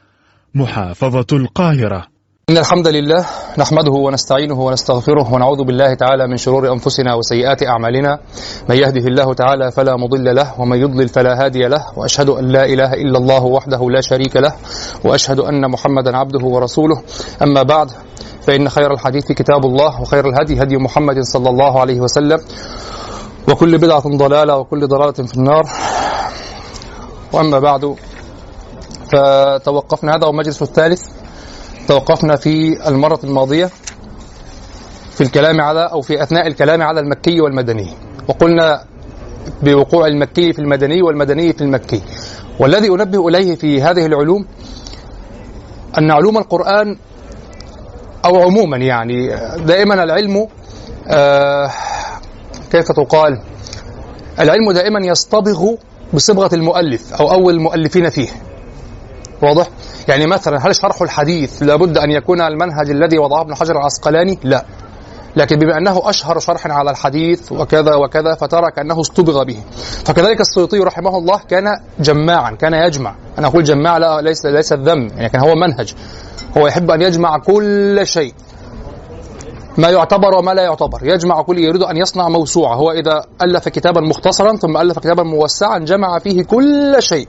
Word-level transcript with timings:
محافظة 0.54 1.26
القاهرة. 1.32 2.06
إن 2.50 2.58
الحمد 2.58 2.88
لله 2.88 3.26
نحمده 3.58 3.92
ونستعينه 3.92 4.60
ونستغفره 4.60 5.32
ونعوذ 5.34 5.64
بالله 5.64 5.94
تعالى 5.94 6.26
من 6.26 6.36
شرور 6.36 6.72
أنفسنا 6.72 7.14
وسيئات 7.14 7.62
أعمالنا. 7.62 8.18
من 8.68 8.76
يهده 8.76 9.06
الله 9.06 9.34
تعالى 9.34 9.70
فلا 9.70 9.96
مضل 9.96 10.34
له 10.34 10.60
ومن 10.60 10.78
يضلل 10.78 11.08
فلا 11.08 11.44
هادي 11.44 11.68
له 11.68 11.86
وأشهد 11.96 12.28
أن 12.28 12.48
لا 12.48 12.64
إله 12.64 12.92
إلا 12.92 13.18
الله 13.18 13.44
وحده 13.44 13.90
لا 13.90 14.00
شريك 14.00 14.36
له 14.36 14.52
وأشهد 15.04 15.40
أن 15.40 15.70
محمدا 15.70 16.16
عبده 16.16 16.46
ورسوله. 16.46 17.02
أما 17.42 17.62
بعد 17.62 17.90
فإن 18.42 18.68
خير 18.68 18.92
الحديث 18.92 19.32
كتاب 19.32 19.64
الله 19.64 20.00
وخير 20.00 20.28
الهدي 20.28 20.62
هدي 20.62 20.76
محمد 20.76 21.20
صلى 21.20 21.50
الله 21.50 21.80
عليه 21.80 22.00
وسلم. 22.00 22.38
وكل 23.48 23.78
بدعة 23.78 24.16
ضلالة 24.16 24.56
وكل 24.56 24.86
ضلالة 24.86 25.12
في 25.12 25.36
النار. 25.36 25.64
وأما 27.34 27.58
بعد 27.58 27.96
فتوقفنا 29.12 30.16
هذا 30.16 30.26
المجلس 30.26 30.62
الثالث 30.62 31.02
توقفنا 31.88 32.36
في 32.36 32.88
المرة 32.88 33.20
الماضية 33.24 33.70
في 35.10 35.20
الكلام 35.20 35.60
على 35.60 35.90
أو 35.92 36.00
في 36.00 36.22
أثناء 36.22 36.46
الكلام 36.46 36.82
على 36.82 37.00
المكي 37.00 37.40
والمدني. 37.40 37.90
وقلنا 38.28 38.84
بوقوع 39.62 40.06
المكي 40.06 40.52
في 40.52 40.58
المدني 40.58 41.02
والمدني 41.02 41.52
في 41.52 41.60
المكي. 41.60 42.02
والذي 42.60 42.88
أنبه 42.88 43.28
إليه 43.28 43.54
في 43.56 43.82
هذه 43.82 44.06
العلوم 44.06 44.46
أن 45.98 46.10
علوم 46.10 46.38
القرآن 46.38 46.96
أو 48.24 48.42
عموما 48.42 48.76
يعني 48.76 49.26
دائما 49.66 50.02
العلم 50.04 50.46
آه 51.08 51.70
كيف 52.72 52.92
تقال؟ 52.92 53.40
العلم 54.40 54.72
دائما 54.72 55.00
يصطبغ 55.06 55.74
بصبغة 56.14 56.54
المؤلف 56.54 57.14
أو 57.14 57.32
أول 57.32 57.54
المؤلفين 57.54 58.10
فيه. 58.10 58.28
واضح؟ 59.42 59.68
يعني 60.08 60.26
مثلا 60.26 60.66
هل 60.66 60.74
شرح 60.74 61.02
الحديث 61.02 61.62
لابد 61.62 61.98
أن 61.98 62.10
يكون 62.10 62.40
المنهج 62.40 62.90
الذي 62.90 63.18
وضعه 63.18 63.40
ابن 63.40 63.54
حجر 63.54 63.72
العسقلاني؟ 63.72 64.38
لا. 64.42 64.64
لكن 65.36 65.56
بما 65.56 65.78
أنه 65.78 66.10
أشهر 66.10 66.38
شرح 66.38 66.66
على 66.66 66.90
الحديث 66.90 67.52
وكذا 67.52 67.94
وكذا 67.94 68.34
فترى 68.34 68.70
كأنه 68.70 69.00
استبغ 69.00 69.44
به. 69.44 69.56
فكذلك 70.04 70.40
السيوطي 70.40 70.78
رحمه 70.78 71.18
الله 71.18 71.40
كان 71.48 71.64
جماعا 72.00 72.50
كان 72.50 72.74
يجمع. 72.74 73.14
أنا 73.38 73.46
أقول 73.46 73.64
جماع 73.64 73.98
لا 73.98 74.20
ليس 74.20 74.46
ليس 74.46 74.72
الذم 74.72 75.08
يعني 75.16 75.28
كان 75.28 75.40
هو 75.40 75.54
منهج. 75.54 75.94
هو 76.58 76.66
يحب 76.66 76.90
أن 76.90 77.02
يجمع 77.02 77.38
كل 77.38 78.00
شيء. 78.04 78.34
ما 79.78 79.90
يعتبر 79.90 80.34
وما 80.34 80.54
لا 80.54 80.62
يعتبر. 80.62 80.98
يجمع 81.02 81.42
كل 81.42 81.58
يريد 81.58 81.82
أن 81.82 81.96
يصنع 81.96 82.28
موسوعة. 82.28 82.74
هو 82.74 82.90
إذا 82.90 83.24
ألف 83.42 83.68
كتابا 83.68 84.00
مختصرا 84.00 84.56
ثم 84.56 84.76
ألف 84.76 84.98
كتابا 84.98 85.22
موسعا 85.22 85.78
جمع 85.78 86.18
فيه 86.18 86.44
كل 86.44 86.96
شيء. 86.98 87.28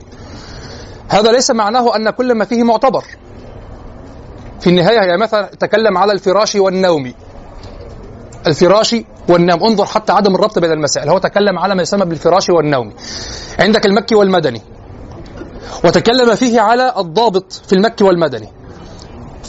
هذا 1.08 1.32
ليس 1.32 1.50
معناه 1.50 1.96
أن 1.96 2.10
كل 2.10 2.34
ما 2.34 2.44
فيه 2.44 2.62
معتبر. 2.62 3.04
في 4.60 4.70
النهاية 4.70 4.96
يعني 4.96 5.18
مثلا 5.22 5.46
تكلم 5.46 5.98
على 5.98 6.12
الفراش 6.12 6.54
والنوم. 6.54 7.12
الفراش 8.46 8.96
والنوم. 9.28 9.64
انظر 9.64 9.84
حتى 9.84 10.12
عدم 10.12 10.34
الربط 10.34 10.58
بين 10.58 10.72
المسائل. 10.72 11.08
هو 11.08 11.18
تكلم 11.18 11.58
على 11.58 11.74
ما 11.74 11.82
يسمى 11.82 12.04
بالفراش 12.04 12.50
والنوم. 12.50 12.92
عندك 13.58 13.86
المكي 13.86 14.14
والمدني. 14.14 14.62
وتكلم 15.84 16.34
فيه 16.34 16.60
على 16.60 16.94
الضابط 16.98 17.52
في 17.52 17.72
المكي 17.72 18.04
والمدني. 18.04 18.48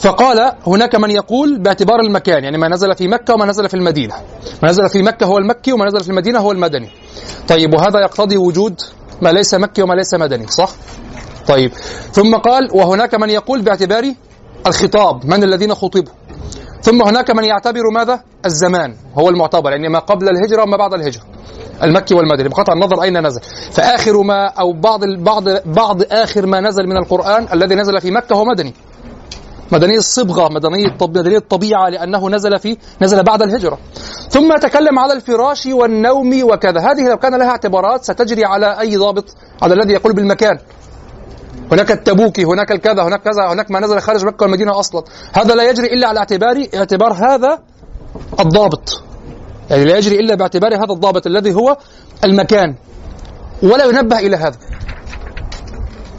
فقال 0.00 0.52
هناك 0.66 0.94
من 0.94 1.10
يقول 1.10 1.58
باعتبار 1.58 2.00
المكان 2.00 2.44
يعني 2.44 2.58
ما 2.58 2.68
نزل 2.68 2.94
في 2.94 3.08
مكة 3.08 3.34
وما 3.34 3.46
نزل 3.46 3.68
في 3.68 3.74
المدينة. 3.74 4.14
ما 4.62 4.68
نزل 4.68 4.88
في 4.88 5.02
مكة 5.02 5.26
هو 5.26 5.38
المكي 5.38 5.72
وما 5.72 5.86
نزل 5.86 6.00
في 6.00 6.10
المدينة 6.10 6.38
هو 6.38 6.52
المدني. 6.52 6.90
طيب 7.48 7.74
وهذا 7.74 8.00
يقتضي 8.00 8.36
وجود 8.36 8.80
ما 9.22 9.28
ليس 9.28 9.54
مكي 9.54 9.82
وما 9.82 9.94
ليس 9.94 10.14
مدني 10.14 10.46
صح؟ 10.46 10.70
طيب 11.48 11.72
ثم 12.12 12.36
قال 12.36 12.68
وهناك 12.72 13.14
من 13.14 13.30
يقول 13.30 13.62
باعتبار 13.62 14.14
الخطاب 14.66 15.26
من 15.26 15.44
الذين 15.44 15.74
خطبوا. 15.74 16.12
ثم 16.82 17.02
هناك 17.02 17.30
من 17.30 17.44
يعتبر 17.44 17.90
ماذا؟ 17.94 18.20
الزمان 18.46 18.96
هو 19.18 19.28
المعتبر 19.28 19.70
يعني 19.70 19.88
ما 19.88 19.98
قبل 19.98 20.28
الهجرة 20.28 20.62
وما 20.62 20.76
بعد 20.76 20.94
الهجرة. 20.94 21.22
المكي 21.82 22.14
والمدني 22.14 22.48
بقطع 22.48 22.72
النظر 22.72 23.02
أين 23.02 23.26
نزل. 23.26 23.40
فآخر 23.72 24.22
ما 24.22 24.46
أو 24.46 24.72
بعض 24.72 25.00
بعض 25.04 25.44
بعض 25.66 26.02
آخر 26.12 26.46
ما 26.46 26.60
نزل 26.60 26.86
من 26.86 26.96
القرآن 26.96 27.46
الذي 27.52 27.74
نزل 27.74 28.00
في 28.00 28.10
مكة 28.10 28.36
هو 28.36 28.44
مدني. 28.44 28.74
مدني 29.72 29.96
الصبغة 29.96 30.48
مدني 30.48 30.86
الطب... 30.86 31.18
مدني 31.18 31.36
الطبيعة 31.36 31.88
لأنه 31.88 32.30
نزل 32.30 32.58
في 32.58 32.76
نزل 33.02 33.22
بعد 33.22 33.42
الهجرة. 33.42 33.78
ثم 34.30 34.52
يتكلم 34.52 34.98
على 34.98 35.12
الفراش 35.12 35.66
والنوم 35.66 36.42
وكذا. 36.42 36.80
هذه 36.80 37.08
لو 37.08 37.16
كان 37.16 37.34
لها 37.34 37.50
اعتبارات 37.50 38.04
ستجري 38.04 38.44
على 38.44 38.80
أي 38.80 38.96
ضابط 38.96 39.24
على 39.62 39.74
الذي 39.74 39.92
يقول 39.92 40.12
بالمكان. 40.12 40.58
هناك 41.72 41.90
التبوكي 41.92 42.44
هناك 42.44 42.72
الكذا 42.72 43.02
هناك 43.02 43.22
كذا 43.22 43.52
هناك 43.52 43.70
ما 43.70 43.80
نزل 43.80 44.00
خارج 44.00 44.24
مكة 44.24 44.42
والمدينة 44.42 44.80
أصلا. 44.80 45.02
هذا 45.32 45.54
لا 45.54 45.70
يجري 45.70 45.86
إلا 45.86 46.08
على 46.08 46.18
اعتبار 46.18 46.66
اعتبار 46.74 47.12
هذا 47.12 47.58
الضابط. 48.40 49.02
يعني 49.70 49.84
لا 49.84 49.96
يجري 49.98 50.20
إلا 50.20 50.34
باعتبار 50.34 50.74
هذا 50.74 50.92
الضابط 50.92 51.26
الذي 51.26 51.54
هو 51.54 51.76
المكان. 52.24 52.74
ولا 53.62 53.84
ينبه 53.84 54.18
إلى 54.18 54.36
هذا. 54.36 54.56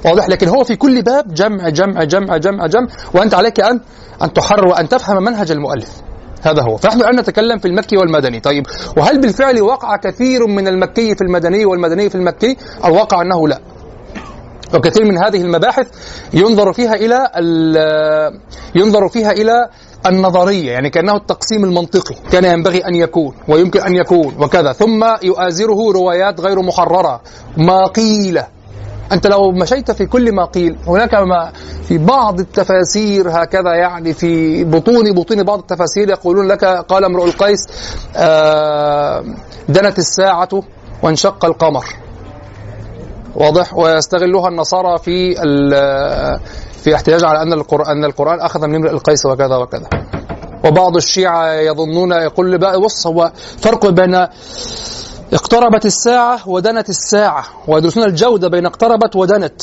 واضح. 0.06 0.30
لكن 0.30 0.48
هو 0.48 0.64
في 0.64 0.76
كل 0.76 1.02
باب 1.02 1.34
جمع 1.34 1.70
جمع 1.70 2.04
جمع 2.04 2.38
جمع 2.38 2.68
جمع. 2.68 2.88
وأنت 3.14 3.34
عليك 3.34 3.60
أن 3.60 3.80
أن 4.24 4.34
تحرر 4.34 4.68
وأن 4.68 4.90
تفهم 4.90 5.24
منهج 5.24 5.52
المؤلف. 5.52 5.92
هذا 6.42 6.62
هو. 6.62 6.78
فنحن 6.78 7.02
الآن 7.02 7.20
نتكلم 7.20 7.58
في 7.58 7.68
المكي 7.68 7.98
والمدني. 7.98 8.40
طيب 8.40 8.66
وهل 8.98 9.22
بالفعل 9.22 9.62
وقع 9.62 9.96
كثير 9.98 10.48
من 10.48 10.68
المكي 10.68 11.16
في 11.16 11.22
المدني 11.22 11.66
والمدني 11.66 12.10
في 12.10 12.16
المكي؟ 12.16 12.58
الواقع 12.86 13.22
أنه 13.22 13.48
لا. 13.48 13.60
وكثير 14.74 15.06
من 15.06 15.24
هذه 15.24 15.42
المباحث 15.42 15.88
ينظر 16.34 16.74
فيها 16.74 16.94
إلى 16.94 17.30
ينظر 18.76 19.10
فيها 19.10 19.32
إلى 19.32 19.70
النظرية 20.06 20.72
يعني 20.72 20.90
كأنه 20.90 21.16
التقسيم 21.16 21.64
المنطقي. 21.64 22.16
كان 22.32 22.44
ينبغي 22.46 22.80
أن 22.80 22.96
يكون 22.96 23.36
ويمكن 23.48 23.82
أن 23.82 23.96
يكون 23.96 24.36
وكذا. 24.40 24.72
ثم 24.74 25.06
يؤازره 25.24 25.92
روايات 25.92 26.42
غير 26.42 26.62
محررة 26.62 27.22
ما 27.58 27.88
قيل. 27.88 28.42
أنت 29.12 29.28
لو 29.28 29.52
مشيت 29.52 29.92
في 29.92 30.06
كل 30.06 30.32
ما 30.32 30.46
قيل 30.46 30.78
هناك 30.88 31.14
ما 31.14 31.52
في 31.88 31.98
بعض 31.98 32.40
التفاسير 32.40 33.30
هكذا 33.30 33.74
يعني 33.76 34.14
في 34.14 34.64
بطون 34.64 35.14
بطون 35.14 35.44
بعض 35.44 35.60
التفاسير 35.60 36.10
يقولون 36.10 36.48
لك 36.48 36.66
قال 36.66 37.06
امرؤ 37.06 37.26
القيس 37.26 37.60
آه 38.16 39.24
دنت 39.70 40.00
الساعة 40.00 40.50
وانشق 41.04 41.46
القمر. 41.46 41.86
واضح؟ 43.36 43.74
ويستغلها 43.78 44.48
النصارى 44.48 44.98
في 44.98 45.36
في 46.84 46.96
احتجاج 46.96 47.24
على 47.24 47.42
أن 47.42 47.54
القران 47.54 47.88
أن 47.98 48.06
القرآن 48.06 48.40
أخذ 48.40 48.68
من 48.68 48.76
امرئ 48.76 48.92
القيس 48.92 49.26
وكذا 49.26 49.56
وكذا. 49.56 49.90
وبعض 50.66 50.96
الشيعة 50.96 51.54
يظنون 51.54 52.12
يقول 52.12 52.58
بقى 52.58 52.80
بص 52.82 53.08
هو 53.08 53.32
فرق 53.58 53.90
بين 53.90 54.28
اقتربت 55.34 55.86
الساعة 55.86 56.50
ودنت 56.50 56.90
الساعة 56.90 57.46
ويدرسون 57.68 58.04
الجودة 58.04 58.48
بين 58.48 58.66
اقتربت 58.66 59.16
ودنت 59.16 59.62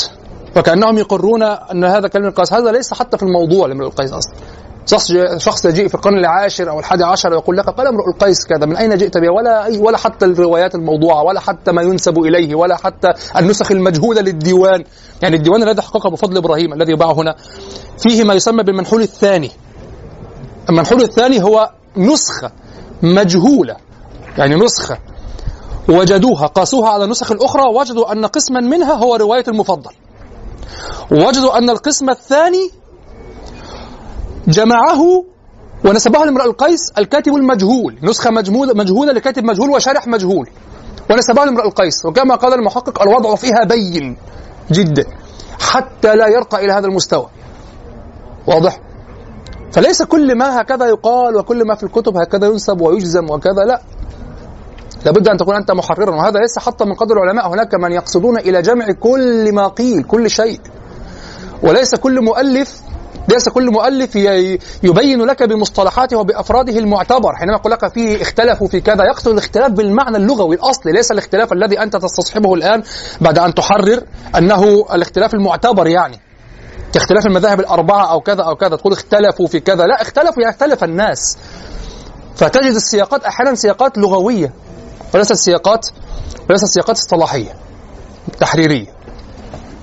وكأنهم 0.56 0.98
يقرون 0.98 1.42
أن 1.42 1.84
هذا 1.84 2.08
كلمة 2.08 2.28
القيس 2.28 2.52
هذا 2.52 2.72
ليس 2.72 2.94
حتى 2.94 3.16
في 3.16 3.22
الموضوع 3.22 3.66
لامرئ 3.66 3.86
القيس 3.86 4.12
أصلا. 4.12 4.34
شخص 4.86 5.12
شخص 5.36 5.64
يجيء 5.64 5.88
في 5.88 5.94
القرن 5.94 6.18
العاشر 6.18 6.70
أو 6.70 6.78
الحادي 6.78 7.04
عشر 7.04 7.32
ويقول 7.32 7.56
لك 7.56 7.70
قال 7.70 7.86
امرؤ 7.86 8.08
القيس 8.08 8.46
كذا 8.46 8.66
من 8.66 8.76
أين 8.76 8.96
جئت 8.96 9.18
به 9.18 9.32
ولا 9.32 9.64
أي 9.64 9.78
ولا 9.78 9.98
حتى 9.98 10.24
الروايات 10.24 10.74
الموضوعة 10.74 11.22
ولا 11.22 11.40
حتى 11.40 11.72
ما 11.72 11.82
ينسب 11.82 12.18
إليه 12.18 12.54
ولا 12.54 12.76
حتى 12.76 13.12
النسخ 13.38 13.70
المجهولة 13.72 14.20
للديوان. 14.20 14.84
يعني 15.22 15.36
الديوان 15.36 15.62
الذي 15.62 15.82
حققه 15.82 16.06
ابو 16.06 16.16
فضل 16.16 16.36
إبراهيم 16.36 16.72
الذي 16.72 16.92
يباع 16.92 17.12
هنا 17.12 17.34
فيه 17.98 18.24
ما 18.24 18.34
يسمى 18.34 18.62
بالمنحول 18.62 19.02
الثاني. 19.02 19.50
المنحول 20.70 21.02
الثاني 21.02 21.42
هو 21.42 21.70
نسخة 21.96 22.50
مجهولة 23.02 23.76
يعني 24.38 24.54
نسخة 24.54 24.98
وجدوها 25.88 26.46
قاسوها 26.46 26.88
على 26.88 27.04
النسخ 27.04 27.32
الاخرى 27.32 27.62
وجدوا 27.74 28.12
أن 28.12 28.26
قسما 28.26 28.60
منها 28.60 28.94
هو 28.94 29.16
رواية 29.16 29.44
المفضل. 29.48 29.90
وجدوا 31.12 31.58
أن 31.58 31.70
القسم 31.70 32.10
الثاني 32.10 32.70
جمعه 34.48 35.24
ونسبه 35.84 36.18
لامرأ 36.24 36.44
القيس 36.44 36.92
الكاتب 36.98 37.34
المجهول 37.34 37.98
نسخة 38.02 38.30
مجهولة 38.30 38.74
مجهولة 38.74 39.12
لكاتب 39.12 39.44
مجهول 39.44 39.70
وشارح 39.70 40.06
مجهول. 40.06 40.50
ونسبه 41.10 41.44
لامرأ 41.44 41.66
القيس 41.66 42.06
وكما 42.06 42.34
قال 42.34 42.54
المحقق 42.54 43.02
الوضع 43.02 43.34
فيها 43.34 43.64
بين 43.64 44.16
جدا 44.70 45.04
حتى 45.60 46.16
لا 46.16 46.28
يرقى 46.28 46.64
إلى 46.64 46.72
هذا 46.72 46.86
المستوى. 46.86 47.26
واضح؟ 48.46 48.80
فليس 49.72 50.02
كل 50.02 50.38
ما 50.38 50.60
هكذا 50.60 50.86
يقال 50.86 51.36
وكل 51.36 51.66
ما 51.66 51.74
في 51.74 51.82
الكتب 51.82 52.16
هكذا 52.16 52.46
ينسب 52.46 52.80
ويجزم 52.80 53.30
وكذا 53.30 53.64
لا. 53.68 53.82
لابد 55.06 55.28
أن 55.28 55.36
تكون 55.36 55.54
أنت 55.54 55.70
محررا 55.70 56.16
وهذا 56.16 56.38
ليس 56.38 56.58
حتى 56.58 56.84
من 56.84 56.94
قدر 56.94 57.14
العلماء 57.14 57.48
هناك 57.48 57.74
من 57.74 57.92
يقصدون 57.92 58.38
إلى 58.38 58.62
جمع 58.62 58.86
كل 59.00 59.52
ما 59.52 59.68
قيل 59.68 60.02
كل 60.02 60.30
شيء. 60.30 60.60
وليس 61.62 61.94
كل 61.94 62.24
مؤلف 62.24 62.80
ليس 63.28 63.48
كل 63.48 63.70
مؤلف 63.70 64.16
يبين 64.82 65.22
لك 65.22 65.42
بمصطلحاته 65.42 66.16
وبأفراده 66.16 66.78
المعتبر. 66.78 67.34
حينما 67.34 67.56
يقول 67.56 67.72
لك 67.72 67.92
فيه 67.92 68.22
اختلفوا 68.22 68.68
في 68.68 68.80
كذا 68.80 69.04
يقصد 69.04 69.28
الاختلاف 69.28 69.70
بالمعنى 69.70 70.16
اللغوي 70.16 70.56
الأصلي 70.56 70.92
ليس 70.92 71.12
الاختلاف 71.12 71.52
الذي 71.52 71.82
أنت 71.82 71.96
تستصحبه 71.96 72.54
الآن 72.54 72.82
بعد 73.20 73.38
أن 73.38 73.54
تحرر 73.54 74.02
أنه 74.38 74.86
الاختلاف 74.94 75.34
المعتبر 75.34 75.86
يعني. 75.86 76.20
كاختلاف 76.92 77.26
المذاهب 77.26 77.60
الأربعة 77.60 78.12
أو 78.12 78.20
كذا 78.20 78.42
أو 78.42 78.56
كذا 78.56 78.76
تقول 78.76 78.92
اختلفوا 78.92 79.46
في 79.46 79.60
كذا. 79.60 79.86
لا 79.86 80.02
اختلفوا 80.02 80.50
اختلف 80.50 80.84
الناس. 80.84 81.38
فتجد 82.36 82.74
السياقات 82.74 83.24
أحيانا 83.24 83.54
سياقات 83.54 83.98
لغوية. 83.98 84.52
وليست 85.14 85.32
سياقات 85.32 85.86
وليست 86.50 86.64
سياقات 86.64 86.96
اصطلاحية 86.96 87.54
تحريرية. 88.40 88.86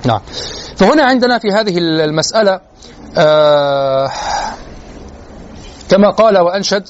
نعم. 0.05 0.21
فهنا 0.75 1.03
عندنا 1.03 1.39
في 1.39 1.51
هذه 1.51 1.77
المسألة 1.77 2.59
آه 3.17 4.11
كما 5.89 6.09
قال 6.09 6.37
وأنشد 6.37 6.87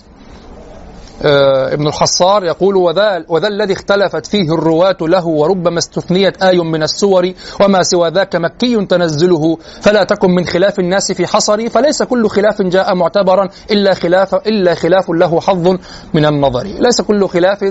آه 1.25 1.73
ابن 1.73 1.87
الحصار 1.87 2.43
يقول 2.43 2.75
وذا, 2.75 3.25
وذا 3.27 3.47
الذي 3.47 3.73
اختلفت 3.73 4.27
فيه 4.27 4.53
الرواة 4.53 4.97
له 5.01 5.27
وربما 5.27 5.77
استثنيت 5.77 6.43
آي 6.43 6.57
من 6.59 6.83
السور 6.83 7.33
وما 7.61 7.83
سوى 7.83 8.09
ذاك 8.09 8.35
مكي 8.35 8.85
تنزله 8.85 9.57
فلا 9.81 10.03
تكن 10.03 10.31
من 10.31 10.45
خلاف 10.45 10.79
الناس 10.79 11.11
في 11.11 11.27
حصري 11.27 11.69
فليس 11.69 12.03
كل 12.03 12.29
خلاف 12.29 12.61
جاء 12.61 12.95
معتبرا 12.95 13.49
إلا 13.71 13.93
خلاف 13.93 14.35
إلا 14.35 14.75
خلاف 14.75 15.09
له 15.09 15.41
حظ 15.41 15.77
من 16.13 16.25
النظر. 16.25 16.63
ليس 16.63 17.01
كل 17.01 17.27
خلاف 17.27 17.63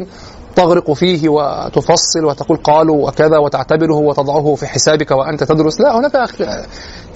تغرق 0.57 0.93
فيه 0.93 1.29
وتفصل 1.29 2.25
وتقول 2.25 2.59
قالوا 2.59 3.09
وكذا 3.09 3.39
وتعتبره 3.39 3.95
وتضعه 3.95 4.55
في 4.55 4.67
حسابك 4.67 5.11
وأنت 5.11 5.45
تدرس. 5.45 5.81
لا 5.81 5.99
هناك 5.99 6.13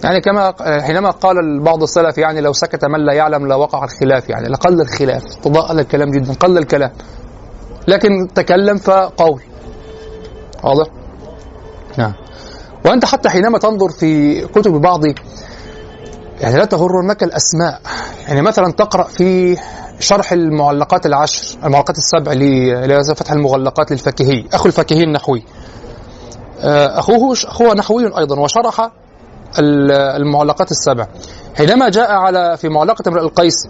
يعني 0.05 0.21
كما 0.21 0.55
حينما 0.81 1.11
قال 1.11 1.61
بعض 1.61 1.83
السلف 1.83 2.19
يعني 2.19 2.41
لو 2.41 2.53
سكت 2.53 2.85
من 2.85 3.07
لا 3.07 3.13
يعلم 3.13 3.47
لوقع 3.47 3.85
الخلاف 3.85 4.29
يعني 4.31 4.49
لقل 4.49 4.81
الخلاف 4.81 5.23
تضاءل 5.43 5.81
الكلام 5.81 6.11
جدا 6.11 6.33
قل 6.33 6.59
الكلام. 6.59 6.91
لكن 7.89 8.29
تكلم 8.35 8.77
فقول. 8.77 9.43
واضح؟ 10.65 10.87
نعم. 11.99 12.13
وأنت 12.87 13.05
حتى 13.05 13.29
حينما 13.29 13.59
تنظر 13.59 13.89
في 13.89 14.41
كتب 14.47 14.73
بعض 14.73 15.01
يعني 16.41 16.57
لا 16.57 16.65
تغرنك 16.65 17.23
الأسماء. 17.23 17.81
يعني 18.29 18.43
مثلا 18.43 18.73
تقرأ 18.73 19.03
في 19.03 19.57
شرح 20.01 20.33
المعلقات 20.33 21.07
العشر 21.07 21.59
المعلقات 21.65 21.99
السبع 21.99 22.33
لفتح 22.33 23.33
المغلقات 23.33 23.91
للفكهي. 23.91 24.45
أخو 24.55 24.67
الفكهي 24.67 25.03
النحوي. 25.03 25.45
آه، 26.61 26.99
أخوه 26.99 27.33
أخوه 27.33 27.75
نحوي 27.75 28.19
أيضا 28.19 28.41
وشرح 28.41 28.91
المعلقات 29.59 30.71
السبع. 30.71 31.07
حينما 31.57 31.89
جاء 31.89 32.11
على 32.11 32.57
في 32.57 32.69
معلقة 32.69 33.09
امرئ 33.09 33.21
القيس 33.21 33.69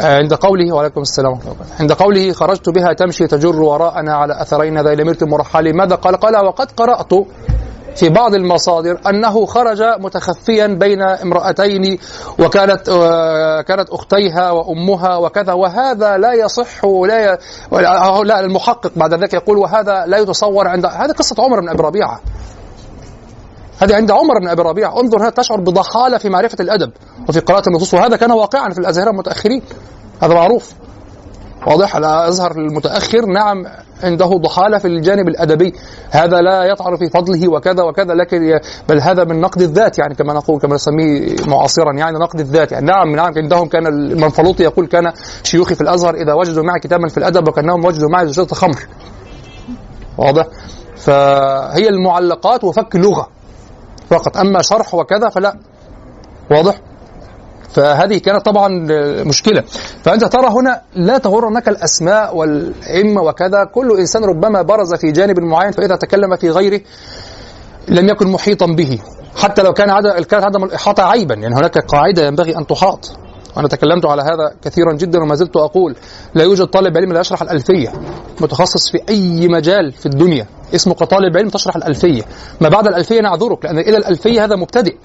آه، 0.00 0.18
عند 0.18 0.34
قوله 0.34 0.74
وعليكم 0.74 1.00
السلام 1.00 1.38
عند 1.80 1.92
قوله 1.92 2.32
خرجت 2.32 2.68
بها 2.68 2.92
تمشي 2.92 3.26
تجر 3.26 3.62
وراءنا 3.62 4.14
على 4.14 4.42
أثرين 4.42 4.80
ذا 4.80 4.94
لمرت 4.94 5.24
مرحل 5.24 5.76
ماذا 5.76 5.94
قال؟ 5.94 6.16
قال 6.16 6.36
وقد 6.46 6.70
قرأت 6.70 7.12
في 7.96 8.08
بعض 8.08 8.34
المصادر 8.34 9.00
أنه 9.08 9.46
خرج 9.46 9.82
متخفيا 9.82 10.66
بين 10.66 11.02
امرأتين 11.02 11.98
وكانت 12.38 12.88
آه، 12.88 13.60
كانت 13.60 13.90
أختيها 13.90 14.50
وأمها 14.50 15.16
وكذا 15.16 15.52
وهذا 15.52 16.16
لا 16.16 16.32
يصح 16.32 16.84
لا 16.84 17.32
ي... 17.32 17.38
لا 18.24 18.40
المحقق 18.40 18.92
بعد 18.96 19.14
ذلك 19.14 19.34
يقول 19.34 19.58
وهذا 19.58 20.04
لا 20.06 20.18
يتصور 20.18 20.68
عند 20.68 20.86
هذه 20.86 21.12
قصة 21.12 21.36
عمر 21.38 21.60
بن 21.60 21.68
أبي 21.68 21.82
ربيعة. 21.82 22.20
هذه 23.78 23.94
عند 23.94 24.10
عمر 24.10 24.38
بن 24.40 24.48
أبي 24.48 24.62
ربيعة. 24.62 25.00
انظر 25.00 25.22
هنا 25.22 25.30
تشعر 25.30 25.60
بضحاله 25.60 26.18
في 26.18 26.28
معرفة 26.28 26.56
الأدب 26.60 26.90
وفي 27.28 27.40
قراءة 27.40 27.68
النصوص 27.68 27.94
وهذا 27.94 28.16
كان 28.16 28.32
واقعا 28.32 28.70
في 28.70 28.78
الأزهر 28.78 29.10
المتأخرين. 29.10 29.62
هذا 30.22 30.34
معروف. 30.34 30.74
واضح؟ 31.66 31.96
الازهر 31.96 32.50
المتأخر 32.50 33.26
نعم. 33.26 33.66
عنده 34.02 34.26
ضحاله 34.26 34.78
في 34.78 34.88
الجانب 34.88 35.28
الادبي. 35.28 35.74
هذا 36.10 36.40
لا 36.40 36.64
يطعن 36.64 36.96
في 36.96 37.08
فضله 37.08 37.48
وكذا 37.48 37.82
وكذا 37.82 38.14
لكن 38.14 38.60
بل 38.88 39.00
هذا 39.00 39.24
من 39.24 39.40
نقد 39.40 39.62
الذات 39.62 39.98
يعني 39.98 40.14
كما 40.14 40.32
نقول 40.32 40.60
كما 40.60 40.74
نسميه 40.74 41.36
معاصرا 41.46 41.92
يعني 41.92 42.18
نقد 42.18 42.40
الذات. 42.40 42.72
يعني 42.72 42.86
نعم 42.86 43.16
نعم 43.16 43.32
عندهم 43.36 43.68
كان 43.68 43.86
المنفلوطي 43.86 44.62
يقول 44.62 44.86
كان 44.86 45.12
شيوخي 45.42 45.74
في 45.74 45.80
الأزهر 45.80 46.14
إذا 46.14 46.32
وجدوا 46.32 46.64
معي 46.64 46.80
كتابا 46.80 47.08
في 47.08 47.18
الأدب 47.18 47.48
وكأنهم 47.48 47.84
وجدوا 47.84 48.08
معي 48.08 48.26
زجاجه 48.26 48.54
خمر. 48.54 48.86
واضح؟ 50.18 50.46
فهي 50.96 51.88
المعلقات 51.88 52.64
وفك 52.64 52.96
لغة. 52.96 53.28
فقط 54.10 54.36
أما 54.36 54.62
شرح 54.62 54.94
وكذا 54.94 55.28
فلا. 55.28 55.58
واضح؟ 56.50 56.80
فهذه 57.74 58.18
كانت 58.18 58.46
طبعا 58.46 58.68
مشكلة. 59.24 59.62
فأنت 60.02 60.24
ترى 60.24 60.48
هنا 60.48 60.80
لا 60.94 61.18
تغرنك 61.18 61.68
الأسماء 61.68 62.36
والأئمة 62.36 63.22
وكذا. 63.22 63.64
كل 63.64 63.98
إنسان 63.98 64.24
ربما 64.24 64.62
برز 64.62 64.94
في 64.94 65.12
جانب 65.12 65.40
معين 65.40 65.72
فإذا 65.72 65.96
تكلم 65.96 66.36
في 66.36 66.50
غيره 66.50 66.80
لم 67.88 68.08
يكن 68.08 68.28
محيطا 68.28 68.66
به. 68.66 68.98
حتى 69.36 69.62
لو 69.62 69.72
كان 69.72 69.90
عدم 69.90 70.10
كانت 70.10 70.44
عدم 70.44 70.64
الإحاطة 70.64 71.02
عيبا. 71.02 71.34
يعني 71.34 71.54
هناك 71.54 71.78
قاعدة 71.78 72.26
ينبغي 72.26 72.56
أن 72.56 72.66
تحاط. 72.66 73.12
وأنا 73.56 73.68
تكلمت 73.68 74.06
على 74.06 74.22
هذا 74.22 74.54
كثيرا 74.64 74.92
جدا 74.92 75.22
وما 75.22 75.34
زلت 75.34 75.56
أقول 75.56 75.96
لا 76.34 76.44
يوجد 76.44 76.66
طالب 76.66 76.96
علم 76.96 77.12
لا 77.12 77.20
يشرح 77.20 77.42
الألفية. 77.42 77.92
متخصص 78.40 78.90
في 78.90 78.98
أي 79.08 79.48
مجال 79.48 79.92
في 79.92 80.06
الدنيا. 80.06 80.46
اسمه 80.74 80.94
كطالب 80.94 81.36
علم 81.36 81.48
تشرح 81.48 81.76
الألفية. 81.76 82.22
ما 82.60 82.68
بعد 82.68 82.86
الألفية 82.86 83.20
نعذرك 83.20 83.64
لأن 83.64 83.78
إلى 83.78 83.96
الألفية 83.96 84.44
هذا 84.44 84.56
مبتدئ. 84.56 84.96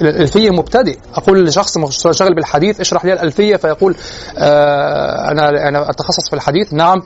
الألفية 0.00 0.50
مبتدئ. 0.50 0.98
أقول 1.14 1.44
لشخص 1.44 1.78
شغل 2.10 2.34
بالحديث 2.34 2.80
اشرح 2.80 3.04
لي 3.04 3.12
الألفية 3.12 3.56
فيقول 3.56 3.96
آه 4.38 5.30
أنا 5.30 5.68
أنا 5.68 5.90
أتخصص 5.90 6.30
في 6.30 6.36
الحديث 6.36 6.72
نعم. 6.72 7.02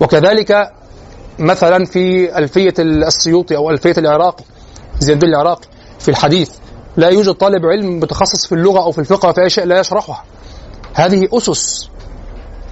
وكذلك 0.00 0.70
مثلا 1.38 1.84
في 1.84 2.38
ألفية 2.38 2.74
السيوطي 2.78 3.56
أو 3.56 3.70
ألفية 3.70 3.94
العراقي 3.98 4.44
زين 4.98 5.14
الدين 5.14 5.30
العراقي 5.30 5.68
في 5.98 6.08
الحديث. 6.08 6.50
لا 6.96 7.08
يوجد 7.08 7.34
طالب 7.34 7.66
علم 7.66 8.00
متخصص 8.00 8.46
في 8.46 8.54
اللغة 8.54 8.82
أو 8.82 8.92
في 8.92 8.98
الفقه 8.98 9.32
في 9.32 9.40
أي 9.42 9.50
شيء 9.50 9.64
لا 9.64 9.80
يشرحها. 9.80 10.24
هذه 10.94 11.28
أسس 11.32 11.88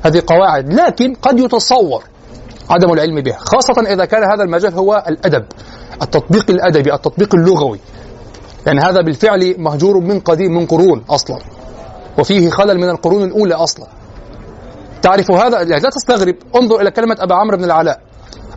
هذه 0.02 0.22
قواعد 0.26 0.72
لكن 0.72 1.14
قد 1.14 1.40
يتصور 1.40 2.04
عدم 2.70 2.92
العلم 2.92 3.20
بها 3.20 3.38
خاصة 3.38 3.82
إذا 3.92 4.04
كان 4.04 4.22
هذا 4.32 4.42
المجال 4.42 4.74
هو 4.74 5.04
الأدب 5.08 5.44
التطبيق 6.02 6.50
الأدبي 6.50 6.94
التطبيق 6.94 7.34
اللغوي. 7.34 7.78
يعني 8.66 8.80
هذا 8.80 9.00
بالفعل 9.00 9.54
مهجور 9.58 10.00
من 10.00 10.20
قديم 10.20 10.54
من 10.54 10.66
قرون 10.66 11.04
أصلا. 11.10 11.38
وفيه 12.18 12.50
خلل 12.50 12.78
من 12.78 12.88
القرون 12.88 13.22
الأولى 13.22 13.54
أصلا. 13.54 13.86
تعرف 15.02 15.30
هذا؟ 15.30 15.62
يعني 15.62 15.82
لا 15.82 15.90
تستغرب. 15.90 16.34
انظر 16.56 16.80
إلى 16.80 16.90
كلمة 16.90 17.16
أبا 17.20 17.34
عمرو 17.34 17.56
بن 17.56 17.64
العلاء. 17.64 18.00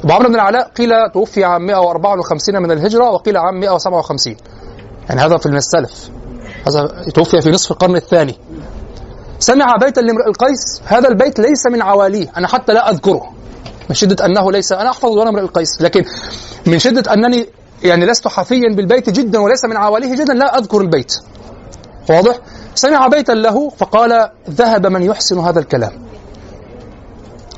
أبو 0.03 0.13
عمرو 0.13 0.29
بن 0.29 0.35
العلاء 0.35 0.69
قيل 0.69 0.89
توفي 1.13 1.43
عام 1.43 1.65
154 1.65 2.61
من 2.61 2.71
الهجرة 2.71 3.09
وقيل 3.09 3.37
عام 3.37 3.59
157 3.59 4.35
يعني 5.09 5.21
هذا 5.21 5.37
في 5.37 5.45
السلف 5.45 6.09
هذا 6.67 6.87
توفي 7.13 7.41
في 7.41 7.49
نصف 7.49 7.71
القرن 7.71 7.95
الثاني. 7.95 8.35
سمع 9.39 9.75
بيتا 9.81 10.01
لامرئ 10.01 10.27
القيس. 10.27 10.81
هذا 10.85 11.09
البيت 11.09 11.39
ليس 11.39 11.65
من 11.71 11.81
عواليه. 11.81 12.31
أنا 12.37 12.47
حتى 12.47 12.73
لا 12.73 12.89
أذكره. 12.89 13.31
من 13.89 13.95
شدة 13.95 14.25
أنه 14.25 14.51
ليس 14.51 14.71
أنا 14.71 14.89
أحفظ 14.89 15.09
وأنا 15.09 15.29
امرئ 15.29 15.41
القيس. 15.41 15.81
لكن 15.81 16.03
من 16.67 16.79
شدة 16.79 17.13
أنني 17.13 17.47
يعني 17.83 18.05
لست 18.05 18.27
حفيا 18.27 18.75
بالبيت 18.75 19.09
جدا 19.09 19.39
وليس 19.39 19.65
من 19.65 19.77
عواليه 19.77 20.15
جدا 20.15 20.33
لا 20.33 20.57
أذكر 20.57 20.81
البيت. 20.81 21.13
واضح؟ 22.09 22.35
سمع 22.75 23.07
بيتا 23.07 23.31
له 23.31 23.69
فقال 23.69 24.29
ذهب 24.49 24.87
من 24.87 25.01
يحسن 25.01 25.39
هذا 25.39 25.59
الكلام. 25.59 25.91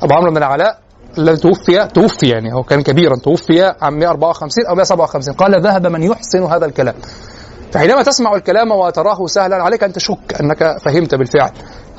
أبو 0.02 0.14
عمرو 0.14 0.30
بن 0.30 0.36
العلاء 0.36 0.78
الذي 1.18 1.36
توفي 1.36 1.88
توفي 1.94 2.28
يعني 2.28 2.54
هو 2.54 2.62
كان 2.62 2.82
كبيرا 2.82 3.16
توفي 3.16 3.62
عام 3.62 3.98
154 3.98 4.66
أو 4.66 4.74
157 4.74 5.34
قال 5.34 5.62
ذهب 5.62 5.86
من 5.86 6.02
يحسن 6.02 6.42
هذا 6.42 6.66
الكلام. 6.66 6.94
فحينما 7.72 8.02
تسمع 8.02 8.34
الكلام 8.34 8.70
وتراه 8.70 9.26
سهلا 9.26 9.56
عليك 9.56 9.84
أن 9.84 9.92
تشك 9.92 10.40
أنك 10.40 10.76
فهمت 10.84 11.14
بالفعل 11.14 11.50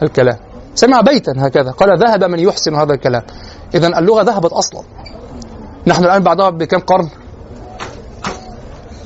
الكلام. 0.04 0.38
سمع 0.76 1.02
بيتا 1.02 1.34
هكذا 1.38 1.72
قال 1.72 2.00
ذهب 2.00 2.24
من 2.24 2.40
يحسن 2.40 2.76
هذا 2.76 2.94
الكلام. 2.94 3.22
إذا 3.76 3.88
اللغة 4.00 4.22
ذهبت 4.22 4.54
أصلا. 4.54 4.82
نحن 5.88 6.04
الآن 6.04 6.24
بعدها 6.24 6.50
بكم 6.50 6.80
قرن؟ 6.80 7.10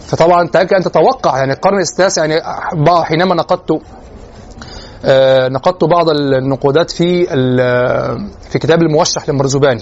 فطبعا 0.09 0.47
تأكد 0.47 0.73
أن 0.73 0.83
تتوقع 0.83 1.37
يعني 1.37 1.53
القرن 1.53 1.79
التاسع 1.79 2.25
يعني 2.25 2.41
حينما 3.03 3.35
نقدت 3.35 3.81
آه، 5.05 5.47
نقدت 5.47 5.83
بعض 5.83 6.09
النقودات 6.09 6.91
في 6.91 7.25
في 8.49 8.59
كتاب 8.59 8.81
الموشح 8.81 9.29
للمرزباني 9.29 9.81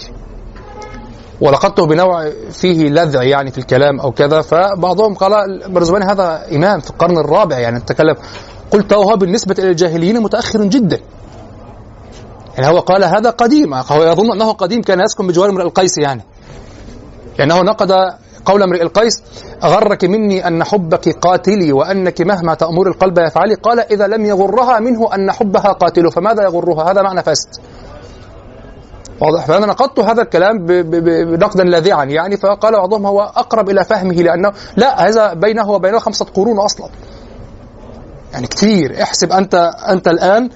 ولقدته 1.40 1.86
بنوع 1.86 2.30
فيه 2.50 2.88
لذع 2.88 3.22
يعني 3.22 3.50
في 3.50 3.58
الكلام 3.58 4.00
أو 4.00 4.12
كذا 4.12 4.42
فبعضهم 4.42 5.14
قال 5.14 5.32
المرزباني 5.34 6.04
هذا 6.04 6.42
إمام 6.52 6.80
في 6.80 6.90
القرن 6.90 7.18
الرابع 7.18 7.58
يعني 7.58 7.80
تكلم 7.80 8.14
قلت 8.70 8.92
هو 8.92 9.16
بالنسبة 9.16 9.54
إلى 9.58 9.70
الجاهليين 9.70 10.22
متأخر 10.22 10.64
جدا. 10.64 11.00
يعني 12.58 12.74
هو 12.74 12.78
قال 12.78 13.04
هذا 13.04 13.30
قديم 13.30 13.74
هو 13.74 14.02
يظن 14.02 14.32
أنه 14.32 14.52
قديم 14.52 14.82
كان 14.82 15.00
يسكن 15.00 15.26
بجوار 15.26 15.50
امرئ 15.50 15.64
القيس 15.64 15.98
يعني. 15.98 16.22
لأنه 17.38 17.62
نقد 17.62 17.92
قول 18.48 18.62
امرئ 18.62 18.82
القيس 18.82 19.22
أغرك 19.64 20.04
مني 20.04 20.46
أن 20.46 20.64
حبك 20.64 21.08
قاتلي 21.08 21.72
وأنك 21.72 22.20
مهما 22.20 22.54
تأمر 22.54 22.88
القلب 22.88 23.18
يفعلي. 23.18 23.54
قال 23.54 23.80
إذا 23.80 24.06
لم 24.06 24.26
يغرها 24.26 24.80
منه 24.80 25.14
أن 25.14 25.32
حبها 25.32 25.72
قاتل 25.72 26.12
فماذا 26.12 26.42
يغرها؟ 26.42 26.90
هذا 26.90 27.02
معنى 27.02 27.22
فاسد 27.22 27.48
واضح؟ 29.20 29.46
فأنا 29.46 29.66
نقدت 29.66 29.98
هذا 29.98 30.22
الكلام 30.22 30.66
بنقدا 30.66 31.64
لاذعا 31.64 32.04
يعني 32.04 32.36
فقال 32.36 32.72
بعضهم 32.72 33.06
هو 33.06 33.20
أقرب 33.20 33.70
إلى 33.70 33.84
فهمه 33.84 34.14
لأنه 34.14 34.52
لا 34.76 35.08
هذا 35.08 35.34
بينه 35.34 35.70
وبينه 35.70 35.98
خمسة 35.98 36.24
قرون 36.24 36.58
أصلا. 36.58 36.88
يعني 38.32 38.46
كثير 38.46 39.02
احسب 39.02 39.32
أنت 39.32 39.54
أنت 39.88 40.08
الآن 40.08 40.50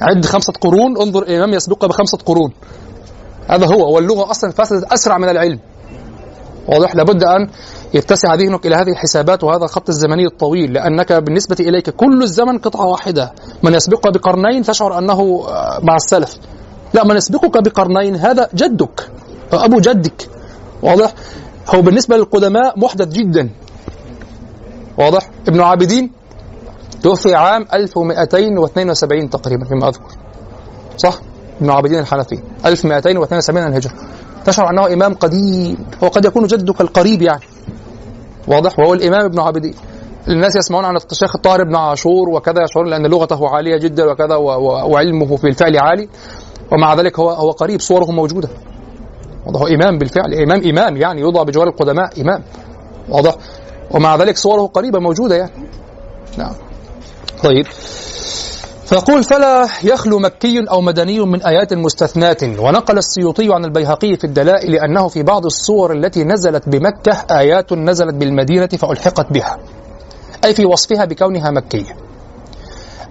عد 0.00 0.24
خمسة 0.24 0.52
قرون 0.60 1.00
انظر 1.00 1.22
الإمام 1.22 1.54
يسبق 1.54 1.86
بخمسة 1.86 2.18
قرون. 2.26 2.52
هذا 3.48 3.66
هو 3.66 3.94
واللغة 3.94 4.30
أصلا 4.30 4.50
فسدت 4.50 4.92
أسرع 4.92 5.18
من 5.18 5.28
العلم. 5.28 5.60
واضح 6.68 6.94
لابد 6.96 7.24
أن 7.24 7.48
يتسع 7.94 8.34
ذهنك 8.34 8.66
إلى 8.66 8.74
هذه 8.74 8.90
الحسابات 8.90 9.44
وهذا 9.44 9.64
الخط 9.64 9.88
الزمني 9.88 10.26
الطويل 10.26 10.72
لأنك 10.72 11.12
بالنسبة 11.12 11.56
إليك 11.60 11.90
كل 11.90 12.22
الزمن 12.22 12.58
قطعة 12.58 12.86
واحدة. 12.86 13.32
من 13.62 13.74
يسبقك 13.74 14.12
بقرنين 14.12 14.62
تشعر 14.62 14.98
أنه 14.98 15.44
آه، 15.48 15.80
مع 15.82 15.96
السلف. 15.96 16.36
لا 16.94 17.04
من 17.04 17.16
يسبقك 17.16 17.62
بقرنين 17.62 18.16
هذا 18.16 18.48
جدك 18.54 19.10
أبو 19.52 19.80
جدك. 19.80 20.28
واضح؟ 20.82 21.14
هو 21.74 21.82
بالنسبة 21.82 22.16
للقدماء 22.16 22.78
محدث 22.78 23.08
جدا. 23.08 23.50
واضح؟ 24.98 25.30
ابن 25.48 25.60
عابدين 25.60 26.12
توفي 27.02 27.34
عام 27.34 27.66
1272 27.74 29.30
تقريبا 29.30 29.64
فيما 29.64 29.88
أذكر. 29.88 30.16
صح؟ 30.96 31.18
ابن 31.60 31.70
عابدين 31.70 31.98
الحنفي 31.98 32.38
1272 32.66 33.66
الهجرة 33.66 33.92
تشعر 34.46 34.70
أنه 34.70 34.92
إمام 34.92 35.14
قديم. 35.14 35.76
هو 36.04 36.08
قد 36.08 36.24
يكون 36.24 36.46
جدك 36.46 36.80
القريب 36.80 37.22
يعني. 37.22 37.44
واضح؟ 38.48 38.78
وهو 38.78 38.94
الإمام 38.94 39.24
ابن 39.24 39.40
عابدين 39.40 39.74
الناس 40.28 40.56
يسمعون 40.56 40.84
عن 40.84 40.96
الشيخ 40.96 41.36
الطاهر 41.36 41.64
بن 41.64 41.76
عاشور 41.76 42.28
وكذا 42.28 42.62
يشعرون 42.62 42.90
لأن 42.90 43.06
لغته 43.06 43.48
عالية 43.48 43.76
جدا 43.76 44.10
وكذا 44.10 44.36
وعلمه 44.36 45.36
في 45.36 45.46
الفعل 45.46 45.76
عالي. 45.78 46.08
ومع 46.72 46.94
ذلك 46.94 47.18
هو 47.18 47.30
هو 47.30 47.50
قريب 47.50 47.80
صوره 47.80 48.04
موجودة. 48.04 48.48
واضح؟ 49.46 49.60
هو 49.60 49.66
إمام 49.66 49.98
بالفعل. 49.98 50.34
إمام 50.34 50.62
إمام 50.68 50.96
يعني 50.96 51.20
يوضع 51.20 51.42
بجوار 51.42 51.68
القدماء 51.68 52.20
إمام. 52.20 52.42
واضح؟ 53.08 53.34
ومع 53.90 54.16
ذلك 54.16 54.36
صوره 54.36 54.66
قريبة 54.66 54.98
موجودة 54.98 55.36
يعني. 55.36 55.52
نعم. 56.38 56.52
طيب. 57.44 57.66
فيقول 58.86 59.24
فلا 59.24 59.68
يخلو 59.82 60.18
مكي 60.18 60.64
أو 60.70 60.80
مدني 60.80 61.20
من 61.20 61.42
آيات 61.42 61.74
مستثنات 61.74 62.42
ونقل 62.42 62.98
السيوطي 62.98 63.52
عن 63.52 63.64
البيهقي 63.64 64.16
في 64.16 64.24
الدلائل 64.24 64.74
أنه 64.74 65.08
في 65.08 65.22
بعض 65.22 65.44
الصور 65.44 65.92
التي 65.92 66.24
نزلت 66.24 66.68
بمكة 66.68 67.26
آيات 67.30 67.72
نزلت 67.72 68.14
بالمدينة 68.14 68.66
فألحقت 68.66 69.32
بها 69.32 69.58
أي 70.44 70.54
في 70.54 70.66
وصفها 70.66 71.04
بكونها 71.04 71.50
مكية 71.50 71.96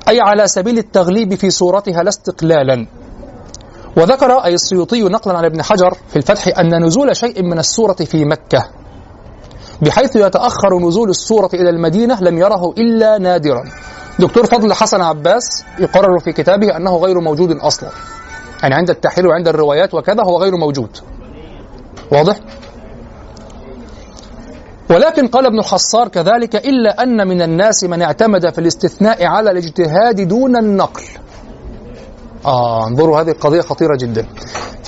أي 0.10 0.20
على 0.22 0.48
سبيل 0.48 0.77
التغليب 0.77 1.36
في 1.36 1.50
صورتها 1.50 2.03
لا 2.03 2.10
استقلالا. 2.10 2.88
وذكر 3.98 4.32
أي 4.32 4.53
السيوطي 4.53 5.03
نقلا 5.03 5.38
عن 5.38 5.46
ابن 5.46 5.63
حجر 5.63 5.98
في 6.10 6.15
الفتح 6.15 6.60
أن 6.60 6.86
نزول 6.86 7.15
شيء 7.15 7.44
من 7.44 7.60
السورة 7.60 7.94
في 7.94 8.25
مكة 8.25 8.70
بحيث 9.82 10.15
يتأخر 10.15 10.79
نزول 10.79 11.10
السورة 11.10 11.50
إلى 11.53 11.70
المدينة 11.70 12.22
لم 12.22 12.38
يره 12.38 12.74
إلا 12.77 13.17
نادرا. 13.17 13.63
دكتور 14.19 14.45
فضل 14.45 14.74
حسن 14.74 15.01
عباس 15.01 15.63
يقرر 15.79 16.19
في 16.19 16.31
كتابه 16.31 16.77
أنه 16.77 16.98
غير 16.98 17.19
موجود 17.19 17.51
أصلا. 17.51 17.89
يعني 18.63 18.75
عند 18.75 18.89
التحليل 18.89 19.27
وعند 19.27 19.48
الروايات 19.48 19.93
وكذا 19.93 20.24
هو 20.24 20.38
غير 20.41 20.55
موجود. 20.55 20.98
واضح؟ 22.12 22.39
ولكن 24.89 25.27
قال 25.27 25.45
ابن 25.45 25.60
الحصار 25.60 26.07
كذلك 26.07 26.55
إلا 26.55 27.03
أن 27.03 27.27
من 27.27 27.41
الناس 27.41 27.84
من 27.84 28.01
اعتمد 28.01 28.53
في 28.53 28.60
الاستثناء 28.60 29.25
على 29.25 29.51
الاجتهاد 29.51 30.27
دون 30.27 30.55
النقل. 30.55 31.03
آه 32.45 32.88
انظروا 32.88 33.22
هذه 33.22 33.29
القضية 33.29 33.62
خطيرة 33.62 33.98
جدا. 34.00 34.27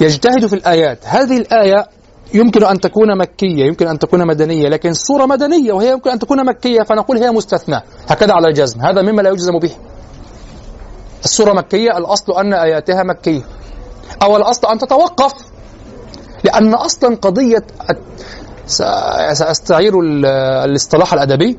يجتهد 0.02 0.46
في 0.46 0.54
الآيات. 0.54 1.00
هذه 1.06 1.38
الآية 1.38 1.88
يمكن 2.34 2.64
أن 2.64 2.80
تكون 2.80 3.18
مكية 3.18 3.66
يمكن 3.66 3.88
أن 3.88 4.00
تكون 4.00 4.28
مدنية 4.28 4.70
لكن 4.70 4.90
الصورة 4.90 5.26
مدنية 5.26 5.74
وهي 5.74 5.92
يمكن 5.92 6.10
أن 6.10 6.20
تكون 6.20 6.46
مكية 6.46 6.84
فنقول 6.84 7.18
هي 7.18 7.32
مستثنى. 7.32 7.82
هكذا 8.08 8.34
على 8.34 8.48
الجزم. 8.48 8.82
هذا 8.82 9.02
مما 9.02 9.22
لا 9.22 9.30
يجزم 9.30 9.60
به. 9.60 9.72
الصورة 11.26 11.54
مكية 11.54 11.98
الأصل 11.98 12.34
أن 12.34 12.54
آياتها 12.54 13.04
مكية. 13.04 13.42
أو 14.22 14.38
الأصل 14.38 14.68
أن 14.68 14.78
تتوقف. 14.78 15.34
لأن 16.44 16.74
أصلا 16.74 17.16
قضية 17.16 17.64
سأستعير 19.34 19.94
الاصطلاح 20.66 21.14
الأدبي. 21.14 21.58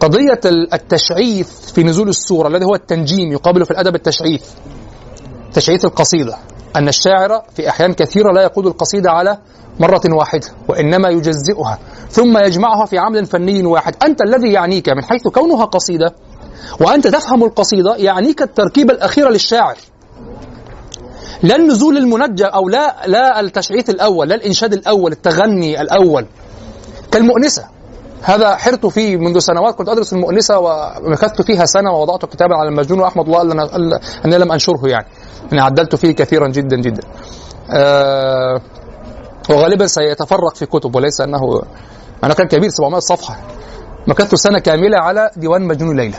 قضية 0.00 0.40
التشعيث 0.72 1.72
في 1.72 1.82
نزول 1.82 2.08
السورة 2.08 2.48
الذي 2.48 2.64
هو 2.64 2.74
التنجيم 2.74 3.32
يقابل 3.32 3.64
في 3.64 3.70
الأدب 3.70 3.94
التشعيث. 3.94 4.44
تشعيث 5.54 5.84
القصيدة 5.84 6.36
أن 6.76 6.88
الشاعر 6.88 7.42
في 7.56 7.68
أحيان 7.68 7.92
كثيرة 7.92 8.32
لا 8.32 8.42
يقود 8.42 8.66
القصيدة 8.66 9.10
على 9.10 9.38
مرة 9.80 10.00
واحدة 10.08 10.46
وإنما 10.68 11.08
يجزئها 11.08 11.78
ثم 12.10 12.38
يجمعها 12.38 12.86
في 12.86 12.98
عمل 12.98 13.26
فني 13.26 13.66
واحد. 13.66 13.96
أنت 14.02 14.22
الذي 14.22 14.52
يعنيك 14.52 14.88
من 14.88 15.04
حيث 15.04 15.28
كونها 15.28 15.64
قصيدة 15.64 16.14
وأنت 16.80 17.06
تفهم 17.06 17.44
القصيدة 17.44 17.96
يعنيك 17.96 18.42
التركيبة 18.42 18.94
الأخيرة 18.94 19.30
للشاعر. 19.30 19.76
لا 21.42 21.56
النزول 21.56 21.96
المنجى 21.96 22.44
أو 22.44 22.68
لا 22.68 22.96
لا 23.06 23.40
التشعيث 23.40 23.90
الأول 23.90 24.28
لا 24.28 24.34
الإنشاد 24.34 24.72
الأول 24.72 25.12
التغني 25.12 25.80
الأول. 25.80 26.26
كالمؤنسة. 27.12 27.64
هذا 28.22 28.56
حرت 28.56 28.86
فيه 28.86 29.16
منذ 29.16 29.38
سنوات 29.38 29.74
كنت 29.74 29.88
أدرس 29.88 30.12
المؤنسة 30.12 30.58
ومكثت 30.58 31.42
فيها 31.42 31.64
سنة 31.64 31.90
ووضعت 31.90 32.24
كتابا 32.24 32.54
على 32.54 32.68
المجنون 32.68 33.00
وأحمد 33.00 33.28
الله 33.28 34.00
أني 34.24 34.38
لم 34.38 34.52
أنشره 34.52 34.88
يعني. 34.88 35.06
أني 35.52 35.60
عدلت 35.60 35.94
فيه 35.94 36.12
كثيرا 36.12 36.48
جدا 36.48 36.76
جدا. 36.76 37.02
آه 37.70 38.60
وغالبا 39.50 39.86
سيتفرق 39.86 40.54
في 40.54 40.66
كتب 40.66 40.96
وليس 40.96 41.20
انه 41.20 41.62
أنا 42.24 42.34
كان 42.34 42.46
كبير 42.46 42.70
700 42.70 43.00
صفحة. 43.00 43.36
مكثت 44.06 44.34
سنة 44.34 44.58
كاملة 44.58 44.98
على 44.98 45.30
ديوان 45.36 45.62
مجنون 45.62 45.96
ليلى. 45.96 46.16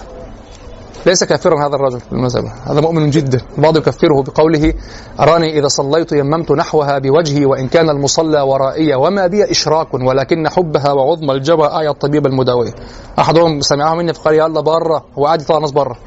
ليس 1.05 1.23
كافرا 1.23 1.67
هذا 1.67 1.75
الرجل 1.75 2.01
المذهب. 2.11 2.45
هذا 2.65 2.81
مؤمن 2.81 3.09
جدا. 3.09 3.41
البعض 3.57 3.77
يكفره 3.77 4.21
بقوله 4.21 4.73
أراني 5.19 5.59
إذا 5.59 5.67
صليت 5.67 6.11
يممت 6.11 6.51
نحوها 6.51 6.99
بوجهي 6.99 7.45
وإن 7.45 7.67
كان 7.67 7.89
المصلى 7.89 8.41
ورائي 8.41 8.95
وما 8.95 9.27
بي 9.27 9.51
إشراك 9.51 9.93
ولكن 9.93 10.49
حبها 10.49 10.91
وعظم 10.91 11.31
الجوى 11.31 11.67
آية 11.79 11.89
الطبيب 11.89 12.25
المداوية 12.25 12.73
أحدهم 13.19 13.61
سمعه 13.61 13.95
مني 13.95 14.13
فقال 14.13 14.35
يلا 14.35 14.61
بره 14.61 15.05
هو 15.17 15.25
قاعد 15.25 15.41
يطلع 15.41 15.57
الناس 15.57 15.71
بره 15.71 15.97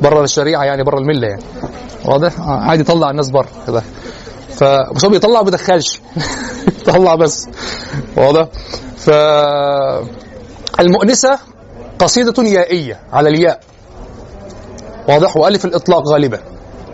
بره 0.00 0.24
الشريعة 0.24 0.64
يعني 0.64 0.82
بره 0.82 0.98
الملة 0.98 1.28
يعني. 1.28 1.42
واضح؟ 2.04 2.40
قاعد 2.40 2.80
يطلع 2.80 3.10
الناس 3.10 3.30
بره 3.30 3.48
كده. 3.66 3.82
ف 4.48 4.64
هو 5.04 5.08
بيطلع 5.10 5.40
وما 5.40 5.42
بيدخلش. 5.42 6.00
يطلع 6.80 7.14
بس. 7.14 7.48
واضح؟ 8.16 8.48
ف 8.96 9.10
المؤنسة 10.80 11.38
قصيدة 11.98 12.42
يائية 12.42 13.00
على 13.12 13.28
الياء. 13.28 13.60
واضح. 15.08 15.36
وألف 15.36 15.64
الإطلاق 15.64 16.08
غالبا. 16.08 16.40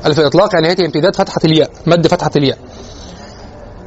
ألف 0.06 0.20
الإطلاق 0.20 0.54
يعني 0.54 0.68
هي 0.68 0.86
امتداد 0.86 1.16
فتحة 1.16 1.40
الياء 1.44 1.70
مد 1.86 2.06
فتحة 2.06 2.30
الياء. 2.36 2.58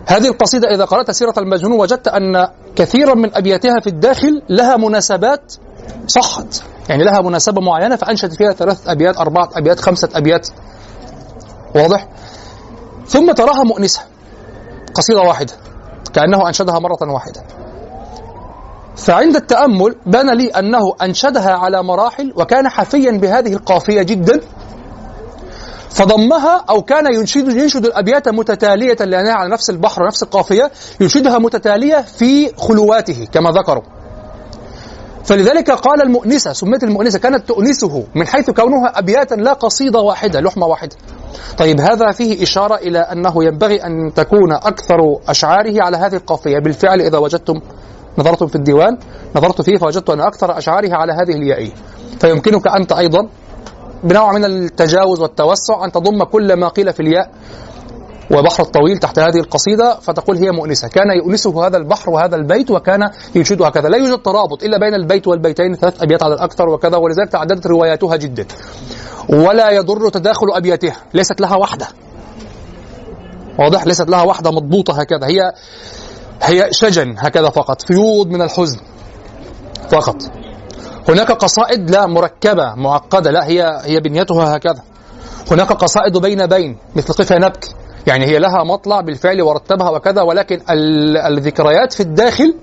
هذه 0.05 0.27
القصيدة 0.27 0.75
إذا 0.75 0.85
قرأت 0.85 1.11
سيرة 1.11 1.33
المجنون 1.37 1.79
وجدت 1.79 2.07
أن 2.07 2.47
كثيرا 2.75 3.13
من 3.13 3.35
أبياتها 3.35 3.79
في 3.79 3.87
الداخل 3.87 4.41
لها 4.49 4.77
مناسبات 4.77 5.53
صحت. 6.07 6.63
يعني 6.89 7.03
لها 7.03 7.21
مناسبة 7.21 7.61
معينة 7.61 7.95
فأنشد 7.95 8.33
فيها 8.33 8.53
ثلاث 8.53 8.87
أبيات 8.87 9.17
أربعة 9.17 9.49
أبيات 9.55 9.79
خمسة 9.79 10.09
أبيات. 10.15 10.47
واضح؟ 11.75 12.07
ثم 13.07 13.31
تراها 13.31 13.63
مؤنسة 13.63 14.01
قصيدة 14.93 15.21
واحدة 15.21 15.53
كأنه 16.13 16.47
أنشدها 16.47 16.79
مرة 16.79 17.11
واحدة. 17.11 17.43
فعند 18.95 19.35
التأمل 19.35 19.95
بان 20.05 20.29
لي 20.29 20.47
أنه 20.47 20.93
أنشدها 21.01 21.51
على 21.51 21.83
مراحل 21.83 22.33
وكان 22.35 22.69
حفيا 22.69 23.11
بهذه 23.11 23.53
القافية 23.53 24.01
جدا 24.01 24.39
فضمها 25.89 26.65
أو 26.69 26.81
كان 26.81 27.13
ينشد 27.13 27.47
ينشد 27.47 27.85
الأبيات 27.85 28.29
متتالية 28.29 28.95
لأنها 28.95 29.33
على 29.33 29.49
نفس 29.49 29.69
البحر 29.69 30.03
ونفس 30.03 30.23
القافية 30.23 30.71
ينشدها 31.01 31.37
متتالية 31.37 32.01
في 32.01 32.55
خلواته 32.57 33.27
كما 33.31 33.51
ذكروا. 33.51 33.83
فلذلك 35.23 35.71
قال 35.71 36.01
المؤنسة 36.01 36.53
سميت 36.53 36.83
المؤنسة 36.83 37.19
كانت 37.19 37.47
تؤنسه 37.47 38.03
من 38.15 38.27
حيث 38.27 38.49
كونها 38.49 38.99
أبياتا 38.99 39.35
لا 39.35 39.53
قصيدة 39.53 39.99
واحدة 39.99 40.39
لحمة 40.41 40.65
واحدة. 40.65 40.95
طيب 41.57 41.81
هذا 41.81 42.11
فيه 42.11 42.43
إشارة 42.43 42.75
إلى 42.75 42.99
أنه 42.99 43.43
ينبغي 43.43 43.75
أن 43.83 44.13
تكون 44.15 44.51
أكثر 44.51 44.97
أشعاره 45.27 45.83
على 45.83 45.97
هذه 45.97 46.15
القافية. 46.15 46.59
بالفعل 46.59 47.01
إذا 47.01 47.17
وجدتم 47.17 47.61
نظرتم 48.17 48.47
في 48.47 48.55
الديوان 48.55 48.97
نظرت 49.35 49.61
فيه 49.61 49.77
فوجدت 49.77 50.09
أن 50.09 50.19
أكثر 50.19 50.57
أشعاره 50.57 50.95
على 50.95 51.13
هذه 51.13 51.35
اليائية. 51.35 51.73
فيمكنك 52.19 52.67
أنت 52.67 52.91
أيضا 52.91 53.27
بنوع 54.03 54.31
من 54.31 54.45
التجاوز 54.45 55.19
والتوسع 55.19 55.85
أن 55.85 55.91
تضم 55.91 56.23
كل 56.23 56.53
ما 56.53 56.67
قيل 56.67 56.93
في 56.93 56.99
الياء 56.99 57.31
وبحر 58.31 58.63
الطويل 58.63 58.97
تحت 58.97 59.19
هذه 59.19 59.37
القصيدة 59.37 59.99
فتقول 59.99 60.37
هي 60.37 60.51
مؤنسة. 60.51 60.87
كان 60.87 61.17
يؤنسه 61.17 61.67
هذا 61.67 61.77
البحر 61.77 62.09
وهذا 62.09 62.35
البيت 62.35 62.71
وكان 62.71 63.09
ينشده 63.35 63.67
هكذا. 63.67 63.89
لا 63.89 63.97
يوجد 63.97 64.21
ترابط 64.21 64.63
إلا 64.63 64.77
بين 64.77 64.93
البيت 64.93 65.27
والبيتين 65.27 65.75
ثلاث 65.75 66.03
أبيات 66.03 66.23
على 66.23 66.33
الأكثر 66.33 66.69
وكذا 66.69 66.97
ولذلك 66.97 67.29
تعددت 67.31 67.67
رواياتها 67.67 68.15
جدا. 68.15 68.45
ولا 69.29 69.69
يضر 69.69 70.09
تداخل 70.09 70.47
أبياتها 70.53 70.95
ليست 71.13 71.41
لها 71.41 71.55
وحدة. 71.55 71.87
واضح؟ 73.59 73.87
ليست 73.87 74.09
لها 74.09 74.23
وحدة 74.23 74.51
مضبوطة 74.51 74.93
هكذا. 74.93 75.27
هي 75.27 75.39
هي 76.41 76.67
شجن 76.71 77.15
هكذا 77.17 77.49
فقط 77.49 77.81
فيوض 77.81 78.27
من 78.27 78.41
الحزن 78.41 78.79
فقط. 79.91 80.15
هناك 81.09 81.31
قصائد 81.31 81.89
لا 81.89 82.05
مركبة 82.05 82.75
معقدة 82.75 83.31
لا 83.31 83.47
هي 83.47 83.81
هي 83.83 83.99
بنيتها 83.99 84.55
هكذا. 84.55 84.81
هناك 85.51 85.71
قصائد 85.71 86.17
بين 86.17 86.45
بين 86.45 86.77
مثل 86.95 87.13
قفا 87.13 87.39
نبكي. 87.39 87.75
يعني 88.07 88.25
هي 88.25 88.39
لها 88.39 88.63
مطلع 88.63 89.01
بالفعل 89.01 89.41
ورتبها 89.41 89.89
وكذا 89.89 90.21
ولكن 90.21 90.61
الذكريات 91.27 91.93
في 91.93 91.99
الداخل 91.99 92.55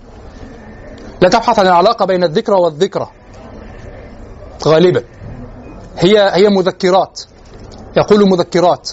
لا 1.22 1.28
تبحث 1.28 1.58
عن 1.58 1.66
العلاقة 1.66 2.04
بين 2.04 2.24
الذكرى 2.24 2.56
والذكرى. 2.56 3.10
غالبا. 4.64 5.04
هي 5.98 6.30
هي 6.34 6.48
مذكرات. 6.48 7.20
يقول 7.96 8.30
مذكرات. 8.30 8.90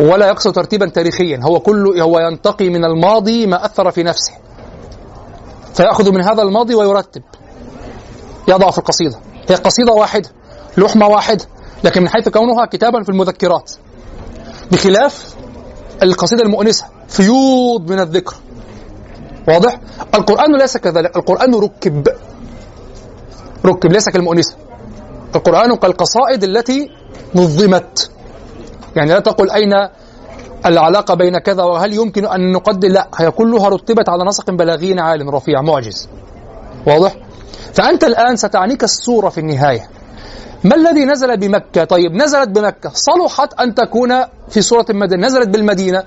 ولا 0.00 0.26
يقصد 0.26 0.52
ترتيبا 0.52 0.88
تاريخيا. 0.88 1.40
هو 1.42 1.60
كل 1.60 2.00
هو 2.00 2.18
ينتقي 2.18 2.68
من 2.68 2.84
الماضي 2.84 3.46
ما 3.46 3.64
أثر 3.64 3.90
في 3.90 4.02
نفسه. 4.02 4.32
فيأخذ 5.74 6.12
من 6.12 6.22
هذا 6.22 6.42
الماضي 6.42 6.74
ويرتب. 6.74 7.22
يضع 8.48 8.70
في 8.70 8.78
القصيدة. 8.78 9.18
هي 9.48 9.54
قصيدة 9.54 9.92
واحدة 9.92 10.28
لحمة 10.76 11.06
واحدة 11.06 11.44
لكن 11.84 12.02
من 12.02 12.08
حيث 12.08 12.28
كونها 12.28 12.66
كتابا 12.66 13.02
في 13.02 13.08
المذكرات. 13.08 13.72
بخلاف 14.72 15.34
القصيدة 16.02 16.42
المؤنسة 16.42 16.86
فيوض 17.08 17.90
من 17.90 18.00
الذكر. 18.00 18.34
واضح؟ 19.48 19.80
القرآن 20.14 20.56
ليس 20.56 20.76
كذلك. 20.76 21.16
القرآن 21.16 21.54
ركب. 21.54 22.08
ركب 23.64 23.92
ليس 23.92 24.08
كالمؤنسة. 24.08 24.54
القرآن 25.34 25.76
كالقصائد 25.76 26.44
التي 26.44 26.90
نظمت. 27.34 28.10
يعني 28.96 29.10
لا 29.12 29.20
تقل 29.20 29.50
أين 29.50 29.72
العلاقة 30.66 31.14
بين 31.14 31.38
كذا 31.38 31.62
وهل 31.62 31.94
يمكن 31.94 32.26
أن 32.26 32.52
نقدر؟ 32.52 32.88
لا 32.88 33.08
هي 33.16 33.30
كلها 33.30 33.68
رتبت 33.68 34.08
على 34.08 34.24
نسق 34.24 34.50
بلاغي 34.50 35.00
عال 35.00 35.34
رفيع 35.34 35.62
معجز. 35.62 36.08
واضح؟ 36.86 37.16
فأنت 37.74 38.04
الآن 38.04 38.36
ستعنيك 38.36 38.84
الصورة 38.84 39.28
في 39.28 39.38
النهاية. 39.38 39.88
ما 40.64 40.74
الذي 40.74 41.04
نزل 41.04 41.36
بمكة؟ 41.36 41.84
طيب 41.84 42.12
نزلت 42.14 42.48
بمكة. 42.48 42.90
صلحت 42.94 43.60
أن 43.60 43.74
تكون 43.74 44.24
في 44.48 44.62
سورة 44.62 44.86
مدنية 44.90 45.26
نزلت 45.26 45.48
بالمدينة. 45.48 46.04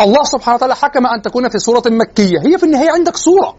الله 0.00 0.22
سبحانه 0.22 0.56
وتعالى 0.56 0.74
حكم 0.76 1.06
أن 1.06 1.22
تكون 1.22 1.48
في 1.48 1.58
سورة 1.58 1.82
مكية. 1.86 2.40
هي 2.40 2.58
في 2.58 2.66
النهاية 2.66 2.90
عندك 2.90 3.16
صورة. 3.16 3.54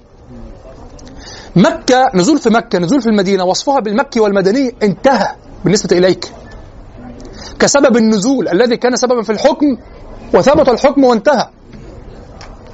مكة 1.55 2.12
نزول 2.13 2.38
في 2.38 2.49
مكة 2.49 2.79
نزول 2.79 3.01
في 3.01 3.10
المدينة 3.10 3.45
وصفها 3.45 3.79
بالمكي 3.79 4.19
والمدني 4.19 4.75
انتهى 4.83 5.36
بالنسبة 5.63 5.97
إليك. 5.97 6.31
كسبب 7.60 7.97
النزول 7.97 8.47
الذي 8.47 8.77
كان 8.77 8.95
سببا 8.95 9.23
في 9.23 9.31
الحكم 9.31 9.77
وثبت 10.33 10.69
الحكم 10.69 11.03
وانتهى. 11.03 11.49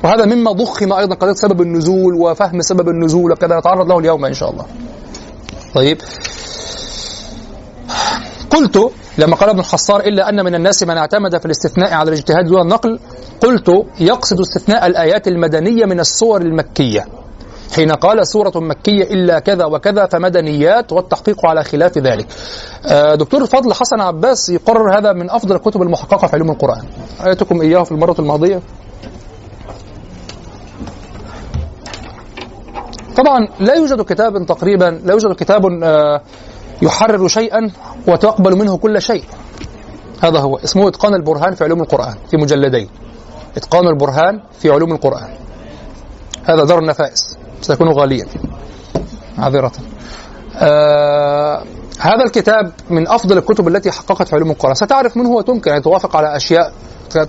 وهذا 0.03 0.25
مما 0.25 0.51
ضخم 0.51 0.93
أيضا 0.93 1.15
قضية 1.15 1.33
سبب 1.33 1.61
النزول 1.61 2.13
وفهم 2.13 2.61
سبب 2.61 2.89
النزول 2.89 3.31
وكذا. 3.31 3.59
نتعرض 3.59 3.87
له 3.87 3.99
اليوم 3.99 4.25
إن 4.25 4.33
شاء 4.33 4.51
الله. 4.51 4.65
طيب. 5.75 5.97
قلت 8.49 8.91
لما 9.17 9.35
قال 9.35 9.49
ابن 9.49 9.59
الحصار 9.59 9.99
إلا 9.99 10.29
أن 10.29 10.45
من 10.45 10.55
الناس 10.55 10.83
من 10.83 10.97
اعتمد 10.97 11.37
في 11.37 11.45
الاستثناء 11.45 11.93
على 11.93 12.09
الاجتهاد 12.09 12.45
دون 12.45 12.61
النقل 12.61 12.99
قلت 13.41 13.69
يقصد 13.99 14.39
استثناء 14.39 14.87
الآيات 14.87 15.27
المدنية 15.27 15.85
من 15.85 15.99
الصور 15.99 16.41
المكية. 16.41 17.05
حين 17.75 17.91
قال 17.91 18.27
سورة 18.27 18.51
مكية 18.55 19.03
إلا 19.03 19.39
كذا 19.39 19.65
وكذا 19.65 20.05
فمدنيات 20.05 20.91
والتحقيق 20.91 21.45
على 21.45 21.63
خلاف 21.63 21.97
ذلك. 21.97 22.27
آه، 22.85 23.15
دكتور 23.15 23.41
الفضل 23.41 23.73
حسن 23.73 24.01
عباس 24.01 24.49
يقرر 24.49 24.97
هذا 24.97 25.13
من 25.13 25.31
أفضل 25.31 25.55
الكتب 25.55 25.81
المحققة 25.81 26.27
في 26.27 26.35
علوم 26.35 26.51
القرآن. 26.51 26.83
آيتكم 27.27 27.61
إياه 27.61 27.83
في 27.83 27.91
المرة 27.91 28.15
الماضية. 28.19 28.61
طبعا 33.17 33.47
لا 33.59 33.73
يوجد 33.73 34.01
كتاب 34.01 34.45
تقريبا 34.45 35.01
لا 35.05 35.11
يوجد 35.11 35.35
كتاب 35.35 35.61
آه، 35.83 36.21
يحرر 36.81 37.27
شيئا 37.27 37.71
وتقبل 38.07 38.57
منه 38.57 38.77
كل 38.77 39.01
شيء. 39.01 39.23
هذا 40.23 40.39
هو. 40.39 40.57
اسمه 40.57 40.87
إتقان 40.87 41.13
البرهان 41.13 41.55
في 41.55 41.63
علوم 41.63 41.81
القرآن 41.81 42.15
في 42.31 42.37
مجلدين. 42.37 42.89
إتقان 43.57 43.87
البرهان 43.87 44.41
في 44.59 44.69
علوم 44.69 44.91
القرآن. 44.91 45.29
هذا 46.43 46.63
دار 46.63 46.79
النفائس. 46.79 47.42
سيكون 47.63 47.89
غاليا 47.89 48.25
معذرة 49.37 49.71
آه 50.57 51.63
هذا 51.99 52.23
الكتاب 52.25 52.71
من 52.89 53.07
أفضل 53.07 53.37
الكتب 53.37 53.67
التي 53.67 53.91
حققت 53.91 54.27
في 54.27 54.35
علوم 54.35 54.51
القرآن 54.51 54.73
ستعرف 54.73 55.17
منه 55.17 55.29
وتمكن 55.29 55.71
أن 55.71 55.81
توافق 55.81 56.15
على 56.15 56.35
أشياء. 56.35 56.73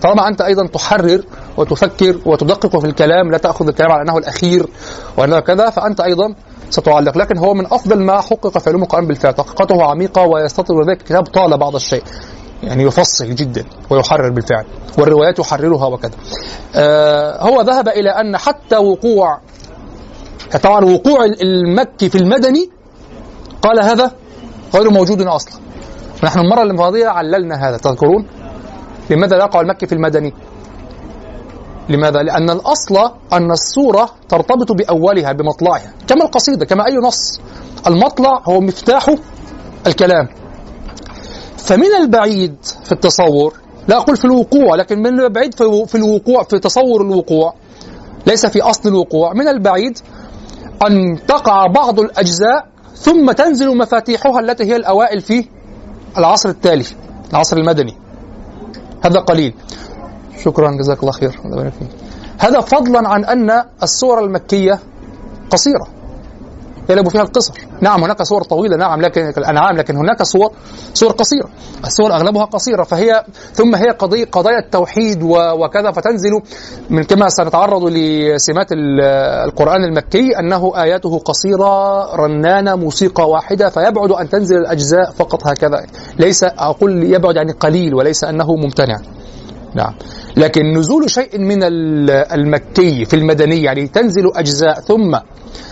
طالما 0.02 0.28
أنت 0.28 0.40
أيضا 0.40 0.66
تحرر 0.66 1.24
وتفكر 1.56 2.20
وتدقق 2.26 2.78
في 2.78 2.86
الكلام 2.86 3.30
لا 3.30 3.38
تأخذ 3.38 3.68
الكلام 3.68 3.92
على 3.92 4.02
أنه 4.02 4.18
الأخير 4.18 4.66
وأنه 5.16 5.40
كذا 5.40 5.70
فأنت 5.70 6.00
أيضا 6.00 6.34
ستعلق. 6.70 7.18
لكن 7.18 7.38
هو 7.38 7.54
من 7.54 7.66
أفضل 7.66 8.02
ما 8.02 8.20
حقق 8.20 8.58
في 8.58 8.70
علوم 8.70 8.82
القرآن 8.82 9.06
بالفعل. 9.06 9.34
تحقيقاته 9.34 9.84
عميقة 9.84 10.22
ويستطيع 10.22 10.76
ذلك 10.88 11.00
الكتاب 11.00 11.22
طال 11.26 11.58
بعض 11.58 11.74
الشيء. 11.74 12.02
يعني 12.62 12.82
يفصل 12.82 13.34
جدا 13.34 13.64
ويحرر 13.90 14.30
بالفعل 14.30 14.64
والروايات 14.98 15.38
يحررها 15.38 15.86
وكذا. 15.86 16.14
آه 16.74 17.42
هو 17.42 17.60
ذهب 17.60 17.88
إلى 17.88 18.10
أن 18.10 18.36
حتى 18.36 18.76
وقوع 18.76 19.38
طبعا 20.62 20.84
وقوع 20.84 21.24
المكي 21.24 22.08
في 22.08 22.18
المدني 22.18 22.70
قال 23.62 23.84
هذا 23.84 24.12
غير 24.74 24.90
موجود 24.90 25.22
أصلا. 25.22 25.60
نحن 26.24 26.38
المرة 26.38 26.62
الماضيه 26.62 27.06
عللنا 27.06 27.68
هذا 27.68 27.76
تذكرون؟ 27.76 28.26
لماذا 29.10 29.36
لا 29.36 29.44
يقع 29.44 29.60
المكي 29.60 29.86
في 29.86 29.94
المدني؟ 29.94 30.34
لماذا؟ 31.88 32.22
لأن 32.22 32.50
الأصل 32.50 32.96
أن 33.32 33.50
الصورة 33.50 34.10
ترتبط 34.28 34.72
بأولها 34.72 35.32
بمطلعها 35.32 35.92
كما 36.08 36.24
القصيدة 36.24 36.64
كما 36.64 36.86
أي 36.86 36.96
نص. 36.96 37.40
المطلع 37.86 38.42
هو 38.44 38.60
مفتاح 38.60 39.14
الكلام. 39.86 40.28
فمن 41.58 41.94
البعيد 42.00 42.56
في 42.84 42.92
التصور 42.92 43.54
لا 43.88 43.96
أقول 43.96 44.16
في 44.16 44.24
الوقوع 44.24 44.74
لكن 44.76 44.98
من 44.98 45.20
البعيد 45.20 45.54
في 45.86 45.94
الوقوع 45.94 46.42
في 46.42 46.58
تصور 46.58 47.02
الوقوع 47.02 47.54
ليس 48.26 48.46
في 48.46 48.62
أصل 48.62 48.88
الوقوع. 48.88 49.32
من 49.32 49.48
البعيد 49.48 49.98
أن 50.86 51.26
تقع 51.26 51.66
بعض 51.66 52.00
الأجزاء 52.00 52.66
ثم 52.94 53.32
تنزل 53.32 53.76
مفاتيحها 53.76 54.40
التي 54.40 54.64
هي 54.64 54.76
الأوائل 54.76 55.20
في 55.20 55.48
العصر 56.18 56.48
التالي 56.48 56.84
العصر 57.30 57.56
المدني. 57.56 57.96
هذا 59.04 59.20
قليل. 59.20 59.54
شكرا 60.44 60.70
جزاك 60.70 61.00
الله 61.00 61.12
خير. 61.12 61.40
هذا 62.38 62.60
فضلا 62.60 63.08
عن 63.08 63.24
أن 63.24 63.64
السور 63.82 64.24
المكية 64.24 64.78
قصيرة. 65.50 65.86
يلعب 66.88 67.08
فيها 67.08 67.22
القصر. 67.22 67.52
نعم 67.80 68.04
هناك 68.04 68.22
صور 68.22 68.42
طويلة 68.42 68.76
نعم 68.76 69.00
لكن 69.00 69.28
الأنعام 69.38 69.76
لكن 69.76 69.96
هناك 69.96 70.22
صور 70.22 70.52
صور 70.94 71.12
قصيرة. 71.12 71.48
الصور 71.84 72.12
أغلبها 72.14 72.44
قصيرة 72.44 72.82
فهي 72.82 73.24
ثم 73.52 73.74
هي 73.74 73.90
قضية 73.90 74.24
قضايا 74.24 74.58
التوحيد 74.58 75.22
وكذا. 75.22 75.90
فتنزل 75.90 76.30
من 76.90 77.04
كما 77.04 77.28
سنتعرض 77.28 77.84
لسمات 77.84 78.72
ال- 78.72 79.00
القرآن 79.48 79.84
المكي 79.84 80.38
أنه 80.38 80.72
آياته 80.82 81.18
قصيرة 81.18 82.04
رنانة 82.16 82.74
موسيقى 82.76 83.28
واحدة 83.30 83.68
فيبعد 83.70 84.10
أن 84.10 84.28
تنزل 84.28 84.56
الأجزاء 84.56 85.10
فقط 85.10 85.46
هكذا. 85.46 85.86
ليس 86.18 86.44
أقول 86.44 87.02
يبعد 87.14 87.36
يعني 87.36 87.52
قليل 87.52 87.94
وليس 87.94 88.24
أنه 88.24 88.46
ممتنع. 88.56 88.96
نعم. 89.74 89.94
لكن 90.36 90.72
نزول 90.78 91.10
شيء 91.10 91.38
من 91.38 91.62
ال- 91.62 92.10
المكي 92.10 93.04
في 93.04 93.16
المدني 93.16 93.62
يعني 93.62 93.86
تنزل 93.88 94.22
أجزاء 94.36 94.80
ثم 94.80 95.18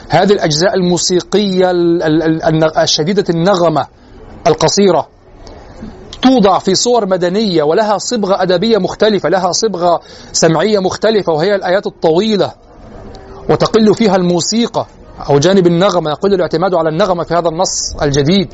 هذه 0.09 0.33
الأجزاء 0.33 0.75
الموسيقية 0.75 1.71
الشديدة 2.83 3.25
النغمة 3.31 3.87
القصيرة 4.47 5.09
توضع 6.23 6.59
في 6.59 6.75
صور 6.75 7.07
مدنية 7.07 7.63
ولها 7.63 7.99
صبغة 7.99 8.43
أدبية 8.43 8.79
مختلفة 8.79 9.29
لها 9.29 9.53
صبغة 9.53 10.01
سمعية 10.33 10.79
مختلفة 10.79 11.33
وهي 11.33 11.55
الآيات 11.55 11.87
الطويلة. 11.87 12.53
وتقل 13.51 13.95
فيها 13.95 14.17
الموسيقى 14.17 14.87
أو 15.31 15.39
جانب 15.39 15.67
النغمة 15.67 16.11
يقل 16.11 16.35
الاعتماد 16.35 16.75
على 16.75 16.89
النغمة 16.89 17.25
في 17.25 17.35
هذا 17.35 17.49
النص 17.49 17.97
الجديد. 18.03 18.49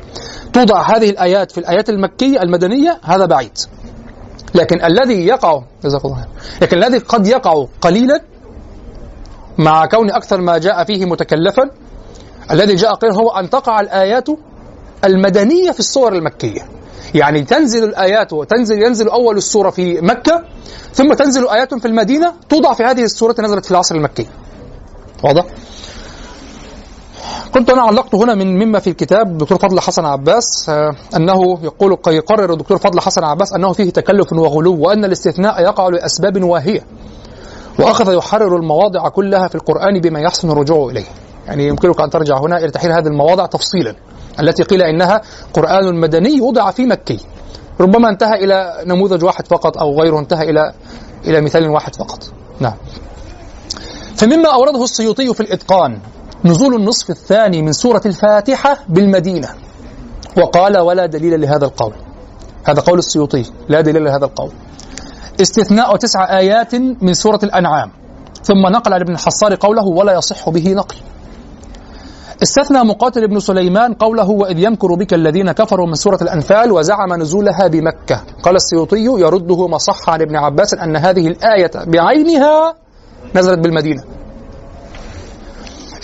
توضع 0.53 0.81
هذه 0.81 1.09
الآيات 1.09 1.51
في 1.51 1.57
الآيات 1.57 1.89
المكية 1.89 2.41
المدنية 2.41 2.99
هذا 3.03 3.25
بعيد. 3.25 3.57
لكن 4.55 4.85
الذي 4.85 5.25
يقع. 5.27 5.61
لكن 6.61 6.77
الذي 6.77 6.97
قد 6.97 7.27
يقع 7.27 7.65
قليلا 7.81 8.21
مع 9.59 9.85
كون 9.85 10.11
أكثر 10.11 10.41
ما 10.41 10.57
جاء 10.57 10.83
فيه 10.83 11.05
متكلفا 11.05 11.69
الذي 12.51 12.75
جاء 12.75 12.93
قليلا 12.93 13.15
هو 13.15 13.29
أن 13.29 13.49
تقع 13.49 13.79
الآيات 13.79 14.27
المدنية 15.03 15.71
في 15.71 15.79
الصور 15.79 16.13
المكية. 16.13 16.67
يعني 17.15 17.43
تنزل 17.43 17.83
الآيات 17.83 18.33
وتنزل 18.33 18.81
ينزل 18.81 19.09
أول 19.09 19.37
السورة 19.37 19.69
في 19.69 20.01
مكة 20.01 20.43
ثم 20.93 21.13
تنزل 21.13 21.47
آيات 21.47 21.73
في 21.73 21.87
المدينة 21.87 22.33
توضع 22.49 22.73
في 22.73 22.83
هذه 22.83 23.03
السورة 23.03 23.35
نزلت 23.39 23.65
في 23.65 23.71
العصر 23.71 23.95
المكي. 23.95 24.27
واضح؟ 25.23 25.45
كنت 27.53 27.69
أنا 27.69 27.81
علقت 27.81 28.15
هنا 28.15 28.35
من 28.35 28.65
مما 28.65 28.79
في 28.79 28.89
الكتاب 28.89 29.37
دكتور 29.37 29.57
فضل 29.57 29.79
حسن 29.79 30.05
عباس 30.05 30.69
آه، 30.69 30.95
أنه 31.15 31.59
يقول 31.63 31.97
يقرر 32.07 32.53
الدكتور 32.53 32.77
فضل 32.77 32.99
حسن 32.99 33.23
عباس 33.23 33.53
أنه 33.53 33.73
فيه 33.73 33.89
تكلف 33.89 34.33
وغلو 34.33 34.79
وأن 34.79 35.05
الاستثناء 35.05 35.61
يقع 35.61 35.87
لأسباب 35.87 36.43
واهية. 36.43 36.85
وأخذ 37.79 38.13
يحرر 38.13 38.57
المواضع 38.57 39.09
كلها 39.09 39.47
في 39.47 39.55
القرآن 39.55 39.99
بما 39.99 40.19
يحسن 40.19 40.51
الرجوع 40.51 40.91
إليه. 40.91 41.05
يعني 41.47 41.67
يمكنك 41.67 42.01
أن 42.01 42.09
ترجع 42.09 42.37
هنا 42.37 42.57
إلى 42.57 42.71
تحرير 42.71 42.99
هذه 42.99 43.07
المواضع 43.07 43.45
تفصيلا. 43.45 43.95
التي 44.39 44.63
قيل 44.63 44.81
إنها 44.81 45.21
قرآن 45.53 45.99
مدني 45.99 46.41
وضع 46.41 46.71
في 46.71 46.85
مكي. 46.85 47.19
ربما 47.79 48.09
انتهى 48.09 48.43
إلى 48.43 48.83
نموذج 48.85 49.23
واحد 49.23 49.47
فقط 49.47 49.77
أو 49.77 50.01
غيره 50.01 50.19
انتهى 50.19 50.49
إلى 50.49 50.73
إلى 51.25 51.41
مثال 51.41 51.69
واحد 51.69 51.95
فقط. 51.95 52.23
نعم. 52.59 52.73
فمما 54.15 54.53
أورده 54.53 54.83
السيوطي 54.83 55.33
في 55.33 55.39
الإتقان 55.39 55.99
نزول 56.45 56.75
النصف 56.75 57.09
الثاني 57.09 57.61
من 57.61 57.71
سورة 57.71 58.01
الفاتحة 58.05 58.77
بالمدينة. 58.89 59.49
وقال 60.37 60.77
ولا 60.77 61.05
دليل 61.05 61.41
لهذا 61.41 61.65
القول. 61.65 61.93
هذا 62.63 62.81
قول 62.81 62.99
السيوطي. 62.99 63.45
لا 63.69 63.81
دليل 63.81 64.03
لهذا 64.03 64.25
القول. 64.25 64.51
استثناء 65.41 65.95
تسع 65.95 66.37
آيات 66.39 66.75
من 66.75 67.13
سورة 67.13 67.39
الأنعام. 67.43 67.91
ثم 68.43 68.67
نقل 68.71 68.93
عن 68.93 69.01
ابن 69.01 69.13
الحصار 69.13 69.55
قوله 69.55 69.87
ولا 69.87 70.13
يصح 70.13 70.49
به 70.49 70.73
نقل. 70.73 70.95
استثنى 72.43 72.83
مقاتل 72.83 73.27
بن 73.27 73.39
سليمان 73.39 73.93
قوله 73.93 74.29
وإذ 74.29 74.59
يمكر 74.59 74.95
بك 74.95 75.13
الذين 75.13 75.51
كفروا 75.51 75.87
من 75.87 75.93
سورة 75.93 76.19
الأنفال 76.21 76.71
وزعم 76.71 77.13
نزولها 77.21 77.67
بمكة. 77.67 78.23
قال 78.43 78.55
السيوطي 78.55 79.05
يرده 79.05 79.67
ما 79.67 79.77
صح 79.77 80.09
عن 80.09 80.21
ابن 80.21 80.35
عباس 80.35 80.73
أن 80.73 80.97
هذه 80.97 81.27
الآية 81.27 81.71
بعينها 81.87 82.73
نزلت 83.35 83.59
بالمدينة. 83.59 84.03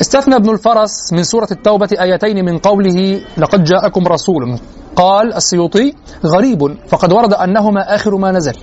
استثنى 0.02 0.36
ابن 0.36 0.50
الفرس 0.50 1.13
من 1.13 1.24
سورة 1.24 1.48
التوبة 1.52 1.89
آيتين 2.00 2.45
من 2.45 2.58
قوله 2.58 3.21
لقد 3.38 3.63
جاءكم 3.63 4.08
رسول. 4.08 4.60
قال 4.95 5.34
السيوطي 5.34 5.93
غريب 6.26 6.78
فقد 6.88 7.13
ورد 7.13 7.34
أنهما 7.34 7.95
آخر 7.95 8.17
ما 8.17 8.32
نزل. 8.32 8.56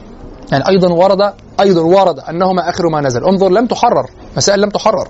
يعني 0.52 0.68
أيضا 0.68 0.88
ورد 0.88 1.32
أيضا 1.60 1.80
ورد 1.80 2.18
أنهما 2.18 2.68
آخر 2.68 2.88
ما 2.88 3.00
نزل. 3.00 3.24
انظر 3.24 3.48
لم 3.48 3.66
تحرر. 3.66 4.10
مسائل 4.36 4.60
لم 4.60 4.68
تحرر. 4.68 5.08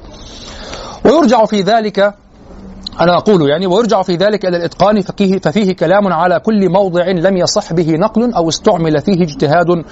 ويرجع 1.05 1.45
في 1.45 1.63
ذلك 1.63 2.15
أنا 3.01 3.17
أقول 3.17 3.51
يعني 3.51 3.67
ويرجع 3.67 4.03
في 4.03 4.17
ذلك 4.17 4.47
إلى 4.47 4.57
الإتقان 4.57 5.01
ففيه, 5.01 5.39
ففيه 5.39 5.73
كلام 5.73 6.13
على 6.13 6.41
كل 6.41 6.69
موضع 6.69 7.07
لم 7.07 7.37
يصح 7.37 7.73
به 7.73 7.91
نقل 7.91 8.35
أو 8.35 8.49
استعمل 8.49 9.01
فيه 9.01 9.23
اجتهاد 9.23 9.85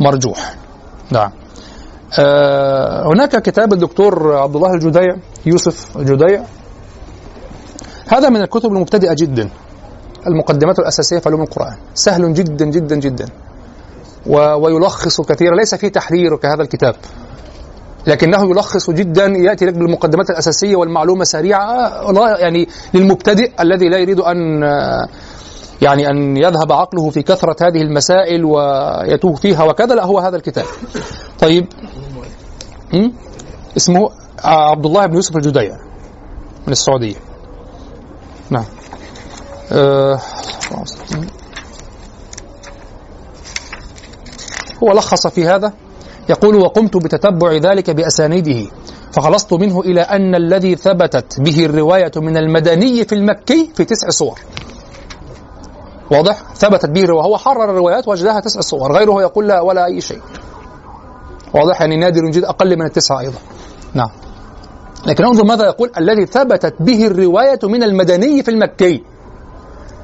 مرجوح. 0.00 0.54
نعم. 1.10 1.30
آه 2.18 3.06
هناك 3.06 3.42
كتاب 3.42 3.72
الدكتور 3.72 4.36
عبد 4.36 4.56
الله 4.56 4.74
الجديع 4.74 5.16
يوسف 5.46 5.96
الجديع 5.96 6.42
هذا 8.08 8.28
من 8.28 8.42
الكتب 8.42 8.72
المبتدئة 8.72 9.14
جدا 9.14 9.50
المقدمات 10.26 10.78
الأساسية 10.78 11.18
في 11.18 11.28
علوم 11.28 11.42
القرآن. 11.42 11.76
سهل 11.94 12.34
جدا 12.34 12.64
جدا 12.64 12.96
جدا. 12.96 13.26
ويلخص 14.28 15.20
كثيرا 15.20 15.56
ليس 15.56 15.74
فيه 15.74 15.88
تحرير 15.88 16.36
كهذا 16.36 16.62
الكتاب 16.62 16.94
لكنه 18.06 18.50
يلخص 18.50 18.90
جدا 18.90 19.26
يأتي 19.26 19.66
لك 19.66 19.74
بالمقدمات 19.74 20.30
الأساسية 20.30 20.76
والمعلومة 20.76 21.24
سريعة 21.24 22.06
والله 22.06 22.36
يعني 22.36 22.68
للمبتدئ 22.94 23.50
الذي 23.60 23.88
لا 23.88 23.98
يريد 23.98 24.20
أن 24.20 24.62
يعني 25.82 26.10
أن 26.10 26.36
يذهب 26.36 26.72
عقله 26.72 27.10
في 27.10 27.22
كثرة 27.22 27.56
هذه 27.62 27.82
المسائل 27.82 28.44
ويتوه 28.44 29.34
فيها 29.34 29.64
وكذا 29.64 29.94
لا 29.94 30.04
هو 30.04 30.18
هذا 30.18 30.36
الكتاب. 30.36 30.64
طيب? 31.38 31.66
اسمه 33.76 34.10
عبد 34.44 34.86
الله 34.86 35.06
بن 35.06 35.14
يوسف 35.14 35.36
الجديع 35.36 35.76
من 36.66 36.72
السعودية. 36.72 37.16
نعم. 38.50 38.64
أه 39.72 40.20
هو 44.82 44.92
لخص 44.92 45.26
في 45.26 45.44
هذا 45.44 45.72
يقول 46.28 46.56
وقمت 46.56 46.96
بتتبع 46.96 47.52
ذلك 47.52 47.90
بأسانيده 47.90 48.70
فخلصت 49.12 49.52
منه 49.52 49.80
إلى 49.80 50.00
أن 50.00 50.34
الذي 50.34 50.76
ثبتت 50.76 51.40
به 51.40 51.64
الرواية 51.64 52.12
من 52.16 52.36
المدني 52.36 53.04
في 53.04 53.14
المكي 53.14 53.70
في 53.74 53.84
تسع 53.84 54.08
صور. 54.08 54.38
واضح؟ 56.10 56.42
ثبتت 56.54 56.90
به 56.90 57.04
الرواية 57.04 57.26
هو 57.26 57.36
حرر 57.36 57.64
الروايات 57.64 58.08
وجدها 58.08 58.40
تسع 58.40 58.60
صور 58.60 58.92
غيره 58.92 59.22
يقول 59.22 59.48
لا 59.48 59.60
ولا 59.60 59.84
أي 59.84 60.00
شيء. 60.00 60.20
واضح؟ 61.54 61.80
يعني 61.80 61.96
نادر 61.96 62.30
جدا 62.30 62.48
أقل 62.48 62.76
من 62.78 62.86
التسعة 62.86 63.20
أيضا. 63.20 63.38
نعم. 63.94 64.10
لكن 65.06 65.24
انظر 65.24 65.44
ماذا 65.44 65.64
يقول 65.64 65.90
الذي 65.98 66.26
ثبتت 66.26 66.74
به 66.80 67.06
الرواية 67.06 67.58
من 67.62 67.82
المدني 67.82 68.42
في 68.42 68.50
المكي. 68.50 69.02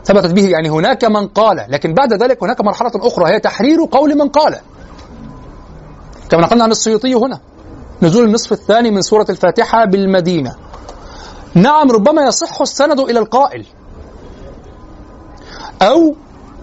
ثبتت 0.05 0.33
به 0.33 0.49
يعني 0.49 0.71
هناك 0.71 1.05
من 1.05 1.29
قال 1.29 1.67
لكن 1.69 1.95
بعد 1.95 2.13
ذلك 2.13 2.43
هناك 2.43 2.61
مرحلة 2.61 2.91
أخرى 2.95 3.35
هي 3.35 3.41
تحرير 3.41 3.79
قول 3.93 4.19
من 4.19 4.29
قال. 4.29 4.61
كما 6.31 6.41
نقلنا 6.41 6.65
عن 6.65 6.71
السيوطي 6.71 7.15
هنا 7.15 7.41
نزول 8.03 8.25
النصف 8.25 8.53
الثاني 8.53 8.91
من 8.91 9.03
سورة 9.03 9.27
الفاتحة 9.31 9.85
بالمدينة. 9.85 10.55
نعم 11.55 11.91
ربما 11.91 12.23
يصح 12.23 12.61
السند 12.61 13.01
إلى 13.01 13.19
القائل. 13.19 13.67
أو 15.83 16.15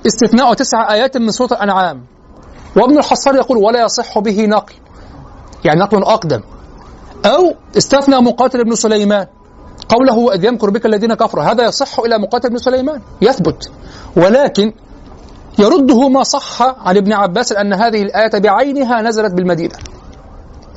استثناء 0.07 0.53
تسع 0.53 0.93
آيات 0.93 1.17
من 1.17 1.31
سورة 1.31 1.53
الأنعام. 1.53 2.05
وابن 2.75 2.97
الحصار 2.97 3.35
يقول 3.35 3.57
ولا 3.57 3.83
يصح 3.83 4.19
به 4.19 4.45
نقل. 4.45 4.73
يعني 5.65 5.79
نقل 5.79 6.03
أقدم. 6.03 6.41
أو 7.25 7.53
استثنى 7.77 8.21
مقاتل 8.21 8.63
بن 8.63 8.75
سليمان. 8.75 9.27
قوله 9.89 10.17
وإذ 10.17 10.43
يمكر 10.43 10.69
بك 10.69 10.85
الذين 10.85 11.13
كفروا 11.13 11.43
هذا 11.43 11.63
يصح 11.65 11.99
إلى 11.99 12.19
مقاتل 12.19 12.49
بن 12.49 12.57
سليمان 12.57 13.01
يثبت. 13.21 13.71
ولكن 14.15 14.73
يرده 15.59 16.09
ما 16.09 16.23
صح 16.23 16.61
عن 16.61 16.97
ابن 16.97 17.13
عباس 17.13 17.51
أن 17.51 17.73
هذه 17.73 18.01
الآية 18.01 18.39
بعينها 18.39 19.01
نزلت 19.01 19.33
بالمدينة. 19.33 19.75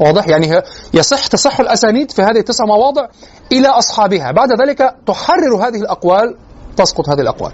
واضح؟ 0.01 0.29
يعني 0.29 0.63
يصح 0.95 1.27
تصح 1.27 1.61
الأسانيد 1.61 2.11
في 2.11 2.23
هذه 2.23 2.39
التسع 2.39 2.65
مواضع 2.65 3.07
إلى 3.53 3.69
أصحابها. 3.69 4.33
بعد 4.33 4.61
ذلك 4.61 4.95
تحرر 5.07 5.57
هذه 5.57 5.77
الأقوال 5.77 6.37
تسقط 6.77 7.09
هذه 7.09 7.21
الأقوال. 7.21 7.53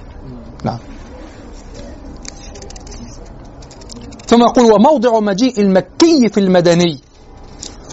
نعم. 0.65 0.79
ثم 4.27 4.43
يقول 4.43 4.73
وموضع 4.73 5.21
مجيء 5.21 5.61
المكي 5.61 6.29
في 6.29 6.41
المدني 6.41 7.01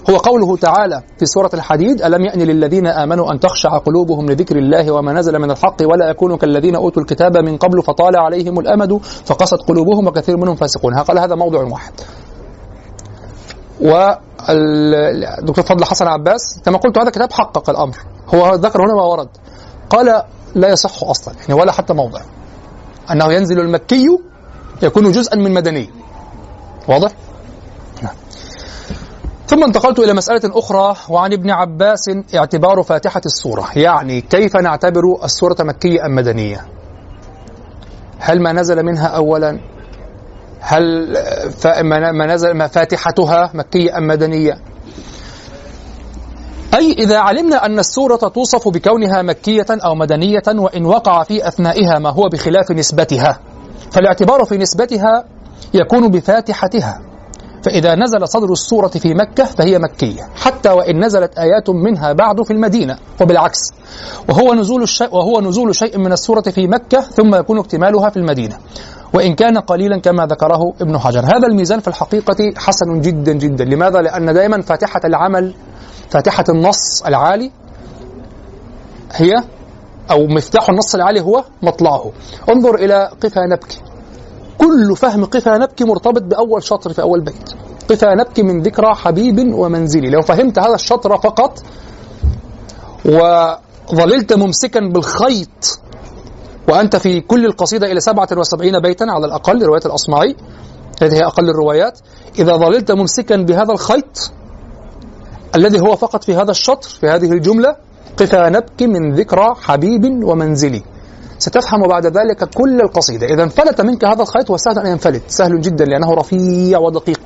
هو 0.09 0.17
قوله 0.17 0.57
تعالى 0.57 1.03
في 1.19 1.25
سورة 1.25 1.49
الحديد 1.53 2.01
ألم 2.01 2.25
يأن 2.25 2.41
للذين 2.41 2.87
آمنوا 2.87 3.31
أن 3.31 3.39
تخشع 3.39 3.77
قلوبهم 3.77 4.25
لذكر 4.25 4.55
الله 4.55 4.91
وما 4.91 5.13
نزل 5.13 5.39
من 5.39 5.51
الحق 5.51 5.75
ولا 5.81 6.09
يكونوا 6.09 6.37
كالذين 6.37 6.75
أوتوا 6.75 7.01
الكتاب 7.01 7.37
من 7.37 7.57
قبل 7.57 7.83
فطال 7.83 8.17
عليهم 8.17 8.59
الأمد 8.59 8.97
فقست 9.03 9.61
قلوبهم 9.67 10.07
وكثير 10.07 10.37
منهم 10.37 10.55
فاسقون. 10.55 10.99
قال 10.99 11.19
هذا 11.19 11.35
موضع 11.35 11.63
واحد. 11.63 11.93
الدكتور 15.39 15.65
فضل 15.65 15.85
حسن 15.85 16.07
عباس 16.07 16.59
كما 16.65 16.77
قلت 16.77 16.97
هذا 16.97 17.09
كتاب 17.09 17.33
حقق 17.33 17.69
الأمر. 17.69 17.97
هو 18.35 18.55
ذكر 18.55 18.81
هنا 18.81 18.93
ما 18.93 19.03
ورد. 19.03 19.27
قال 19.89 20.23
لا 20.55 20.69
يصح 20.69 21.03
أصلا 21.03 21.33
يعني 21.41 21.53
ولا 21.61 21.71
حتى 21.71 21.93
موضع. 21.93 22.21
أنه 23.11 23.33
ينزل 23.33 23.59
المكي 23.59 24.07
يكون 24.83 25.11
جزءا 25.11 25.35
من 25.35 25.53
مدني. 25.53 25.89
واضح؟ 26.87 27.11
ثم 29.47 29.63
انتقلت 29.63 29.99
إلى 29.99 30.13
مسألة 30.13 30.41
أخرى 30.45 30.95
وعن 31.09 31.33
ابن 31.33 31.49
عباس 31.49 32.09
اعتبار 32.35 32.83
فاتحة 32.83 33.21
السورة 33.25 33.67
يعني 33.75 34.21
كيف 34.21 34.55
نعتبر 34.55 35.01
السورة 35.23 35.55
مكية 35.59 36.05
أم 36.05 36.15
مدنية؟ 36.15 36.65
هل 38.19 38.41
ما 38.41 38.53
نزل 38.53 38.83
منها 38.83 39.07
أولا؟ 39.07 39.59
هل 40.59 40.83
ما 42.13 42.25
نزل 42.33 42.51
ما 42.51 42.67
فاتحتها 42.67 43.51
مكية 43.53 43.97
أم 43.97 44.07
مدنية؟ 44.07 44.53
أي 46.73 46.91
إذا 46.91 47.17
علمنا 47.17 47.65
أن 47.65 47.79
السورة 47.79 48.15
توصف 48.15 48.67
بكونها 48.67 49.21
مكية 49.21 49.65
أو 49.69 49.95
مدنية 49.95 50.43
وإن 50.47 50.85
وقع 50.85 51.23
في 51.23 51.47
أثنائها 51.47 51.99
ما 51.99 52.09
هو 52.09 52.29
بخلاف 52.29 52.71
نسبتها 52.71 53.39
فالاعتبار 53.91 54.45
في 54.45 54.57
نسبتها 54.57 55.23
يكون 55.73 56.07
بفاتحتها. 56.11 57.01
فإذا 57.65 57.95
نزل 57.95 58.27
صدر 58.27 58.51
السورة 58.51 58.87
في 58.87 59.13
مكة 59.13 59.43
فهي 59.43 59.79
مكية 59.79 60.29
حتى 60.35 60.69
وإن 60.69 61.05
نزلت 61.05 61.37
آيات 61.37 61.69
منها 61.69 62.13
بعد 62.13 62.41
في 62.43 62.53
المدينة 62.53 62.97
وبالعكس. 63.21 63.59
وهو 64.29 64.53
نزول 64.53 64.83
الشيء 64.83 65.15
وهو 65.15 65.41
نزول 65.41 65.75
شيء 65.75 65.97
من 65.97 66.11
السورة 66.11 66.41
في 66.41 66.67
مكة 66.67 67.01
ثم 67.01 67.35
يكون 67.35 67.59
اكتمالها 67.59 68.09
في 68.09 68.17
المدينة. 68.17 68.57
وإن 69.13 69.35
كان 69.35 69.57
قليلا 69.57 69.99
كما 69.99 70.25
ذكره 70.25 70.73
ابن 70.81 70.97
حجر. 70.97 71.19
هذا 71.19 71.47
الميزان 71.47 71.79
في 71.79 71.87
الحقيقة 71.87 72.53
حسن 72.57 73.01
جدا 73.01 73.33
جدا. 73.33 73.65
لماذا؟ 73.65 74.01
لأن 74.01 74.33
دائما 74.33 74.61
فاتحة 74.61 75.01
العمل 75.05 75.53
فاتحة 76.09 76.45
النص 76.49 77.03
العالي 77.05 77.51
هي 79.11 79.33
أو 80.11 80.27
مفتاح 80.27 80.69
النص 80.69 80.95
العالي 80.95 81.21
هو 81.21 81.43
مطلعه. 81.61 82.11
انظر 82.49 82.75
إلى 82.75 83.09
قفا 83.21 83.41
نبكي. 83.51 83.81
كل 84.57 84.95
فهم 84.95 85.25
قفا 85.25 85.57
نبكي 85.57 85.83
مرتبط 85.83 86.21
بأول 86.21 86.63
شطر 86.63 86.93
في 86.93 87.01
أول 87.01 87.21
بيت. 87.21 87.49
قفا 87.89 88.15
نبكي 88.15 88.43
من 88.43 88.61
ذكرى 88.61 88.95
حبيب 88.95 89.53
ومنزلي. 89.53 90.09
لو 90.09 90.21
فهمت 90.21 90.59
هذا 90.59 90.75
الشطر 90.75 91.17
فقط 91.17 91.63
وظللت 93.05 94.33
ممسكا 94.33 94.79
بالخيط 94.79 95.79
وأنت 96.69 96.95
في 96.95 97.21
كل 97.21 97.45
القصيدة 97.45 97.91
إلى 97.91 97.99
77 97.99 98.79
بيتا 98.79 99.03
على 99.03 99.25
الأقل 99.25 99.63
رواية 99.63 99.81
الأصمعي 99.85 100.35
هذه 101.01 101.13
هي 101.13 101.25
أقل 101.25 101.49
الروايات. 101.49 101.99
إذا 102.39 102.57
ظللت 102.57 102.91
ممسكا 102.91 103.35
بهذا 103.35 103.71
الخيط 103.71 104.31
الذي 105.55 105.79
هو 105.79 105.95
فقط 105.95 106.23
في 106.23 106.35
هذا 106.35 106.51
الشطر 106.51 106.89
في 106.89 107.07
هذه 107.07 107.31
الجملة 107.31 107.75
قفا 108.17 108.49
نبكي 108.49 108.87
من 108.87 109.13
ذكرى 109.13 109.55
حبيب 109.61 110.23
ومنزلي. 110.23 110.83
ستفهم 111.39 111.87
بعد 111.87 112.05
ذلك 112.05 112.43
كل 112.53 112.81
القصيدة. 112.81 113.27
إذا 113.27 113.43
انفلت 113.43 113.81
منك 113.81 114.05
هذا 114.05 114.21
الخيط 114.21 114.49
وسهل 114.49 114.79
أن 114.79 114.91
ينفلت. 114.91 115.23
سهل 115.27 115.61
جدا 115.61 115.85
لأنه 115.85 116.13
رفيع 116.13 116.79
ودقيق. 116.79 117.19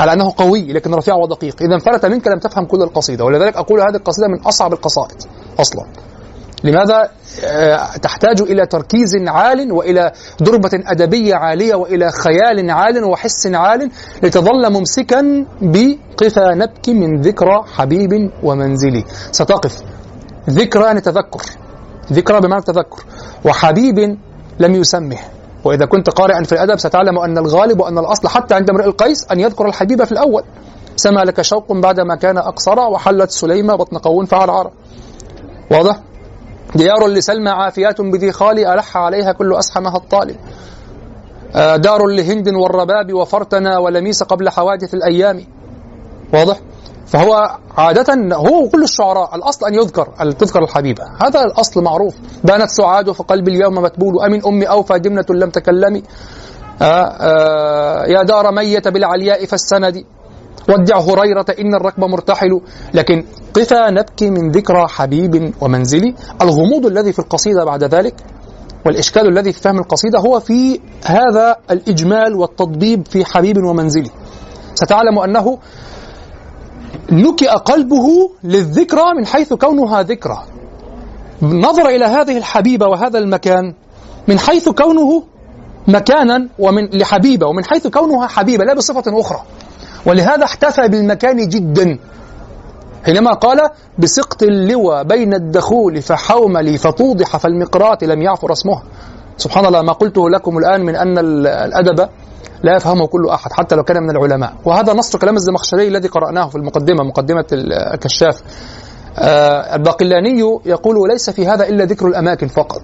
على 0.00 0.12
أنه 0.12 0.32
قوي 0.36 0.72
لكن 0.72 0.94
رفيع 0.94 1.14
ودقيق. 1.14 1.62
إذا 1.62 1.74
انفلت 1.74 2.06
منك 2.06 2.28
لم 2.28 2.38
تفهم 2.38 2.64
كل 2.64 2.82
القصيدة. 2.82 3.24
ولذلك 3.24 3.56
أقول 3.56 3.80
هذه 3.80 3.96
القصيدة 3.96 4.28
من 4.28 4.40
أصعب 4.40 4.72
القصائد 4.72 5.22
أصلا. 5.60 5.86
لماذا؟ 6.64 7.10
آه، 7.44 7.96
تحتاج 8.02 8.40
إلى 8.42 8.66
تركيز 8.66 9.16
عال 9.26 9.72
وإلى 9.72 10.12
دربة 10.40 10.70
أدبية 10.86 11.34
عالية 11.34 11.74
وإلى 11.74 12.10
خيال 12.10 12.70
عال 12.70 13.04
وحس 13.04 13.46
عال 13.46 13.90
لتظل 14.22 14.72
ممسكا 14.72 15.46
بقفا 15.62 16.54
نبكي 16.54 16.94
من 16.94 17.20
ذكرى 17.20 17.64
حبيب 17.74 18.10
ومنزلي. 18.42 19.04
ستقف. 19.32 19.78
ذكرى 20.50 20.84
يعني 20.84 21.00
تذكر 21.00 21.42
ذكرى 22.12 22.40
بمعنى 22.40 22.62
تذكر 22.62 23.04
وحبيب 23.44 24.18
لم 24.58 24.74
يسمه. 24.74 25.18
وإذا 25.64 25.86
كنت 25.86 26.10
قارئا 26.10 26.42
في 26.42 26.52
الأدب 26.52 26.78
ستعلم 26.78 27.18
أن 27.18 27.38
الغالب 27.38 27.80
وأن 27.80 27.98
الأصل 27.98 28.28
حتى 28.28 28.54
عند 28.54 28.70
امرئ 28.70 28.84
القيس 28.84 29.26
أن 29.32 29.40
يذكر 29.40 29.66
الحبيب 29.66 30.04
في 30.04 30.12
الأول. 30.12 30.42
سما 30.96 31.20
لك 31.20 31.42
شوق 31.42 31.72
بعدما 31.72 32.16
كان 32.16 32.38
أقصر 32.38 32.78
وحلت 32.78 33.30
سليمة 33.30 33.76
بطن 33.76 33.98
قون 33.98 34.24
فعرعر 34.24 34.70
واضح؟ 35.70 36.00
ديار 36.74 37.06
لسلمى 37.06 37.50
عافيات 37.50 38.00
بذي 38.00 38.32
خالي 38.32 38.74
ألح 38.74 38.96
عليها 38.96 39.32
كل 39.32 39.54
أسحمها 39.54 39.96
الطالب. 39.96 40.36
آه، 41.56 41.76
دار 41.76 42.06
لهند 42.06 42.48
والرباب 42.48 43.12
وفرتنا 43.12 43.78
ولميس 43.78 44.22
قبل 44.22 44.50
حوادث 44.50 44.94
الأيام. 44.94 45.44
واضح؟ 46.34 46.60
فهو 47.06 47.58
عادة 47.76 48.36
هو 48.36 48.68
كل 48.68 48.82
الشعراء 48.82 49.36
الأصل 49.36 49.66
أن 49.66 49.74
يذكر 49.74 50.08
أن 50.20 50.36
تذكر 50.36 50.62
الحبيبة. 50.62 51.04
هذا 51.20 51.42
الأصل 51.42 51.82
معروف. 51.82 52.14
بانت 52.44 52.70
سعاد 52.70 53.10
فقلبي 53.10 53.50
اليوم 53.50 53.74
متبول. 53.74 54.20
أمن 54.24 54.46
أمي 54.46 54.64
أوفى 54.68 54.98
دمنة 54.98 55.24
لم 55.30 55.50
تكلمي. 55.50 56.02
آآ 56.82 56.84
آه، 56.84 57.06
آآ 57.06 58.04
آه، 58.04 58.06
يا 58.06 58.22
دار 58.22 58.52
ميت 58.52 58.88
بالعلياء 58.88 59.46
فالسند 59.46 60.04
ودع 60.68 60.98
هريرة 60.98 61.46
إن 61.58 61.74
الركب 61.74 62.04
مرتحل. 62.04 62.60
لكن 62.94 63.24
قفا 63.54 63.90
نبكي 63.90 64.30
من 64.30 64.50
ذكرى 64.50 64.86
حبيب 64.88 65.54
ومنزلي 65.60 66.14
الغموض 66.42 66.86
الذي 66.86 67.12
في 67.12 67.18
القصيدة 67.18 67.64
بعد 67.64 67.84
ذلك 67.84 68.14
والإشكال 68.86 69.28
الذي 69.28 69.52
في 69.52 69.60
فهم 69.60 69.78
القصيدة 69.78 70.18
هو 70.18 70.40
في 70.40 70.80
هذا 71.04 71.56
الإجمال 71.70 72.34
والتضبيب 72.34 73.06
في 73.06 73.24
حبيب 73.24 73.56
ومنزلي 73.64 74.10
ستعلم 74.74 75.18
أنه 75.18 75.58
نكئ 77.12 77.48
قلبه 77.48 78.30
للذكرى 78.44 79.14
من 79.18 79.26
حيث 79.26 79.52
كونها 79.52 80.02
ذكرى. 80.02 80.42
نظر 81.42 81.88
إلى 81.88 82.04
هذه 82.04 82.38
الحبيبة 82.38 82.86
وهذا 82.86 83.18
المكان 83.18 83.74
من 84.28 84.38
حيث 84.38 84.68
كونه 84.68 85.22
مكانا 85.88 86.48
ومن 86.58 86.88
لحبيبة 86.92 87.46
ومن 87.46 87.64
حيث 87.64 87.86
كونها 87.86 88.26
حبيبة 88.26 88.64
لا 88.64 88.74
بصفة 88.74 89.20
أخرى. 89.20 89.42
ولهذا 90.06 90.44
احتفى 90.44 90.88
بالمكان 90.88 91.48
جدا. 91.48 91.98
حينما 93.04 93.32
قال 93.32 93.60
بسقط 93.98 94.42
اللوى 94.42 95.04
بين 95.04 95.34
الدخول 95.34 96.02
فحوملي 96.02 96.78
فتوضح 96.78 97.36
فالمقرات 97.36 98.04
لم 98.04 98.22
يعفر 98.22 98.52
اسمها 98.52 98.82
سبحان 99.36 99.66
الله 99.66 99.82
ما 99.82 99.92
قلته 99.92 100.30
لكم 100.30 100.58
الآن 100.58 100.80
من 100.80 100.96
أن 100.96 101.18
الأدب 101.46 102.08
لا 102.62 102.76
يفهمه 102.76 103.06
كل 103.06 103.28
أحد 103.28 103.52
حتى 103.52 103.74
لو 103.74 103.82
كان 103.82 104.02
من 104.02 104.10
العلماء. 104.10 104.54
وهذا 104.64 104.92
نص 104.92 105.16
كلام 105.16 105.36
الزمخشري 105.36 105.88
الذي 105.88 106.08
قرأناه 106.08 106.48
في 106.48 106.56
المقدمة 106.56 107.04
مقدمة 107.04 107.44
الكشاف. 107.52 108.42
آه 109.18 109.74
الباقلاني 109.74 110.40
يقول 110.66 111.08
ليس 111.08 111.30
في 111.30 111.46
هذا 111.46 111.68
إلا 111.68 111.84
ذكر 111.84 112.06
الأماكن 112.06 112.48
فقط. 112.48 112.82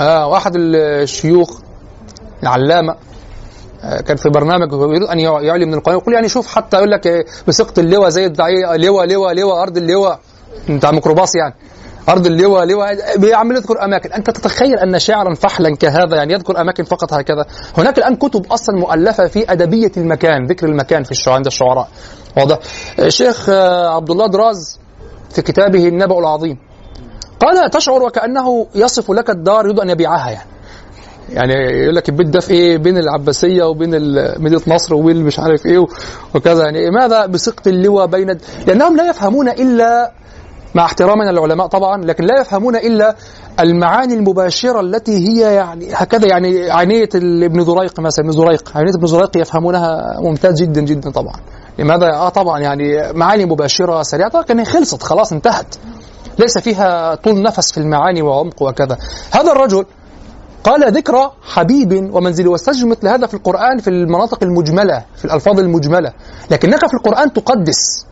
آه 0.00 0.26
واحد 0.26 0.52
الشيوخ 0.56 1.60
العلامة 2.42 2.96
آه، 3.84 4.00
كان 4.00 4.16
في 4.16 4.28
برنامج 4.28 4.72
يريد 4.72 5.02
أن 5.02 5.20
يعلي 5.20 5.64
من 5.66 5.74
القران 5.74 5.98
يقول 5.98 6.14
يعني 6.14 6.28
شوف 6.28 6.46
حتى 6.46 6.76
يقول 6.76 6.90
لك 6.90 7.26
بسقط 7.48 7.78
اللواء 7.78 8.08
زي 8.08 8.26
الدعيه 8.26 8.76
لواء 8.76 9.06
لواء 9.06 9.34
لواء 9.34 9.62
أرض 9.62 9.76
اللواء. 9.76 10.20
بتاع 10.68 10.90
ميكروباص 10.90 11.34
يعني. 11.34 11.54
ارض 12.08 12.26
اللواء 12.26 12.64
لواء 12.64 13.18
بيعمل 13.18 13.56
يذكر 13.56 13.84
أماكن. 13.84 14.12
أنت 14.12 14.30
تتخيل 14.30 14.78
أن 14.78 14.98
شاعرا 14.98 15.34
فحلا 15.34 15.76
كهذا 15.76 16.16
يعني 16.16 16.32
يذكر 16.32 16.60
أماكن 16.60 16.84
فقط 16.84 17.12
هكذا؟ 17.12 17.46
هناك 17.78 17.98
الآن 17.98 18.16
كتب 18.16 18.46
أصلا 18.52 18.76
مؤلفة 18.76 19.26
في 19.26 19.52
أدبية 19.52 19.92
المكان 19.96 20.46
ذكر 20.46 20.66
المكان 20.66 21.02
في 21.02 21.10
الشعراء 21.10 21.36
عند 21.36 21.46
الشعراء. 21.46 21.88
واضح. 22.36 22.58
الشيخ 22.98 23.48
آه، 23.48 23.88
عبد 23.94 24.10
الله 24.10 24.26
دراز 24.26 24.78
في 25.30 25.42
كتابه 25.42 25.88
النبأ 25.88 26.18
العظيم. 26.18 26.58
قال 27.40 27.70
تشعر 27.70 28.02
وكأنه 28.02 28.66
يصف 28.74 29.10
لك 29.10 29.30
الدار 29.30 29.64
يريد 29.64 29.80
أن 29.80 29.90
يبيعها 29.90 30.30
يعني. 30.30 30.48
يعني 31.30 31.52
يقول 31.82 31.94
لك 31.94 32.08
البيت 32.08 32.26
ده 32.26 32.40
في 32.40 32.50
إيه؟ 32.50 32.78
بين 32.78 32.98
العباسية 32.98 33.64
وبين 33.64 33.90
مدينة 34.40 34.62
نصر 34.66 34.94
وبين 34.94 35.24
مش 35.24 35.38
عارف 35.38 35.66
إيه 35.66 35.86
وكذا 36.34 36.64
يعني. 36.64 36.90
ماذا 36.90 37.26
بسقط 37.26 37.66
اللواء 37.66 38.06
بين 38.06 38.38
لأنهم 38.66 38.96
لا 38.96 39.10
يفهمون 39.10 39.48
إلا 39.48 40.12
مع 40.76 40.84
احترامنا 40.84 41.30
للعلماء 41.30 41.66
طبعا 41.66 42.04
لكن 42.04 42.24
لا 42.24 42.40
يفهمون 42.40 42.76
إلا 42.76 43.16
المعاني 43.60 44.14
المباشرة 44.14 44.80
التي 44.80 45.28
هي 45.28 45.54
يعني 45.54 45.88
هكذا 45.94 46.28
يعني 46.28 46.70
عينية 46.70 47.08
ابن 47.14 47.64
زريق 47.64 48.00
مثلا 48.00 48.24
ابن 48.24 48.32
زريق 48.32 48.76
عينية 48.76 48.94
ابن 48.94 49.06
زريق 49.06 49.36
يفهمونها 49.36 50.16
ممتاز 50.20 50.62
جدا 50.62 50.80
جدا 50.80 51.10
طبعا. 51.10 51.34
لماذا؟ 51.78 52.06
آه 52.12 52.28
طبعا 52.28 52.60
يعني 52.60 53.12
معاني 53.12 53.44
مباشرة 53.44 54.02
سريعة 54.02 54.30
لكن 54.34 54.64
خلصت 54.64 55.02
خلاص 55.02 55.32
انتهت. 55.32 55.74
ليس 56.38 56.58
فيها 56.58 57.14
طول 57.14 57.42
نفس 57.42 57.72
في 57.72 57.78
المعاني 57.78 58.22
وعمق 58.22 58.62
وكذا. 58.62 58.98
هذا 59.30 59.52
الرجل 59.52 59.84
قال 60.64 60.92
ذكرى 60.92 61.30
حبيب 61.42 62.14
ومنزل 62.14 62.48
واستجمع 62.48 62.90
مثل 62.90 63.08
هذا 63.08 63.26
في 63.26 63.34
القرآن 63.34 63.78
في 63.78 63.90
المناطق 63.90 64.42
المجملة 64.42 65.04
في 65.16 65.24
الألفاظ 65.24 65.58
المجملة. 65.58 66.12
لكنك 66.50 66.86
في 66.86 66.94
القرآن 66.94 67.32
تقدس 67.32 68.06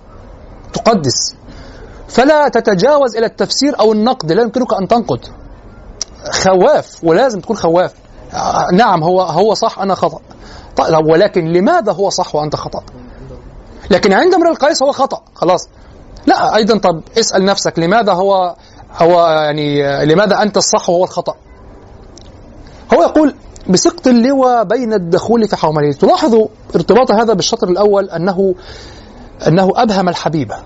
تقدس. 0.73 1.35
فلا 2.09 2.49
تتجاوز 2.49 3.17
إلى 3.17 3.27
التفسير 3.27 3.81
أو 3.81 3.93
النقد 3.93 4.33
لا 4.33 4.43
يمكنك 4.43 4.75
أن 4.81 4.89
تنقد. 4.89 5.21
خواف 6.31 7.05
ولازم 7.05 7.41
تكون 7.41 7.57
خواف. 7.57 7.95
نعم 8.73 9.03
هو 9.05 9.21
هو 9.21 9.55
صح 9.55 9.79
أنا 9.79 9.95
خطأ. 9.95 10.21
طيب 10.77 11.07
ولكن 11.07 11.53
لماذا 11.53 11.93
هو 11.93 12.11
صح 12.11 12.35
وأنت 12.35 12.57
خطأ؟ 12.57 12.83
لكن 13.91 14.13
عند 14.13 14.35
امرئ 14.35 14.51
القيس 14.51 14.83
هو 14.83 14.93
خطأ 14.93 15.23
خلاص. 15.35 15.69
لا 16.27 16.57
أيضا 16.57 16.79
طب 16.79 17.03
اسأل 17.19 17.45
نفسك 17.45 17.79
لماذا 17.79 18.13
هو 18.13 18.57
هو 18.97 19.27
يعني 19.27 20.05
لماذا 20.07 20.43
أنت 20.43 20.57
الصح 20.57 20.91
وهو 20.91 21.05
الخطأ؟ 21.05 21.35
هو 22.95 23.03
يقول 23.03 23.35
بسقط 23.69 24.07
اللواء 24.07 24.65
بين 24.65 24.93
الدخول 24.93 25.49
في 25.49 25.57
حوملية. 25.57 25.93
تلاحظوا 25.93 26.49
ارتباط 26.75 27.11
هذا 27.11 27.33
بالشطر 27.33 27.69
الأول 27.69 28.11
أنه 28.11 28.55
أنه 29.49 29.71
أبهم 29.77 30.09
الحبيبة. 30.09 30.57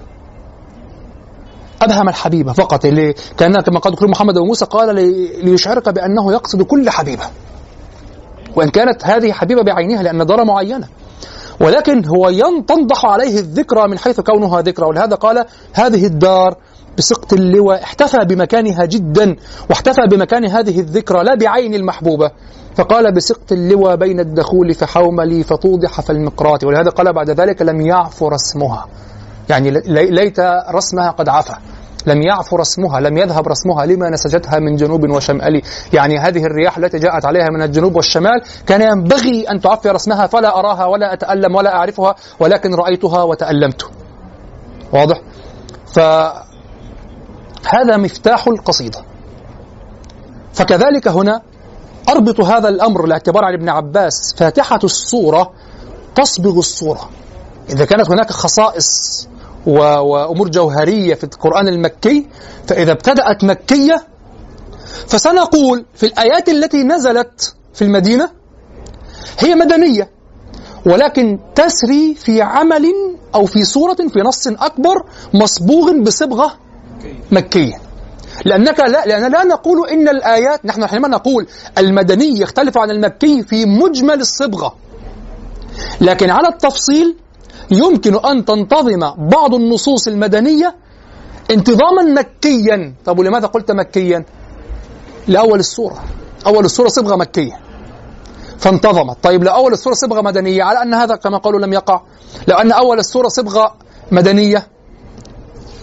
أبهم 1.82 2.08
الحبيبه 2.08 2.52
فقط 2.52 2.84
اللي 2.84 3.14
كان 3.36 3.60
كما 3.60 3.78
قال 3.78 3.92
دكتور 3.92 4.08
محمد 4.08 4.36
ابو 4.36 4.46
موسى 4.46 4.64
قال 4.64 4.94
لي- 4.94 5.42
ليشعرك 5.42 5.88
بأنه 5.88 6.32
يقصد 6.32 6.62
كل 6.62 6.90
حبيبه. 6.90 7.24
وإن 8.56 8.68
كانت 8.68 9.04
هذه 9.04 9.32
حبيبة 9.32 9.62
بعينها 9.62 10.02
لأن 10.02 10.26
دار 10.26 10.44
معينة. 10.44 10.88
ولكن 11.60 12.04
هو 12.04 12.30
تنضح 12.68 13.06
عليه 13.06 13.38
الذكرى 13.38 13.88
من 13.88 13.98
حيث 13.98 14.20
كونها 14.20 14.60
ذكرى. 14.60 14.86
ولهذا 14.86 15.14
قال 15.14 15.44
هذه 15.72 16.06
الدار 16.06 16.56
بسقط 16.98 17.32
اللواء. 17.32 17.82
احتفى 17.82 18.18
بمكانها 18.24 18.84
جدا 18.84 19.36
واحتفى 19.70 20.00
بمكان 20.10 20.44
هذه 20.44 20.80
الذكرى 20.80 21.24
لا 21.24 21.34
بعين 21.34 21.74
المحبوبة. 21.74 22.30
فقال 22.76 23.14
بسقط 23.14 23.52
اللواء 23.52 23.96
بين 23.96 24.20
الدخول 24.20 24.74
فحوملي 24.74 25.42
فتوضح 25.42 26.00
فالمقرات 26.00 26.64
ولهذا 26.64 26.90
قال 26.90 27.12
بعد 27.12 27.30
ذلك 27.30 27.62
لم 27.62 27.80
يعفر 27.80 28.34
اسمها. 28.34 28.86
يعني 29.48 29.70
لي- 29.70 30.10
ليت 30.10 30.40
رسمها 30.70 31.10
قد 31.10 31.28
عفى 31.28 31.54
لم 32.06 32.22
يعفر 32.22 32.62
اسمها 32.62 33.00
لم 33.00 33.18
يذهب 33.18 33.48
رسمها 33.48 33.86
لما 33.86 34.10
نسجتها 34.10 34.58
من 34.58 34.76
جنوب 34.76 35.10
وشمال. 35.10 35.62
يعني 35.92 36.18
هذه 36.18 36.44
الرياح 36.44 36.78
التي 36.78 36.98
جاءت 36.98 37.24
عليها 37.24 37.48
من 37.50 37.62
الجنوب 37.62 37.96
والشمال 37.96 38.42
كان 38.66 38.82
ينبغي 38.82 39.44
أن 39.50 39.60
تعفر 39.60 39.96
اسمها 39.96 40.26
فلا 40.26 40.58
أراها 40.58 40.84
ولا 40.86 41.12
أتألم 41.12 41.54
ولا 41.54 41.74
أعرفها 41.76 42.14
ولكن 42.40 42.74
رأيتها 42.74 43.22
وتألمت. 43.22 43.90
واضح؟ 44.92 45.20
فهذا 45.94 47.96
مفتاح 47.96 48.46
القصيدة. 48.48 48.98
فكذلك 50.54 51.08
هنا 51.08 51.40
أربط 52.08 52.40
هذا 52.40 52.68
الأمر 52.68 53.06
لاعتبار 53.06 53.44
عن 53.44 53.54
ابن 53.54 53.68
عباس 53.68 54.34
فاتحة 54.36 54.80
الصورة 54.84 55.50
تصبغ 56.14 56.58
الصورة 56.58 57.08
إذا 57.70 57.84
كانت 57.84 58.10
هناك 58.10 58.30
خصائص 58.30 59.28
وأمور 59.66 60.48
جوهرية 60.48 61.14
في 61.14 61.24
القرآن 61.24 61.68
المكي 61.68 62.26
فإذا 62.66 62.92
ابتدأت 62.92 63.44
مكية 63.44 64.06
فسنقول 65.08 65.84
في 65.94 66.06
الآيات 66.06 66.48
التي 66.48 66.82
نزلت 66.82 67.54
في 67.74 67.82
المدينة 67.82 68.30
هي 69.38 69.54
مدنية 69.54 70.10
ولكن 70.86 71.38
تسري 71.54 72.14
في 72.14 72.42
عمل 72.42 72.84
أو 73.34 73.46
في 73.46 73.64
صورة 73.64 73.94
في 73.94 74.20
نص 74.20 74.46
أكبر 74.46 75.04
مصبوغ 75.34 75.92
بصبغة 76.02 76.58
مكية. 77.32 77.74
لأنك 78.44 78.80
لا 78.80 79.06
لأن 79.06 79.32
لا 79.32 79.44
نقول 79.44 79.88
إن 79.88 80.08
الآيات 80.08 80.66
نحن 80.66 80.86
حينما 80.86 81.08
نقول 81.08 81.46
المدني 81.78 82.40
يختلف 82.40 82.78
عن 82.78 82.90
المكي 82.90 83.42
في 83.42 83.64
مجمل 83.66 84.20
الصبغة. 84.20 84.74
لكن 86.00 86.30
على 86.30 86.48
التفصيل 86.48 87.16
يمكن 87.70 88.26
أن 88.26 88.44
تنتظم 88.44 89.10
بعض 89.18 89.54
النصوص 89.54 90.08
المدنية 90.08 90.74
انتظاما 91.50 92.02
مكيا. 92.02 92.94
طب 93.04 93.18
ولماذا 93.18 93.46
قلت 93.46 93.70
مكيا؟ 93.70 94.24
لأول 95.28 95.58
السورة. 95.58 96.04
أول 96.46 96.64
السورة 96.64 96.88
صبغة 96.88 97.16
مكية. 97.16 97.60
فانتظمت. 98.58 99.16
طيب 99.22 99.44
لو 99.44 99.52
أول 99.52 99.72
السورة 99.72 99.94
صبغة 99.94 100.20
مدنية 100.20 100.62
على 100.62 100.82
أن 100.82 100.94
هذا 100.94 101.16
كما 101.16 101.38
قالوا 101.38 101.60
لم 101.60 101.72
يقع. 101.72 102.00
لو 102.48 102.56
أن 102.56 102.72
أول 102.72 102.98
السورة 102.98 103.28
صبغة 103.28 103.74
مدنية. 104.12 104.66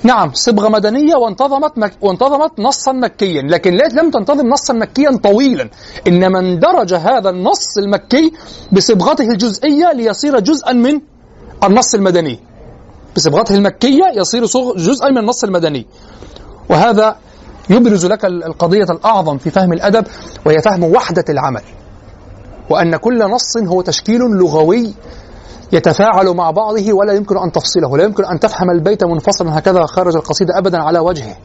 نعم 0.03 0.33
صبغة 0.33 0.69
مدنية 0.69 1.15
وانتظمت 1.15 1.77
مك... 1.77 1.93
وانتظمت 2.01 2.59
نصا 2.59 2.91
مكيا. 2.91 3.41
لكن 3.41 3.73
لم 3.73 4.11
تنتظم 4.11 4.47
نصا 4.47 4.73
مكيا 4.73 5.19
طويلا. 5.23 5.69
إنما 6.07 6.39
اندرج 6.39 6.93
هذا 6.93 7.29
النص 7.29 7.77
المكي 7.77 8.33
بصبغته 8.71 9.23
الجزئية 9.23 9.91
ليصير 9.91 10.39
جزءا 10.39 10.73
من 10.73 11.01
النص 11.63 11.95
المدني. 11.95 12.39
بصبغته 13.15 13.55
المكية 13.55 14.05
يصير 14.15 14.45
جزءا 14.77 15.09
من 15.09 15.17
النص 15.17 15.43
المدني. 15.43 15.85
وهذا 16.69 17.15
يبرز 17.69 18.05
لك 18.05 18.25
ال- 18.25 18.43
القضية 18.43 18.83
الأعظم 18.83 19.37
في 19.37 19.49
فهم 19.49 19.73
الأدب 19.73 20.07
وهي 20.45 20.61
فهم 20.61 20.83
وحدة 20.83 21.25
العمل. 21.29 21.61
وأن 22.69 22.95
كل 22.95 23.19
نص 23.29 23.57
هو 23.57 23.81
تشكيل 23.81 24.19
لغوي 24.19 24.93
يتفاعل 25.71 26.27
مع 26.27 26.51
بعضه 26.51 26.93
ولا 26.93 27.13
يمكن 27.13 27.37
أن 27.37 27.51
تفصله. 27.51 27.97
لا 27.97 28.03
يمكن 28.03 28.25
أن 28.25 28.39
تفهم 28.39 28.69
البيت 28.69 29.03
منفصلا 29.03 29.57
هكذا 29.59 29.85
خارج 29.85 30.15
القصيدة 30.15 30.57
أبدا 30.57 30.77
على 30.77 30.99
وجهه. 30.99 31.35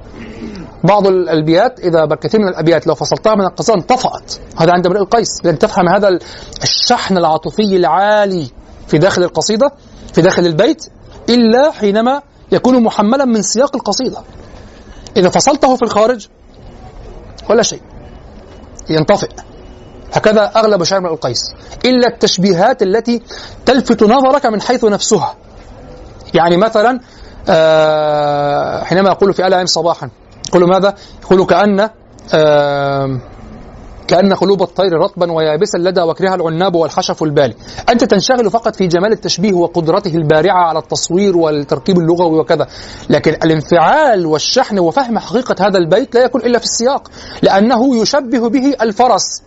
بعض 0.84 1.06
الأبيات 1.06 1.80
إذا 1.80 2.04
بل 2.04 2.16
كثير 2.16 2.40
من 2.40 2.48
الأبيات 2.48 2.86
لو 2.86 2.94
فصلتها 2.94 3.34
من 3.34 3.44
القصيدة 3.44 3.78
انطفأت. 3.78 4.34
هذا 4.56 4.72
عند 4.72 4.86
امرئ 4.86 5.00
القيس. 5.00 5.44
لأن 5.44 5.58
تفهم 5.58 5.88
هذا 5.88 6.08
ال- 6.08 6.20
الشحن 6.62 7.16
العاطفي 7.16 7.76
العالي. 7.76 8.50
في 8.90 8.98
داخل 8.98 9.22
القصيدة 9.22 9.72
في 10.12 10.22
داخل 10.22 10.46
البيت 10.46 10.86
إلا 11.28 11.70
حينما 11.70 12.22
يكون 12.52 12.82
محملا 12.82 13.24
من 13.24 13.42
سياق 13.42 13.76
القصيدة. 13.76 14.18
إذا 15.16 15.28
فصلته 15.28 15.76
في 15.76 15.82
الخارج 15.82 16.28
ولا 17.50 17.62
شيء. 17.62 17.80
ينطفئ. 18.90 19.30
هكذا 20.12 20.52
أغلب 20.56 20.84
شعر 20.84 20.98
امرئ 20.98 21.12
القيس. 21.12 21.54
إلا 21.84 22.08
التشبيهات 22.08 22.82
التي 22.82 23.22
تلفت 23.66 24.02
نظرك 24.02 24.46
من 24.46 24.60
حيث 24.60 24.84
نفسها. 24.84 25.34
يعني 26.34 26.56
مثلا 26.56 27.00
آه، 27.48 28.84
حينما 28.84 29.10
يقول 29.10 29.34
في 29.34 29.46
آل 29.46 29.54
عين 29.54 29.66
صباحا 29.66 30.10
يقول 30.48 30.68
ماذا؟ 30.68 30.94
يقول 31.22 31.46
كأن 31.46 31.90
آه، 32.34 33.20
كأن 34.10 34.34
قلوب 34.34 34.62
الطير 34.62 34.92
رطبا 34.92 35.32
ويابسا 35.32 35.78
لدى 35.78 36.02
وكرها 36.02 36.34
العناب 36.34 36.74
والحشف 36.74 37.22
البالي. 37.22 37.54
أنت 37.88 38.04
تنشغل 38.04 38.50
فقط 38.50 38.76
في 38.76 38.86
جمال 38.86 39.12
التشبيه 39.12 39.52
وقدرته 39.52 40.14
البارعة 40.14 40.68
على 40.68 40.78
التصوير 40.78 41.36
والتركيب 41.36 41.98
اللغوي 41.98 42.38
وكذا. 42.38 42.66
لكن 43.10 43.32
الانفعال 43.32 44.26
والشحن 44.26 44.78
وفهم 44.78 45.18
حقيقة 45.18 45.66
هذا 45.66 45.78
البيت 45.78 46.14
لا 46.14 46.24
يكون 46.24 46.40
إلا 46.40 46.58
في 46.58 46.64
السياق 46.64 47.10
لأنه 47.42 47.96
يشبه 47.96 48.48
به 48.48 48.74
الفرس 48.82 49.42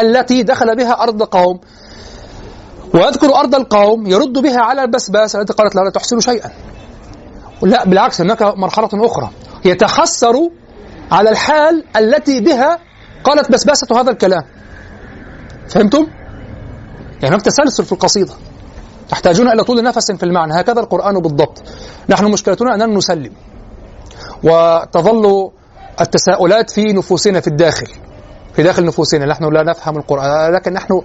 التي 0.00 0.42
دخل 0.42 0.76
بها 0.76 1.02
أرض 1.02 1.22
قوم. 1.22 1.60
ويذكر 2.94 3.34
أرض 3.34 3.54
القوم 3.54 4.06
يرد 4.06 4.38
بها 4.38 4.60
على 4.60 4.82
البسباس. 4.82 5.36
التي 5.36 5.52
قالت 5.52 5.74
لا 5.74 5.80
لا 5.80 5.90
تحسن 5.90 6.20
شيئا. 6.20 6.50
لا 7.62 7.84
بالعكس 7.84 8.20
هناك 8.20 8.42
مرحلة 8.42 8.90
أخرى. 8.94 9.30
يتحسر 9.64 10.34
على 11.12 11.30
الحال 11.30 11.84
التي 11.96 12.40
بها 12.40 12.78
قالت 13.24 13.52
بسباسة 13.52 14.00
هذا 14.00 14.10
الكلام. 14.10 14.42
فهمتم؟ 15.68 16.06
يعني 17.22 17.34
هناك 17.34 17.42
تسلسل 17.42 17.84
في 17.84 17.92
القصيدة. 17.92 18.34
تحتاجون 19.08 19.48
إلى 19.48 19.64
طول 19.64 19.82
نفس 19.82 20.12
في 20.12 20.22
المعنى. 20.22 20.60
هكذا 20.60 20.80
القرآن 20.80 21.14
بالضبط. 21.20 21.62
نحن 22.08 22.24
مشكلتنا 22.24 22.74
أننا 22.74 22.86
نسلم. 22.86 23.32
وتظل 24.42 25.50
التساؤلات 26.00 26.70
في 26.70 26.92
نفوسنا 26.92 27.40
في 27.40 27.46
الداخل. 27.46 27.86
في 28.54 28.62
داخل 28.62 28.84
نفوسنا. 28.84 29.26
نحن 29.26 29.44
لا 29.44 29.62
نفهم 29.62 29.96
القرآن. 29.96 30.52
لكن 30.52 30.72
نحن 30.72 31.02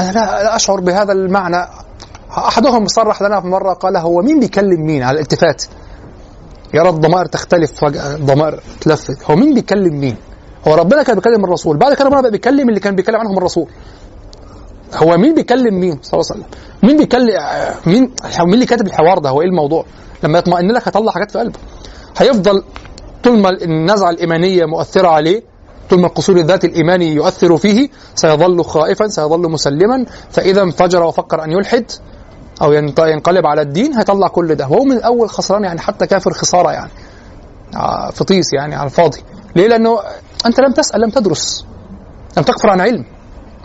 أنا 0.00 0.12
لا, 0.12 0.42
لا 0.42 0.56
أشعر 0.56 0.80
بهذا 0.80 1.12
المعنى. 1.12 1.66
أحدهم 2.30 2.86
صرح 2.86 3.22
لنا 3.22 3.40
في 3.40 3.46
مرة 3.46 3.72
قال 3.72 3.96
هو 3.96 4.22
مين 4.22 4.40
بيكلم 4.40 4.86
مين 4.86 5.02
على 5.02 5.14
الالتفات؟ 5.14 5.64
يرى 6.74 6.88
الضمائر 6.88 7.26
تختلف 7.26 7.72
فجأة 7.72 8.14
الضمائر 8.14 8.60
تلفت. 8.80 9.30
هو 9.30 9.36
مين 9.36 9.54
بيكلم 9.54 10.00
مين؟ 10.00 10.16
هو 10.68 10.74
ربنا 10.74 11.02
كان 11.02 11.14
بيكلم 11.16 11.44
الرسول 11.44 11.76
بعد 11.76 11.94
كده 11.94 12.04
ربنا 12.04 12.20
بقى 12.20 12.30
بيكلم 12.30 12.68
اللي 12.68 12.80
كان 12.80 12.94
بيكلم 12.96 13.16
عنهم 13.16 13.38
الرسول. 13.38 13.68
هو 14.94 15.16
مين 15.16 15.34
بيكلم 15.34 15.74
مين؟ 15.80 15.98
صلى 16.02 16.20
الله 16.20 16.30
عليه 16.30 16.40
وسلم. 16.42 16.44
مين 16.82 16.96
بيكلم 16.96 17.32
مين 17.86 18.10
مين 18.40 18.54
اللي 18.54 18.66
كاتب 18.66 18.86
الحوار 18.86 19.18
ده؟ 19.18 19.30
هو 19.30 19.40
إيه 19.40 19.48
الموضوع؟ 19.48 19.84
لما 20.22 20.38
يطمئن 20.38 20.72
لك 20.72 20.88
هيطلع 20.88 21.12
حاجات 21.12 21.30
في 21.30 21.38
قلبه. 21.38 21.58
هيفضل 22.18 22.62
طول 23.24 23.38
ما 23.40 23.48
النزعة 23.50 24.10
الإيمانية 24.10 24.64
مؤثرة 24.64 25.08
عليه 25.08 25.42
طول 25.90 26.00
ما 26.00 26.06
القصور 26.06 26.36
الذاتي 26.36 26.66
الإيماني 26.66 27.14
يؤثر 27.14 27.56
فيه 27.56 27.88
سيظل 28.14 28.64
خائفا 28.64 29.08
سيظل 29.08 29.50
مسلما. 29.50 30.06
فإذا 30.30 30.62
انفجر 30.62 31.02
وفكر 31.02 31.44
أن 31.44 31.52
يلحد 31.52 31.84
أو 32.62 32.72
ينقلب 32.72 33.46
على 33.46 33.62
الدين 33.62 33.94
هيطلع 33.94 34.28
كل 34.28 34.54
ده. 34.54 34.64
وهو 34.68 34.84
من 34.84 34.92
الأول 34.92 35.30
خسران 35.30 35.64
يعني 35.64 35.80
حتى 35.80 36.06
كافر 36.06 36.32
خسارة 36.32 36.70
يعني. 36.72 36.90
آه، 37.76 38.10
فطيس 38.10 38.52
يعني 38.52 38.74
على 38.74 38.86
الفاضي. 38.86 39.20
ليه؟ 39.56 39.68
لأنه 39.68 39.98
أنت 40.46 40.60
لم 40.60 40.72
تسأل 40.72 41.00
لم 41.00 41.10
تدرس 41.10 41.66
لم 42.36 42.42
تكفر 42.42 42.70
عن 42.70 42.80
علم. 42.80 43.04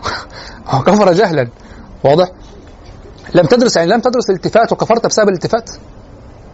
هو 0.68 0.82
كفر 0.82 1.12
جهلا. 1.12 1.48
واضح؟ 2.04 2.28
لم 3.34 3.46
تدرس 3.46 3.76
يعني 3.76 3.90
لم 3.90 4.00
تدرس 4.00 4.30
الالتفات 4.30 4.72
وكفرت 4.72 5.06
بسبب 5.06 5.28
الالتفات. 5.28 5.70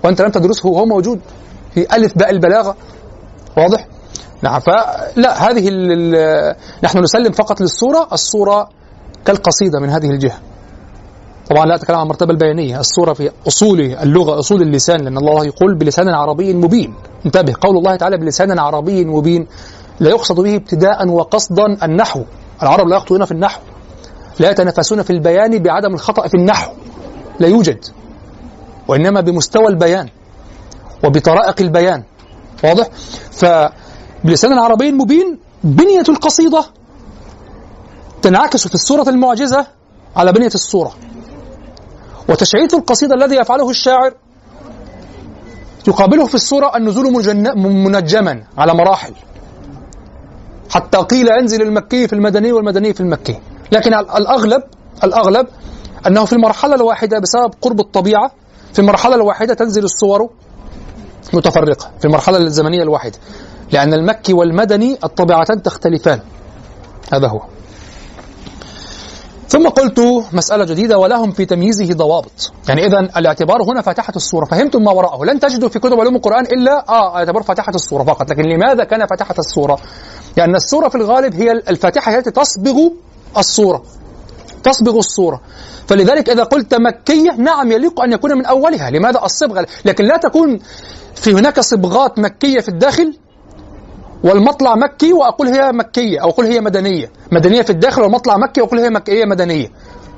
وأنت 0.05 0.22
لم 0.22 0.30
تدرسه 0.30 0.68
وهو 0.68 0.87
موجود 0.87 1.20
في 1.74 1.97
ألف 1.97 2.18
باء 2.18 2.30
البلاغة. 2.30 2.76
واضح؟ 3.57 3.87
نعم 4.43 4.61
فلا 4.61 5.51
هذه 5.51 5.68
نحن 6.85 6.99
نسلم 6.99 7.33
فقط 7.33 7.61
للصورة. 7.61 8.09
الصورة 8.12 8.68
كالقصيدة 9.24 9.80
من 9.80 9.91
هذه 9.91 10.11
الجهة. 10.11 10.39
طبعا 11.51 11.66
لا 11.66 11.74
أتكلم 11.74 11.97
عن 11.97 12.03
المرتبة 12.03 12.30
البيانية 12.30 12.80
الصورة 12.80 13.12
في 13.12 13.30
أصول 13.49 13.80
اللغة 13.80 14.38
أصول 14.38 14.62
اللسان 14.62 15.01
لأن 15.01 15.18
الله 15.18 15.45
يقول 15.45 15.74
بلسان 15.74 16.09
عربي 16.09 16.55
مبين. 16.55 16.95
انتبه 17.26 17.55
قول 17.61 17.76
الله 17.76 17.97
تعالى 17.97 18.16
بلسان 18.16 18.59
عربي 18.59 19.05
مبين. 19.05 19.47
لا 20.01 20.11
يقصد 20.11 20.40
به 20.40 20.57
ابتداء 20.57 21.09
وقصدا 21.09 21.84
النحو. 21.84 22.22
العرب 22.62 22.88
لا 22.88 22.97
يخطئون 22.97 23.24
في 23.24 23.32
النحو. 23.32 23.61
لا 24.38 24.51
يتنافسون 24.51 25.03
في 25.03 25.11
البيان 25.11 25.59
بعدم 25.62 25.95
الخطأ 25.95 26.28
في 26.28 26.34
النحو. 26.34 26.72
لا 27.40 27.49
يوجد. 27.49 27.84
وإنما 28.88 29.20
بمستوى 29.20 29.66
البيان 29.66 30.09
وبطرائق 31.05 31.61
البيان. 31.61 32.03
واضح؟ 32.64 32.88
فبلسان 33.32 34.53
عربي 34.53 34.93
مبين 34.93 35.38
بنية 35.64 36.05
القصيدة 36.09 36.64
تنعكس 38.22 38.68
في 38.68 38.74
الصورة 38.74 39.09
المعجزة 39.09 39.66
على 40.16 40.32
بنية 40.32 40.47
الصورة. 40.55 40.93
وتشعيث 42.29 42.75
القصيدة 42.75 43.14
الذي 43.14 43.37
يفعله 43.37 43.70
الشاعر 43.70 44.12
يقابله 45.89 46.27
في 46.27 46.35
الصورة 46.35 46.77
النزول 46.77 47.12
منجما 47.57 48.45
على 48.59 48.75
مراحل. 48.75 49.14
حتى 50.70 50.99
قيل 50.99 51.29
انزل 51.29 51.62
المكي 51.62 52.09
في 52.09 52.12
المدني 52.12 52.53
والمدني 52.53 52.95
في 52.95 53.01
المكي. 53.01 53.41
لكن 53.73 53.95
الأغلب 53.95 54.62
الأغلب 55.05 55.47
أنه 56.07 56.25
في 56.25 56.33
المرحلة 56.33 56.75
الواحدة 56.75 57.18
بسبب 57.18 57.55
قرب 57.62 57.81
الطبيعة 57.81 58.31
في 58.73 58.79
المرحلة 58.79 59.14
الواحدة 59.14 59.55
تنزل 59.55 59.85
الصور 59.85 60.31
متفرقة 61.35 61.91
في 61.99 62.05
المرحلة 62.05 62.39
الزمنية 62.39 62.83
الواحدة. 62.83 63.18
لأن 63.73 63.95
المكي 63.95 64.33
والمدني 64.33 64.99
الطبيعتان 65.05 65.62
تختلفان. 65.62 66.20
هذا 67.12 67.29
هو. 67.29 67.41
ثم 69.53 69.68
قلت 69.68 70.00
مسألة 70.32 70.64
جديدة 70.64 70.98
ولهم 70.98 71.32
في 71.32 71.44
تمييزه 71.44 71.94
ضوابط. 71.94 72.53
يعني 72.68 72.86
إذا 72.86 72.98
الاعتبار 72.98 73.62
هنا 73.62 73.82
فاتحة 73.82 74.12
الصورة. 74.16 74.44
فهمتم 74.44 74.84
ما 74.84 74.92
وراءه. 74.92 75.24
لن 75.24 75.40
تجدوا 75.40 75.68
في 75.68 75.78
كتب 75.78 76.00
علوم 76.00 76.16
القرآن 76.16 76.44
إلا 76.44 76.88
آه 76.88 77.16
اعتبار 77.16 77.42
فاتحة 77.42 77.72
الصورة 77.74 78.05
فقط. 78.05 78.30
لكن 78.30 78.42
لماذا 78.42 78.84
كان 78.84 79.07
فاتحة 79.07 79.34
الصورة؟ 79.38 79.78
لأن 80.36 80.55
الصورة 80.55 80.88
في 80.88 80.94
الغالب 80.94 81.34
هي 81.34 81.53
الفاتحة 81.53 82.18
التي 82.18 82.30
تصبغ 82.30 82.78
الصورة. 83.38 83.82
تصبغ 84.62 84.98
الصورة. 84.98 85.40
فلذلك 85.86 86.30
إذا 86.30 86.42
قلت 86.42 86.74
مكية 86.74 87.30
نعم 87.38 87.72
يليق 87.72 88.00
أن 88.00 88.12
يكون 88.12 88.38
من 88.38 88.46
أولها. 88.46 88.90
لماذا 88.90 89.24
الصبغة 89.24 89.66
لكن 89.84 90.05
لا 90.05 90.16
تكون 90.16 90.59
في 91.14 91.32
هناك 91.32 91.61
صبغات 91.61 92.18
مكية 92.18 92.61
في 92.61 92.68
الداخل. 92.68 93.14
والمطلع 94.25 94.75
مكي 94.75 95.12
وأقول 95.12 95.49
هي 95.49 95.73
مكية 95.73 96.23
أو 96.23 96.31
أقول 96.31 96.47
هي 96.47 96.61
مدنية. 96.61 97.11
مدنية 97.33 97.62
في 97.62 97.70
الداخل 97.70 98.03
والمطلع 98.03 98.37
مكي 98.37 98.61
وأقول 98.61 98.81
هي 98.81 98.91
مكية 98.91 99.25
مدنية. 99.25 99.70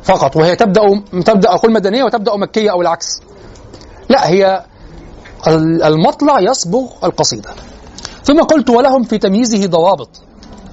فقط. 0.03 0.37
وهي 0.37 0.57
تبدأ 0.57 1.03
تبدأ 1.27 1.55
أقول 1.55 1.73
مدنية 1.73 2.05
وتبدأ 2.05 2.37
مكية 2.37 2.71
أو 2.71 2.83
العكس. 2.83 3.21
لا 4.09 4.29
هي 4.29 4.65
المطلع 5.85 6.41
يصبغ 6.41 6.87
القصيدة. 7.05 7.51
ثم 8.23 8.41
قلت 8.41 8.71
ولهم 8.71 9.03
في 9.03 9.19
تمييزه 9.19 9.67
ضوابط. 9.67 10.09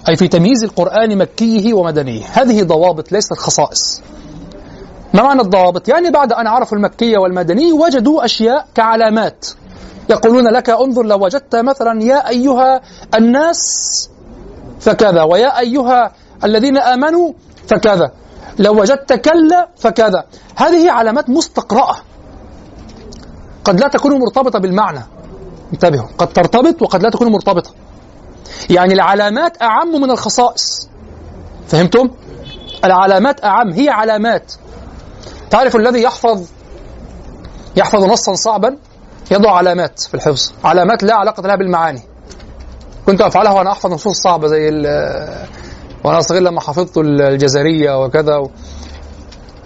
أي 0.09 0.15
في 0.15 0.27
تمييز 0.27 0.63
القرآن 0.63 1.17
مكيه 1.17 1.73
ومدنيه. 1.73 2.25
هذه 2.25 2.63
ضوابط 2.63 3.11
ليست 3.11 3.33
خصائص. 3.33 4.01
ما 5.13 5.23
معنى 5.23 5.41
الضوابط؟ 5.41 5.89
يعني 5.89 6.11
بعد 6.11 6.33
أن 6.33 6.47
عرفوا 6.47 6.77
المكية 6.77 7.17
والمدني 7.17 7.71
وجدوا 7.71 8.25
أشياء 8.25 8.67
كعلامات. 8.75 9.45
يقولون 10.09 10.47
لك 10.47 10.69
انظر 10.69 11.03
لو 11.03 11.25
وجدت 11.25 11.55
مثلا 11.55 12.03
يا 12.03 12.29
أيها 12.29 12.81
الناس 13.15 13.59
فكذا 14.79 15.23
ويا 15.23 15.59
أيها 15.59 16.11
الذين 16.43 16.77
آمنوا 16.77 17.33
فكذا. 17.67 18.11
لو 18.59 18.81
وجدت 18.81 19.13
كلا 19.13 19.69
فكذا. 19.77 20.23
هذه 20.55 20.91
علامات 20.91 21.29
مستقرأة. 21.29 21.95
قد 23.63 23.79
لا 23.79 23.87
تكون 23.87 24.19
مرتبطة 24.19 24.59
بالمعنى. 24.59 25.01
انتبهوا. 25.73 26.07
قد 26.17 26.33
ترتبط 26.33 26.81
وقد 26.81 27.03
لا 27.03 27.09
تكون 27.09 27.31
مرتبطة. 27.31 27.71
يعني 28.69 28.93
العلامات 28.93 29.61
أعم 29.61 30.01
من 30.01 30.11
الخصائص. 30.11 30.89
فهمتم؟ 31.67 32.09
العلامات 32.85 33.43
أعم. 33.43 33.69
هي 33.69 33.89
علامات. 33.89 34.53
تعرف 35.49 35.75
الذي 35.75 36.01
يحفظ 36.01 36.47
يحفظ 37.75 38.03
نصا 38.03 38.33
صعبا؟ 38.33 38.77
يضع 39.31 39.51
علامات 39.51 39.99
في 39.99 40.13
الحفظ 40.13 40.51
علامات 40.63 41.03
لا 41.03 41.15
علاقة 41.15 41.41
لها 41.47 41.55
بالمعاني 41.55 42.01
كنت 43.05 43.21
أفعلها 43.21 43.51
وأنا 43.51 43.71
أحفظ 43.71 43.93
نصوص 43.93 44.21
صعبة 44.21 44.47
زي 44.47 44.69
وأنا 46.03 46.21
صغير 46.21 46.41
لما 46.41 46.61
حفظت 46.61 46.97
الجزرية 46.97 48.03
وكذا 48.03 48.47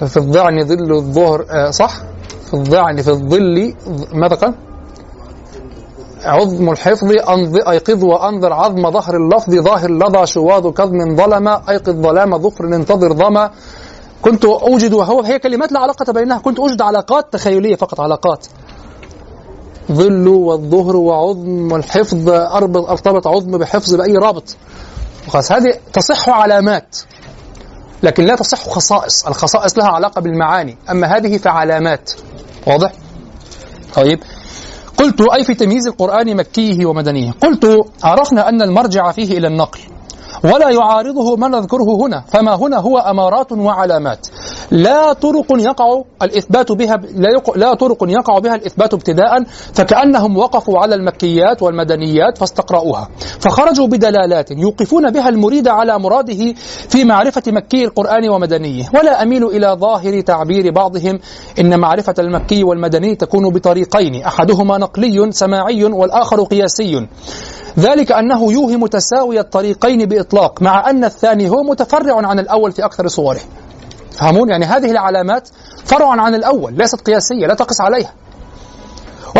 في 0.07 0.18
الضعن 0.18 0.66
ظل 0.66 0.93
الظهر 0.95 1.45
آه، 1.51 1.70
صح؟ 1.72 1.93
في 2.45 2.53
الضعن 2.53 3.01
في 3.01 3.09
الظل 3.09 3.76
ماذا 4.13 4.36
قال؟ 4.36 4.53
عظم 6.26 6.70
الحفظ 6.70 7.11
أيقظ 7.68 8.03
وأنظر 8.03 8.53
عظم 8.53 8.91
ظهر 8.91 9.16
اللفظ 9.16 9.55
ظاهر 9.55 9.91
لظى 9.91 10.26
شواظ 10.26 10.68
كظم 10.68 11.16
ظلم 11.16 11.47
أيقظ 11.47 12.01
ظلام 12.01 12.38
ظفر 12.38 12.66
انتظر 12.66 13.13
ظما 13.13 13.51
كنت 14.22 14.45
أوجد 14.45 14.93
وهو 14.93 15.22
هي 15.22 15.39
كلمات 15.39 15.72
لا 15.72 15.80
علاقة 15.80 16.13
بينها 16.13 16.38
كنت 16.38 16.59
أوجد 16.59 16.82
علاقات 16.82 17.34
تخيلية 17.34 17.76
فقط 17.76 17.99
علاقات 17.99 18.47
ظل 19.91 20.27
والظهر 20.27 20.95
وعظم 20.95 21.75
الحفظ 21.75 22.29
أرتبط 22.89 23.27
عظم 23.27 23.57
بحفظ 23.57 23.95
بأي 23.95 24.13
رابط. 24.13 24.55
خلاص 25.27 25.51
هذه 25.51 25.73
تصح 25.93 26.29
علامات 26.29 26.97
لكن 28.03 28.23
لا 28.23 28.36
تصح 28.36 28.69
خصائص. 28.69 29.27
الخصائص 29.27 29.77
لها 29.77 29.88
علاقة 29.88 30.21
بالمعاني 30.21 30.77
أما 30.89 31.17
هذه 31.17 31.38
فعلامات. 31.38 32.11
واضح؟ 32.67 32.91
طيب. 33.95 34.19
قلت 34.97 35.21
أي 35.21 35.43
في 35.43 35.53
تمييز 35.53 35.88
القرآن 35.88 36.36
مكيه 36.36 36.86
ومدنيه؟ 36.86 37.31
قلت 37.31 37.65
عرفنا 38.03 38.49
أن 38.49 38.61
المرجع 38.61 39.11
فيه 39.11 39.38
إلى 39.38 39.47
النقل. 39.47 39.79
ولا 40.43 40.69
يعارضه 40.69 41.36
ما 41.36 41.47
نذكره 41.47 41.95
هنا. 42.05 42.23
فما 42.27 42.55
هنا 42.55 42.77
هو 42.77 42.97
أمارات 42.97 43.51
وعلامات. 43.51 44.27
لا 44.71 45.13
طرق 45.13 45.45
يقع 45.51 46.01
الإثبات 46.21 46.71
بها 46.71 46.95
لا, 46.95 47.29
لا 47.55 47.73
طرق 47.73 47.97
يقع 48.03 48.39
بها 48.39 48.55
الإثبات 48.55 48.93
ابتداء 48.93 49.43
فكأنهم 49.73 50.38
وقفوا 50.38 50.79
على 50.79 50.95
المكيات 50.95 51.63
والمدنيات 51.63 52.38
فاستقرأوها 52.38 53.09
فخرجوا 53.39 53.88
بدلالات 53.88 54.51
يوقفون 54.51 55.11
بها 55.11 55.29
المريد 55.29 55.67
على 55.67 55.99
مراده 55.99 56.53
في 56.89 57.03
معرفة 57.03 57.43
مكي 57.47 57.86
القرآن 57.86 58.29
ومدنيه. 58.29 58.89
ولا 58.93 59.23
أميل 59.23 59.43
إلى 59.45 59.77
ظاهر 59.79 60.21
تعبير 60.21 60.71
بعضهم. 60.71 61.19
إن 61.59 61.79
معرفة 61.79 62.13
المكي 62.19 62.63
والمدني 62.63 63.15
تكون 63.15 63.49
بطريقين 63.49 64.23
أحدهما 64.23 64.77
نقلي 64.77 65.31
سماعي 65.31 65.83
والآخر 65.83 66.43
قياسي. 66.43 67.07
ذلك 67.79 68.11
أنه 68.11 68.53
يوهم 68.53 68.88
تساوي 68.88 69.39
الطريقين 69.39 70.05
بإطلاق 70.05 70.24
مع 70.61 70.89
أن 70.89 71.03
الثاني 71.03 71.49
هو 71.49 71.63
متفرع 71.63 72.28
عن 72.28 72.39
الأول 72.39 72.71
في 72.71 72.86
أكثر 72.86 73.07
صوره. 73.07 73.39
فهمون؟ 74.11 74.49
يعني 74.49 74.65
هذه 74.65 74.91
العلامات 74.91 75.49
فرع 75.86 76.21
عن 76.21 76.36
الأول 76.36 76.73
ليست 76.73 77.01
قياسية 77.01 77.47
لا 77.47 77.53
تقس 77.53 77.82
عليها. 77.82 78.13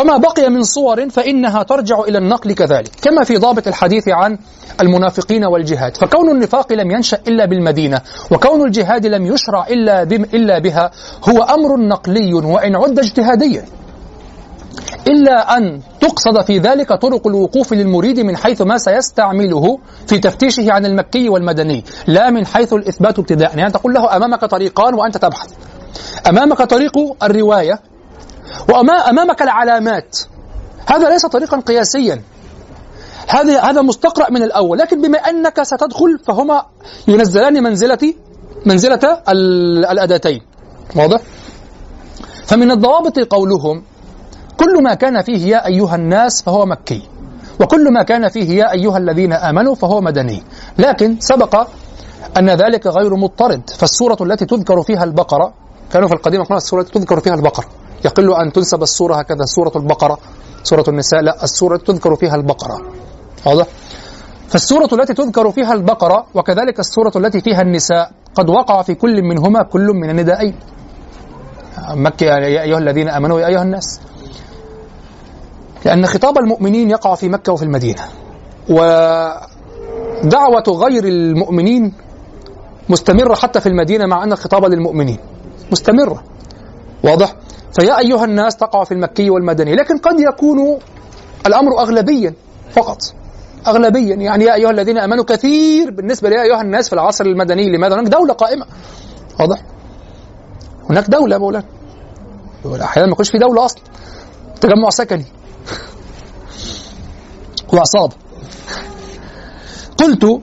وما 0.02 0.18
بقي 0.18 0.50
من 0.50 0.64
صور 0.64 1.10
فإنها 1.10 1.64
ترجع 1.64 2.00
إلى 2.00 2.18
النقل 2.18 2.54
كذلك 2.54 2.92
كما 3.02 3.24
في 3.24 3.38
ضابط 3.38 3.68
الحديث 3.68 4.08
عن 4.08 4.38
المنافقين 4.82 5.46
والجهاد. 5.46 5.98
فكون 5.98 6.30
النفاق 6.30 6.74
لم 6.74 6.92
ينشأ 6.92 7.20
إلا 7.28 7.46
بالمدينة 7.46 8.02
وكون 8.32 8.68
الجهاد 8.68 9.06
لم 9.06 9.26
يشرع 9.26 9.68
إلا, 9.68 10.04
إلا 10.04 10.60
بها 10.60 10.92
هو 11.30 11.44
أمر 11.44 11.78
نقلي 11.78 12.34
وإن 12.34 12.76
عد 12.76 13.00
اجتهاديا. 13.00 13.66
إلا 15.08 15.58
أن 15.58 15.82
تقصد 16.02 16.42
في 16.46 16.60
ذلك 16.60 16.94
طرق 16.94 17.28
الوقوف 17.28 17.74
للمريد 17.74 18.20
من 18.20 18.38
حيث 18.38 18.62
ما 18.62 18.78
سيستعمله 18.78 19.80
في 20.08 20.20
تفتيشه 20.20 20.72
عن 20.72 20.86
المكي 20.86 21.30
والمدني 21.30 21.84
لا 22.08 22.30
من 22.30 22.46
حيث 22.46 22.74
الإثبات 22.74 23.20
ابتداء. 23.20 23.58
يعني 23.58 23.72
تقول 23.72 23.94
له 23.94 24.16
أمامك 24.16 24.46
طريقان 24.46 24.94
وأنت 24.94 25.18
تبحث. 25.18 25.50
أمامك 26.30 26.62
طريق 26.62 27.24
الرواية 27.24 27.80
وأمامك 28.70 29.42
العلامات. 29.42 30.18
هذا 30.88 31.10
ليس 31.10 31.26
طريقا 31.26 31.60
قياسيا. 31.60 32.22
هذا 33.28 33.60
هذا 33.60 33.82
مستقرأ 33.82 34.32
من 34.32 34.44
الأول. 34.44 34.78
لكن 34.78 35.02
بما 35.02 35.18
أنك 35.18 35.64
ستدخل 35.64 36.20
فهما 36.28 36.66
ينزلان 37.08 37.64
منزلة 37.64 38.14
منزلة 38.66 39.22
الأداتين. 39.92 40.42
واضح؟ 40.96 41.22
فمن 42.46 42.72
الضوابط 42.72 43.20
قولهم 43.20 43.84
كل 44.58 44.84
ما 44.84 44.94
كان 44.94 45.22
فيه 45.22 45.48
يا 45.48 45.66
أيها 45.68 45.96
الناس 45.96 46.44
فهو 46.44 46.66
مكي. 46.66 47.10
وكل 47.62 47.94
ما 47.94 48.04
كان 48.04 48.30
فيه 48.30 48.50
يا 48.58 48.72
أيها 48.72 48.98
الذين 48.98 49.34
آمنوا 49.34 49.76
فهو 49.76 50.02
مدني. 50.02 50.44
لكن 50.78 51.20
سبق 51.20 51.68
أن 52.38 52.50
ذلك 52.50 52.88
غير 52.88 53.16
مضطرد. 53.16 53.70
فالسورة 53.70 54.18
التي 54.22 54.46
تذكر 54.46 54.82
فيها 54.82 55.04
البقرة 55.04 55.54
كانوا 55.92 56.08
في 56.08 56.14
القديم 56.14 56.42
يقولون 56.42 56.58
السورة 56.58 56.82
التي 56.82 57.00
تذكر 57.00 57.20
فيها 57.20 57.34
البقرة. 57.34 57.66
يقل 58.06 58.34
أن 58.34 58.52
تنسب 58.52 58.84
السورة 58.84 59.16
هكذا 59.16 59.46
سورة 59.46 59.72
البقرة 59.76 60.18
سورة 60.64 60.84
النساء. 60.88 61.22
لا 61.22 61.44
السورة 61.44 61.78
تذكر 61.78 62.16
فيها 62.16 62.36
البقرة. 62.36 62.82
واضح؟ 63.46 63.66
فالسورة 64.50 64.90
التي 64.94 65.14
تذكر 65.14 65.52
فيها 65.52 65.74
البقرة 65.74 66.26
وكذلك 66.34 66.80
السورة 66.80 67.12
التي 67.16 67.42
فيها 67.42 67.62
النساء 67.62 68.12
قد 68.36 68.50
وقع 68.50 68.82
في 68.82 68.96
كل 68.96 69.24
منهما 69.24 69.64
كل 69.64 69.88
من 69.94 70.10
الندائين. 70.10 70.56
مكة 71.90 72.26
يا 72.26 72.62
أيها 72.62 72.78
الذين 72.78 73.10
آمنوا 73.10 73.40
يا 73.40 73.48
أيها 73.48 73.62
الناس. 73.62 74.00
لأن 75.86 76.06
خطاب 76.06 76.38
المؤمنين 76.38 76.90
يقع 76.90 77.16
في 77.16 77.30
مكة 77.30 77.54
وفي 77.54 77.64
المدينة. 77.64 78.02
ودعوة 78.70 79.44
غير 80.68 81.04
المؤمنين 81.04 81.94
مستمرة 82.90 83.36
حتى 83.36 83.62
في 83.62 83.70
المدينة 83.70 84.06
مع 84.06 84.24
أن 84.24 84.32
الخطاب 84.32 84.66
للمؤمنين. 84.66 85.20
مستمرة. 85.72 86.24
واضح؟ 87.04 87.36
فيا 87.80 88.00
أيها 88.00 88.26
الناس 88.26 88.58
تقع 88.58 88.84
في 88.84 88.94
المكي 88.94 89.30
والمدني. 89.30 89.76
لكن 89.76 89.98
قد 89.98 90.20
يكون 90.20 90.80
الأمر 91.46 91.80
أغلبيا 91.80 92.34
فقط. 92.72 92.98
أغلبيا. 93.68 94.16
يعني 94.16 94.44
يا 94.44 94.54
أيها 94.56 94.72
الذين 94.72 94.98
آمنوا 94.98 95.24
كثير 95.24 95.92
بالنسبة 95.92 96.30
ليا 96.30 96.42
أيها 96.42 96.62
الناس 96.62 96.88
في 96.90 96.94
العصر 96.94 97.26
المدني 97.26 97.78
لماذا؟ 97.78 97.96
هناك 97.96 98.08
دولة 98.08 98.34
قائمة. 98.34 98.66
واضح؟ 99.40 99.62
هناك 100.90 101.10
دولة 101.10 101.38
مولانا. 101.38 101.66
أحيانا 102.66 103.08
ما 103.08 103.14
يكونش 103.14 103.30
في 103.30 103.38
دولة 103.38 103.66
أصلا. 103.66 103.82
تجمع 104.62 104.90
سكني. 104.90 105.26
وعصابة 107.74 108.14
قلت 109.98 110.42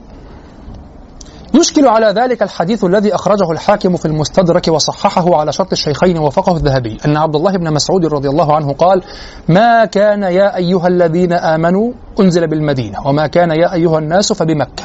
يشكل 1.55 1.87
على 1.87 2.07
ذلك 2.21 2.43
الحديث 2.43 2.83
الذي 2.83 3.15
أخرجه 3.15 3.51
الحاكم 3.51 3.95
في 3.97 4.05
المستدرك 4.05 4.67
وصححه 4.67 5.35
على 5.35 5.51
شرط 5.51 5.71
الشيخين 5.71 6.17
وفقه 6.17 6.57
الذهبي 6.57 6.97
أن 7.05 7.17
عبد 7.17 7.35
الله 7.35 7.51
بن 7.57 7.73
مسعود 7.73 8.05
رضي 8.05 8.29
الله 8.29 8.55
عنه 8.55 8.73
قال 8.73 9.01
ما 9.49 9.85
كان 9.85 10.23
يا 10.23 10.55
أيها 10.55 10.87
الذين 10.87 11.33
آمنوا 11.33 11.91
أنزل 12.19 12.47
بالمدينة 12.47 13.07
وما 13.07 13.27
كان 13.27 13.51
يا 13.51 13.73
أيها 13.73 13.99
الناس 13.99 14.33
فبمكة 14.33 14.83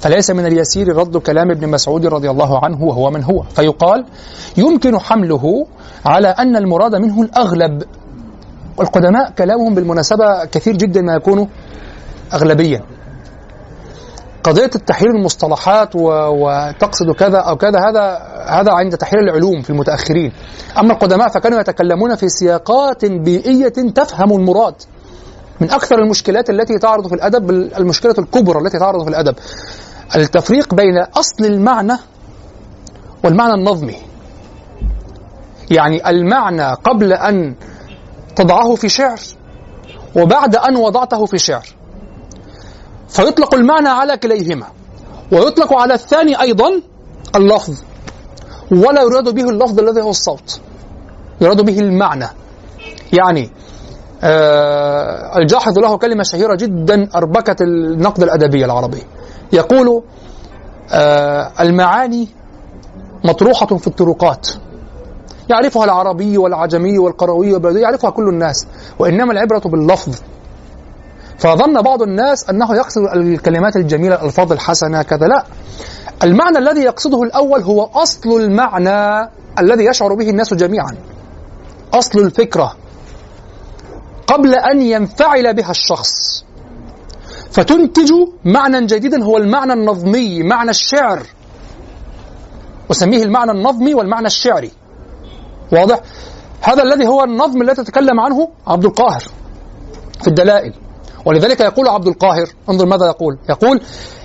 فليس 0.00 0.30
من 0.30 0.46
اليسير 0.46 0.96
رد 0.96 1.16
كلام 1.16 1.50
ابن 1.50 1.68
مسعود 1.68 2.06
رضي 2.06 2.30
الله 2.30 2.64
عنه 2.64 2.82
وهو 2.84 3.10
من 3.10 3.24
هو. 3.24 3.42
فيقال 3.42 4.04
يمكن 4.56 4.98
حمله 4.98 5.66
على 6.06 6.28
أن 6.28 6.56
المراد 6.56 6.94
منه 6.94 7.22
الأغلب 7.22 7.82
والقدماء 8.76 9.30
كلامهم 9.30 9.74
بالمناسبة 9.74 10.44
كثير 10.44 10.76
جدا 10.76 11.00
ما 11.00 11.14
يكون 11.14 11.48
أغلبيا. 12.32 12.82
قضية 14.44 14.70
التحرير 14.74 15.10
المصطلحات 15.10 15.96
و... 15.96 16.00
وتقصد 16.12 17.10
كذا 17.10 17.38
أو 17.38 17.56
كذا 17.56 17.78
هذا 17.78 18.18
هذا 18.46 18.72
عند 18.72 18.96
تحرير 18.96 19.22
العلوم 19.22 19.62
في 19.62 19.70
المتأخرين. 19.70 20.32
أما 20.78 20.92
القدماء 20.92 21.28
فكانوا 21.28 21.60
يتكلمون 21.60 22.14
في 22.14 22.28
سياقات 22.28 23.04
بيئية 23.04 23.68
تفهم 23.68 24.32
المراد. 24.32 24.74
من 25.60 25.70
أكثر 25.70 25.98
المشكلات 25.98 26.50
التي 26.50 26.78
تعرض 26.78 27.08
في 27.08 27.14
الأدب 27.14 27.50
المشكلة 27.50 28.14
الكبرى 28.18 28.58
التي 28.58 28.78
تعرض 28.78 29.04
في 29.04 29.10
الأدب 29.10 29.34
التفريق 30.16 30.74
بين 30.74 30.98
أصل 30.98 31.44
المعنى 31.44 31.96
والمعنى 33.24 33.54
النظمي. 33.54 33.96
يعني 35.70 36.10
المعنى 36.10 36.74
قبل 36.74 37.12
أن 37.12 37.54
تضعه 38.36 38.74
في 38.74 38.88
شعر 38.88 39.20
وبعد 40.16 40.56
أن 40.56 40.76
وضعته 40.76 41.26
في 41.26 41.38
شعر. 41.38 41.66
فيطلق 43.08 43.54
المعنى 43.54 43.88
على 43.88 44.16
كليهما 44.16 44.66
ويطلق 45.32 45.74
على 45.74 45.94
الثاني 45.94 46.40
أيضا 46.40 46.82
اللفظ 47.36 47.82
ولا 48.70 49.02
يراد 49.02 49.34
به 49.34 49.48
اللفظ 49.48 49.80
الذي 49.80 50.02
هو 50.02 50.10
الصوت 50.10 50.60
يراد 51.40 51.60
به 51.60 51.78
المعنى. 51.78 52.26
يعني 53.12 53.50
آه 54.22 55.38
الجاحظ 55.38 55.78
له 55.78 55.96
كلمة 55.96 56.22
شهيرة 56.22 56.54
جدا 56.54 57.08
أربكت 57.14 57.62
النقد 57.62 58.22
الأدبي 58.22 58.64
العربي. 58.64 59.02
يقول 59.52 60.02
آه 60.92 61.52
المعاني 61.60 62.28
مطروحة 63.24 63.66
في 63.66 63.86
الطرقات. 63.86 64.48
يعرفها 65.50 65.84
العربي 65.84 66.38
والعجمي 66.38 66.98
والقروي 66.98 67.52
والبلدي 67.52 67.80
يعرفها 67.80 68.10
كل 68.10 68.28
الناس 68.28 68.66
وإنما 68.98 69.32
العبرة 69.32 69.62
باللفظ. 69.64 70.18
فظن 71.38 71.82
بعض 71.82 72.02
الناس 72.02 72.50
أنه 72.50 72.76
يقصد 72.76 73.02
الكلمات 73.16 73.76
الجميلة 73.76 74.14
الألفاظ 74.14 74.52
الحسنة 74.52 75.02
كذا 75.02 75.26
لا. 75.26 75.44
المعنى 76.24 76.58
الذي 76.58 76.80
يقصده 76.80 77.22
الأول 77.22 77.62
هو 77.62 77.84
أصل 77.84 78.40
المعنى 78.40 79.30
الذي 79.58 79.84
يشعر 79.84 80.14
به 80.14 80.30
الناس 80.30 80.54
جميعا. 80.54 80.96
أصل 81.94 82.18
الفكرة. 82.18 82.76
قبل 84.26 84.54
أن 84.54 84.82
ينفعل 84.82 85.54
بها 85.54 85.70
الشخص. 85.70 86.44
فتنتج 87.50 88.12
معنى 88.44 88.86
جديدا 88.86 89.24
هو 89.24 89.36
المعنى 89.36 89.72
النظمي 89.72 90.42
معنى 90.42 90.70
الشعر. 90.70 91.22
أسميه 92.90 93.22
المعنى 93.22 93.50
النظمي 93.50 93.94
والمعنى 93.94 94.26
الشعري. 94.26 94.70
واضح؟ 95.72 96.00
هذا 96.60 96.82
الذي 96.82 97.06
هو 97.06 97.24
النظم 97.24 97.62
الذي 97.62 97.74
تتكلم 97.74 98.20
عنه 98.20 98.48
عبد 98.66 98.84
القاهر 98.84 99.24
في 100.22 100.28
الدلائل. 100.28 100.74
ولذلك 101.24 101.60
يقول 101.60 101.88
عبد 101.88 102.06
القاهر 102.06 102.46
انظر 102.68 102.86
ماذا 102.86 103.06
يقول. 103.06 103.38
يقول 103.48 103.80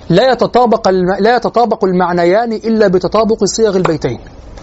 لا 0.08 0.32
يتطابق 0.32 0.88
الم... 0.88 1.14
لا 1.20 1.36
يتطابق 1.36 1.84
المعنيان 1.84 2.52
إلا 2.52 2.88
بتطابق 2.88 3.44
صيغ 3.44 3.76
البيتين. 3.76 4.20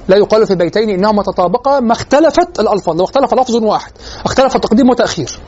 لا 0.07 0.17
يقال 0.17 0.47
في 0.47 0.55
بيتين 0.55 0.89
إنهما 0.89 1.23
تطابقا 1.23 1.79
ما 1.79 1.93
اختلفت 1.93 2.59
الألفاظ. 2.59 2.97
لو 2.97 3.03
اختلف 3.03 3.33
لفظ 3.33 3.55
واحد 3.55 3.91
اختلف 4.25 4.57
تقديم 4.57 4.89
وتأخير. 4.89 5.39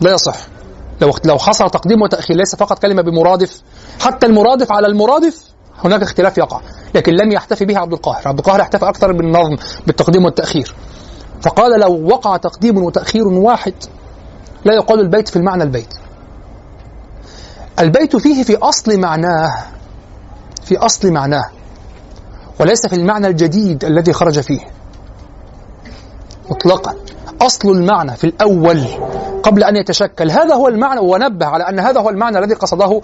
لا 0.00 0.12
يصح. 0.12 0.36
لو 1.00 1.12
لو 1.24 1.38
حصل 1.38 1.70
تقديم 1.70 2.02
وتأخير 2.02 2.36
ليس 2.36 2.54
فقط 2.54 2.78
كلمة 2.78 3.02
بمرادف 3.02 3.62
حتى 4.00 4.26
المرادف 4.26 4.72
على 4.72 4.86
المرادف 4.86 5.44
هناك 5.84 6.02
اختلاف 6.02 6.38
يقع. 6.38 6.60
لكن 6.94 7.12
لم 7.12 7.32
يحتفي 7.32 7.64
به 7.64 7.78
عبد 7.78 7.92
القاهر. 7.92 8.28
عبد 8.28 8.38
القاهر 8.38 8.60
احتفى 8.60 8.88
أكثر 8.88 9.12
بالنظم 9.12 9.56
بالتقديم 9.86 10.24
والتأخير. 10.24 10.74
فقال 11.42 11.80
لو 11.80 12.06
وقع 12.06 12.36
تقديم 12.36 12.82
وتأخير 12.82 13.28
واحد 13.28 13.74
لا 14.64 14.74
يقال 14.74 15.00
البيت 15.00 15.28
في 15.28 15.36
المعنى 15.36 15.62
البيت. 15.62 15.94
البيت 17.78 18.16
فيه 18.16 18.42
في 18.42 18.56
أصل 18.56 19.00
معناه 19.00 19.64
في 20.64 20.76
أصل 20.76 21.10
معناه 21.12 21.50
وليس 22.60 22.86
في 22.86 22.96
المعنى 22.96 23.26
الجديد 23.26 23.84
الذي 23.84 24.12
خرج 24.12 24.40
فيه. 24.40 24.60
مطلقا. 26.50 26.94
أصل 27.42 27.70
المعنى 27.70 28.16
في 28.16 28.24
الأول 28.24 28.84
قبل 29.42 29.64
أن 29.64 29.76
يتشكل. 29.76 30.30
هذا 30.30 30.54
هو 30.54 30.68
المعنى 30.68 31.00
ونبه 31.00 31.46
على 31.46 31.68
أن 31.68 31.78
هذا 31.78 32.00
هو 32.00 32.10
المعنى 32.10 32.38
الذي 32.38 32.54
قصده 32.54 33.00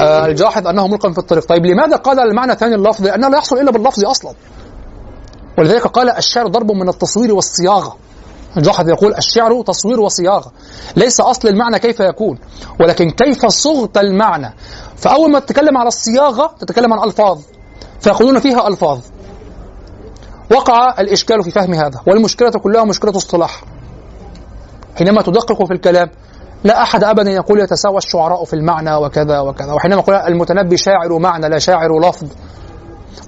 آه، 0.00 0.26
الجاحظ 0.26 0.66
أنه 0.66 0.86
ملقى 0.86 1.12
في 1.12 1.18
الطريق. 1.18 1.44
طيب 1.44 1.66
لماذا 1.66 1.96
قال 1.96 2.20
المعنى 2.20 2.52
الثاني 2.52 2.74
اللفظ؟ 2.74 3.04
لأنه 3.06 3.28
لا 3.28 3.38
يحصل 3.38 3.58
إلا 3.58 3.70
باللفظ 3.70 4.04
أصلا. 4.04 4.32
ولذلك 5.58 5.86
قال 5.86 6.10
الشعر 6.10 6.46
ضرب 6.46 6.72
من 6.72 6.88
التصوير 6.88 7.34
والصياغة. 7.34 7.96
الجاحظ 8.56 8.88
يقول 8.88 9.14
الشعر 9.14 9.62
تصوير 9.62 10.00
وصياغة. 10.00 10.52
ليس 10.96 11.20
أصل 11.20 11.48
المعنى 11.48 11.78
كيف 11.78 12.00
يكون. 12.00 12.38
ولكن 12.80 13.10
كيف 13.10 13.46
صغت 13.46 13.98
المعنى؟ 13.98 14.54
فأول 14.96 15.30
ما 15.30 15.38
تتكلم 15.38 15.78
على 15.78 15.88
الصياغة 15.88 16.54
تتكلم 16.60 16.92
عن 16.92 17.08
ألفاظ. 17.08 17.40
فيقولون 18.00 18.40
فيها 18.40 18.68
ألفاظ. 18.68 18.98
وقع 20.50 21.00
الإشكال 21.00 21.42
في 21.42 21.50
فهم 21.50 21.74
هذا. 21.74 22.00
والمشكلة 22.06 22.50
كلها 22.50 22.84
مشكلة 22.84 23.16
اصطلاح. 23.16 23.75
حينما 24.98 25.22
تدقق 25.22 25.64
في 25.64 25.72
الكلام 25.72 26.10
لا 26.64 26.82
أحد 26.82 27.04
أبدا 27.04 27.30
يقول 27.30 27.60
يتساوى 27.60 27.96
الشعراء 27.96 28.44
في 28.44 28.54
المعنى 28.54 28.94
وكذا 28.94 29.40
وكذا 29.40 29.72
وحينما 29.72 30.00
يقول 30.00 30.14
المتنبي 30.14 30.76
شاعر 30.76 31.18
معنى 31.18 31.48
لا 31.48 31.58
شاعر 31.58 32.00
لفظ 32.00 32.26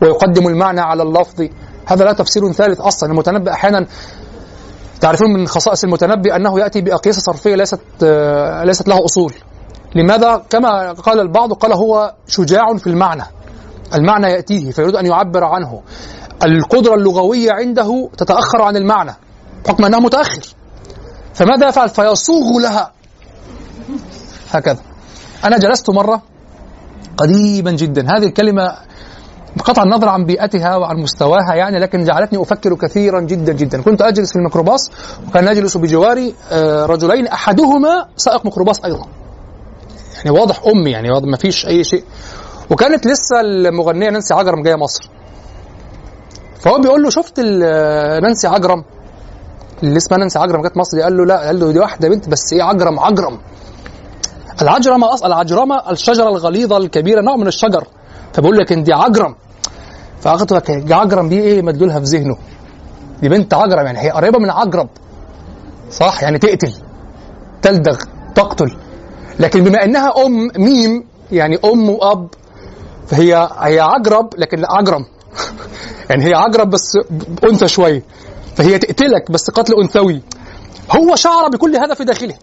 ويقدم 0.02 0.48
المعنى 0.48 0.80
على 0.80 1.02
اللفظ 1.02 1.48
هذا 1.86 2.04
لا 2.04 2.12
تفسير 2.12 2.52
ثالث 2.52 2.80
أصلا. 2.80 3.10
المتنبي 3.10 3.50
أحيانا 3.50 3.86
تعرفون 5.00 5.32
من 5.32 5.46
خصائص 5.46 5.84
المتنبي 5.84 6.36
أنه 6.36 6.60
يأتي 6.60 6.80
بأقيسة 6.80 7.20
صرفية 7.20 7.54
ليست 7.54 7.80
آه، 8.02 8.64
ليست 8.64 8.88
له 8.88 9.04
أصول. 9.04 9.32
لماذا؟ 9.94 10.42
كما 10.50 10.92
قال 10.92 11.20
البعض 11.20 11.52
قال 11.52 11.72
هو 11.72 12.14
شجاع 12.26 12.76
في 12.76 12.86
المعنى. 12.86 13.22
المعنى 13.94 14.26
يأتيه 14.26 14.70
فيريد 14.70 14.96
أن 14.96 15.06
يعبر 15.06 15.44
عنه. 15.44 15.82
القدرة 16.44 16.94
اللغوية 16.94 17.52
عنده 17.52 18.08
تتأخر 18.16 18.62
عن 18.62 18.76
المعنى 18.76 19.12
حكم 19.68 19.84
أنه 19.84 20.00
متأخر. 20.00 20.57
فماذا 21.38 21.68
يفعل؟ 21.68 21.88
فيصوغ 21.88 22.58
لها. 22.62 22.92
هكذا. 24.50 24.78
أنا 25.44 25.58
جلست 25.58 25.90
مرة 25.90 26.22
قديما 27.16 27.70
جدا. 27.70 28.02
هذه 28.02 28.24
الكلمة 28.24 28.76
بقطع 29.56 29.82
النظر 29.82 30.08
عن 30.08 30.24
بيئتها 30.24 30.76
وعن 30.76 30.96
مستواها 30.96 31.54
يعني 31.54 31.78
لكن 31.78 32.04
جعلتني 32.04 32.42
أفكر 32.42 32.74
كثيرا 32.74 33.20
جدا 33.20 33.52
جدا. 33.52 33.82
كنت 33.82 34.02
أجلس 34.02 34.32
في 34.32 34.36
الميكروباص 34.36 34.90
وكان 35.28 35.48
يجلس 35.48 35.76
بجواري 35.76 36.34
آه، 36.50 36.86
رجلين 36.86 37.26
أحدهما 37.26 38.06
سائق 38.16 38.44
ميكروباص 38.44 38.84
أيضا. 38.84 39.06
يعني 40.16 40.30
واضح 40.30 40.62
أمي 40.66 40.90
يعني 40.90 41.10
واضح 41.10 41.28
ما 41.28 41.36
فيش 41.36 41.66
أي 41.66 41.84
شيء. 41.84 42.04
وكانت 42.70 43.06
لسه 43.06 43.40
المغنية 43.40 44.10
نانسي 44.10 44.34
عجرم 44.34 44.62
جاية 44.62 44.76
مصر. 44.76 45.08
فهو 46.60 46.78
بيقول 46.78 47.02
له 47.02 47.10
شفت 47.10 47.40
نانسي 48.22 48.48
عجرم؟ 48.48 48.84
اللي 49.82 49.96
اسمها 49.96 50.18
نانسي 50.18 50.38
عجرم 50.38 50.62
جت 50.62 50.76
مصر 50.76 51.00
قال 51.00 51.16
له 51.16 51.26
لا 51.26 51.46
قال 51.46 51.60
له 51.60 51.72
دي 51.72 51.78
واحدة 51.78 52.08
بنت 52.08 52.28
بس 52.28 52.52
إيه 52.52 52.62
عجرم 52.62 53.00
عجرم. 53.00 53.38
العجرمة 54.62 55.12
أصلا 55.14 55.26
العجرمة 55.26 55.90
الشجرة 55.90 56.28
الغليظة 56.28 56.76
الكبيرة 56.76 57.20
نوع 57.20 57.36
من 57.36 57.46
الشجر. 57.46 57.84
فبقول 58.32 58.56
لك 58.56 58.72
إن 58.72 58.82
دي 58.82 58.92
عجرم. 58.92 59.34
فأخذت 60.20 60.52
لك 60.52 60.92
عجرم 60.92 61.28
دي 61.28 61.40
إيه 61.40 61.62
مدلولها 61.62 62.00
في 62.00 62.04
ذهنه. 62.04 62.36
دي 63.22 63.28
بنت 63.28 63.54
عجرم 63.54 63.86
يعني 63.86 63.98
هي 63.98 64.10
قريبة 64.10 64.38
من 64.38 64.50
عجرب 64.50 64.88
صح؟ 65.90 66.22
يعني 66.22 66.38
تقتل 66.38 66.72
تلدغ 67.62 67.98
تقتل. 68.34 68.76
لكن 69.40 69.64
بما 69.64 69.84
إنها 69.84 70.26
أم 70.26 70.50
ميم 70.56 71.04
يعني 71.32 71.58
أم 71.64 71.90
وأب 71.90 72.28
فهي 73.06 73.48
هي 73.58 73.80
عجرب 73.80 74.34
لكن 74.38 74.62
عجرم. 74.64 75.04
يعني 76.10 76.24
هي 76.24 76.34
عجرب 76.34 76.70
بس 76.70 76.98
أنثى 77.44 77.68
شوية 77.68 78.02
فهي 78.58 78.78
تقتلك 78.78 79.30
بس 79.30 79.50
قتل 79.50 79.74
أنثوي. 79.82 80.22
هو 80.96 81.16
شعر 81.16 81.48
بكل 81.48 81.76
هذا 81.76 81.94
في 81.94 82.04
داخله. 82.04 82.34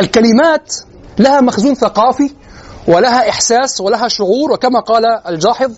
الكلمات 0.00 0.74
لها 1.18 1.40
مخزون 1.40 1.74
ثقافي 1.74 2.30
ولها 2.88 3.28
إحساس 3.30 3.80
ولها 3.80 4.08
شعور 4.08 4.52
وكما 4.52 4.80
قال 4.80 5.04
الجاحظ 5.28 5.70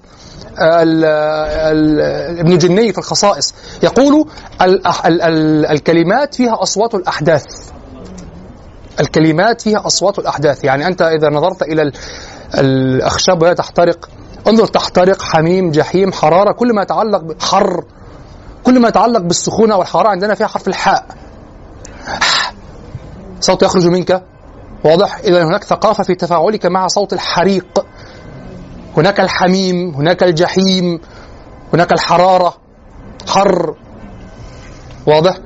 ال- 0.58 1.04
ال- 1.04 2.38
ابن 2.38 2.58
جني 2.58 2.92
في 2.92 2.98
الخصائص. 2.98 3.54
يقول 3.82 4.28
ال- 4.62 4.86
ال- 4.86 5.22
ال- 5.22 5.66
الكلمات 5.66 6.34
فيها 6.34 6.62
أصوات 6.62 6.94
الأحداث. 6.94 7.44
الكلمات 9.00 9.60
فيها 9.60 9.86
أصوات 9.86 10.18
الأحداث. 10.18 10.64
يعني 10.64 10.86
أنت 10.86 11.02
إذا 11.02 11.28
نظرت 11.28 11.62
إلى 11.62 11.82
ال- 11.82 11.92
الأخشاب 12.58 13.42
وهي 13.42 13.54
تحترق 13.54 14.08
انظر 14.48 14.66
تحترق 14.66 15.22
حميم 15.22 15.70
جحيم 15.70 16.12
حرارة 16.12 16.52
كل 16.52 16.74
ما 16.74 16.82
يتعلق 16.82 17.20
بحر 17.22 17.84
كل 18.64 18.80
ما 18.80 18.88
يتعلق 18.88 19.20
بالسخونة 19.20 19.76
والحرارة 19.76 20.08
عندنا 20.08 20.34
فيها 20.34 20.46
حرف 20.46 20.68
الحاء. 20.68 21.06
صوت 23.40 23.62
يخرج 23.62 23.86
منك. 23.86 24.24
واضح؟ 24.84 25.18
اذا 25.18 25.44
هناك 25.44 25.64
ثقافة 25.64 26.04
في 26.04 26.14
تفاعلك 26.14 26.66
مع 26.66 26.86
صوت 26.86 27.12
الحريق. 27.12 27.86
هناك 28.96 29.20
الحميم 29.20 29.94
هناك 29.94 30.22
الجحيم 30.22 31.00
هناك 31.72 31.92
الحرارة. 31.92 32.54
حر. 33.28 33.74
واضح؟ 35.06 35.38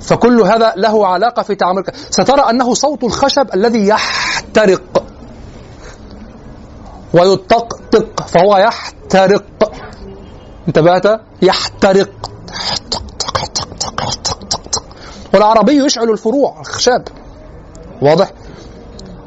فكل 0.00 0.40
هذا 0.40 0.72
له 0.76 1.06
علاقة 1.06 1.42
في 1.42 1.54
تعاملك. 1.54 1.94
سترى 1.96 2.50
أنه 2.50 2.74
صوت 2.74 3.04
الخشب 3.04 3.54
الذي 3.54 3.88
يحترق. 3.88 5.04
ويطقطق. 7.14 8.26
فهو 8.26 8.56
يحترق. 8.56 9.72
انتبهت؟ 10.68 11.20
يحترق. 11.42 12.35
والعربي 15.34 15.84
يشعل 15.84 16.10
الفروع 16.10 16.60
الخشاب 16.60 17.08
واضح؟ 18.02 18.30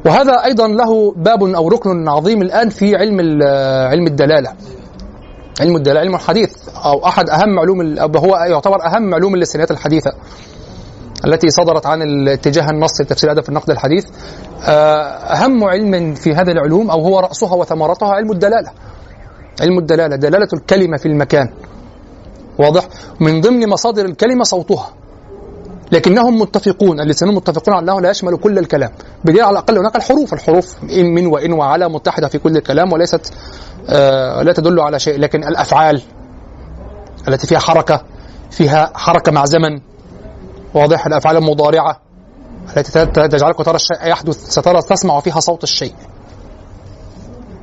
وهذا 0.06 0.46
أيضا 0.46 0.68
له 0.68 1.12
باب 1.12 1.44
أو 1.44 1.68
ركن 1.68 2.08
عظيم 2.08 2.42
الآن 2.42 2.70
في 2.70 2.96
علم 2.96 3.20
علم 3.92 4.08
الدلالة. 4.08 4.54
علم 5.62 5.76
الدلالة 5.76 6.00
علم 6.00 6.16
الحديث. 6.16 6.52
أو 6.86 7.06
أحد 7.06 7.30
أهم 7.30 7.60
علوم 7.60 8.00
هو 8.18 8.36
يعتبر 8.36 8.86
أهم 8.86 9.14
علوم 9.14 9.36
اللسانيات 9.36 9.72
الحديثة 9.72 10.12
التي 11.26 11.50
صدرت 11.50 11.86
عن 11.86 12.02
الاتجاه 12.02 12.70
النصي 12.70 13.04
لتفسير 13.04 13.42
في 13.42 13.50
النقد 13.50 13.70
الحديث. 13.70 14.06
آه، 14.66 15.02
أهم 15.34 15.64
علم 15.64 16.14
في 16.14 16.36
هذه 16.36 16.52
العلوم 16.52 16.92
أو 16.92 17.02
هو 17.02 17.20
رأسها 17.20 17.56
وثمرتها 17.56 18.10
علم 18.10 18.32
الدلالة. 18.32 18.72
علم 19.62 19.78
الدلالة 19.78 20.16
دلالة 20.16 20.48
الكلمة 20.54 20.98
في 20.98 21.06
المكان. 21.06 21.50
واضح؟ 22.60 22.88
من 23.20 23.42
ضمن 23.42 23.70
مصادر 23.70 24.06
الكلمة 24.06 24.44
صوتها. 24.44 24.90
لكنهم 25.92 26.40
متفقون 26.42 27.00
اللسانيون 27.00 27.38
متفقون 27.38 27.74
على 27.76 27.84
أنه 27.84 28.02
لا 28.02 28.10
يشمل 28.10 28.38
كل 28.38 28.58
الكلام. 28.58 28.92
بدليل 29.24 29.42
على 29.44 29.52
الأقل 29.52 29.78
هناك 29.78 29.96
الحروف 29.96 30.34
الحروف 30.34 30.76
ان 30.84 31.06
من 31.06 31.26
وإن 31.26 31.54
وعلى 31.54 31.90
متحدة 31.90 32.28
في 32.28 32.38
كل 32.38 32.58
الكلام 32.58 32.94
وليست 32.94 33.34
آه 33.90 34.42
لا 34.44 34.54
تدل 34.54 34.80
على 34.80 35.00
شيء. 35.00 35.20
لكن 35.20 35.44
الأفعال 35.44 36.02
التي 37.28 37.48
فيها 37.48 37.60
حركة 37.60 38.02
فيها 38.52 38.92
حركة 38.96 39.32
مع 39.32 39.46
زمن 39.46 39.80
واضح؟ 40.74 41.06
الأفعال 41.06 41.38
المضارعة 41.38 42.02
التي 42.78 43.06
تجعلك 43.06 43.58
ترى 43.66 43.76
الشيء 43.76 43.98
يحدث 44.08 44.50
سترى 44.50 44.82
تسمع 44.82 45.20
فيها 45.20 45.40
صوت 45.40 45.64
الشيء. 45.64 45.94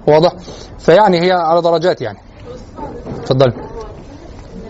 واضح؟ 0.09 0.33
فيعني 0.79 1.21
هي 1.21 1.33
على 1.33 1.63
درجات 1.63 2.01
يعني. 2.01 2.19
تفضل 3.25 3.53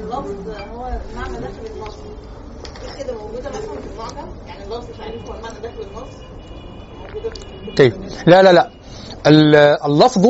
اللفظ 0.01 0.49
هو 0.74 0.91
معنى 1.16 1.39
داخل 1.39 1.66
النص 1.77 1.95
دي 1.97 3.05
كده 3.05 3.12
موجوده 3.14 3.49
مثلا 3.49 3.61
في 3.81 3.89
المعجم 3.93 4.29
يعني 4.47 4.64
اللفظ 4.64 4.87
تعريف 4.99 5.29
هو 5.29 5.35
المعنى 5.35 5.61
داخل 5.62 5.81
النص 5.91 6.14
موجوده 7.01 7.31
في 7.31 7.66
طيب. 7.79 7.93
لا 8.27 8.43
لا 8.43 8.53
لا. 8.53 8.70
ال- 9.27 9.57
اللفظ 9.85 10.27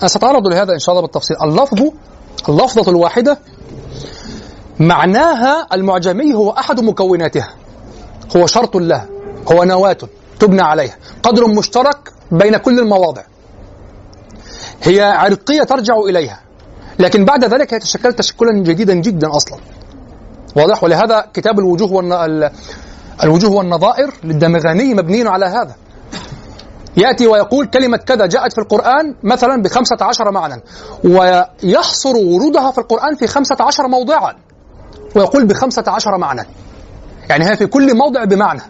أنا 0.00 0.08
سأتعرض 0.08 0.46
لهذا 0.46 0.72
إن 0.72 0.78
شاء 0.78 0.92
الله 0.92 1.02
بالتفصيل. 1.02 1.36
اللفظ 1.42 1.90
اللفظة 2.48 2.90
الواحدة 2.90 3.38
معناها 4.80 5.66
المعجمي 5.72 6.34
هو 6.34 6.50
أحد 6.50 6.80
مكوناتها. 6.80 7.48
هو 8.36 8.46
شرط 8.46 8.76
لها 8.76 9.06
هو 9.52 9.64
نواة 9.64 9.96
تبنى 10.40 10.62
عليها. 10.62 10.96
قدر 11.22 11.46
مشترك 11.46 12.12
بين 12.30 12.56
كل 12.56 12.78
المواضع. 12.78 13.22
هي 14.82 15.00
عرقية 15.00 15.62
ترجع 15.62 15.94
إليها. 15.98 16.40
لكن 16.98 17.24
بعد 17.24 17.44
ذلك 17.44 17.74
هي 17.74 17.78
تشكلت 17.78 18.18
تشكلا 18.18 18.52
جديدا 18.62 18.94
جدا 18.94 19.36
أصلا. 19.36 19.58
واضح؟ 20.56 20.84
ولهذا 20.84 21.26
كتاب 21.34 21.58
الوجوه 21.58 21.92
والن... 21.92 22.12
ال- 22.12 22.50
الوجوه 23.22 23.50
والنظائر 23.52 24.14
للدمغاني 24.24 24.94
مبني 24.94 25.28
على 25.28 25.46
هذا. 25.46 25.74
يأتي 26.96 27.26
ويقول 27.26 27.66
كلمة 27.66 27.96
كذا 27.96 28.26
جاءت 28.26 28.52
في 28.52 28.58
القرآن 28.60 29.14
مثلا 29.22 29.62
بخمسة 29.62 29.96
عشر 30.00 30.30
معنى 30.30 30.62
ويحصر 31.04 32.16
ورودها 32.16 32.70
في 32.70 32.78
القرآن 32.78 33.14
في 33.14 33.26
خمسة 33.26 33.56
عشر 33.60 33.88
موضعا 33.88 34.32
ويقول 35.16 35.46
بخمسة 35.46 35.84
عشر 35.86 36.18
معنى. 36.18 36.42
يعني 37.30 37.50
هي 37.50 37.56
في 37.56 37.66
كل 37.66 37.96
موضع 37.96 38.24
بمعنى. 38.24 38.60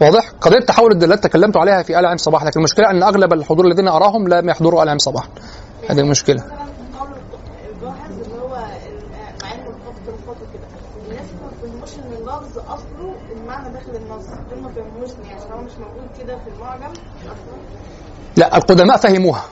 واضح؟ 0.00 0.30
قضية 0.40 0.58
تحول 0.60 0.92
الدلالات 0.92 1.24
تكلمت 1.24 1.56
عليها 1.56 1.82
في 1.82 1.98
آل 1.98 2.06
عم 2.06 2.16
صباح 2.16 2.44
لكن 2.44 2.60
المشكلة 2.60 2.90
أن 2.90 3.02
أغلب 3.02 3.32
الحضور 3.32 3.66
الذين 3.66 3.88
أراهم 3.88 4.28
لم 4.28 4.48
يحضروا 4.48 4.82
آل 4.82 4.88
عم 4.88 4.98
صباح. 4.98 5.24
هذه 5.90 6.00
المشكلة 6.00 6.36
مثلا 6.44 7.00
قول 7.00 7.08
الجاحظ 7.74 8.10
اللي 8.10 8.42
هو 8.42 8.54
ال- 8.56 9.42
مع 9.42 9.52
انه 9.54 9.66
الخط 9.66 10.08
الخط 10.08 10.36
كده 10.54 10.66
الناس 11.08 11.26
ما 11.42 11.50
بيفهموش 11.62 11.90
ان 11.94 12.12
اللفظ 12.12 12.58
اصله 12.58 13.14
المعنى 13.36 13.72
داخل 13.74 13.96
النص 13.96 14.24
دول 14.50 14.62
ما 14.62 14.68
فهموش 14.68 15.10
يعني 15.28 15.34
عشان 15.40 15.52
هو 15.52 15.60
مش 15.62 15.72
موجود 15.72 16.08
كده 16.18 16.36
في 16.38 16.50
المعجم 16.56 16.92
أصلا 17.24 17.56
لا 18.40 18.56
القدماء 18.56 18.96
فهموها. 18.96 19.44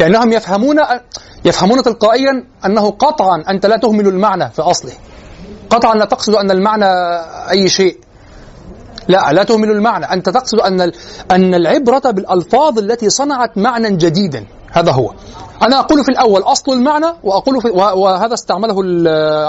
لأنهم 0.00 0.32
يفهمون 0.32 0.76
يفهمون 1.44 1.82
تلقائيا 1.82 2.44
أنه 2.66 2.90
قطعا 2.90 3.44
أنت 3.50 3.66
لا 3.66 3.76
تهمل 3.76 4.08
المعنى 4.08 4.50
في 4.50 4.62
أصله. 4.62 4.92
قطعا 5.70 5.94
لا 5.94 6.04
تقصد 6.04 6.34
أن 6.34 6.50
المعنى 6.50 6.86
أي 7.50 7.68
شيء. 7.68 7.96
لا 9.08 9.32
لا 9.32 9.42
تهمل 9.42 9.70
المعنى. 9.70 10.12
أنت 10.12 10.28
تقصد 10.28 10.60
أن 10.60 10.80
أن 11.30 11.54
العبرة 11.54 12.10
بالألفاظ 12.10 12.78
التي 12.78 13.10
صنعت 13.10 13.58
معنى 13.58 13.96
جديدا. 13.96 14.46
هذا 14.72 14.92
هو. 14.92 15.12
أنا 15.62 15.80
أقول 15.80 16.04
في 16.04 16.08
الأول 16.08 16.40
أصل 16.42 16.72
المعنى 16.72 17.06
وأقول 17.22 17.60
في 17.60 17.68
وه- 17.68 17.94
وهذا 17.94 18.34
استعمله 18.34 18.74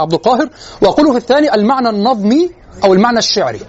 عبد 0.01 0.13
القاهر. 0.13 0.49
وأقول 0.81 1.11
في 1.11 1.17
الثاني 1.17 1.53
المعنى 1.55 1.89
النظمي 1.89 2.49
أو 2.83 2.93
المعنى 2.93 3.19
الشعري. 3.19 3.59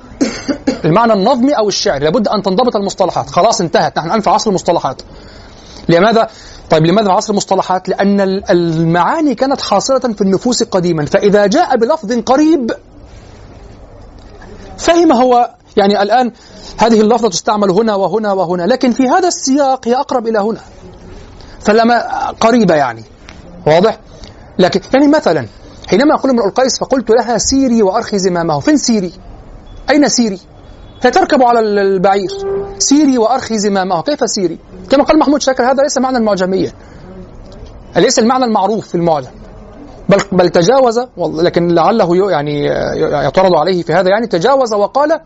المعنى 0.84 1.12
النظمي 1.12 1.52
أو 1.52 1.68
الشعري. 1.68 2.04
لابد 2.04 2.28
أن 2.28 2.42
تنضبط 2.42 2.76
المصطلحات. 2.76 3.30
خلاص 3.30 3.60
انتهت. 3.60 3.98
نحن 3.98 4.06
الآن 4.06 4.20
في 4.20 4.30
عصر 4.30 4.50
المصطلحات. 4.50 5.02
لماذا؟ 5.88 6.28
طيب 6.70 6.86
لماذا 6.86 7.06
في 7.08 7.12
عصر 7.12 7.30
المصطلحات؟ 7.30 7.88
لأن 7.88 8.20
ال- 8.20 8.50
المعاني 8.50 9.34
كانت 9.34 9.60
حاصلة 9.60 9.98
في 9.98 10.20
النفوس 10.20 10.62
قديما. 10.62 11.04
فإذا 11.06 11.46
جاء 11.46 11.76
بلفظ 11.76 12.12
قريب 12.12 12.72
فهم 14.78 15.12
هو 15.12 15.50
يعني 15.76 16.02
الآن 16.02 16.32
هذه 16.78 17.00
اللفظة 17.00 17.28
تستعمل 17.28 17.70
هنا 17.70 17.94
وهنا 17.94 18.32
وهنا. 18.32 18.62
لكن 18.62 18.92
في 18.92 19.08
هذا 19.08 19.28
السياق 19.28 19.88
هي 19.88 19.94
أقرب 19.94 20.26
إلى 20.26 20.38
هنا. 20.38 20.60
فلما 21.60 22.26
قريبة 22.30 22.74
يعني. 22.74 23.04
واضح؟ 23.66 23.98
لكن 24.58 24.80
يعني 24.94 25.08
مثلا 25.08 25.46
حينما 25.92 26.14
يقول 26.14 26.30
امرؤ 26.30 26.46
القيس 26.46 26.78
فقلت 26.78 27.10
لها 27.10 27.38
سيري 27.38 27.82
وأرخي 27.82 28.18
زمامه 28.18 28.60
فين 28.60 28.76
سيري؟ 28.76 29.12
أين 29.90 30.08
سيري؟ 30.08 30.38
هي 31.02 31.10
تركب 31.10 31.42
على 31.42 31.60
البعير. 31.60 32.30
سيري 32.78 33.18
وأرخي 33.18 33.58
زمامه 33.58 34.02
كيف 34.02 34.30
سيري؟ 34.30 34.58
كما 34.90 35.04
قال 35.04 35.18
محمود 35.18 35.42
شاكر 35.42 35.64
هذا 35.64 35.82
ليس 35.82 35.98
معنى 35.98 36.18
المعجمية. 36.18 36.72
ليس 37.96 38.18
المعنى 38.18 38.44
المعروف 38.44 38.88
في 38.88 38.94
المعجم. 38.94 39.30
بل 40.08 40.18
بل 40.32 40.48
تجاوز 40.48 41.00
لكن 41.18 41.68
لعله 41.68 42.30
يعني 42.30 42.64
يعترض 42.96 43.54
عليه 43.54 43.82
في 43.82 43.92
هذا. 43.92 44.08
يعني 44.08 44.26
تجاوز 44.26 44.74
وقال 44.74 45.20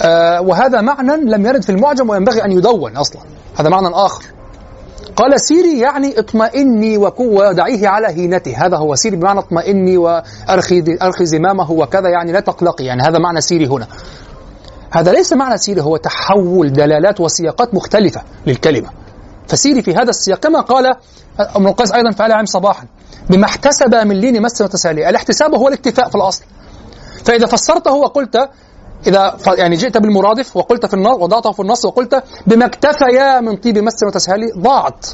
آه 0.00 0.40
وهذا 0.40 0.80
معنى 0.80 1.16
لم 1.16 1.46
يرد 1.46 1.62
في 1.62 1.72
المعجم 1.72 2.10
وينبغي 2.10 2.44
أن 2.44 2.52
يدون 2.52 2.96
أصلا. 2.96 3.22
هذا 3.56 3.68
معنى 3.68 3.88
آخر. 3.88 4.24
قال 5.20 5.40
سيري 5.40 5.78
يعني 5.78 6.18
اطمئني 6.18 6.98
وكو 6.98 7.24
ودعيه 7.24 7.88
على 7.88 8.06
هينته. 8.08 8.66
هذا 8.66 8.76
هو 8.76 8.94
سيري 8.94 9.16
بمعنى 9.16 9.38
اطمئني 9.38 9.96
وارخي 9.96 10.84
ارخي 11.02 11.26
زمامه 11.26 11.70
وكذا 11.70 12.08
يعني 12.08 12.32
لا 12.32 12.40
تقلقي. 12.40 12.84
يعني 12.84 13.02
هذا 13.02 13.18
معنى 13.18 13.40
سيري 13.40 13.66
هنا. 13.66 13.86
هذا 14.90 15.12
ليس 15.12 15.32
معنى 15.32 15.58
سيري 15.58 15.80
هو 15.80 15.96
تحول 15.96 16.72
دلالات 16.72 17.20
وسياقات 17.20 17.74
مختلفة 17.74 18.22
للكلمة. 18.46 18.90
فسيري 19.48 19.82
في 19.82 19.94
هذا 19.94 20.10
السياق 20.10 20.38
كما 20.38 20.60
قال 20.60 20.94
ابن 21.38 21.66
القيس 21.66 21.92
أيضا 21.92 22.10
في 22.10 22.22
عام 22.22 22.46
صباحا 22.46 22.86
بما 23.30 23.44
احتسب 23.44 23.94
من 23.94 24.16
لين 24.16 24.42
مس 24.42 24.62
وتسالي 24.62 25.08
الاحتساب 25.08 25.54
هو 25.54 25.68
الاكتفاء 25.68 26.08
في 26.08 26.14
الأصل. 26.14 26.44
فإذا 27.24 27.46
فسرته 27.46 27.92
وقلت 27.92 28.50
إذا 29.06 29.36
يعني 29.58 29.76
جئت 29.76 29.98
بالمرادف 29.98 30.56
وقلت 30.56 30.86
في 30.86 30.94
النص 30.94 31.16
وضعته 31.20 31.52
في 31.52 31.60
النص 31.60 31.84
وقلت 31.84 32.22
بما 32.46 32.66
اكتفيا 32.66 33.40
من 33.40 33.56
طيب 33.56 33.78
مس 33.78 34.02
وتسهيل 34.02 34.52
ضاعت. 34.58 35.06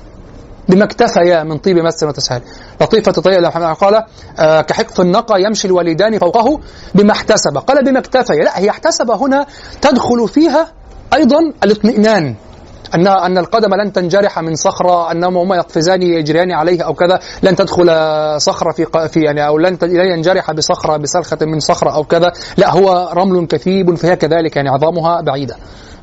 بما 0.68 0.84
اكتفيا 0.84 1.42
من 1.42 1.58
طيب 1.58 1.76
مس 1.78 2.02
وتسهيل 2.02 2.42
لطيفة 2.80 3.12
طيب 3.12 3.44
قال 3.44 4.04
آه 4.38 4.60
كحقف 4.60 5.00
النقى 5.00 5.42
يمشي 5.42 5.68
الوالدان 5.68 6.18
فوقه 6.18 6.60
بما 6.94 7.12
احتسب. 7.12 7.58
قال 7.58 7.84
بما 7.84 7.98
اكتفيا 7.98 8.44
لا 8.44 8.58
هي 8.58 8.70
احتسب 8.70 9.10
هنا 9.10 9.46
تدخل 9.82 10.28
فيها 10.28 10.72
أيضا 11.14 11.38
الاطمئنان. 11.64 12.34
أن 12.94 13.06
أن 13.06 13.38
القدم 13.38 13.74
لن 13.74 13.92
تنجرح 13.92 14.38
من 14.38 14.54
صخرة 14.54 15.12
أنهما 15.12 15.42
هما 15.42 15.56
يقفزان 15.56 16.02
يجريان 16.02 16.52
عليه 16.52 16.82
أو 16.82 16.94
كذا 16.94 17.18
لن 17.42 17.56
تدخل 17.56 17.90
صخرة 18.40 18.72
في 18.72 18.86
في 19.08 19.20
يعني 19.20 19.46
أو 19.46 19.58
لن 19.58 19.78
ينجرح 19.82 20.52
بصخرة 20.52 20.96
بسلخة 20.96 21.38
من 21.40 21.60
صخرة 21.60 21.90
أو 21.94 22.04
كذا. 22.04 22.32
لا 22.56 22.70
هو 22.70 23.10
رمل 23.14 23.46
كثيب 23.46 23.94
فهي 23.94 24.16
كذلك 24.16 24.56
يعني 24.56 24.68
عظامها 24.68 25.20
بعيدة 25.20 25.56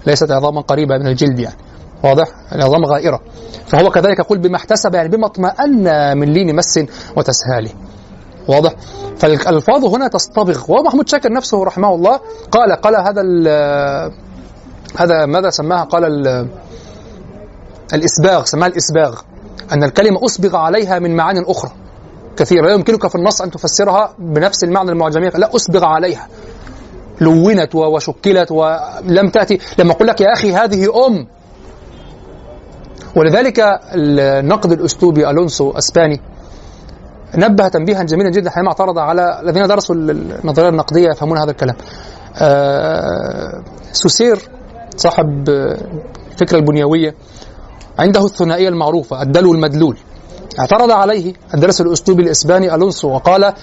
ليست 0.08 0.32
عظاما 0.32 0.62
قريبة 0.62 0.98
من 0.98 1.08
الجلد 1.08 1.40
يعني. 1.40 1.56
واضح؟ 2.04 2.28
يعني 2.52 2.64
عظام 2.64 2.86
غائرة. 2.86 3.20
فهو 3.68 3.90
كذلك 3.90 4.20
يقول 4.20 4.38
بما 4.38 4.56
احتسب 4.56 4.96
يعني 4.96 5.10
بما 5.10 5.26
اطمأن 5.26 6.18
من 6.18 6.34
لين 6.34 6.56
مس 6.56 6.80
وتسهاله 7.18 7.70
واضح؟ 8.48 8.74
فالألفاظ 9.18 9.86
هنا 9.86 10.08
تصطبغ 10.08 10.72
ومحمود 10.72 11.10
شاكر 11.10 11.32
نفسه 11.34 11.64
رحمه 11.64 11.96
الله 11.96 12.20
قال 12.52 12.72
قال 12.72 12.96
هذا 12.96 13.22
هذا 14.98 15.26
ماذا 15.26 15.50
سماها؟ 15.50 15.84
قال 15.84 16.06
ال- 16.06 16.48
الإسباغ 17.94 18.44
سماها 18.44 18.68
الإسباغ. 18.68 19.20
أن 19.72 19.84
الكلمة 19.84 20.26
أسبغ 20.26 20.56
عليها 20.56 21.00
من 21.00 21.16
معان 21.16 21.44
أخرى. 21.48 21.72
كثيرة 22.38 22.66
لا 22.66 22.74
يمكنك 22.74 23.08
في 23.08 23.16
النص 23.16 23.42
أن 23.42 23.52
تفسرها 23.52 24.14
بنفس 24.20 24.64
المعنى 24.64 24.92
المعجمية. 24.92 25.30
لا 25.30 25.56
أسبغ 25.56 25.86
عليها. 25.86 26.28
لونت 27.22 27.76
وشكلت 27.76 28.52
ولم 28.52 29.30
تأتي. 29.34 29.60
لما 29.80 29.92
أقول 29.92 30.08
لك 30.08 30.22
يا 30.22 30.34
أخي 30.34 30.54
هذه 30.54 31.08
أم. 31.08 31.28
ولذلك 33.16 33.60
النقد 33.96 34.72
الأسلوبي 34.72 35.30
ألونسو 35.30 35.72
أسباني 35.72 36.22
نبه 37.36 37.68
تنبيها 37.68 38.04
جميلا 38.04 38.30
جدا 38.30 38.50
حينما 38.50 38.68
اعترض 38.68 38.98
على 38.98 39.40
الذين 39.42 39.68
درسوا 39.68 39.96
النظرية 39.96 40.70
النقدية 40.70 41.10
يفهمون 41.10 41.38
هذا 41.38 41.52
الكلام. 41.52 41.76
آه، 42.38 43.64
سوسير 43.92 44.40
صاحب 44.98 45.50
آه، 45.50 45.78
الفكرة 46.32 46.58
البنيوية 46.58 47.16
عنده 48.00 48.26
الثنائية 48.26 48.70
المعروفة 48.70 49.22
الدلو 49.22 49.54
المدلول. 49.54 49.98
اعترض 50.60 50.91
عليه 50.91 51.34
الدرس 51.54 51.82
الاسلوبي 51.82 52.24
الإسباني 52.24 52.76
ألونسو 52.76 53.08
وقال 53.10 53.54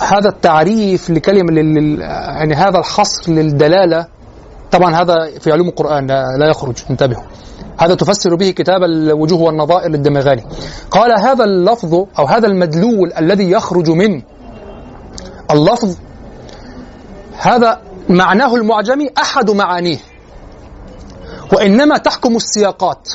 هذا 0.00 0.28
التعريف 0.28 1.10
لكلمة 1.10 1.52
لل- 1.52 2.00
يعني 2.00 2.54
هذا 2.54 2.78
الحصر 2.78 3.32
للدلالة 3.32 4.06
طبعا 4.70 4.94
هذا 4.94 5.14
في 5.40 5.52
علوم 5.52 5.68
القرآن 5.68 6.06
لا 6.06 6.24
لا 6.38 6.46
يخرج 6.50 6.76
انتبهوا. 6.90 7.22
هذا 7.78 7.94
تفسر 7.94 8.34
به 8.34 8.50
كتاب 8.50 8.82
الوجوه 8.82 9.40
والنظائر 9.40 9.90
للدمغاني 9.90 10.44
قال 10.90 11.20
هذا 11.20 11.44
اللفظ 11.44 11.94
أو 11.94 12.24
هذا 12.26 12.46
المدلول 12.46 13.12
الذي 13.18 13.50
يخرج 13.50 13.90
من 13.90 14.22
اللفظ 15.50 15.96
هذا 17.38 17.80
معناه 18.08 18.54
المعجمي 18.56 19.10
أحد 19.18 19.50
معانيه 19.50 19.98
وإنما 21.52 21.96
تحكم 21.98 22.36
السياقات 22.36 23.08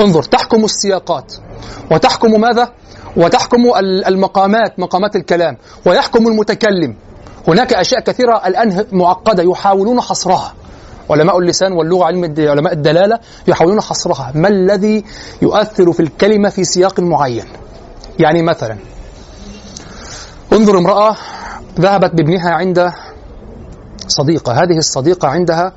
انظر 0.00 0.22
تحكم 0.22 0.64
السياقات. 0.64 1.34
وتحكم 1.92 2.40
ماذا؟ 2.40 2.72
وتحكم 3.16 3.60
ال- 3.76 4.04
المقامات 4.04 4.78
مقامات 4.80 5.16
الكلام. 5.16 5.56
ويحكم 5.86 6.28
المتكلم. 6.28 6.96
هناك 7.48 7.72
أشياء 7.72 8.00
كثيرة 8.00 8.46
الآن 8.46 8.84
معقدة 8.92 9.42
يحاولون 9.42 10.00
حصرها. 10.00 10.54
علماء 11.10 11.38
اللسان 11.38 11.72
واللغة 11.72 12.04
علم 12.04 12.34
علماء 12.38 12.72
الدلالة 12.72 13.18
يحاولون 13.48 13.80
حصرها. 13.80 14.32
ما 14.34 14.48
الذي 14.48 15.04
يؤثر 15.42 15.92
في 15.92 16.00
الكلمة 16.00 16.48
في 16.48 16.64
سياق 16.64 17.00
معين؟ 17.00 17.44
يعني 18.18 18.42
مثلا 18.42 18.76
انظر 20.52 20.78
امرأة 20.78 21.16
ذهبت 21.80 22.10
بابنها 22.14 22.50
عند 22.50 22.92
صديقة. 24.08 24.52
هذه 24.52 24.78
الصديقة 24.78 25.28
عندها 25.28 25.72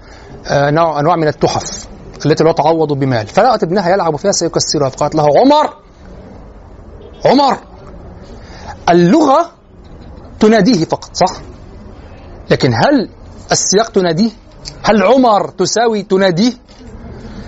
آه، 0.48 0.70
نوع 0.70 1.00
أنواع 1.00 1.16
من 1.16 1.28
التحف. 1.28 1.88
التي 2.26 2.44
لا 2.44 2.52
تعوض 2.52 2.94
بمال. 2.94 3.28
فرأت 3.28 3.64
ابنها 3.64 3.90
يلعب 3.90 4.16
فيها 4.16 4.32
سيكسرها 4.32 4.90
فقالت 4.90 5.16
له 5.16 5.26
عمر! 5.40 5.74
عمر! 7.26 7.58
اللغة 8.90 9.50
تناديه 10.40 10.86
فقط 10.86 11.10
صح؟ 11.16 11.32
لكن 12.52 12.74
هل 12.74 13.10
السياق 13.52 13.90
تناديه؟ 13.92 14.30
هل 14.84 15.04
عمر 15.04 15.50
تساوي 15.50 16.04
تناديه؟ 16.04 16.54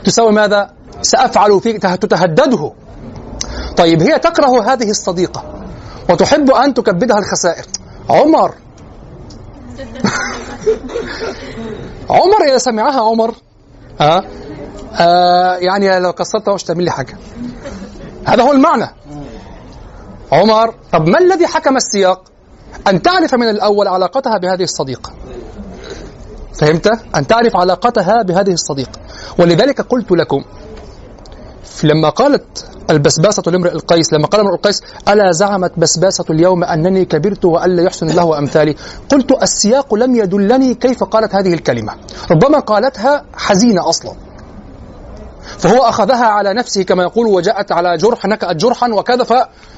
تساوي 0.03 0.31
ماذا؟ 0.31 0.69
سأفعل 1.01 1.59
فيك 1.61 1.81
ته- 1.81 1.95
تتهدده 1.95 2.71
طيب 3.77 4.01
هي 4.01 4.19
تكره 4.19 4.73
هذه 4.73 4.89
الصديقة 4.89 5.43
وتحب 6.09 6.51
أن 6.51 6.73
تكبدها 6.73 7.17
الخسائر. 7.19 7.65
عمر! 8.09 8.53
عمر 12.09 12.43
إذا 12.47 12.57
سمعها 12.57 13.01
عمر 13.01 13.33
آه 14.01 14.23
آه 14.93 15.55
يعني 15.55 15.99
لو 15.99 16.13
كسرتها 16.13 16.53
مش 16.53 16.63
تعمل 16.63 16.83
لي 16.83 16.91
حاجة. 16.91 17.17
هذا 18.25 18.43
هو 18.43 18.51
المعنى. 18.51 18.87
عمر 20.31 20.73
طب 20.91 21.07
ما 21.07 21.19
الذي 21.19 21.47
حكم 21.47 21.77
السياق؟ 21.77 22.23
أن 22.87 23.01
تعرف 23.01 23.33
من 23.35 23.49
الأول 23.49 23.87
علاقتها 23.87 24.37
بهذه 24.37 24.63
الصديقة. 24.63 25.11
فهمت؟ 26.53 26.87
أن 27.15 27.27
تعرف 27.27 27.55
علاقتها 27.55 28.23
بهذه 28.23 28.51
الصديقة. 28.51 28.99
ولذلك 29.39 29.81
قلت 29.81 30.11
لكم 30.11 30.43
لما 31.83 32.09
قالت 32.09 32.65
البسباسة 32.89 33.43
لامرئ 33.47 33.71
القيس 33.71 34.13
لما 34.13 34.27
قال 34.27 34.41
امرئ 34.41 34.55
القيس 34.55 34.83
ألا 35.07 35.31
زعمت 35.31 35.71
بسباسة 35.77 36.25
اليوم 36.29 36.63
أنني 36.63 37.05
كبرت 37.05 37.45
وألا 37.45 37.83
يحسن 37.83 38.09
الله 38.09 38.37
أمثالي؟ 38.37 38.75
قلت 39.11 39.31
السياق 39.43 39.93
لم 39.93 40.15
يدلني 40.15 40.73
كيف 40.75 41.03
قالت 41.03 41.35
هذه 41.35 41.53
الكلمة. 41.53 41.93
ربما 42.31 42.59
قالتها 42.59 43.25
حزينة 43.33 43.89
أصلا. 43.89 44.13
فهو 45.57 45.77
أخذها 45.77 46.25
على 46.25 46.53
نفسه 46.53 46.83
كما 46.83 47.03
يقول 47.03 47.27
وجاءت 47.27 47.71
على 47.71 47.97
جرح 47.97 48.25
نكأت 48.25 48.55
جرحا 48.55 48.89
وكذا 48.93 49.23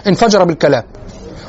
فانفجر 0.06 0.44
بالكلام 0.44 0.84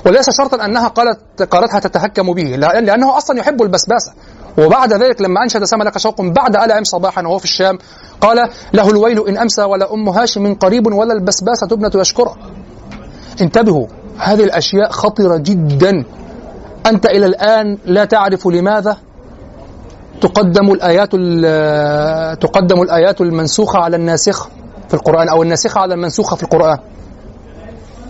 وليس 0.07 0.31
شرطا 0.31 0.65
أنها 0.65 0.89
قالت 0.89 1.43
قالتها 1.43 1.81
تتهكم 1.81 2.33
به 2.33 2.57
لأن- 2.57 2.77
لأنه 2.85 3.17
أصلا 3.17 3.39
يحب 3.39 3.63
البسباسة. 3.63 4.13
وبعد 4.59 4.93
ذلك 4.93 5.21
لما 5.21 5.43
أنشد 5.43 5.65
سما 5.65 5.85
لك 5.85 5.99
شوق 5.99 6.21
بعد 6.23 6.57
ألأ 6.57 6.79
أم 6.79 6.85
صباحا 6.85 7.23
وهو 7.23 7.39
في 7.39 7.45
الشام 7.45 7.79
قال 8.21 8.49
له 8.73 8.91
الويل 8.91 9.29
إن 9.29 9.39
أمسى 9.39 9.63
ولا 9.63 9.95
أم 9.95 10.09
هاشم 10.09 10.55
قريب 10.55 10.87
ولا 10.87 11.13
البسباسة 11.13 11.67
ابنة 11.73 11.91
يشكره 11.95 12.37
انتبهوا 13.41 13.87
هذه 14.19 14.45
الأشياء 14.45 14.91
خطرة 14.91 15.37
جدا. 15.37 16.05
أنت 16.87 17.07
إلى 17.07 17.27
الآن 17.27 17.79
لا 17.85 18.05
تعرف 18.05 18.47
لماذا؟ 18.47 18.97
تقدم 20.23 20.73
الآيات 20.73 21.09
ال- 21.15 22.39
تقدم 22.39 22.83
الآيات 22.83 23.21
المنسوخة 23.21 23.79
على 23.79 23.97
الناسخة 23.97 24.51
في 24.89 24.95
القرآن 24.95 25.29
أو 25.29 25.43
الناسخة 25.43 25.81
على 25.81 25.95
المنسوخة 25.95 26.37
في 26.37 26.43
القرآن. 26.43 26.79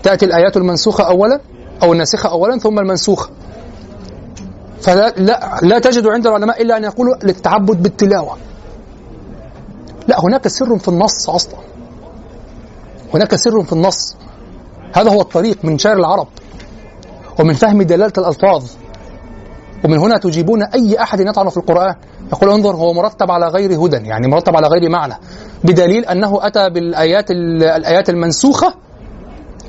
تأتي 0.03 0.25
الآيات 0.25 0.57
المنسوخة 0.57 1.05
أولا 1.05 1.41
أو 1.83 1.93
الناسخة 1.93 2.31
أولا 2.31 2.59
ثم 2.59 2.79
المنسوخة. 2.79 3.31
فلا 4.83 5.09
لا, 5.17 5.57
لا 5.63 5.79
تجد 5.79 6.07
عند 6.07 6.27
العلماء 6.27 6.63
إلا 6.63 6.77
أن 6.77 6.85
يقولوا 6.85 7.15
للتعبد 7.23 7.83
بالتلاوة. 7.83 8.37
لا 10.09 10.21
هناك 10.21 10.49
سر 10.49 10.79
في 10.79 10.89
النص 10.89 11.31
أصلا. 11.31 11.55
هناك 13.15 13.35
سر 13.35 13.63
في 13.63 13.73
النص. 13.73 14.17
هذا 14.93 15.11
هو 15.11 15.21
الطريق 15.21 15.59
من 15.65 15.79
شعر 15.79 15.97
العرب 15.97 16.29
ومن 17.41 17.55
فهم 17.55 17.83
دلالة 17.83 18.13
الألفاظ. 18.19 18.65
ومن 19.85 19.99
هنا 19.99 20.19
تجيبون 20.19 20.63
أي 20.63 21.03
أحد 21.03 21.21
يطعن 21.21 21.49
في 21.49 21.57
القرآن. 21.57 21.95
يقول 22.33 22.51
انظر 22.51 22.77
هو 22.77 22.93
مرتب 22.93 23.31
على 23.31 23.47
غير 23.49 23.87
هدى 23.87 23.97
يعني 23.97 24.29
مرتب 24.29 24.57
على 24.57 24.67
غير 24.67 24.91
معنى 24.91 25.15
بدليل 25.65 26.05
أنه 26.05 26.47
أتى 26.47 26.71
بالآيات 26.71 27.31
الآيات 27.31 28.11
المنسوخة 28.11 28.75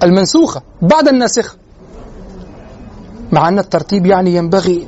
المنسوخة 0.04 0.62
بعد 0.82 1.08
الناسخة 1.08 1.56
مع 3.32 3.48
أن 3.48 3.60
الترتيب 3.60 4.06
يعني 4.06 4.36
ينبغي. 4.36 4.88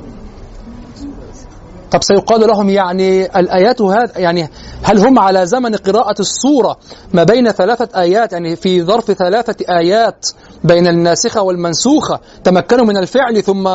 طب 1.90 2.02
سيقال 2.02 2.40
لهم 2.40 2.70
يعني 2.70 3.26
الآيات 3.38 3.82
هذا 3.82 4.18
يعني 4.18 4.48
هل 4.82 4.98
هم 4.98 5.18
على 5.18 5.46
زمن 5.46 5.74
قراءة 5.74 6.20
السورة 6.20 6.76
ما 7.14 7.24
بين 7.24 7.50
ثلاثة 7.50 8.00
آيات؟ 8.00 8.32
يعني 8.32 8.56
في 8.56 8.82
ظرف 8.82 9.12
ثلاثة 9.12 9.78
آيات 9.78 10.26
بين 10.64 10.86
الناسخة 10.86 11.42
والمنسوخة 11.42 12.20
تمكنوا 12.44 12.84
من 12.84 12.96
الفعل 12.96 13.42
ثم 13.42 13.68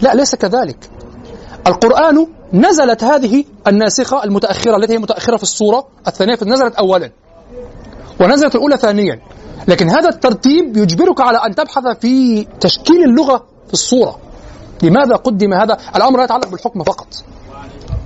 لا 0.00 0.14
ليس 0.14 0.34
كذلك. 0.34 0.90
القرآن 1.66 2.26
نزلت 2.52 3.04
هذه 3.04 3.44
الناسخة 3.66 4.24
المتأخرة 4.24 4.76
التي 4.76 4.92
هي 4.92 4.98
متأخرة 4.98 5.36
في 5.36 5.42
الصورة 5.42 5.86
الثانية 6.06 6.38
نزلت 6.42 6.74
أولا 6.74 7.10
ونزلت 8.20 8.54
الأولى 8.54 8.76
ثانيا. 8.76 9.20
لكن 9.68 9.88
هذا 9.88 10.08
الترتيب 10.08 10.76
يجبرك 10.76 11.20
على 11.20 11.38
أن 11.38 11.54
تبحث 11.54 11.98
في 12.00 12.44
تشكيل 12.60 13.04
اللغة 13.04 13.44
في 13.66 13.72
الصورة 13.72 14.18
لماذا 14.82 15.16
قدم 15.16 15.54
هذا؟ 15.54 15.76
الأمر 15.96 16.18
لا 16.18 16.24
يتعلق 16.24 16.48
بالحكم 16.48 16.84
فقط. 16.84 17.08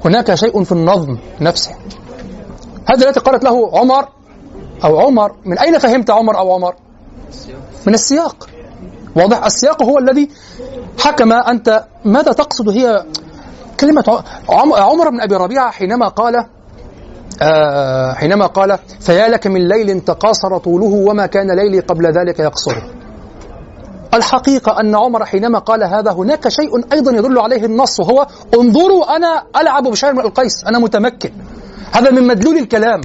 هناك 0.04 0.34
شيء 0.34 0.64
في 0.64 0.72
النظم 0.72 1.18
نفسه. 1.40 1.70
هذا 2.90 3.08
التي 3.08 3.20
قالت 3.20 3.44
له 3.44 3.78
عمر 3.78 4.08
أو 4.84 5.00
عمر 5.00 5.34
من 5.44 5.58
أين 5.58 5.78
فهمت 5.78 6.10
عمر 6.10 6.38
أو 6.38 6.54
عمر؟ 6.54 6.74
من 7.86 7.94
السياق. 7.94 8.48
واضح. 9.16 9.44
السياق 9.44 9.82
هو 9.82 9.98
الذي 9.98 10.28
حكم 10.98 11.32
أنت 11.32 11.84
ماذا 12.04 12.32
تقصد؟ 12.32 12.68
هي 12.68 13.04
كلمة 13.80 14.22
عمر 14.78 15.10
بن 15.10 15.20
أبي 15.20 15.36
ربيعة 15.36 15.70
حينما 15.70 16.08
قال 16.08 16.46
آه 17.42 18.12
حينما 18.12 18.46
قال 18.46 18.78
فيا 19.00 19.28
لك 19.28 19.46
من 19.46 19.68
ليل 19.68 20.00
تقاصر 20.00 20.58
طوله 20.58 21.10
وما 21.10 21.26
كان 21.26 21.50
ليلي 21.50 21.80
قبل 21.80 22.06
ذلك 22.06 22.38
يقصر 22.38 22.76
الحقيقة 24.14 24.80
أن 24.80 24.94
عمر 24.94 25.24
حينما 25.24 25.58
قال 25.58 25.84
هذا 25.84 26.12
هناك 26.12 26.48
شيء 26.48 26.92
أيضا 26.92 27.12
يدل 27.12 27.38
عليه 27.38 27.64
النص 27.64 28.00
وهو 28.00 28.26
انظروا 28.54 29.16
أنا 29.16 29.42
ألعب 29.60 29.82
بشير 29.82 30.12
من 30.12 30.20
القيس 30.20 30.64
أنا 30.68 30.78
متمكن. 30.78 31.32
هذا 31.92 32.10
من 32.10 32.26
مدلول 32.26 32.56
الكلام. 32.56 33.00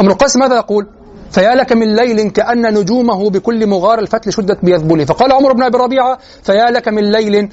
أمر 0.00 0.10
القيس 0.10 0.36
ماذا 0.36 0.56
يقول؟ 0.56 0.86
فيا 1.32 1.54
لك 1.54 1.72
من 1.72 1.96
ليل 1.96 2.30
كأن 2.30 2.74
نجومه 2.74 3.30
بكل 3.30 3.66
مغار 3.66 3.98
الفتل 3.98 4.32
شدت 4.32 4.64
بيذبله. 4.64 5.04
فقال 5.04 5.32
عمر 5.32 5.52
بن 5.52 5.62
أبي 5.62 5.78
ربيعة 5.78 6.18
فيا 6.42 6.70
لك 6.70 6.88
من 6.88 7.10
ليل 7.10 7.48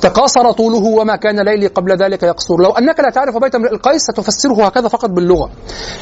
تقاصر 0.00 0.52
طوله 0.52 0.84
وما 0.84 1.16
كان 1.16 1.40
ليلي 1.40 1.66
قبل 1.66 1.96
ذلك 1.96 2.22
يقصر. 2.22 2.56
لو 2.56 2.70
أنك 2.70 3.00
لا 3.00 3.10
تعرف 3.10 3.36
بيت 3.36 3.54
امرئ 3.54 3.72
القيس 3.72 4.02
ستفسره 4.02 4.66
هكذا 4.66 4.88
فقط 4.88 5.10
باللغة. 5.10 5.50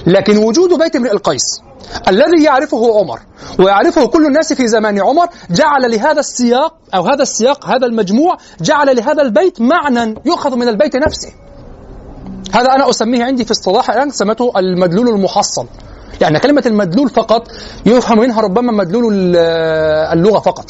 لكن 0.06 0.36
وجود 0.36 0.78
بيت 0.78 0.96
امرئ 0.96 1.12
القيس 1.12 1.62
الذي 2.08 2.44
يعرفه 2.44 2.98
عمر 2.98 3.20
ويعرفه 3.58 4.06
كل 4.06 4.26
الناس 4.26 4.52
في 4.52 4.68
زمان 4.68 5.00
عمر 5.00 5.26
جعل 5.50 5.90
لهذا 5.90 6.20
السياق 6.20 6.74
أو 6.94 7.02
هذا 7.02 7.22
السياق 7.22 7.66
هذا 7.66 7.86
المجموع 7.86 8.36
جعل 8.60 8.96
لهذا 8.96 9.22
البيت 9.22 9.60
معنى 9.60 10.14
يؤخذ 10.24 10.56
من 10.56 10.68
البيت 10.68 10.96
نفسه. 10.96 11.32
هذا 12.54 12.74
أنا 12.74 12.90
أسميه 12.90 13.24
عندي 13.24 13.44
في 13.44 13.50
اصطلاح 13.50 13.90
الآن 13.90 14.10
سمته 14.10 14.52
المدلول 14.56 15.08
المحصل. 15.08 15.66
يعني 16.20 16.38
كلمة 16.38 16.62
المدلول 16.66 17.08
فقط 17.08 17.48
يفهم 17.86 18.18
منها 18.18 18.40
ربما 18.40 18.72
مدلول 18.72 19.36
اللغة 20.12 20.38
فقط 20.38 20.64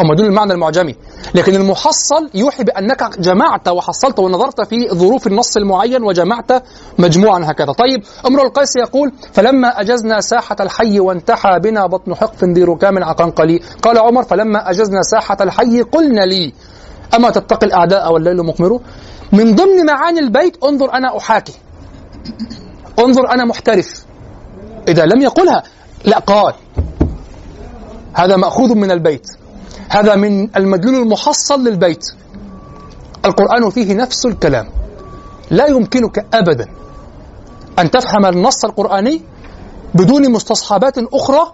أو 0.00 0.04
مدلول 0.04 0.28
المعنى 0.28 0.52
المعجمي. 0.52 0.94
لكن 1.34 1.54
المحصل 1.54 2.30
يوحي 2.34 2.64
بأنك 2.64 3.18
جمعت 3.18 3.68
وحصلت 3.68 4.18
ونظرت 4.18 4.60
في 4.68 4.88
ظروف 4.92 5.26
النص 5.26 5.56
المعين 5.56 6.02
وجمعت 6.02 6.62
مجموعا 6.98 7.40
هكذا. 7.44 7.72
طيب 7.72 8.02
امرؤ 8.26 8.46
القيس 8.46 8.76
يقول 8.76 9.12
فلما 9.32 9.80
أجزنا 9.80 10.20
ساحة 10.20 10.56
الحي 10.60 11.00
وانتحى 11.00 11.58
بنا 11.58 11.86
بطن 11.86 12.14
حقف 12.14 12.44
ذي 12.44 12.64
ركام 12.64 13.04
عقنقلي 13.04 13.60
قال 13.82 13.98
عمر 13.98 14.22
فلما 14.22 14.70
أجزنا 14.70 15.02
ساحة 15.02 15.36
الحي 15.40 15.82
قلنا 15.82 16.20
لي 16.20 16.52
أما 17.14 17.30
تتقي 17.30 17.66
الأعداء 17.66 18.12
والليل 18.12 18.42
مقمر؟ 18.42 18.80
من 19.32 19.54
ضمن 19.54 19.86
معاني 19.86 20.20
البيت 20.20 20.64
انظر 20.64 20.92
أنا 20.92 21.16
أحاكي 21.16 21.52
انظر 22.98 23.30
أنا 23.30 23.44
محترف 23.44 24.07
إذا 24.88 25.06
لم 25.06 25.22
يقلها 25.22 25.62
لا 26.04 26.18
قال. 26.18 26.54
هذا 28.14 28.36
مأخوذ 28.36 28.74
من 28.74 28.90
البيت. 28.90 29.30
هذا 29.88 30.16
من 30.16 30.56
المدلول 30.56 30.94
المحصل 30.94 31.64
للبيت. 31.64 32.06
القرآن 33.24 33.70
فيه 33.70 33.94
نفس 33.94 34.26
الكلام. 34.26 34.68
لا 35.50 35.66
يمكنك 35.66 36.26
أبدا 36.34 36.68
أن 37.78 37.90
تفهم 37.90 38.26
النص 38.26 38.64
القرآني 38.64 39.22
بدون 39.94 40.32
مستصحبات 40.32 40.98
أخرى 40.98 41.52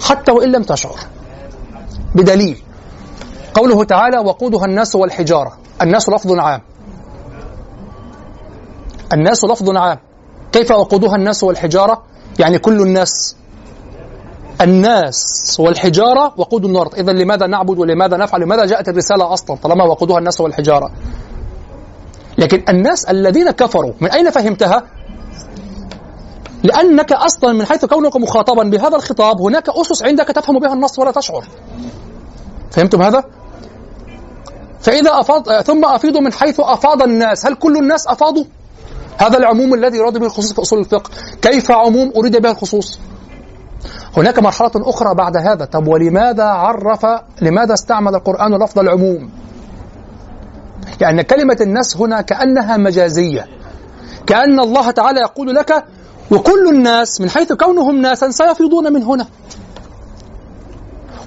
حتى 0.00 0.32
وإن 0.32 0.52
لم 0.52 0.62
تشعر. 0.62 0.98
بدليل. 2.14 2.62
قوله 3.54 3.84
تعالى 3.84 4.18
وقودها 4.18 4.64
الناس 4.64 4.94
والحجارة 4.94 5.52
الناس 5.82 6.08
لفظ 6.08 6.32
عام. 6.32 6.60
الناس 9.12 9.44
لفظ 9.44 9.76
عام. 9.76 9.98
كيف 10.52 10.70
وقودها 10.70 11.16
الناس 11.16 11.44
والحجارة؟ 11.44 12.02
يعني 12.38 12.58
كل 12.58 12.80
الناس 12.80 13.36
الناس 14.60 15.56
والحجارة 15.60 16.34
وقود 16.36 16.64
النار. 16.64 16.90
إذا 16.96 17.12
لماذا 17.12 17.46
نعبد 17.46 17.78
ولماذا 17.78 18.16
نفعل؟ 18.16 18.40
لماذا 18.40 18.64
جاءت 18.64 18.88
الرسالة 18.88 19.32
أصلا 19.32 19.56
طالما 19.56 19.84
وقودها 19.84 20.18
الناس 20.18 20.40
والحجارة؟ 20.40 20.90
لكن 22.38 22.62
الناس 22.68 23.04
الذين 23.04 23.50
كفروا 23.50 23.92
من 24.00 24.10
أين 24.10 24.30
فهمتها؟ 24.30 24.82
لأنك 26.62 27.12
أصلا 27.12 27.52
من 27.52 27.64
حيث 27.64 27.84
كونك 27.84 28.16
مخاطبا 28.16 28.62
بهذا 28.62 28.96
الخطاب 28.96 29.40
هناك 29.40 29.68
أسس 29.68 30.02
عندك 30.02 30.26
تفهم 30.26 30.58
بها 30.58 30.72
النص 30.72 30.98
ولا 30.98 31.10
تشعر. 31.10 31.44
فهمتم 32.70 33.02
هذا؟ 33.02 33.24
فإذا 34.80 35.20
أفاض 35.20 35.62
ثم 35.62 35.84
أفيضوا 35.84 36.20
من 36.20 36.32
حيث 36.32 36.60
أفاض 36.60 37.02
الناس 37.02 37.46
هل 37.46 37.54
كل 37.54 37.76
الناس 37.76 38.06
أفاضوا؟ 38.06 38.44
هذا 39.18 39.38
العموم 39.38 39.74
الذي 39.74 39.98
يراد 39.98 40.18
به 40.18 40.26
الخصوص 40.26 40.52
في 40.52 40.62
أصول 40.62 40.78
الفقه. 40.78 41.10
كيف 41.42 41.70
عموم 41.70 42.12
أريد 42.16 42.36
به 42.36 42.50
الخصوص؟ 42.50 42.98
هناك 44.16 44.38
مرحلة 44.38 44.70
أخرى 44.76 45.14
بعد 45.14 45.36
هذا. 45.36 45.64
طب 45.64 45.88
ولماذا 45.88 46.44
عرف 46.44 47.06
لماذا 47.42 47.74
استعمل 47.74 48.14
القرآن 48.14 48.64
لفظ 48.64 48.78
العموم؟ 48.78 49.30
لأن 51.00 51.22
كلمة 51.22 51.56
الناس 51.60 51.96
هنا 51.96 52.20
كأنها 52.20 52.76
مجازية. 52.76 53.46
كأن 54.26 54.60
الله 54.60 54.90
تعالى 54.90 55.20
يقول 55.20 55.54
لك 55.54 55.84
وكل 56.30 56.68
الناس 56.68 57.20
من 57.20 57.30
حيث 57.30 57.52
كونهم 57.52 58.00
ناسا 58.00 58.30
سيفيضون 58.30 58.92
من 58.92 59.02
هنا. 59.02 59.26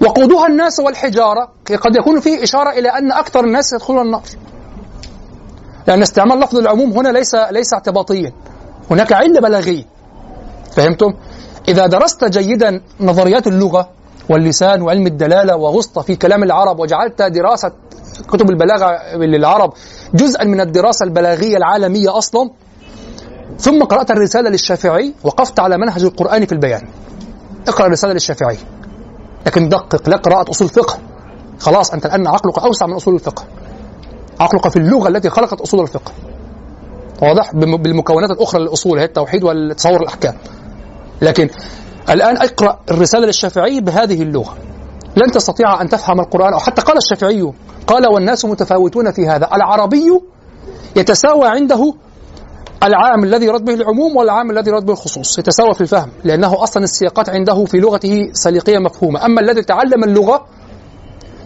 وقودها 0.01 0.47
الناس 0.47 0.79
والحجارة 0.79 1.51
قد 1.81 1.95
يكون 1.95 2.19
فيه 2.19 2.43
إشارة 2.43 2.69
إلى 2.69 2.89
أن 2.89 3.11
أكثر 3.11 3.43
الناس 3.43 3.73
يدخلون 3.73 4.05
النار. 4.05 4.23
لأن 5.88 6.01
استعمال 6.01 6.39
لفظ 6.39 6.57
العموم 6.57 6.91
هنا 6.91 7.09
ليس 7.09 7.36
ليس 7.36 7.73
اعتباطيا. 7.73 8.33
هناك 8.91 9.13
علة 9.13 9.39
بلاغية. 9.41 9.83
فهمتم؟ 10.75 11.13
إذا 11.67 11.88
درست 11.88 12.25
جيدا 12.25 12.81
نظريات 12.99 13.47
اللغة 13.47 13.89
واللسان 14.29 14.81
وعلم 14.81 15.07
الدلالة 15.07 15.55
وغصت 15.55 15.99
في 15.99 16.15
كلام 16.15 16.43
العرب 16.43 16.79
وجعلت 16.79 17.21
دراسة 17.21 17.71
كتب 18.27 18.49
البلاغة 18.49 19.15
للعرب 19.15 19.73
جزءا 20.13 20.43
من 20.43 20.61
الدراسة 20.61 21.03
البلاغية 21.03 21.57
العالمية 21.57 22.17
أصلا 22.17 22.49
ثم 23.59 23.83
قرأت 23.83 24.11
الرسالة 24.11 24.49
للشافعي 24.49 25.13
وقفت 25.23 25.59
على 25.59 25.77
منهج 25.77 26.03
القرآن 26.03 26.45
في 26.45 26.51
البيان. 26.51 26.88
اقرأ 27.67 27.86
الرسالة 27.86 28.13
للشافعي. 28.13 28.57
لكن 29.45 29.69
دقق 29.69 30.09
لا 30.09 30.17
قراءة 30.17 30.51
أصول 30.51 30.67
فقه. 30.69 30.97
خلاص 31.59 31.93
أنت 31.93 32.05
الآن 32.05 32.27
عقلك 32.27 32.59
أوسع 32.59 32.86
من 32.86 32.93
أصول 32.93 33.13
الفقه. 33.13 33.45
عقلك 34.39 34.67
في 34.69 34.77
اللغة 34.77 35.07
التي 35.07 35.29
خلقت 35.29 35.61
أصول 35.61 35.81
الفقه. 35.81 36.11
واضح؟ 37.21 37.55
بالمكونات 37.55 38.29
الأخرى 38.31 38.61
للأصول 38.61 38.99
هي 38.99 39.05
التوحيد 39.05 39.43
والتصور 39.43 40.01
الأحكام. 40.01 40.33
لكن 41.21 41.49
الآن 42.09 42.38
اقرأ 42.38 42.79
الرسالة 42.91 43.25
للشافعي 43.25 43.81
بهذه 43.81 44.21
اللغة. 44.21 44.57
لن 45.17 45.31
تستطيع 45.31 45.81
أن 45.81 45.89
تفهم 45.89 46.19
القرآن 46.19 46.53
أو 46.53 46.59
حتى 46.59 46.81
قال 46.81 46.97
الشافعي 46.97 47.51
قال 47.88 48.07
والناس 48.07 48.45
متفاوتون 48.45 49.11
في 49.11 49.27
هذا. 49.27 49.49
العربي 49.53 50.21
يتساوى 50.95 51.47
عنده 51.47 51.93
العام 52.83 53.23
الذي 53.23 53.45
يراد 53.45 53.65
به 53.65 53.73
العموم 53.73 54.15
والعام 54.15 54.51
الذي 54.51 54.69
يراد 54.69 54.86
به 54.86 54.93
الخصوص 54.93 55.39
يتساوى 55.39 55.73
في 55.73 55.81
الفهم 55.81 56.09
لأنه 56.23 56.63
أصلا 56.63 56.83
السياقات 56.83 57.29
عنده 57.29 57.65
في 57.65 57.77
لغته 57.77 58.29
سليقية 58.33 58.77
مفهومة. 58.79 59.25
أما 59.25 59.41
الذي 59.41 59.61
تعلم 59.61 60.03
اللغة 60.03 60.45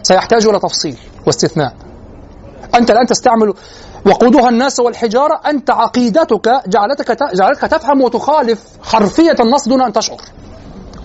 سيحتاج 0.02 0.46
إلى 0.46 0.58
تفصيل 0.58 0.96
واستثناء. 1.26 1.89
أنت 2.74 2.90
الآن 2.90 3.06
تستعمل 3.06 3.54
وقودها 4.06 4.48
الناس 4.48 4.80
والحجارة 4.80 5.40
أنت 5.46 5.70
عقيدتك 5.70 6.62
جعلتك 6.66 7.34
جعلتك 7.34 7.60
تفهم 7.60 8.02
وتخالف 8.02 8.64
حرفية 8.82 9.36
النص 9.40 9.68
دون 9.68 9.82
أن 9.82 9.92
تشعر. 9.92 10.20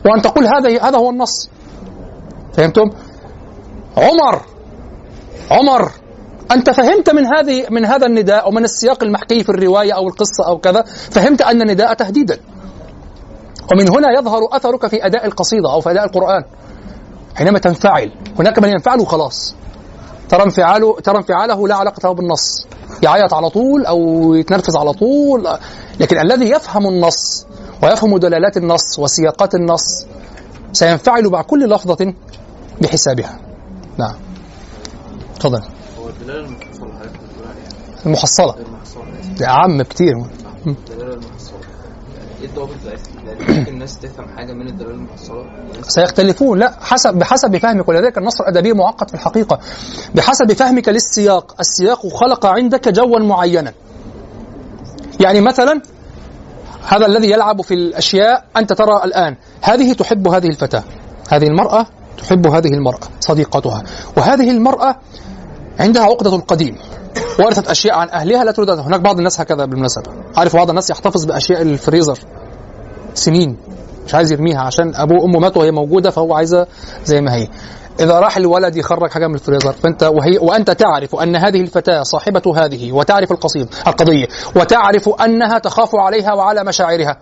وأن 0.06 0.22
تقول 0.22 0.46
هذا 0.46 0.82
هذا 0.82 0.98
هو 0.98 1.10
النص. 1.10 1.50
فهمتم؟ 2.54 2.90
عمر 3.98 4.42
عمر 5.52 5.92
أنت 6.52 6.70
فهمت 6.70 7.10
من 7.10 7.26
هذه 7.26 7.66
من 7.70 7.86
هذا 7.86 8.06
النداء 8.06 8.46
أو 8.46 8.52
من 8.52 8.64
السياق 8.64 9.04
المحكي 9.04 9.44
في 9.44 9.50
الرواية 9.50 9.94
أو 9.94 10.08
القصة 10.08 10.48
أو 10.48 10.58
كذا 10.58 10.82
فهمت 11.12 11.42
أن 11.42 11.62
النداء 11.62 11.94
تهديدا. 11.94 12.40
ومن 13.72 13.90
هنا 13.90 14.20
يظهر 14.20 14.42
أثرك 14.52 14.88
في 14.88 15.06
أداء 15.06 15.26
القصيدة 15.26 15.74
أو 15.74 15.82
في 15.82 15.92
أداء 15.92 16.06
القرآن. 16.06 16.44
حينما 17.36 17.60
تنفعل 17.60 18.12
هناك 18.40 18.60
من 18.60 18.70
ينفعل 18.70 19.00
وخلاص 19.00 19.56
ترى 20.36 20.44
انفعاله 20.44 21.00
ترى 21.00 21.18
انفعاله 21.18 21.68
لا 21.68 21.76
علاقة 21.76 22.00
له 22.04 22.14
بالنص. 22.14 22.68
يعيط 23.04 23.34
على 23.34 23.50
طول 23.50 23.86
أو 23.86 24.34
يتنرفز 24.34 24.76
على 24.76 24.94
طول. 24.94 25.48
لكن 26.00 26.18
الذي 26.20 26.50
يفهم 26.50 26.88
النص 26.88 27.46
ويفهم 27.84 28.18
دلالات 28.18 28.58
النص 28.58 29.00
وسياقات 29.00 29.56
النص 29.56 30.06
سينفعل 30.74 31.30
مع 31.30 31.42
كل 31.42 31.70
لفظة 31.70 32.14
بحسابها. 32.82 33.40
نعم. 33.98 34.16
تفضل. 35.40 35.62
المحصلة. 38.06 38.56
المحصول. 38.56 39.04
ده 39.40 39.84
كتير 39.84 40.14
الدلاله 40.68 41.14
المحصله 41.14 41.60
يعني 42.16 42.42
إيه 42.42 42.60
ممكن 42.60 42.95
الناس 43.50 44.00
تفهم 44.00 44.28
حاجة 44.38 44.54
من 44.54 44.68
الدلاله 44.68 44.96
المحصله 44.96 45.38
وناس 45.38 45.86
سيختلفون. 45.88 46.60
لا 46.60 46.74
حسب 46.82 47.14
بحسب 47.14 47.58
فهمك. 47.58 47.90
ولذلك 47.90 48.18
النص 48.18 48.42
الأدبي 48.42 48.74
معقد 48.74 49.10
في 49.10 49.14
الحقيقة. 49.14 49.60
بحسب 50.16 50.54
فهمك 50.54 50.90
للسياق. 50.90 51.56
السياق 51.60 52.08
خلق 52.08 52.46
عندك 52.46 52.90
جوا 52.90 53.20
معينا. 53.20 53.74
يعني 55.20 55.42
مثلا 55.42 55.82
هذا 56.88 57.06
الذي 57.06 57.32
يلعب 57.32 57.62
في 57.62 57.74
الأشياء 57.74 58.46
أنت 58.58 58.74
ترى 58.74 59.04
الآن. 59.04 59.36
هذه 59.62 59.94
تحب 59.94 60.28
هذه 60.28 60.48
الفتاة. 60.48 60.84
هذه 61.30 61.48
المرأة 61.48 61.86
تحب 62.18 62.48
هذه 62.48 62.68
المرأة 62.68 63.08
صديقتها. 63.20 63.84
وهذه 64.18 64.52
المرأة 64.52 64.96
عندها 65.80 66.04
عقدة 66.04 66.36
القديم. 66.36 66.78
ورثت 67.40 67.68
أشياء 67.68 67.96
عن 67.96 68.10
أهلها 68.10 68.44
لا 68.44 68.52
تريد 68.52 68.70
هناك 68.70 69.02
بعض 69.02 69.18
الناس 69.18 69.42
هكذا 69.42 69.66
بالمناسبة. 69.66 70.12
عارف 70.38 70.56
بعض 70.56 70.70
الناس 70.70 70.90
يحتفظ 70.90 71.26
بأشياء 71.26 71.62
الفريزر. 71.62 72.20
سنين 73.16 73.58
مش 74.06 74.16
عايز 74.16 74.32
يرميها 74.32 74.62
عشان 74.62 74.96
أبوه 74.96 75.22
وأمه 75.22 75.40
ماتوا 75.40 75.62
وهي 75.62 75.72
موجودة 75.72 76.10
فهو 76.10 76.34
عايزها 76.34 76.68
زي 77.06 77.22
ما 77.22 77.36
هي. 77.36 77.48
إذا 78.00 78.20
راح 78.20 78.38
الولد 78.38 78.76
يخرج 78.76 79.12
حاجة 79.12 79.28
من 79.28 79.36
الفريزر 79.36 79.72
فأنت 79.72 80.04
وهي 80.04 80.38
وأنت 80.38 80.72
تعرف 80.72 81.16
أن 81.16 81.36
هذه 81.36 81.62
الفتاة 81.62 82.04
صاحبة 82.04 82.66
هذه 82.66 82.92
وتعرف 82.92 83.32
القصيد 83.32 83.68
القضية 83.88 84.28
وتعرف 84.56 85.10
أنها 85.10 85.60
تخاف 85.60 85.96
عليها 85.96 86.34
وعلى 86.34 86.64
مشاعرها. 86.64 87.18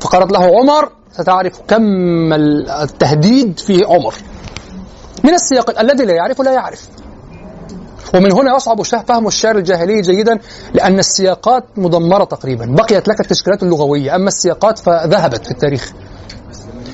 فقالت 0.00 0.32
له 0.32 0.44
عمر 0.44 0.88
ستعرف 1.12 1.60
كم 1.68 2.32
التهديد 2.82 3.58
في 3.58 3.84
عمر. 3.84 4.14
من 5.24 5.34
السياق 5.34 5.80
الذي 5.80 6.04
لا 6.04 6.14
يعرف 6.14 6.40
لا 6.40 6.52
يعرف. 6.52 6.88
ومن 8.14 8.32
هنا 8.32 8.56
يصعب 8.56 8.82
فهم 8.82 9.26
الشعر 9.26 9.56
الجاهلي 9.56 10.00
جيدا 10.00 10.38
لأن 10.74 10.98
السياقات 10.98 11.64
مدمرة 11.76 12.24
تقريبا. 12.24 12.66
بقيت 12.66 13.08
لك 13.08 13.20
التشكيلات 13.20 13.62
اللغوية. 13.62 14.16
أما 14.16 14.28
السياقات 14.28 14.78
فذهبت 14.78 15.44
في 15.44 15.50
التاريخ. 15.50 15.92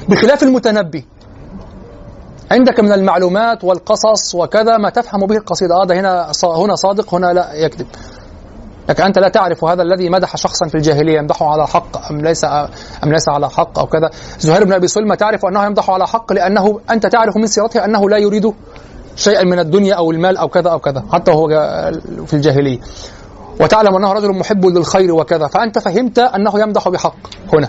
بخلاف 0.08 0.42
المتنبي 0.42 1.06
عندك 2.50 2.80
من 2.80 2.92
المعلومات 2.92 3.64
والقصص 3.64 4.34
وكذا 4.34 4.76
ما 4.76 4.90
تفهم 4.90 5.26
به 5.26 5.36
القصيدة 5.36 5.74
آه 5.74 5.84
ده 5.86 6.00
هنا 6.00 6.32
هنا 6.44 6.74
صادق 6.74 7.14
هنا 7.14 7.26
لا 7.32 7.52
يكذب. 7.54 7.86
لكن 8.88 9.02
أنت 9.02 9.18
لا 9.18 9.28
تعرف 9.28 9.64
هذا 9.64 9.82
الذي 9.82 10.08
مدح 10.08 10.36
شخصا 10.36 10.68
في 10.68 10.74
الجاهلية 10.74 11.18
يمدحه 11.18 11.46
على 11.46 11.66
حق 11.66 12.10
أم 12.10 12.20
ليس 12.20 12.44
أم 12.44 13.12
ليس 13.12 13.28
على 13.28 13.50
حق 13.50 13.78
أو 13.78 13.86
كذا. 13.86 14.10
زهير 14.38 14.64
بن 14.64 14.72
أبي 14.72 14.86
سلمى 14.88 15.16
تعرف 15.16 15.46
أنه 15.46 15.64
يمدح 15.64 15.90
على 15.90 16.06
حق 16.06 16.32
لأنه 16.32 16.80
أنت 16.90 17.06
تعرف 17.06 17.36
من 17.36 17.46
سيرته 17.46 17.84
أنه 17.84 18.10
لا 18.10 18.18
يريد 18.18 18.52
شيئا 19.16 19.44
من 19.44 19.58
الدنيا 19.58 19.94
أو 19.94 20.10
المال 20.10 20.36
أو 20.36 20.48
كذا 20.48 20.70
أو 20.70 20.78
كذا 20.78 21.04
حتى 21.12 21.30
وهو 21.30 21.48
في 22.26 22.34
الجاهلية. 22.34 22.78
وتعلم 23.60 23.96
أنه 23.96 24.12
رجل 24.12 24.38
محب 24.38 24.66
للخير 24.66 25.14
وكذا. 25.14 25.46
فأنت 25.46 25.78
فهمت 25.78 26.18
أنه 26.18 26.60
يمدح 26.60 26.88
بحق. 26.88 27.16
هنا. 27.52 27.68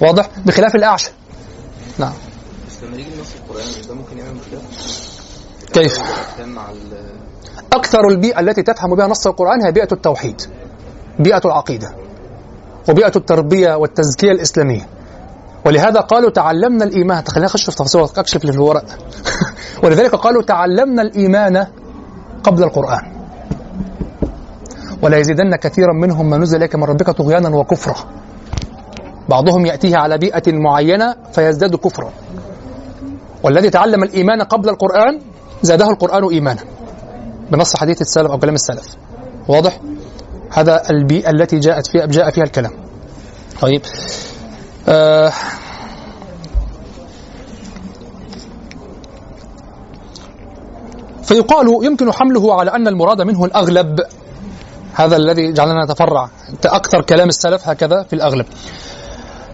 واضح؟ 0.00 0.28
بخلاف 0.46 0.74
الأعشى. 0.74 1.10
نعم. 1.98 2.12
لما 2.82 2.96
يجي 2.96 3.10
ده 3.88 3.94
ممكن 3.94 4.18
يعمل 4.18 4.34
مشكله 4.34 4.60
كيف؟ 5.72 6.00
أكثر 7.72 8.08
البيئة 8.08 8.40
التي 8.40 8.62
تفهم 8.62 8.94
بها 8.94 9.06
نص 9.06 9.26
القرآن 9.26 9.64
هي 9.64 9.72
بيئة 9.72 9.88
التوحيد 9.92 10.42
بيئة 11.18 11.40
العقيدة 11.44 11.94
وبيئة 12.88 13.12
التربية 13.16 13.74
والتزكية 13.74 14.30
الإسلامية. 14.30 14.88
ولهذا 15.66 16.00
قالوا 16.00 16.30
تعلمنا 16.30 16.84
الإيمان. 16.84 17.24
خلينا 17.28 17.46
نخش 17.46 17.70
في 17.70 17.76
تفاصيل 17.76 18.02
اكشف 18.02 18.40
اللي 18.40 18.52
في 18.52 18.58
الورق. 18.58 18.84
ولذلك 19.84 20.14
قالوا 20.14 20.42
تعلمنا 20.42 21.02
الإيمان 21.02 21.66
قبل 22.42 22.62
القرآن. 22.62 23.12
ولا 25.02 25.18
يزيدن 25.18 25.56
كثيرا 25.56 25.92
منهم 25.92 26.30
ما 26.30 26.36
نزل 26.36 26.56
إليك 26.56 26.76
من 26.76 26.84
ربك 26.84 27.10
طغيانا 27.10 27.56
وكفرا. 27.56 27.94
بعضهم 29.28 29.66
يأتيه 29.66 29.96
على 29.96 30.18
بيئة 30.18 30.42
معينة 30.52 31.14
فيزداد 31.32 31.76
كفرا. 31.76 32.12
والذي 33.42 33.70
تعلم 33.70 34.02
الإيمان 34.02 34.42
قبل 34.42 34.68
القرآن 34.68 35.20
زاده 35.62 35.90
القرآن 35.90 36.24
إيمانا. 36.32 36.60
بنص 37.50 37.76
حديث 37.76 38.00
السلف 38.00 38.30
أو 38.30 38.38
كلام 38.38 38.54
السلف. 38.54 38.96
واضح؟ 39.48 39.80
هذا 40.50 40.90
البيئة 40.90 41.30
التي 41.30 41.58
جاءت 41.58 41.86
فيها 41.86 42.06
جاء 42.06 42.30
فيها 42.30 42.44
الكلام. 42.44 42.72
طيب. 43.60 43.82
آه 44.88 45.32
فيقال 51.22 51.84
يمكن 51.84 52.12
حمله 52.12 52.54
على 52.60 52.70
أن 52.70 52.88
المراد 52.88 53.22
منه 53.22 53.44
الأغلب. 53.44 54.00
هذا 54.94 55.16
الذي 55.16 55.52
جعلنا 55.52 55.84
نتفرع. 55.84 56.30
أكثر 56.64 57.02
كلام 57.02 57.28
السلف 57.28 57.68
هكذا 57.68 58.02
في 58.02 58.12
الأغلب. 58.12 58.46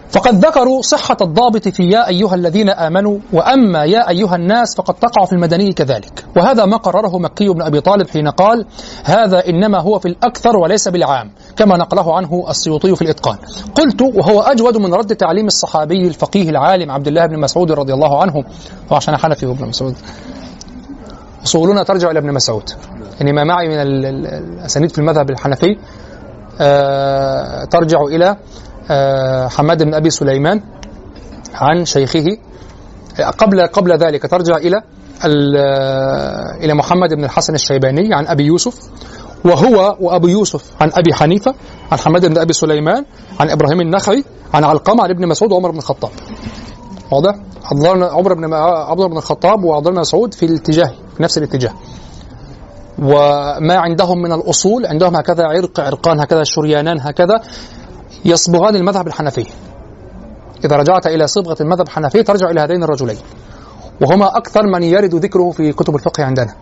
فقد 0.09 0.45
ذكروا 0.45 0.81
صحة 0.81 1.17
الضابط 1.21 1.67
في 1.67 1.83
يا 1.89 2.07
أيها 2.07 2.35
الذين 2.35 2.69
آمنوا 2.69 3.17
وأما 3.33 3.83
يا 3.85 4.09
أيها 4.09 4.35
الناس 4.35 4.75
فقد 4.75 4.93
تقع 4.93 5.25
في 5.25 5.33
المدني 5.33 5.73
كذلك. 5.73 6.25
وهذا 6.37 6.65
ما 6.65 6.77
قرره 6.77 7.17
مكي 7.19 7.49
بن 7.49 7.61
أبي 7.61 7.81
طالب 7.81 8.09
حين 8.09 8.27
قال 8.27 8.65
هذا 9.03 9.47
إنما 9.49 9.79
هو 9.81 9.99
في 9.99 10.07
الأكثر 10.07 10.57
وليس 10.57 10.87
بالعام 10.87 11.31
كما 11.55 11.77
نقله 11.77 12.15
عنه 12.15 12.45
السيوطي 12.49 12.95
في 12.95 13.01
الإتقان. 13.01 13.37
قلت 13.75 14.01
وهو 14.01 14.41
أجود 14.41 14.77
من 14.77 14.93
رد 14.93 15.15
تعليم 15.15 15.47
الصحابي 15.47 16.07
الفقيه 16.07 16.49
العالم 16.49 16.91
عبد 16.91 17.07
الله 17.07 17.25
بن 17.25 17.39
مسعود 17.39 17.71
رضي 17.71 17.93
الله 17.93 18.21
عنه. 18.21 18.33
هو 18.91 18.95
عشان 18.95 19.17
حنفي 19.17 19.45
وابن 19.45 19.65
مسعود. 19.67 19.95
أصولنا 21.45 21.83
ترجع 21.83 22.11
إلى 22.11 22.19
ابن 22.19 22.33
مسعود. 22.33 22.69
يعني 23.19 23.33
ما 23.33 23.43
معي 23.43 23.67
من 23.67 23.73
ال- 23.81 24.05
ال- 24.05 24.27
الأسانيد 24.27 24.91
في 24.91 24.97
المذهب 24.99 25.29
الحنفي. 25.29 25.77
آه، 26.61 27.63
ترجع 27.65 28.01
إلى 28.01 28.35
حماد 29.49 29.83
بن 29.83 29.93
أبي 29.93 30.09
سليمان 30.09 30.61
عن 31.53 31.85
شيخه. 31.85 32.25
قبل 33.37 33.67
قبل 33.67 33.97
ذلك 33.97 34.21
ترجع 34.21 34.57
إلى 34.57 34.81
ال- 35.25 35.57
إلى 36.63 36.73
محمد 36.73 37.13
بن 37.13 37.23
الحسن 37.23 37.53
الشيباني 37.55 38.13
عن 38.13 38.27
أبي 38.27 38.43
يوسف. 38.43 38.79
وهو 39.45 39.97
وأبو 39.99 40.27
يوسف 40.27 40.63
عن 40.81 40.91
أبي 40.93 41.13
حنيفة 41.13 41.55
عن 41.91 41.97
حماد 41.99 42.25
بن 42.25 42.37
أبي 42.37 42.53
سليمان 42.53 43.05
عن 43.39 43.49
إبراهيم 43.49 43.81
النخعي 43.81 44.23
عن 44.53 44.63
علقمة 44.63 45.03
عن 45.03 45.09
ابن 45.09 45.27
مسعود 45.27 45.51
وعمر 45.51 45.71
بن 45.71 45.77
الخطاب. 45.77 46.11
واضح؟ 47.11 47.35
حضرنا 47.63 48.05
عمر 48.05 48.33
بن 48.33 48.53
عمر 48.53 49.07
بن 49.07 49.17
الخطاب 49.17 49.59
بن 49.83 49.99
مسعود 49.99 50.33
في 50.33 50.45
الاتجاه 50.45 50.91
في 51.17 51.23
نفس 51.23 51.37
الاتجاه. 51.37 51.73
وما 52.99 53.75
عندهم 53.75 54.21
من 54.21 54.31
الأصول 54.31 54.85
عندهم 54.85 55.15
هكذا 55.15 55.43
عرق 55.43 55.79
عرقان 55.79 56.19
هكذا 56.19 56.43
شريانان 56.43 56.99
هكذا. 57.01 57.35
يصبغان 58.25 58.75
المذهب 58.75 59.07
الحنفي. 59.07 59.45
إذا 60.65 60.75
رجعت 60.75 61.07
إلى 61.07 61.27
صبغة 61.27 61.57
المذهب 61.61 61.87
الحنفي 61.87 62.23
ترجع 62.23 62.49
إلى 62.49 62.61
هذين 62.61 62.83
الرجلين. 62.83 63.17
وهما 64.01 64.37
أكثر 64.37 64.61
من 64.67 64.83
يرد 64.83 65.15
ذكره 65.15 65.51
في 65.51 65.73
كتب 65.73 65.95
الفقه 65.95 66.23
عندنا. 66.23 66.53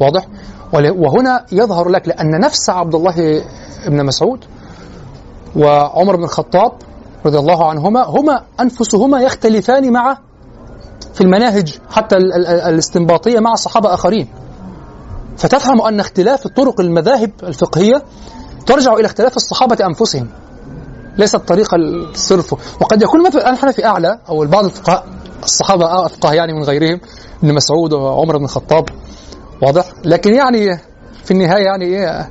واضح؟ 0.00 0.26
وهنا 0.72 1.44
يظهر 1.52 1.88
لك 1.88 2.08
لأن 2.08 2.40
نفس 2.40 2.70
عبد 2.70 2.94
الله 2.94 3.44
بن 3.86 4.06
مسعود 4.06 4.44
وعمر 5.56 6.16
بن 6.16 6.24
الخطاب 6.24 6.72
رضي 7.26 7.38
الله 7.38 7.68
عنهما 7.70 8.04
هما 8.04 8.42
أنفسهما 8.60 9.20
يختلفان 9.20 9.92
مع 9.92 10.18
في 11.14 11.20
المناهج 11.20 11.78
حتى 11.90 12.16
ال- 12.16 12.32
ال- 12.32 12.46
الاستنباطية 12.46 13.40
مع 13.40 13.54
صحابة 13.54 13.94
آخرين. 13.94 14.28
فتفهم 15.36 15.82
أن 15.82 16.00
اختلاف 16.00 16.46
طرق 16.48 16.80
المذاهب 16.80 17.30
الفقهية 17.42 18.02
ترجع 18.70 18.92
إلى 18.94 19.06
اختلاف 19.06 19.36
الصحابة 19.36 19.86
أنفسهم. 19.86 20.28
ليست 21.18 21.36
طريقة 21.36 21.76
الصرف. 21.76 22.52
وقد 22.80 23.02
يكون 23.02 23.26
مثلا 23.26 23.50
الحنفي 23.50 23.84
أعلى 23.86 24.18
أو 24.28 24.42
البعض 24.42 24.64
الفقهاء 24.64 25.06
الصحابة 25.42 26.06
أفقه 26.06 26.32
يعني 26.32 26.52
من 26.52 26.62
غيرهم 26.62 27.00
ابن 27.42 27.54
مسعود 27.54 27.92
وعمر 27.92 28.36
بن 28.38 28.44
الخطاب. 28.44 28.88
واضح؟ 29.62 29.84
لكن 30.04 30.34
يعني 30.34 30.78
في 31.24 31.30
النهاية 31.30 31.64
يعني 31.64 31.84
إيه؟ 31.84 32.28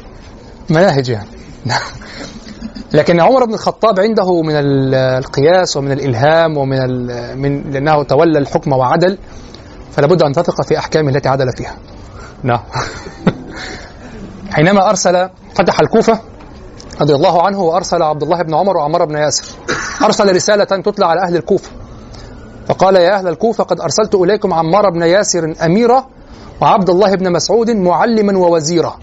مناهج 0.69 1.09
يعني. 1.09 1.29
لكن 2.93 3.19
عمر 3.19 3.45
بن 3.45 3.53
الخطاب 3.53 3.99
عنده 3.99 4.41
من 4.41 4.55
ال- 4.55 4.95
القياس 4.95 5.77
ومن 5.77 5.91
الإلهام 5.91 6.57
ومن 6.57 6.77
من 7.41 7.71
لأنه 7.71 8.03
تولى 8.03 8.39
الحكم 8.39 8.73
وعدل 8.73 9.17
فلا 9.91 10.07
بد 10.07 10.23
أن 10.23 10.31
تثق 10.33 10.61
في 10.61 10.77
أحكامه 10.77 11.09
التي 11.09 11.29
عدل 11.29 11.51
فيها. 11.57 11.77
نعم. 12.43 12.59
حينما 14.51 14.89
أرسل 14.89 15.29
فتح 15.55 15.79
الكوفة 15.79 16.19
رضي 17.01 17.15
الله 17.15 17.45
عنه 17.45 17.61
وأرسل 17.61 18.01
عبد 18.01 18.23
الله 18.23 18.41
بن 18.41 18.53
عمر 18.55 18.77
وعمر 18.77 19.05
بن 19.05 19.17
ياسر. 19.17 19.45
أرسل 20.03 20.35
رسالة 20.35 20.63
تتلى 20.63 21.05
على 21.05 21.21
أهل 21.21 21.35
الكوفة. 21.35 21.71
فقال 22.67 22.95
يا 22.95 23.15
أهل 23.15 23.27
الكوفة 23.27 23.63
قد 23.63 23.81
أرسلت 23.81 24.15
إليكم 24.15 24.53
عمار 24.53 24.89
بن 24.89 25.01
ياسر 25.01 25.53
أميرا 25.65 26.05
وعبد 26.61 26.89
الله 26.89 27.15
بن 27.15 27.31
مسعود 27.31 27.69
معلما 27.69 28.37
ووزيرا. 28.37 28.99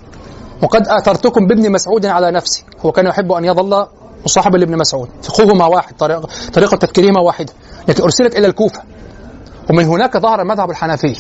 وقد 0.62 0.88
آثرتكم 0.88 1.47
بابن 1.47 1.72
مسعود 1.72 2.07
على 2.07 2.30
نفسي. 2.30 2.64
هو 2.80 2.92
كان 2.92 3.07
يحب 3.07 3.32
أن 3.32 3.44
يظل 3.44 3.86
مصاحبا 4.24 4.59
لابن 4.59 4.78
مسعود. 4.78 5.09
فقههما 5.22 5.66
واحد 5.66 5.97
طريقة, 5.97 6.28
طريقة 6.53 6.76
تفكيرهما 6.76 7.20
واحدة 7.20 7.53
لكن 7.88 8.03
أرسلت 8.03 8.36
إلى 8.36 8.47
الكوفة. 8.47 8.82
ومن 9.70 9.84
هناك 9.84 10.16
ظهر 10.16 10.42
المذهب 10.42 10.70
الحنفي. 10.70 11.16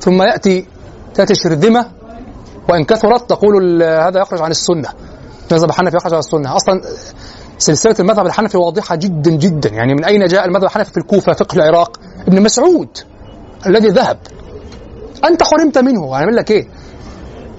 ثم 0.00 0.22
يأتي 0.22 0.66
تأتي 1.14 1.34
شرذمة 1.34 1.99
وإن 2.70 2.84
كثرت 2.84 3.30
تقول 3.30 3.82
هذا 3.82 4.20
يخرج 4.20 4.40
عن 4.40 4.50
السنة. 4.50 4.88
المذهب 5.50 5.70
الحنفي 5.70 5.96
يخرج 5.96 6.12
عن 6.12 6.18
السنة. 6.18 6.56
أصلا 6.56 6.80
سلسلة 7.58 7.94
المذهب 8.00 8.26
الحنفي 8.26 8.56
واضحة 8.56 8.96
جدا 8.96 9.30
جدا. 9.30 9.70
يعني 9.70 9.94
من 9.94 10.04
أين 10.04 10.26
جاء 10.26 10.44
المذهب 10.44 10.64
الحنفي 10.64 10.90
في 10.90 10.96
الكوفة 10.96 11.32
فقه 11.32 11.56
العراق؟ 11.56 12.00
ابن 12.26 12.42
مسعود 12.42 12.88
الذي 13.66 13.88
ذهب. 13.88 14.18
أنت 15.24 15.42
حرمت 15.42 15.78
منه. 15.78 16.16
هنعمل 16.16 16.36
لك 16.36 16.50
إيه؟ 16.50 16.68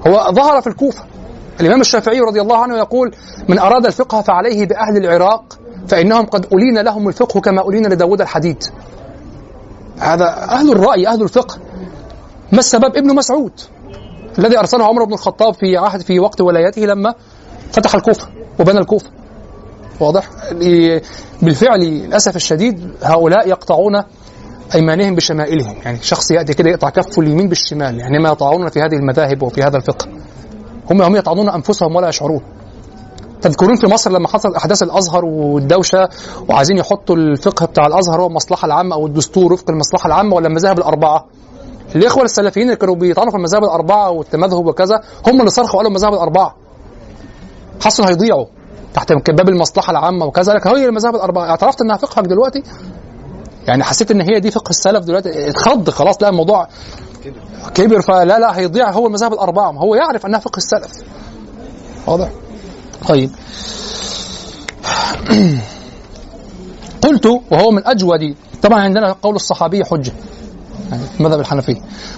هو 0.07 0.32
ظهر 0.32 0.62
في 0.62 0.68
الكوفة. 0.68 1.03
الإمام 1.59 1.82
الشافعي 1.82 2.20
رضي 2.20 2.41
الله 2.41 2.57
عنه 2.57 2.78
يقول 2.78 3.16
من 3.47 3.59
أراد 3.59 3.86
الفقه 3.86 4.22
فعليه 4.22 4.66
بأهل 4.66 4.97
العراق 4.97 5.59
فإنهم 5.88 6.26
قد 6.26 6.47
ألين 6.53 6.78
لهم 6.78 7.07
الفقه 7.07 7.41
كما 7.41 7.68
ألين 7.70 7.86
لداود 7.86 8.22
الحديد 8.22 8.64
هذا 9.99 10.26
أهل 10.28 10.72
الرأي 10.72 11.07
أهل 11.07 11.24
الفقه. 11.24 11.57
ما 12.51 12.59
السبب؟ 12.59 12.95
ابن 12.95 13.16
مسعود. 13.16 13.51
الذي 14.40 14.60
أرسله 14.60 14.86
عمر 14.86 15.04
بن 15.04 15.14
الخطاب 15.14 15.54
في 15.54 15.78
عهد 15.78 16.02
في 16.02 16.20
وقت 16.20 16.42
ولايته 16.42 16.82
لما 16.82 17.14
فتح 17.72 17.96
الكوفة 17.96 18.28
وبنى 18.60 18.80
الكوفة. 18.80 19.10
واضح؟ 20.00 20.30
بالفعل 21.42 21.80
للأسف 21.80 22.36
الشديد 22.36 22.92
هؤلاء 23.04 23.48
يقطعون 23.48 24.04
أيمانهم 24.76 25.16
بشمائلهم. 25.16 25.76
يعني 25.86 25.98
شخص 26.02 26.32
يأتي 26.32 26.54
كده 26.54 26.70
يقطع 26.70 26.90
كفه 26.90 27.22
اليمين 27.22 27.50
بالشمال 27.50 28.00
يعني 28.00 28.20
ما 28.20 28.30
يطعنون 28.30 28.70
في 28.70 28.82
هذه 28.82 28.96
المذاهب 28.96 29.44
وفي 29.44 29.64
هذا 29.64 29.78
الفقه. 29.78 30.08
هم 30.92 31.02
هم 31.02 31.16
يطعنون 31.16 31.50
أنفسهم 31.50 31.96
ولا 31.96 32.10
يشعرون. 32.10 32.42
تذكرون 33.42 33.76
في 33.76 33.88
مصر 33.88 34.12
لما 34.12 34.28
حصلت 34.28 34.56
أحداث 34.56 34.84
الأزهر 34.84 35.26
والدوشة 35.26 36.10
وعايزين 36.50 36.78
يحطوا 36.78 37.16
الفقه 37.16 37.66
بتاع 37.66 37.88
الأزهر 37.88 38.22
هو 38.22 38.28
المصلحة 38.28 38.66
العامة 38.66 38.96
أو 38.96 39.08
الدستور 39.08 39.54
وفق 39.54 39.70
المصلحة 39.70 40.08
العامة 40.08 40.36
ولا 40.36 40.48
المذاهب 40.48 40.78
الأربعة؟ 40.78 41.26
الإخوة 41.96 42.24
السلفيين 42.24 42.66
اللي 42.66 42.78
كانوا 42.78 42.96
بيطعنوا 42.96 43.32
في 43.32 43.38
المذاهب 43.38 43.64
الأربعة 43.64 44.10
والتمذهب 44.10 44.66
وكذا 44.66 45.02
هم 45.28 45.39
اللي 45.39 45.52
صرخوا 45.52 45.78
قالوا 45.78 45.92
المذاهب 45.92 46.14
الأربعة. 46.14 46.56
حسوا 47.84 48.10
هيضيعوا 48.10 48.46
تحت 48.94 49.12
باب 49.12 49.50
المصلحة 49.50 49.92
العامة 49.92 50.26
وكذا. 50.26 50.54
لكن 50.54 50.70
هي 50.70 50.86
المذاهب 50.86 51.16
الأربعة 51.16 51.50
اعترفت 51.50 51.82
إنها 51.82 51.98
فقهك 51.98 52.26
دلوقتي؟ 52.26 52.64
يعني 53.68 53.84
حسيت 53.84 54.12
إن 54.12 54.22
هي 54.22 54.39
دي 54.39 54.52
فقه 54.52 54.70
السلف 54.70 55.06
دلوقتي؟ 55.06 55.50
اتخض 55.50 55.89
خلاص 55.89 56.22
لا 56.22 56.30
الموضوع 56.30 56.68
كبر. 57.74 58.02
فلا 58.02 58.39
لا 58.39 58.58
هيضيع 58.58 58.92
هو 58.92 59.08
المذاهب 59.08 59.34
الأربعة. 59.34 59.72
هو 59.72 59.96
يعرف 59.96 60.26
إنها 60.26 60.39
فقه 60.39 60.58
السلف. 60.58 60.92
واضح؟ 62.08 62.30
طيب. 63.08 63.32
قلت 67.04 67.26
وهو 67.26 67.72
من 67.72 67.88
أجود 67.88 68.36
طبعا 68.64 68.80
عندنا 68.80 69.16
قول 69.22 69.36
الصحابي 69.36 69.86
حجة. 69.86 70.14
يعني 70.92 71.04
المذهب 71.20 71.39
الحنفي. 71.39 71.76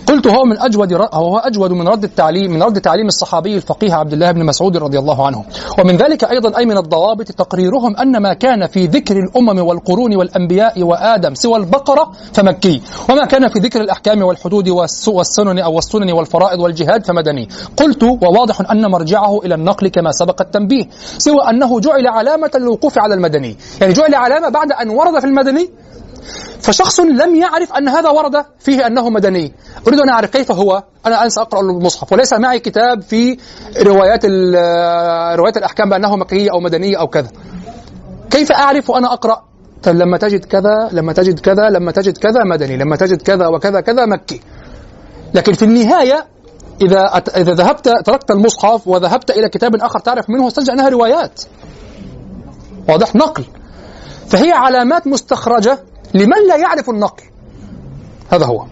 قلت 0.08 0.28
هو 0.28 0.44
من 0.46 0.60
أجود 0.60 0.94
هو 0.94 1.38
أجود 1.38 1.72
من 1.72 1.88
رد 1.88 2.04
التعليم 2.04 2.52
من 2.52 2.64
رد 2.64 2.82
تعليم 2.82 3.08
الصحابي 3.08 3.56
الفقيه 3.56 3.94
عبد 3.94 4.14
الله 4.14 4.32
بن 4.32 4.46
مسعود 4.46 4.78
رضي 4.78 5.00
الله 5.00 5.26
عنه. 5.26 5.46
ومن 5.80 5.98
ذلك 5.98 6.24
أيضا 6.24 6.58
أي 6.58 6.66
من 6.66 6.78
الضوابط 6.78 7.32
تقريرهم 7.32 7.98
أن 7.98 8.18
ما 8.18 8.34
كان 8.34 8.68
في 8.68 8.86
ذكر 8.86 9.16
الأمم 9.18 9.60
والقرون 9.60 10.16
والأنبياء 10.16 10.84
وآدم 10.84 11.36
سوى 11.36 11.58
البقرة 11.58 12.12
فمكي. 12.34 12.82
وما 13.10 13.26
كان 13.26 13.48
في 13.50 13.60
ذكر 13.60 13.82
الأحكام 13.82 14.22
والحدود 14.22 14.70
والس- 14.70 15.08
والسنن 15.08 15.60
أو 15.60 15.78
السنن 15.78 16.12
والفرائض 16.12 16.60
والجهاد 16.60 17.06
فمدني. 17.06 17.50
قلت 17.78 18.04
وواضح 18.04 18.72
أن 18.72 18.92
مرجعه 18.92 19.40
إلى 19.46 19.56
النقل 19.56 19.88
كما 19.88 20.12
سبق 20.12 20.42
التنبيه 20.42 20.86
سوى 21.18 21.50
أنه 21.50 21.80
جعل 21.80 22.08
علامة 22.08 22.52
للوقوف 22.56 22.98
على 22.98 23.14
المدني. 23.16 23.58
يعني 23.82 23.94
جعل 23.94 24.16
علامة 24.16 24.50
بعد 24.50 24.72
أن 24.72 24.90
ورد 24.90 25.20
في 25.20 25.26
المدني. 25.28 25.70
فشخص 26.62 27.00
لم 27.00 27.36
يعرف 27.36 27.74
أن 27.74 27.88
هذا 27.88 28.10
ورد 28.10 28.46
فيه 28.64 28.88
أنه 28.88 29.10
مدني. 29.10 29.54
أريد 29.88 30.00
أن 30.00 30.10
أعرف 30.10 30.30
كيف 30.30 30.52
هو؟ 30.52 30.84
أنا 31.06 31.24
انسى 31.24 31.42
أقرأ 31.42 31.62
المصحف. 31.62 32.14
وليس 32.14 32.34
معي 32.34 32.60
كتاب 32.60 33.02
في 33.02 33.38
روايات 33.82 34.26
روايات 35.36 35.58
الأحكام 35.58 35.90
بأنه 35.90 36.16
مكيه 36.16 36.52
أو 36.52 36.60
مدنيه 36.60 37.00
أو 37.00 37.08
كذا. 37.08 37.28
كيف 38.30 38.52
أعرف 38.52 38.90
وأنا 38.90 39.14
أقرأ؟ 39.14 39.44
طيب 39.84 39.96
لما 39.96 40.18
تجد 40.18 40.46
كذا 40.46 40.90
لما 40.92 41.14
تجد 41.14 41.40
كذا 41.40 41.70
لما 41.70 41.92
تجد 41.92 42.18
كذا 42.18 42.44
مدني 42.44 42.78
لما 42.78 42.96
تجد 42.96 43.22
كذا 43.22 43.48
وكذا 43.48 43.82
كذا 43.82 44.06
مكي. 44.06 44.42
لكن 45.34 45.54
في 45.54 45.66
النهاية 45.66 46.26
إذا 46.82 47.08
أت- 47.08 47.38
إذا 47.38 47.54
ذهبت 47.54 47.90
تركت 48.06 48.32
المصحف 48.32 48.88
وذهبت 48.88 49.32
إلى 49.32 49.50
كتاب 49.50 49.76
آخر 49.76 50.00
تعرف 50.00 50.30
منه 50.30 50.48
استنتج 50.48 50.70
أنها 50.70 50.90
روايات. 50.90 51.42
واضح؟ 52.90 53.16
نقل. 53.16 53.44
فهي 54.28 54.52
علامات 54.52 55.08
مستخرجة 55.08 55.80
لمن 56.14 56.48
لا 56.48 56.56
يعرف 56.56 56.90
النقل. 56.90 57.24
هذا 58.34 58.46
هو. 58.46 58.66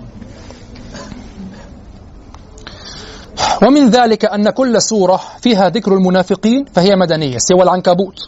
ومن 3.64 3.90
ذلك 3.90 4.26
أن 4.26 4.50
كل 4.50 4.82
سورة 4.82 5.22
فيها 5.42 5.70
ذكر 5.70 5.94
المنافقين 5.94 6.66
فهي 6.66 6.96
مدنية 6.96 7.38
سوى 7.38 7.64
العنكبوت. 7.64 8.20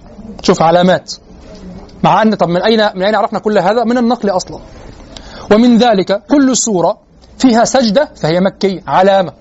شوف 0.41 0.61
علامات. 0.61 1.13
مع 2.03 2.21
أن 2.21 2.35
طب 2.35 2.47
من 2.47 2.61
أين 2.61 2.89
من 2.95 3.03
أين 3.03 3.15
عرفنا 3.15 3.39
كل 3.39 3.57
هذا؟ 3.57 3.83
من 3.83 3.97
النقل 3.97 4.29
أصلا. 4.29 4.59
ومن 5.51 5.77
ذلك 5.77 6.23
كل 6.29 6.57
سورة 6.57 6.97
فيها 7.37 7.63
سجدة 7.63 8.09
فهي 8.15 8.39
مكية 8.39 8.81
علامة. 8.87 9.33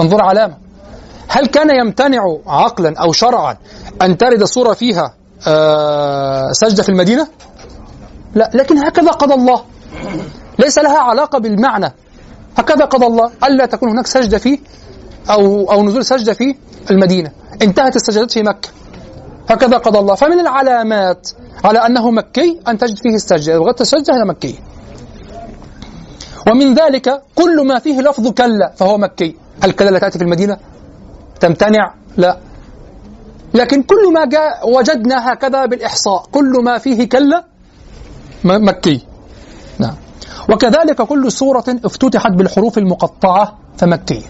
انظر 0.00 0.22
علامة. 0.22 0.56
هل 1.28 1.46
كان 1.46 1.70
يمتنع 1.70 2.20
عقلا 2.46 2.98
أو 3.00 3.12
شرعا 3.12 3.56
أن 4.02 4.18
ترد 4.18 4.44
سورة 4.44 4.72
فيها 4.72 5.14
آه 5.48 6.52
سجدة 6.52 6.82
في 6.82 6.88
المدينة؟ 6.88 7.28
لا 8.34 8.50
لكن 8.54 8.78
هكذا 8.78 9.10
قضى 9.10 9.34
الله. 9.34 9.64
ليس 10.60 10.78
لها 10.78 10.98
علاقة 10.98 11.38
بالمعنى. 11.38 11.92
هكذا 12.58 12.84
قضى 12.84 13.06
الله 13.06 13.30
ألا 13.44 13.66
تكون 13.66 13.88
هناك 13.88 14.06
سجدة 14.06 14.38
في 14.38 14.58
أو 15.30 15.72
أو 15.72 15.82
نزول 15.82 16.04
سجدة 16.04 16.32
في 16.32 16.56
المدينة. 16.90 17.30
انتهت 17.62 17.96
السجدات 17.96 18.30
في 18.30 18.42
مكة. 18.42 18.68
هكذا 19.50 19.76
قضى 19.76 19.98
الله. 19.98 20.14
فمن 20.14 20.40
العلامات 20.40 21.30
على 21.64 21.78
أنه 21.86 22.10
مكي 22.10 22.60
أن 22.68 22.78
تجد 22.78 22.98
فيه 22.98 23.14
السجدة. 23.14 23.56
لغة 23.56 23.76
السجدة 23.80 24.14
هي 24.14 24.24
مكية. 24.24 24.54
ومن 26.50 26.74
ذلك 26.74 27.22
كل 27.34 27.66
ما 27.66 27.78
فيه 27.78 28.00
لفظ 28.00 28.28
كلا 28.28 28.72
فهو 28.76 28.98
مكي. 28.98 29.36
هل 29.62 29.72
كلا 29.72 29.90
لا 29.90 29.98
تأتي 29.98 30.18
في 30.18 30.24
المدينة؟ 30.24 30.56
تمتنع؟ 31.40 31.94
لا. 32.16 32.38
لكن 33.54 33.82
كل 33.82 34.12
ما 34.12 34.24
جاء 34.24 34.70
وجدنا 34.70 35.32
هكذا 35.32 35.66
بالإحصاء. 35.66 36.22
كل 36.32 36.52
ما 36.64 36.78
فيه 36.78 37.08
كلا 37.08 37.44
مكي. 38.44 39.06
نعم. 39.78 39.94
وكذلك 40.52 41.02
كل 41.02 41.32
سورة 41.32 41.64
افتتحت 41.84 42.32
بالحروف 42.32 42.78
المقطعة 42.78 43.58
فمكية. 43.76 44.26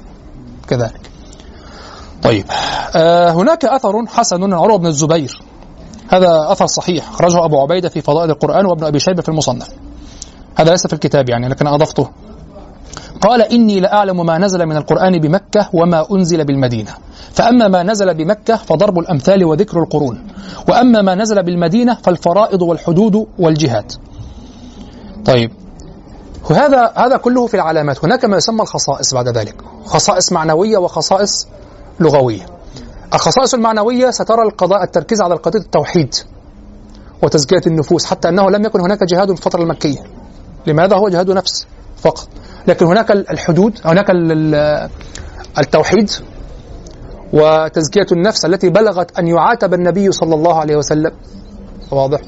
كذلك. 0.69 1.11
طيب 2.23 2.45
آه 2.97 3.31
هناك 3.31 3.65
أثر 3.65 4.07
حسن 4.07 4.43
عن 4.43 4.53
عروة 4.53 4.79
بن 4.79 4.87
الزبير. 4.87 5.43
هذا 6.09 6.53
أثر 6.53 6.67
صحيح. 6.67 7.09
أخرجه 7.09 7.45
أبو 7.45 7.61
عبيدة 7.61 7.89
في 7.89 8.01
فضائل 8.01 8.31
القرآن 8.31 8.67
وابن 8.67 8.85
أبي 8.85 8.99
شيبة 8.99 9.23
في 9.23 9.29
المصنف. 9.29 9.69
هذا 10.57 10.71
ليس 10.71 10.87
في 10.87 10.93
الكتاب 10.93 11.29
يعني 11.29 11.49
لكن 11.49 11.67
أضفته. 11.67 12.09
قال 13.21 13.43
إني 13.43 13.81
لأعلم 13.81 14.27
ما 14.27 14.39
نزل 14.39 14.67
من 14.67 14.77
القرآن 14.77 15.19
بمكة 15.19 15.69
وما 15.73 16.07
أنزل 16.13 16.45
بالمدينة. 16.45 16.91
فأما 17.33 17.69
ما 17.69 17.83
نزل 17.83 18.15
بمكة 18.15 18.57
فضرب 18.57 18.99
الأمثال 18.99 19.45
وذكر 19.45 19.79
القرون. 19.79 20.27
وأما 20.69 21.03
ما 21.03 21.15
نزل 21.15 21.43
بالمدينة 21.43 21.95
فالفرائض 21.95 22.63
والحدود 22.63 23.27
والجهاد. 23.39 23.93
طيب 25.25 25.51
وهذا 26.51 26.93
هذا 26.97 27.17
كله 27.17 27.47
في 27.47 27.55
العلامات. 27.55 28.05
هناك 28.05 28.25
ما 28.25 28.37
يسمى 28.37 28.63
الخصائص 28.63 29.15
بعد 29.15 29.29
ذلك. 29.29 29.55
خصائص 29.85 30.33
معنوية 30.33 30.79
وخصائص 30.79 31.49
لغوية. 32.01 32.47
الخصائص 33.15 33.55
المعنوية 33.55 34.11
سترى 34.11 34.43
القضاء 34.43 34.83
التركيز 34.83 35.21
على 35.21 35.35
قضية 35.35 35.59
التوحيد 35.59 36.15
وتزكية 37.23 37.63
النفوس 37.67 38.05
حتى 38.05 38.29
أنه 38.29 38.51
لم 38.51 38.65
يكن 38.65 38.81
هناك 38.81 39.05
جهاد 39.05 39.27
في 39.27 39.33
الفترة 39.39 39.63
المكية. 39.63 39.99
لماذا 40.67 40.97
هو 40.97 41.09
جهاد 41.09 41.31
نفس 41.31 41.67
فقط؟ 41.97 42.29
لكن 42.67 42.87
هناك 42.87 43.11
الحدود 43.11 43.79
هناك 43.85 44.11
ال- 44.11 44.33
ال- 44.55 44.91
التوحيد 45.59 46.11
وتزكية 47.33 48.07
النفس 48.13 48.45
التي 48.45 48.69
بلغت 48.69 49.19
أن 49.19 49.27
يعاتب 49.29 49.75
النبي 49.75 50.13
صلى 50.13 50.35
الله 50.35 50.61
عليه 50.61 50.77
وسلم. 50.77 51.11
واضح. 51.91 52.21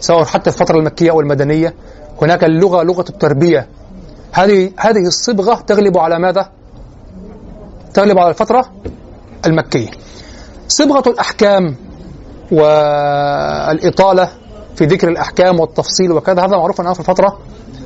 سواء 0.00 0.24
حتى 0.24 0.50
في 0.50 0.60
الفترة 0.60 0.78
المكية 0.78 1.10
أو 1.10 1.20
المدنية. 1.20 1.74
هناك 2.22 2.44
اللغة 2.44 2.82
لغة 2.82 3.04
التربية. 3.10 3.68
هذه 4.32 4.72
هذه 4.78 5.06
الصبغة 5.06 5.54
تغلب 5.54 5.98
على 5.98 6.18
ماذا؟ 6.18 6.50
تغلب 7.94 8.18
على 8.18 8.30
الفترة 8.30 8.66
المكية. 9.46 9.90
صبغة 10.68 11.02
الأحكام 11.10 11.76
والإطالة 12.52 14.28
في 14.76 14.84
ذكر 14.84 15.08
الأحكام 15.08 15.60
والتفصيل 15.60 16.12
وكذا 16.12 16.40
هذا 16.44 16.56
معروف 16.56 16.80
أنه 16.80 16.92
في 16.92 17.00
الفترة 17.00 17.38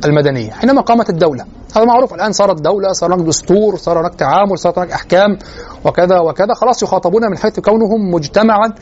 المدنية. 0.04 0.50
حينما 0.50 0.80
قامت 0.80 1.10
الدولة 1.10 1.44
هذا 1.76 1.84
معروف 1.84 2.14
الآن 2.14 2.32
صارت 2.32 2.60
دولة 2.60 2.92
صار 2.92 3.14
هناك 3.14 3.26
دستور 3.26 3.76
صار 3.76 4.00
هناك 4.00 4.14
تعامل 4.14 4.58
صارت 4.58 4.78
هناك 4.78 4.92
أحكام 4.92 5.38
وكذا 5.84 6.18
وكذا 6.18 6.54
خلاص 6.54 6.82
يخاطبون 6.82 7.30
من 7.30 7.38
حيث 7.38 7.60
كونهم 7.60 8.10
مجتمعا 8.14 8.72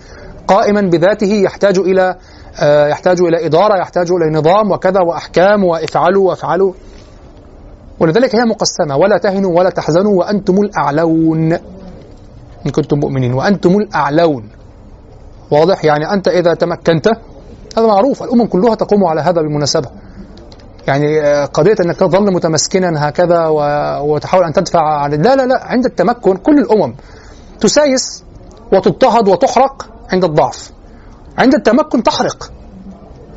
قائما 0.49 0.81
بذاته 0.81 1.33
يحتاج 1.33 1.79
إلى 1.79 2.17
يحتاج 2.91 3.21
إلى 3.21 3.47
إدارة 3.47 3.77
يحتاج 3.81 4.13
إلى 4.13 4.39
نظام 4.39 4.73
وكذا 4.73 5.01
وأحكام 5.01 5.65
وافعلوا 5.65 6.29
وافعلوا. 6.29 6.73
ولذلك 8.01 8.35
هي 8.35 8.45
مقسمة 8.45 8.97
ولا 8.97 9.19
تهنوا 9.19 9.59
ولا 9.59 9.71
تحزنوا 9.71 10.19
وأنتم 10.19 10.55
الأعلون. 10.55 11.53
إن 12.67 12.71
كنتم 12.71 12.99
مؤمنين 12.99 13.33
وأنتم 13.35 13.71
الأعلون. 13.71 14.49
واضح؟ 15.51 15.85
يعني 15.85 16.13
أنت 16.13 16.29
إذا 16.29 16.55
تمكنت 16.55 17.09
هذا 17.79 17.87
معروف 17.87 18.23
الأمم 18.23 18.47
كلها 18.47 18.75
تقوم 18.75 19.05
على 19.05 19.21
هذا 19.21 19.43
بالمناسبة 19.43 19.89
يعني 20.87 21.21
آه، 21.21 21.45
قضية 21.45 21.75
أنك 21.81 21.97
تظل 21.97 22.33
متمسكنا 22.33 23.09
هكذا 23.09 23.47
وتحاول 24.01 24.45
أن 24.45 24.53
تدفع 24.53 24.81
عن 24.81 25.11
لا 25.11 25.37
لا 25.37 25.47
لا 25.47 25.65
عند 25.65 25.85
التمكن 25.85 26.37
كل 26.37 26.59
الأمم 26.59 26.95
تسايس 27.61 28.25
وتضطهد 28.73 29.29
وتحرق 29.29 29.89
عند 30.13 30.25
الضعف. 30.25 30.71
عند 31.39 31.55
التمكن 31.55 32.03
تحرق. 32.03 32.51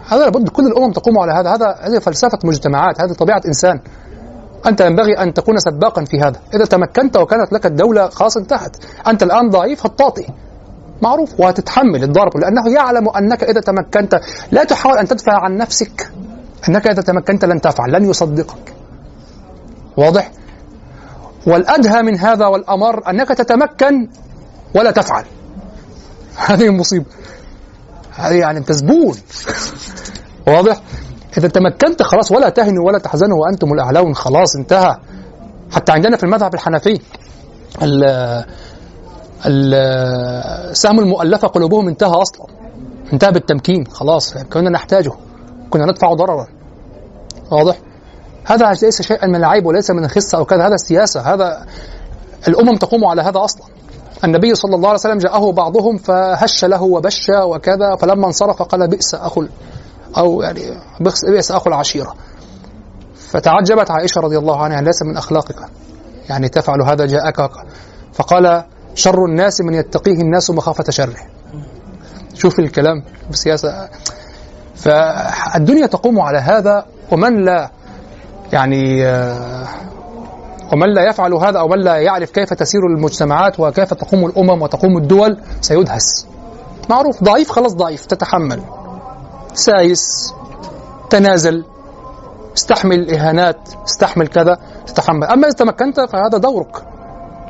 هذا 0.08 0.24
لابد 0.26 0.50
كل 0.50 0.68
الأمم 0.68 0.92
تقوم 0.92 1.20
على 1.20 1.32
هذا. 1.32 1.50
هذا 1.56 1.76
هذه 1.82 2.00
فلسفة 2.00 2.40
مجتمعات. 2.44 3.02
هذه 3.02 3.14
طبيعة 3.14 3.42
إنسان. 3.48 3.80
أنت 4.66 4.82
ينبغي 4.82 5.14
أن 5.14 5.34
تكون 5.34 5.58
سباقا 5.60 6.04
في 6.06 6.20
هذا. 6.20 6.40
إذا 6.54 6.66
تمكنت 6.66 7.18
وكانت 7.18 7.54
لك 7.54 7.66
الدولة 7.66 8.10
خلاص 8.10 8.38
انتهت 8.38 8.78
أنت 9.08 9.24
الآن 9.24 9.50
ضعيف 9.50 9.86
هتطاطي 9.86 10.28
معروف. 11.02 11.40
وهتتحمل 11.40 12.04
الضرب 12.04 12.38
لأنه 12.38 12.74
يعلم 12.74 13.10
أنك 13.10 13.44
إذا 13.44 13.62
تمكنت 13.62 14.20
لا 14.52 14.64
تحاول 14.64 14.98
أن 14.98 15.08
تدفع 15.08 15.44
عن 15.44 15.58
نفسك. 15.58 16.12
أنك 16.70 16.88
إذا 16.88 17.02
تمكنت 17.02 17.46
لن 17.46 17.62
تفعل 17.62 17.92
لن 17.92 18.10
يصدقك. 18.10 18.74
واضح؟ 19.98 20.32
والأدهى 21.48 22.02
من 22.02 22.20
هذا 22.20 22.46
والأمر 22.46 23.10
أنك 23.10 23.28
تتمكن 23.28 24.10
ولا 24.76 24.92
تفعل. 24.92 25.26
هذه 26.48 26.66
المصيبة 26.66 27.06
هذه 27.06 27.41
يعني 28.20 28.60
أنت 28.60 28.72
زبون. 28.72 29.18
واضح؟ 30.48 30.82
إذا 31.38 31.48
تمكنت 31.48 32.04
خلاص 32.04 32.32
ولا 32.32 32.50
تهنوا 32.50 32.88
ولا 32.88 33.00
تحزنوا 33.00 33.38
وأنتم 33.38 33.74
الأعلون 33.74 34.16
خلاص 34.16 34.56
انتهى. 34.56 34.98
حتى 35.72 35.92
عندنا 35.92 36.18
في 36.18 36.24
المذهب 36.24 36.54
الحنفي 36.54 37.00
ال- 37.82 38.46
ال- 39.46 40.78
سهم 40.78 41.00
المؤلفة 41.00 41.48
قلوبهم 41.48 41.88
انتهى 41.88 42.22
أصلا. 42.22 42.46
انتهى 43.14 43.32
بالتمكين 43.32 43.88
خلاص 43.88 44.38
كنا 44.38 44.70
نحتاجه 44.70 45.12
كنا 45.70 45.86
ندفع 45.86 46.14
ضررا. 46.14 46.48
واضح؟ 47.52 47.78
هذا 48.46 48.70
ليس 48.84 49.02
شيئا 49.02 49.28
من 49.28 49.36
العيب 49.36 49.66
وليس 49.66 49.92
من 49.92 50.06
الخسة 50.06 50.38
أو 50.38 50.46
كذا 50.46 50.68
هذا 50.68 50.74
السياسة 50.76 51.34
هذا 51.34 51.66
الأمم 52.48 52.76
تقوم 52.78 53.06
على 53.06 53.22
هذا 53.22 53.44
أصلا. 53.44 53.64
النبي 54.24 54.56
صلى 54.56 54.76
الله 54.76 54.90
عليه 54.90 55.00
وسلم 55.00 55.18
جاءه 55.18 55.52
بعضهم 55.52 55.98
فهش 55.98 56.66
له 56.66 56.82
وبش 56.82 57.30
وكذا 57.30 57.96
فلما 57.96 58.28
انصرف 58.28 58.62
قال 58.62 58.88
بئس 58.88 59.16
أخو 59.16 59.46
أو 60.18 60.42
يعني 60.42 60.62
بئس 61.26 61.52
أخو 61.52 61.70
العشيرة. 61.70 62.14
فتعجبت 63.16 63.92
عائشة 63.92 64.22
رضي 64.22 64.38
الله 64.38 64.64
عنها 64.64 64.82
ليس 64.82 65.02
من 65.02 65.18
أخلاقك. 65.18 65.60
يعني 66.30 66.50
تفعل 66.50 66.82
هذا 66.82 67.06
جاءك. 67.06 67.52
فقال 68.14 68.64
شر 68.96 69.26
الناس 69.26 69.62
من 69.62 69.74
يتقيه 69.74 70.22
الناس 70.22 70.50
مخافة 70.50 70.92
شره. 70.92 71.16
شوف 72.34 72.60
الكلام 72.60 73.04
بالسياسة 73.30 73.90
فالدنيا 74.76 75.86
تقوم 75.86 76.20
على 76.20 76.38
هذا 76.38 76.86
ومن 77.12 77.46
لا 77.46 77.70
يعني 78.54 79.06
آه، 79.06 79.68
ومن 80.74 80.94
لا 80.94 81.10
يفعل 81.10 81.34
هذا 81.34 81.60
أو 81.60 81.68
من 81.68 81.80
لا 81.80 81.98
يعرف 81.98 82.32
كيف 82.32 82.54
تسير 82.54 82.82
المجتمعات 82.86 83.60
وكيف 83.60 83.94
تقوم 83.94 84.26
الأمم 84.26 84.62
وتقوم 84.62 84.98
الدول 84.98 85.42
سيدهس. 85.62 86.28
معروف 86.90 87.24
ضعيف 87.24 87.52
خلاص 87.52 87.74
ضعيف 87.74 88.06
تتحمل. 88.06 88.62
سايس 89.54 90.34
تنازل 91.10 91.66
استحمل 92.58 93.14
إهانات 93.14 93.58
استحمل 93.86 94.28
كذا 94.28 94.58
تتحمل. 94.88 95.24
أما 95.24 95.48
إذا 95.48 95.56
تمكنت 95.56 96.00
فهذا 96.00 96.38
دورك. 96.38 96.84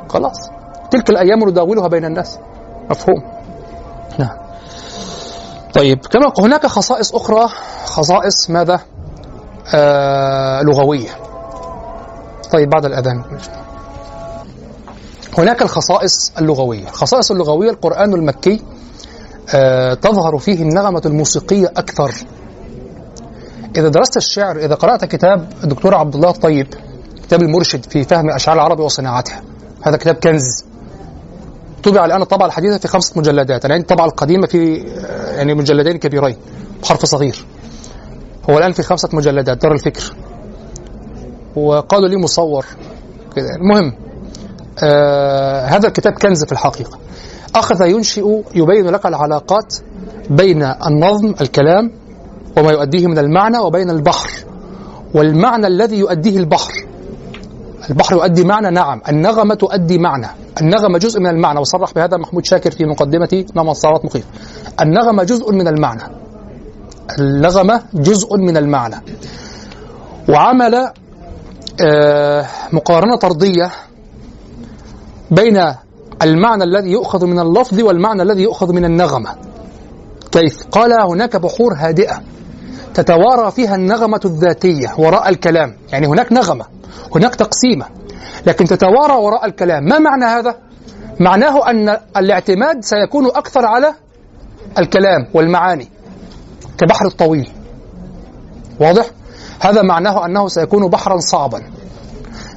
خلاص. 0.08 0.50
تلك 0.90 1.10
الأيام 1.10 1.48
نداولها 1.48 1.88
بين 1.88 2.04
الناس. 2.04 2.38
مفهوم. 2.90 3.22
نعم. 4.18 4.36
طيب 5.74 5.98
كما 6.06 6.32
هناك 6.38 6.66
خصائص 6.66 7.14
أخرى. 7.14 7.48
خصائص 7.84 8.50
ماذا؟ 8.50 8.80
آه 9.74 10.62
لغوية. 10.62 11.21
طيب 12.52 12.70
بعد 12.70 12.84
الأذان. 12.84 13.24
هناك 15.38 15.62
الخصائص 15.62 16.32
اللغوية. 16.38 16.88
الخصائص 16.88 17.30
اللغوية 17.30 17.70
القرآن 17.70 18.14
المكي 18.14 18.62
آه 19.54 19.94
تظهر 19.94 20.38
فيه 20.38 20.62
النغمة 20.62 21.02
الموسيقية 21.06 21.66
أكثر. 21.66 22.14
إذا 23.76 23.88
درست 23.88 24.16
الشعر 24.16 24.56
إذا 24.58 24.74
قرأت 24.74 25.04
كتاب 25.04 25.52
الدكتور 25.64 25.94
عبد 25.94 26.14
الله 26.14 26.30
الطيب 26.30 26.66
كتاب 27.22 27.42
المرشد 27.42 27.84
في 27.84 28.04
فهم 28.04 28.30
أشعار 28.30 28.56
العرب 28.56 28.80
وصناعتها 28.80 29.42
هذا 29.82 29.96
كتاب 29.96 30.14
كنز. 30.14 30.64
طبع 31.82 32.04
الآن 32.04 32.22
الطبعة 32.22 32.46
الحديثة 32.46 32.78
في 32.78 32.88
خمسة 32.88 33.20
مجلدات 33.20 33.64
الآن 33.64 33.80
الطبعة 33.80 34.06
القديمة 34.06 34.46
في 34.46 34.84
آه، 35.06 35.36
يعني 35.36 35.54
مجلدين 35.54 35.96
كبيرين 35.96 36.36
بحرف 36.82 37.04
صغير. 37.04 37.44
هو 38.50 38.58
الآن 38.58 38.72
في 38.72 38.82
خمسة 38.82 39.08
مجلدات 39.12 39.62
دار 39.62 39.72
الفكر. 39.72 40.14
وقالوا 41.56 42.08
لي 42.08 42.16
مصور 42.16 42.66
كده. 43.36 43.46
المهم 43.60 43.92
آه 44.84 45.66
هذا 45.66 45.88
الكتاب 45.88 46.12
كنز 46.12 46.44
في 46.44 46.52
الحقيقة. 46.52 46.98
أخذ 47.54 47.86
ينشئ 47.86 48.42
يبين 48.54 48.86
لك 48.86 49.06
العلاقات 49.06 49.74
بين 50.30 50.62
النظم 50.62 51.34
الكلام 51.40 51.92
وما 52.58 52.70
يؤديه 52.72 53.06
من 53.06 53.18
المعنى 53.18 53.58
وبين 53.58 53.90
البحر. 53.90 54.30
والمعنى 55.14 55.66
الذي 55.66 55.98
يؤديه 55.98 56.38
البحر 56.38 56.72
البحر 57.90 58.16
يؤدي 58.16 58.44
معنى 58.44 58.70
نعم. 58.70 59.00
النغمة 59.08 59.54
تؤدي 59.54 59.98
معنى. 59.98 60.26
النغمة 60.60 60.98
جزء 60.98 61.20
من 61.20 61.26
المعنى. 61.26 61.60
وصرح 61.60 61.92
بهذا 61.92 62.16
محمود 62.16 62.44
شاكر 62.44 62.70
في 62.70 62.84
مقدمة 62.84 63.44
نمط 63.56 63.76
صارت 63.76 64.04
مخيف. 64.04 64.26
النغمة 64.80 65.22
جزء 65.22 65.52
من 65.52 65.68
المعنى. 65.68 66.02
النغمة 67.18 67.82
جزء 67.94 68.36
من 68.36 68.56
المعنى. 68.56 68.96
وعمل 70.28 70.92
مقارنة 72.72 73.16
طردية 73.16 73.70
بين 75.30 75.74
المعنى 76.22 76.64
الذي 76.64 76.90
يؤخذ 76.90 77.26
من 77.26 77.38
اللفظ 77.38 77.80
والمعنى 77.80 78.22
الذي 78.22 78.42
يؤخذ 78.42 78.72
من 78.72 78.84
النغمة 78.84 79.30
كيف؟ 80.32 80.66
قال 80.72 80.92
هناك 80.92 81.36
بحور 81.36 81.74
هادئة 81.76 82.22
تتوارى 82.94 83.50
فيها 83.50 83.74
النغمة 83.74 84.20
الذاتية 84.24 84.94
وراء 84.98 85.28
الكلام 85.28 85.76
يعني 85.92 86.06
هناك 86.06 86.32
نغمة 86.32 86.64
هناك 87.14 87.34
تقسيمة 87.34 87.86
لكن 88.46 88.64
تتوارى 88.64 89.14
وراء 89.14 89.46
الكلام 89.46 89.84
ما 89.84 89.98
معنى 89.98 90.24
هذا؟ 90.24 90.56
معناه 91.20 91.70
أن 91.70 91.98
الاعتماد 92.16 92.84
سيكون 92.84 93.26
أكثر 93.26 93.66
على 93.66 93.94
الكلام 94.78 95.26
والمعاني 95.34 95.88
كبحر 96.78 97.06
الطويل 97.06 97.48
واضح؟ 98.80 99.06
هذا 99.62 99.82
معناه 99.82 100.26
أنه 100.26 100.48
سيكون 100.48 100.88
بحرا 100.88 101.18
صعبا. 101.18 101.62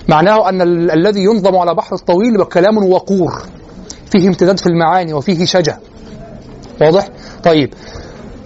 معناه 0.09 0.49
أن 0.49 0.61
ال- 0.61 0.91
الذي 0.91 1.23
ينظم 1.23 1.55
على 1.55 1.75
بحر 1.75 1.95
الطويل 1.95 2.37
بكلام 2.37 2.77
وقور 2.77 3.43
فيه 4.11 4.27
امتداد 4.27 4.59
في 4.59 4.67
المعاني 4.67 5.13
وفيه 5.13 5.45
شجا 5.45 5.79
واضح؟ 6.81 7.07
طيب. 7.43 7.73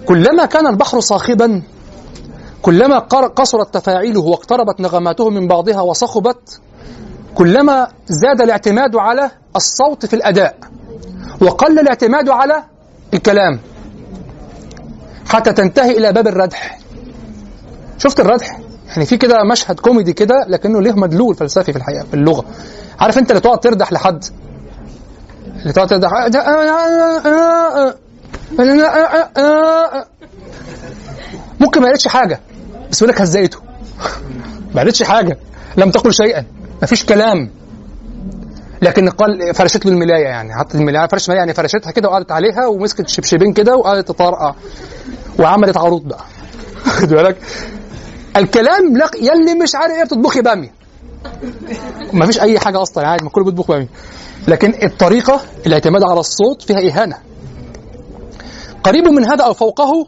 كلما 0.06 0.46
كان 0.46 0.66
البحر 0.66 1.00
صاخبا 1.00 1.62
كلما 2.62 2.98
قصرت 3.36 3.74
تفاعيله 3.74 4.20
واقتربت 4.20 4.80
نغماته 4.80 5.30
من 5.30 5.48
بعضها 5.48 5.80
وصخبت 5.80 6.60
كلما 7.34 7.88
زاد 8.06 8.40
الاعتماد 8.40 8.96
على 8.96 9.30
الصوت 9.56 10.06
في 10.06 10.16
الأداء 10.16 10.56
وقل 11.42 11.78
الاعتماد 11.78 12.28
على 12.28 12.62
الكلام 13.14 13.60
حتى 15.28 15.52
تنتهي 15.52 15.98
إلى 15.98 16.12
باب 16.12 16.26
الردح. 16.28 16.78
شفت 18.02 18.20
الردح؟ 18.20 18.58
يعني 18.88 19.06
في 19.06 19.16
كده 19.16 19.44
مشهد 19.52 19.80
كوميدي 19.80 20.12
كده 20.12 20.44
لكنه 20.48 20.82
ليه 20.82 20.92
مدلول 20.92 21.34
فلسفي 21.34 21.72
في 21.72 21.78
الحقيقة 21.78 22.04
في 22.04 22.14
اللغة 22.14 22.44
عارف 23.00 23.18
أنت 23.18 23.30
اللي 23.30 23.40
تقعد 23.40 23.60
تردح 23.60 23.92
لحد 23.92 24.24
اللي 25.62 25.72
تقعد 25.72 25.88
تردح 25.88 26.10
ممكن 31.60 31.80
ما 31.80 31.86
قالتش 31.86 32.08
حاجة 32.08 32.40
بس 32.90 33.02
يقول 33.02 33.14
لك 33.14 33.20
هزيته 33.20 33.58
ما 34.74 34.80
قالتش 34.82 35.02
حاجة 35.02 35.38
لم 35.76 35.90
تقل 35.90 36.14
شيئا 36.14 36.44
ما 36.80 36.86
فيش 36.86 37.04
كلام 37.04 37.50
لكن 38.82 39.08
قال 39.08 39.54
فرشت 39.54 39.86
له 39.86 39.92
الملايه 39.92 40.24
يعني 40.24 40.54
حطت 40.54 40.74
الملايه 40.74 41.06
فرشت 41.06 41.28
الملايه 41.28 41.40
يعني 41.40 41.54
فرشتها 41.54 41.90
كده 41.90 42.08
وقعدت 42.08 42.32
عليها 42.32 42.66
ومسكت 42.66 43.08
شبشبين 43.08 43.52
كده 43.52 43.76
وقعدت 43.76 44.08
تطرقع 44.08 44.54
وعملت 45.38 45.76
عروض 45.76 46.08
بقى 46.08 46.24
خد 46.84 47.08
بالك 47.08 47.36
الكلام 48.36 48.96
لق 48.96 49.16
يلي 49.16 49.54
مش 49.54 49.74
عارف 49.74 49.92
إيه 49.92 50.04
بتطبخي 50.04 50.40
باميه 50.42 50.72
ما 52.12 52.26
فيش 52.26 52.40
أي 52.40 52.58
حاجة 52.58 52.82
أصلا 52.82 53.06
عادي 53.06 53.24
ما 53.24 53.30
كله 53.30 53.44
بيطبخ 53.44 53.68
باميه 53.68 53.88
لكن 54.48 54.74
الطريقة 54.82 55.40
الاعتماد 55.66 56.02
على 56.02 56.20
الصوت 56.20 56.62
فيها 56.62 56.78
إهانة. 56.90 57.16
قريب 58.84 59.04
من 59.08 59.24
هذا 59.24 59.44
أو 59.44 59.54
فوقه 59.54 60.06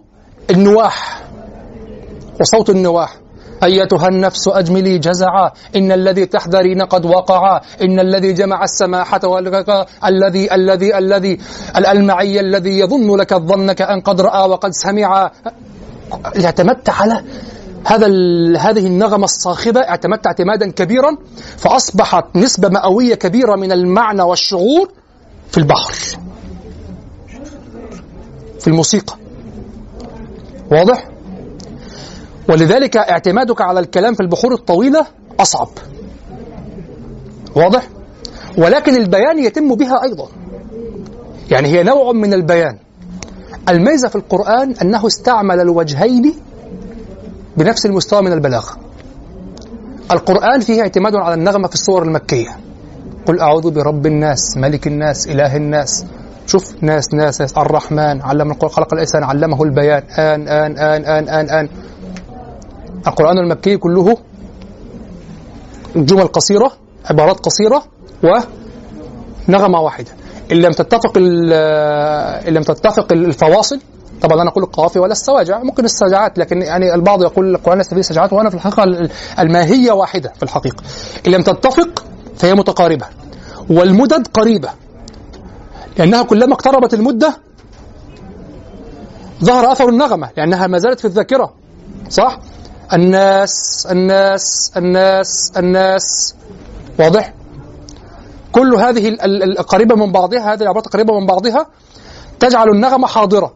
النواح 0.50 1.22
وصوت 2.40 2.70
النواح. 2.70 3.16
أيتها 3.64 4.08
النفس 4.08 4.48
أجملي 4.48 4.98
جزعا 4.98 5.50
إن 5.76 5.92
الذي 5.92 6.26
تحذرين 6.26 6.82
قد 6.82 7.06
وقعا 7.06 7.60
إن 7.82 8.00
الذي 8.00 8.32
جمع 8.32 8.64
السماحة 8.64 9.20
والغقا 9.24 9.86
الذي 10.06 10.54
الذي 10.54 10.98
الذي 10.98 11.38
المعي 11.76 12.40
الذي 12.40 12.78
يظن 12.78 13.16
لك 13.16 13.32
الظن 13.32 13.72
كأن 13.72 14.00
قد 14.00 14.20
رأى 14.20 14.48
وقد 14.48 14.70
سمع 14.70 15.30
اعتمدت 16.44 16.90
على 16.90 17.24
هذا 17.84 18.06
هذه 18.58 18.86
النغمة 18.86 19.24
الصاخبة 19.24 19.80
اعتمدت 19.80 20.26
اعتمادا 20.26 20.70
كبيرا 20.70 21.16
فأصبحت 21.56 22.24
نسبة 22.36 22.68
مئوية 22.68 23.14
كبيرة 23.14 23.56
من 23.56 23.72
المعنى 23.72 24.22
والشعور 24.22 24.92
في 25.50 25.58
البحر. 25.58 25.94
في 28.60 28.68
الموسيقى. 28.68 29.16
واضح؟ 30.70 31.08
ولذلك 32.48 32.96
اعتمادك 32.96 33.60
على 33.60 33.80
الكلام 33.80 34.14
في 34.14 34.20
البحور 34.20 34.52
الطويلة 34.52 35.06
أصعب. 35.40 35.68
واضح؟ 37.56 37.88
ولكن 38.58 38.96
البيان 38.96 39.38
يتم 39.38 39.74
بها 39.74 40.02
أيضا. 40.02 40.28
يعني 41.50 41.68
هي 41.68 41.82
نوع 41.82 42.12
من 42.12 42.34
البيان. 42.34 42.78
الميزة 43.68 44.08
في 44.08 44.16
القرآن 44.16 44.74
أنه 44.82 45.06
استعمل 45.06 45.60
الوجهين 45.60 46.34
بنفس 47.56 47.86
المستوى 47.86 48.22
من 48.22 48.32
البلاغة. 48.32 48.76
القرآن 50.10 50.60
فيه 50.60 50.82
اعتماد 50.82 51.14
على 51.14 51.34
النغمة 51.34 51.68
في 51.68 51.74
الصور 51.74 52.02
المكية. 52.02 52.56
قل 53.26 53.40
أعوذ 53.40 53.70
برب 53.70 54.06
الناس 54.06 54.56
ملك 54.56 54.86
الناس 54.86 55.28
إله 55.28 55.56
الناس. 55.56 56.04
شوف 56.46 56.74
ناس 56.80 57.14
ناس, 57.14 57.40
ناس. 57.40 57.58
الرحمن 57.58 58.22
علم 58.22 58.50
القرآن 58.50 58.72
خلق 58.72 58.94
الإنسان 58.94 59.24
علمه 59.24 59.62
البيان. 59.62 60.02
آن 60.18 60.48
آن 60.48 60.78
آن 60.78 61.04
آن 61.04 61.28
آن 61.28 61.50
آن. 61.50 61.68
القرآن 63.06 63.38
المكي 63.38 63.76
كله 63.76 64.16
جمل 65.96 66.26
قصيرة 66.26 66.72
عبارات 67.10 67.40
قصيرة 67.40 67.82
ونغمة 69.48 69.80
واحدة. 69.80 70.10
إن 70.52 70.56
لم 70.56 70.72
تتفق 70.72 71.12
إن 71.18 72.54
لم 72.54 72.62
تتفق 72.62 73.12
الفواصل 73.12 73.80
طبعا 74.22 74.42
أنا 74.42 74.50
أقول 74.50 74.64
القوافي 74.64 74.98
ولا 74.98 75.12
السواجع 75.12 75.62
ممكن 75.62 75.84
السجعات 75.84 76.38
لكن 76.38 76.62
يعني 76.62 76.94
البعض 76.94 77.22
يقول 77.22 77.54
القرآن 77.54 77.80
يستفيد 77.80 77.98
السجعات 77.98 78.32
وأنا 78.32 78.48
في 78.50 78.54
الحقيقة 78.54 78.84
ال- 78.84 79.10
الماهية 79.38 79.92
واحدة 79.92 80.32
في 80.36 80.42
الحقيقة. 80.42 80.82
إن 81.26 81.32
لم 81.32 81.42
تتفق 81.42 82.04
فهي 82.36 82.54
متقاربة 82.54 83.06
والمدد 83.70 84.26
قريبة. 84.34 84.68
لأنها 85.98 86.22
كلما 86.22 86.54
اقتربت 86.54 86.94
المدة 86.94 87.36
ظهر 89.44 89.72
أثر 89.72 89.88
النغمة 89.88 90.30
لأنها 90.36 90.66
ما 90.66 90.78
زالت 90.78 91.00
في 91.00 91.04
الذاكرة. 91.04 91.52
صح؟ 92.10 92.38
الناس 92.92 93.86
الناس 93.90 94.72
الناس 94.76 95.52
الناس. 95.56 96.34
واضح؟ 96.98 97.34
كل 98.52 98.74
هذه 98.74 99.08
ال- 99.08 99.20
ال- 99.20 99.58
القريبة 99.58 99.94
من 99.94 100.12
بعضها 100.12 100.52
هذه 100.54 100.62
العبارات 100.62 100.86
القريبه 100.86 101.20
من 101.20 101.26
بعضها 101.26 101.66
تجعل 102.40 102.68
النغمة 102.68 103.06
حاضرة. 103.06 103.52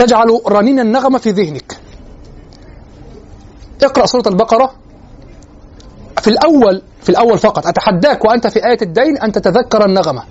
تجعل 0.00 0.40
رنين 0.48 0.80
النغمة 0.80 1.18
في 1.18 1.30
ذهنك. 1.30 1.76
اقرأ 3.82 4.06
سورة 4.06 4.28
البقرة. 4.28 4.72
في 6.20 6.28
الأول 6.30 6.82
في 7.00 7.08
الأول 7.08 7.38
فقط. 7.38 7.66
أتحداك 7.66 8.24
وأنت 8.24 8.46
في 8.46 8.66
آية 8.66 8.78
الدين 8.82 9.18
أن 9.18 9.32
تتذكر 9.32 9.84
النغمة. 9.84 10.22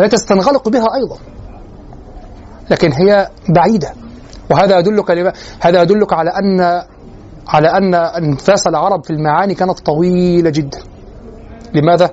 التي 0.00 0.16
تستنغلق 0.16 0.68
بها 0.68 0.86
أيضا. 0.94 1.18
لكن 2.70 2.92
هي 2.92 3.28
بعيدة. 3.48 3.92
وهذا 4.50 4.78
يدلك 4.78 5.10
لما 5.10 5.32
هذا 5.60 5.82
يدلك 5.82 6.12
على 6.12 6.30
أن 6.30 6.60
على 7.48 7.68
أن 7.68 7.94
أنفاس 7.94 8.66
العرب 8.66 9.04
في 9.04 9.10
المعاني 9.10 9.54
كانت 9.54 9.80
طويلة 9.80 10.50
جدا. 10.50 10.78
لماذا؟ 11.74 12.10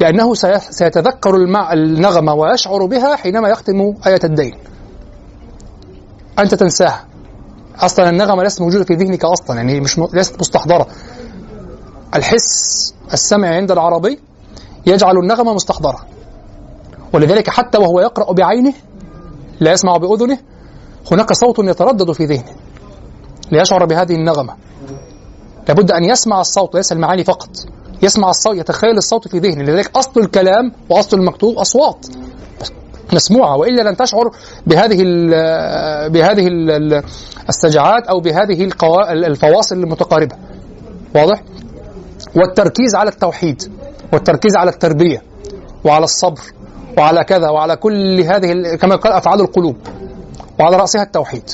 لأنه 0.00 0.34
سي- 0.34 0.58
سيتذكر. 0.58 1.36
النغمة 1.72 2.34
ويشعر 2.34 2.86
بها 2.86 3.16
حينما 3.16 3.48
يختم 3.48 3.94
آية 4.06 4.20
الدين. 4.24 4.54
أنت 6.38 6.54
تنساها 6.54 7.04
أصلا 7.80 8.08
النغمة 8.10 8.42
ليست 8.42 8.60
موجودة 8.60 8.84
في 8.84 8.94
ذهنك 8.94 9.24
أصلا 9.24 9.56
يعني 9.56 9.80
مش 9.80 9.98
م... 9.98 10.06
ليست 10.12 10.40
مستحضرة. 10.40 10.86
الحس 12.14 12.94
السمعي 13.12 13.56
عند 13.56 13.70
العربي 13.70 14.20
يجعل 14.86 15.18
النغمة 15.18 15.54
مستحضرة. 15.54 16.06
ولذلك 17.12 17.50
حتى 17.50 17.78
وهو 17.78 18.00
يقرأ 18.00 18.32
بعينه 18.32 18.72
لا 19.60 19.72
يسمع 19.72 19.96
بأذنه 19.96 20.38
هناك 21.12 21.32
صوت 21.32 21.58
يتردد 21.58 22.12
في 22.12 22.24
ذهنه 22.24 22.52
ليشعر 23.52 23.84
بهذه 23.84 24.14
النغمة. 24.14 24.54
لابد 25.68 25.90
أن 25.90 26.04
يسمع 26.04 26.40
الصوت 26.40 26.74
ليس 26.74 26.92
المعاني 26.92 27.24
فقط. 27.24 27.50
يسمع 28.02 28.30
الصوت 28.30 28.56
يتخيل 28.56 28.96
الصوت 28.96 29.28
في 29.28 29.38
ذهنه. 29.38 29.62
لذلك 29.62 29.96
أصل 29.96 30.20
الكلام 30.20 30.72
وأصل 30.90 31.16
المكتوب 31.16 31.58
أصوات. 31.58 32.06
مسموعة 33.12 33.56
وإلا 33.56 33.82
لن 33.82 33.96
تشعر 33.96 34.30
بهذه 34.66 35.02
ال 35.02 35.30
بهذه 36.10 36.46
ال 36.46 37.02
السجعات 37.48 38.06
أو 38.06 38.20
بهذه 38.20 38.70
الفواصل 39.10 39.76
المتقاربة. 39.76 40.36
واضح؟ 41.14 41.42
والتركيز 42.36 42.94
على 42.94 43.10
التوحيد 43.10 43.62
والتركيز 44.12 44.56
على 44.56 44.70
التربية 44.70 45.22
وعلى 45.84 46.04
الصبر 46.04 46.40
وعلى 46.98 47.24
كذا 47.24 47.48
وعلى 47.48 47.76
كل 47.76 48.20
هذه 48.20 48.76
كما 48.76 48.96
قال 48.96 49.12
أفعال 49.12 49.40
القلوب 49.40 49.76
وعلى 50.60 50.76
رأسها 50.76 51.02
التوحيد. 51.02 51.50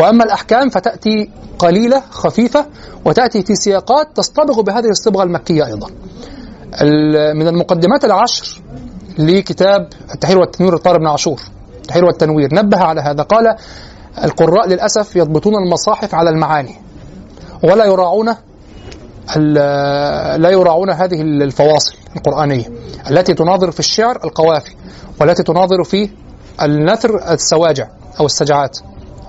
وأما 0.00 0.24
الأحكام 0.24 0.68
فتأتي 0.68 1.30
قليلة 1.58 2.02
خفيفة 2.10 2.66
وتأتي 3.04 3.42
في 3.42 3.54
سياقات 3.54 4.16
تصطبغ 4.16 4.60
بهذه 4.60 4.88
الصبغة 4.88 5.22
المكية 5.22 5.66
أيضا. 5.66 5.88
من 7.34 7.48
المقدمات 7.48 8.04
العشر 8.04 8.62
لكتاب 9.18 9.88
التحرير 10.14 10.38
والتنوير 10.38 10.74
لطارق 10.74 10.98
بن 10.98 11.06
عاشور. 11.06 11.40
التحرير 11.76 12.04
والتنوير. 12.04 12.54
نبه 12.54 12.78
على 12.78 13.00
هذا. 13.00 13.22
قال 13.22 13.56
القراء 14.24 14.68
للأسف 14.68 15.16
يضبطون 15.16 15.52
المصاحف 15.54 16.14
على 16.14 16.30
المعاني 16.30 16.74
ولا 17.64 17.84
يراعون 17.84 18.34
لا 20.36 20.50
يراعون 20.50 20.90
هذه 20.90 21.22
الفواصل 21.22 21.94
القرآنية. 22.16 22.64
التي 23.10 23.34
تناظر 23.34 23.70
في 23.70 23.80
الشعر 23.80 24.24
القوافي 24.24 24.74
والتي 25.20 25.42
تناظر 25.42 25.84
في 25.84 26.10
النثر 26.62 27.32
السواجع 27.32 27.88
أو 28.20 28.26
السجعات. 28.26 28.78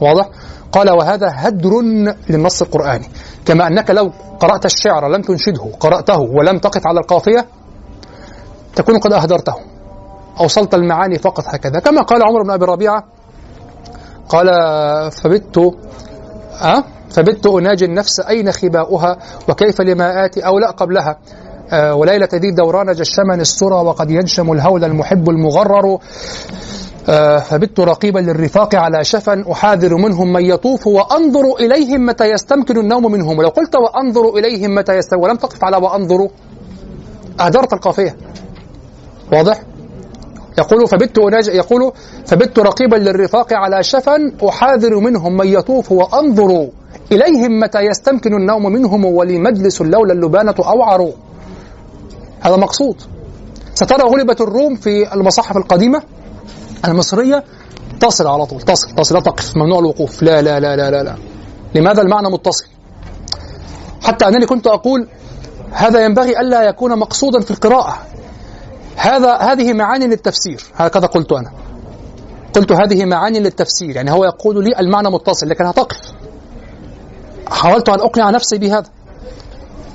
واضح؟ 0.01 0.29
قال 0.71 0.89
وهذا 0.89 1.31
هدر 1.35 1.81
للنص 2.29 2.61
القرآني. 2.61 3.09
كما 3.45 3.67
أنك 3.67 3.91
لو 3.91 4.11
قرأت 4.39 4.65
الشعر 4.65 5.07
لم 5.07 5.21
تنشده 5.21 5.71
قرأته 5.79 6.19
ولم 6.19 6.57
تقف 6.57 6.87
على 6.87 6.99
القافية 6.99 7.45
تكون 8.75 8.99
قد 8.99 9.13
أهدرته. 9.13 9.74
أوصلت 10.39 10.73
المعاني 10.73 11.17
فقط 11.17 11.43
هكذا. 11.47 11.79
كما 11.79 12.01
قال 12.01 12.23
عمر 12.23 12.43
بن 12.43 12.49
أبي 12.49 12.65
ربيعة 12.65 13.03
قال 14.29 14.47
فبت 15.11 15.57
أه؟ 16.61 16.83
فبت 17.09 17.47
أناجي 17.47 17.85
النفس 17.85 18.19
أين 18.19 18.51
خباؤها؟ 18.51 19.17
وكيف 19.49 19.81
لما 19.81 20.25
آتي 20.25 20.45
أو 20.45 20.59
لا 20.59 20.71
قبلها؟ 20.71 21.17
آه 21.71 21.95
وليلة 21.95 22.29
ذي 22.33 22.51
دوران 22.51 22.91
جشمني 22.91 23.41
السرى 23.41 23.75
وقد 23.75 24.11
ينشم 24.11 24.51
الهول 24.51 24.83
المحب 24.83 25.29
المغرر. 25.29 25.97
آه 27.09 27.37
فبت 27.37 27.79
رقيبا 27.79 28.19
للرفاق 28.19 28.75
على 28.75 29.03
شفا 29.03 29.51
أحاذر 29.51 29.95
منهم 29.95 30.33
من 30.33 30.45
يطوف 30.45 30.87
وأنظر 30.87 31.55
إليهم 31.59 32.05
متى 32.05 32.31
يستمكن 32.31 32.77
النوم 32.77 33.11
منهم. 33.11 33.39
ولو 33.39 33.49
قلت 33.49 33.75
وأنظر 33.75 34.29
إليهم 34.37 34.75
متى 34.75 34.97
يستمكن 34.97 35.23
ولم 35.23 35.35
تقف 35.35 35.63
على 35.63 35.77
وأنظر 35.77 36.27
أهدرت 37.39 37.73
القافية. 37.73 38.17
واضح؟ 39.33 39.61
يقول 40.57 40.87
فبت 40.87 41.17
أناج 41.17 41.47
يقول 41.47 41.91
فبت 42.25 42.59
رقيبا 42.59 42.95
للرفاق 42.95 43.53
على 43.53 43.83
شفا 43.83 44.31
أحاذر 44.49 44.99
منهم 44.99 45.37
من 45.37 45.47
يطوف 45.47 45.91
وأنظر 45.91 46.67
إليهم 47.11 47.59
متى 47.59 47.79
يستمكن 47.79 48.33
النوم 48.33 48.63
منهم 48.63 49.05
ولي 49.05 49.39
مجلس 49.39 49.81
لولا 49.81 50.13
اللبانة 50.13 50.55
أوعر. 50.59 51.11
هذا 52.41 52.55
مقصود. 52.55 53.01
سترى 53.73 54.03
غلبت 54.03 54.41
الروم 54.41 54.75
في 54.75 55.13
المصاحف 55.13 55.57
القديمة 55.57 56.03
المصرية. 56.85 57.43
تصل 57.99 58.27
على 58.27 58.45
طول. 58.45 58.61
تصل 58.61 58.95
تصل 58.95 59.15
لا 59.15 59.21
تقف. 59.21 59.57
ممنوع 59.57 59.79
الوقوف. 59.79 60.23
لا 60.23 60.41
لا 60.41 60.59
لا 60.59 60.75
لا 60.75 60.91
لا, 60.91 61.03
لا. 61.03 61.15
لماذا 61.75 62.01
المعنى 62.01 62.29
متصل؟ 62.29 62.65
حتى 64.03 64.27
أنني 64.27 64.45
كنت 64.45 64.67
أقول 64.67 65.07
هذا 65.71 66.05
ينبغي 66.05 66.39
ألا 66.39 66.63
يكون 66.63 66.99
مقصودا 66.99 67.39
في 67.39 67.51
القراءة. 67.51 67.97
هذا 68.95 69.37
هذه 69.37 69.73
معاني 69.73 70.07
للتفسير. 70.07 70.63
هكذا 70.75 71.07
قلت 71.07 71.31
أنا. 71.31 71.51
قلت 72.53 72.71
هذه 72.71 73.05
معاني 73.05 73.39
للتفسير. 73.39 73.95
يعني 73.95 74.11
هو 74.11 74.25
يقول 74.25 74.63
لي 74.63 74.79
المعنى 74.79 75.09
متصل 75.09 75.49
لكن 75.49 75.65
هتقف 75.65 75.97
حاولت 77.47 77.89
أن 77.89 77.99
أقنع 77.99 78.29
نفسي 78.29 78.57
بهذا. 78.57 78.89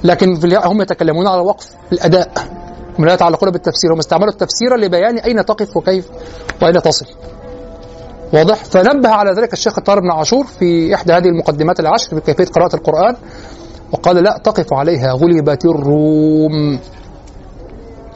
لكن 0.04 0.54
هم 0.64 0.82
يتكلمون 0.82 1.26
على 1.26 1.40
وقف 1.40 1.66
الأداء. 1.92 2.30
هم 2.98 3.04
لا 3.04 3.14
يتعلقون 3.14 3.50
بالتفسير. 3.50 3.94
هم 3.94 3.98
استعملوا 3.98 4.32
التفسير 4.32 4.76
لبيان 4.76 5.18
أين 5.18 5.44
تقف 5.44 5.76
وكيف 5.76 6.08
وأين 6.62 6.82
تصل. 6.82 7.06
واضح؟ 8.32 8.64
فنبه 8.64 9.08
على 9.08 9.30
ذلك 9.30 9.52
الشيخ 9.52 9.78
الطاهر 9.78 10.00
بن 10.00 10.10
عاشور 10.10 10.46
في 10.46 10.94
إحدى 10.94 11.12
هذه 11.12 11.28
المقدمات 11.28 11.80
العشر 11.80 12.08
في 12.08 12.20
كيفية 12.20 12.52
قراءة 12.52 12.76
القرآن 12.76 13.16
وقال 13.92 14.16
لا 14.16 14.40
تقف 14.44 14.72
عليها 14.72 15.12
غلبت 15.12 15.64
الروم. 15.64 16.80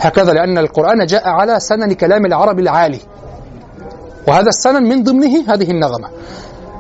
هكذا 0.01 0.33
لأن 0.33 0.59
القرآن 0.59 1.07
جاء 1.07 1.29
على 1.29 1.61
سنن 1.61 1.93
كلام 1.93 2.27
العرب 2.27 2.59
العالي. 2.59 3.01
وهذا 4.29 4.49
السنن 4.49 4.83
من 4.83 5.03
ضمنه 5.03 5.55
هذه 5.55 5.71
النغمة. 5.71 6.09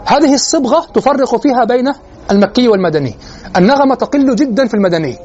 هذه 0.06 0.34
الصبغة 0.34 0.86
تفرق 0.94 1.36
فيها 1.36 1.64
بين 1.64 1.92
المكي 2.30 2.68
والمدني. 2.68 3.14
النغمة 3.56 3.94
تقل 3.94 4.36
جدا 4.36 4.68
في 4.68 4.74
المدني 4.74 5.18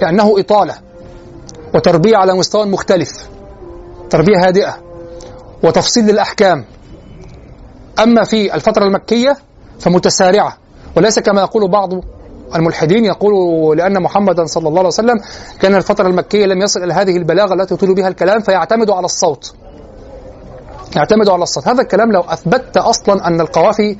لأنه 0.00 0.40
إطالة 0.40 0.74
وتربية 1.74 2.16
على 2.16 2.34
مستوى 2.34 2.66
مختلف 2.66 3.28
تربية 4.10 4.46
هادئة 4.46 4.76
وتفصيل 5.62 6.06
للأحكام. 6.06 6.64
أما 8.02 8.24
في 8.24 8.54
الفترة 8.54 8.84
المكية 8.84 9.36
فمتسارعة 9.80 10.56
وليس 10.96 11.18
كما 11.18 11.40
يقول 11.40 11.70
بعض 11.70 11.90
الملحدين 12.56 13.04
يقول 13.04 13.32
لأن 13.78 14.02
محمدا 14.02 14.44
صلى 14.44 14.68
الله 14.68 14.78
عليه 14.78 14.88
وسلم 14.88 15.20
كان 15.60 15.74
الفترة 15.74 16.06
المكية 16.08 16.46
لم 16.46 16.62
يصل 16.62 16.82
إلى 16.84 16.94
هذه 16.94 17.16
البلاغة 17.16 17.54
التي 17.54 17.74
يطيل 17.74 17.94
بها 17.94 18.08
الكلام 18.08 18.40
فيعتمد 18.40 18.90
على 18.90 19.04
الصوت. 19.04 19.54
يعتمد 20.96 21.28
على 21.28 21.42
الصوت. 21.42 21.68
هذا 21.68 21.82
الكلام 21.82 22.12
لو 22.12 22.20
أثبتت 22.20 22.76
أصلا 22.76 23.26
أن 23.26 23.40
القوافي 23.40 23.96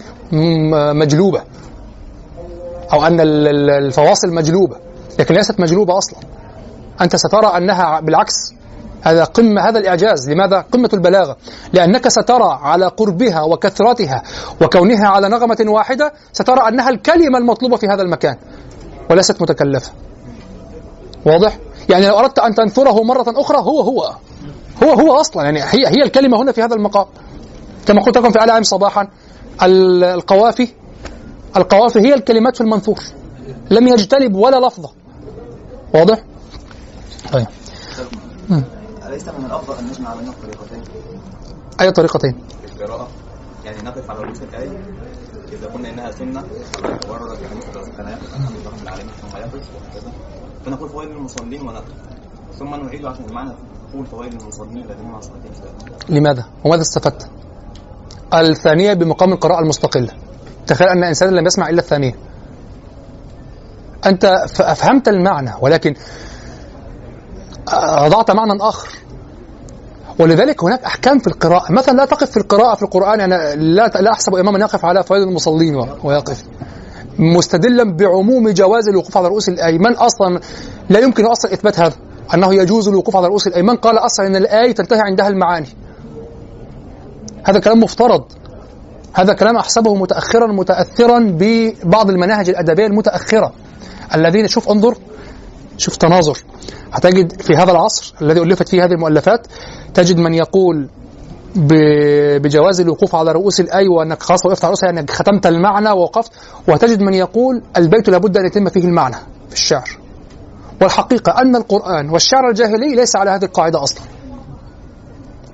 مجلوبة 0.93 1.43
أو 2.93 3.07
أن 3.07 3.21
ال- 3.21 3.49
ال- 3.49 3.71
الفواصل 3.71 4.35
مجلوبة 4.35 4.77
لكن 5.19 5.35
ليست 5.35 5.61
مجلوبة 5.61 5.99
أصلا. 5.99 6.19
أنت 7.01 7.17
سترى 7.17 7.47
أنها 7.47 8.01
بالعكس 8.01 8.55
هذا 9.03 9.25
قمة 9.25 9.61
هذا 9.69 9.79
الإعجاز. 9.79 10.31
لماذا؟ 10.31 10.65
قمة 10.73 10.91
البلاغة. 10.93 11.37
لأنك 11.73 12.09
سترى 12.09 12.59
على 12.63 12.87
قربها 12.87 13.43
وكثرتها 13.43 14.23
وكونها 14.63 15.07
على 15.09 15.29
نغمة 15.29 15.65
واحدة 15.67 16.13
سترى 16.33 16.69
أنها 16.69 16.91
الكلمة 16.91 17.39
المطلوبة 17.39 17.77
في 17.77 17.87
هذا 17.87 18.03
المكان. 18.03 18.37
وليست 19.11 19.43
متكلفة. 19.43 19.93
واضح؟ 21.27 21.59
يعني 21.89 22.07
لو 22.09 22.19
أردت 22.19 22.39
أن 22.39 22.55
تنثره 22.55 23.03
مرة 23.03 23.25
أخرى 23.29 23.59
هو 23.59 23.81
هو 23.81 24.13
هو 24.83 24.91
هو 24.93 25.21
أصلا. 25.21 25.45
يعني 25.45 25.63
هي 25.63 25.87
هي 25.87 26.03
الكلمة 26.03 26.43
هنا 26.43 26.53
في 26.53 26.63
هذا 26.63 26.75
المقام. 26.75 27.07
كما 27.87 28.03
قلت 28.03 28.19
لكم 28.19 28.31
في 28.31 28.39
عام 28.39 28.63
صباحا 28.63 29.09
ال- 29.63 30.05
القوافي 30.05 30.69
القوافي 31.57 32.01
هي 32.01 32.15
الكلمات 32.15 32.57
في 32.57 32.61
المنثور. 32.61 32.99
لم 33.71 33.89
يجتنب 33.89 34.35
ولا 34.35 34.67
لفظة. 34.67 34.91
واضح؟ 35.95 36.19
طيب. 37.33 37.47
أليس 39.13 39.29
من 39.29 39.45
الأفضل 39.47 39.79
أن 39.79 39.87
نجمع 39.87 40.15
بين 40.15 40.29
الطريقتين؟ 40.29 40.83
أي 41.81 41.93
طريقتين؟ 41.93 42.39
في 42.67 42.73
القراءة؟ 42.73 43.09
يعني 43.65 43.83
نقف 43.83 44.11
على 44.11 44.21
رؤوس 44.21 44.43
الآية. 44.43 44.71
إذا 45.53 45.67
قلنا 45.67 45.89
إنها 45.91 46.11
سنة 46.11 46.45
ورد 47.09 47.39
يعني 47.43 47.57
مثل 47.57 47.97
كان 47.97 48.09
يقف 48.09 48.35
الحمد 48.35 48.51
لله 48.51 48.71
رب 48.71 48.83
العالمين 48.83 49.13
ثم 49.23 49.37
يقف 49.37 49.55
وهكذا 49.55 50.13
فنقول 50.65 50.89
فوائد 50.89 51.09
للمصلين 51.09 51.63
ونقف. 51.63 51.93
ثم 52.59 52.75
نعيد 52.75 53.07
عشان 53.07 53.25
المعنى. 53.25 53.53
نقول 53.91 54.07
فوائد 54.07 54.35
للمصلين 54.35 54.85
الذين 54.85 55.07
مع 55.07 55.21
صلاتهم 55.21 55.53
لماذا؟ 56.09 56.45
وماذا 56.65 56.83
استفدت؟ 56.83 57.31
الثانية 58.35 58.93
بمقام 58.93 59.33
القراءة 59.33 59.61
المستقلة. 59.61 60.11
تخيل 60.67 60.89
أن 60.89 61.05
إنسانا 61.05 61.41
لم 61.41 61.47
يسمع 61.47 61.69
إلا 61.69 61.81
الثانية. 61.81 62.15
أنت 64.07 64.25
أفهمت 64.61 65.09
المعنى 65.09 65.53
ولكن 65.61 65.95
أضعت 67.69 68.31
معنى 68.31 68.59
آخر. 68.61 68.89
ولذلك 70.19 70.65
هناك 70.65 70.85
أحكام 70.85 71.19
في 71.19 71.27
القراءة. 71.27 71.73
مثلا 71.73 71.97
لا 71.97 72.05
تقف 72.05 72.31
في 72.31 72.37
القراءة 72.37 72.75
في 72.75 72.83
القرآن 72.83 73.21
أنا 73.21 73.55
لا 73.55 73.89
لا 73.89 74.13
أحسب 74.13 74.35
إماما 74.35 74.59
يقف 74.59 74.85
على 74.85 75.03
فوائد 75.03 75.23
المصلين 75.23 75.87
ويقف. 76.05 76.45
مستدلا 77.19 77.97
بعموم 77.97 78.51
جواز 78.51 78.89
الوقوف 78.89 79.17
على 79.17 79.29
رؤوس 79.29 79.49
الأيمان 79.49 79.93
أصلا 79.93 80.41
لا 80.91 81.01
يمكن 81.01 81.27
أصلا 81.27 81.53
إثبات 81.53 81.81
هذا 81.81 81.95
أنه 82.35 82.55
يجوز 82.55 82.89
الوقوف 82.89 83.17
على 83.17 83.27
رؤوس 83.27 83.47
الأيمان 83.47 83.77
قال 83.77 83.99
أصلا 83.99 84.27
أن 84.27 84.37
الآية 84.37 84.73
تنتهي 84.73 85.01
عندها 85.01 85.29
المعاني. 85.29 85.69
هذا 87.45 87.59
كلام 87.59 87.81
مفترض. 87.81 88.25
هذا 89.15 89.33
كلام 89.33 89.57
أحسبه 89.57 89.95
متأخرا 89.95 90.47
متأثرا 90.47 91.19
ببعض 91.39 92.11
المناهج 92.11 92.49
الأدبية 92.49 92.87
المتأخرة. 92.87 93.53
الذين 94.15 94.49
شوف 94.49 94.69
انظر 94.69 94.97
شوف 95.79 95.97
تناظر. 95.97 96.39
هتجد 96.93 97.43
في 97.43 97.57
هذا 97.57 97.73
العصر 97.73 98.15
الذي 98.23 98.41
ألفت 98.41 98.69
فيه 98.69 98.85
هذه 98.85 98.93
المؤلفات 98.93 99.47
تجد 99.95 100.17
من 100.17 100.35
يقول 100.35 100.89
بجواز 102.39 102.81
الوقوف 102.81 103.15
على 103.15 103.33
رؤوس 103.33 103.61
الآي 103.61 103.89
وأنك 103.89 104.23
خلاص 104.23 104.47
وقفت 104.47 104.65
على 104.65 104.71
رؤوسها 104.71 104.91
أنك 104.91 105.11
ختمت 105.11 105.47
المعنى 105.47 105.91
ووقفت. 105.91 106.33
وتجد 106.69 107.01
من 107.01 107.15
يقول 107.15 107.63
البيت 107.77 108.09
لابد 108.09 108.37
أن 108.37 108.47
يتم 108.47 108.69
فيه 108.69 108.85
المعنى 108.85 109.17
في 109.49 109.55
الشعر. 109.55 109.91
والحقيقة 110.83 111.41
أن 111.43 111.57
القرآن 111.57 112.11
والشعر 112.11 112.49
الجاهلي 112.49 112.95
ليس 112.95 113.17
على 113.17 113.31
هذه 113.31 113.45
القاعدة 113.45 113.83
أصلا. 113.83 114.03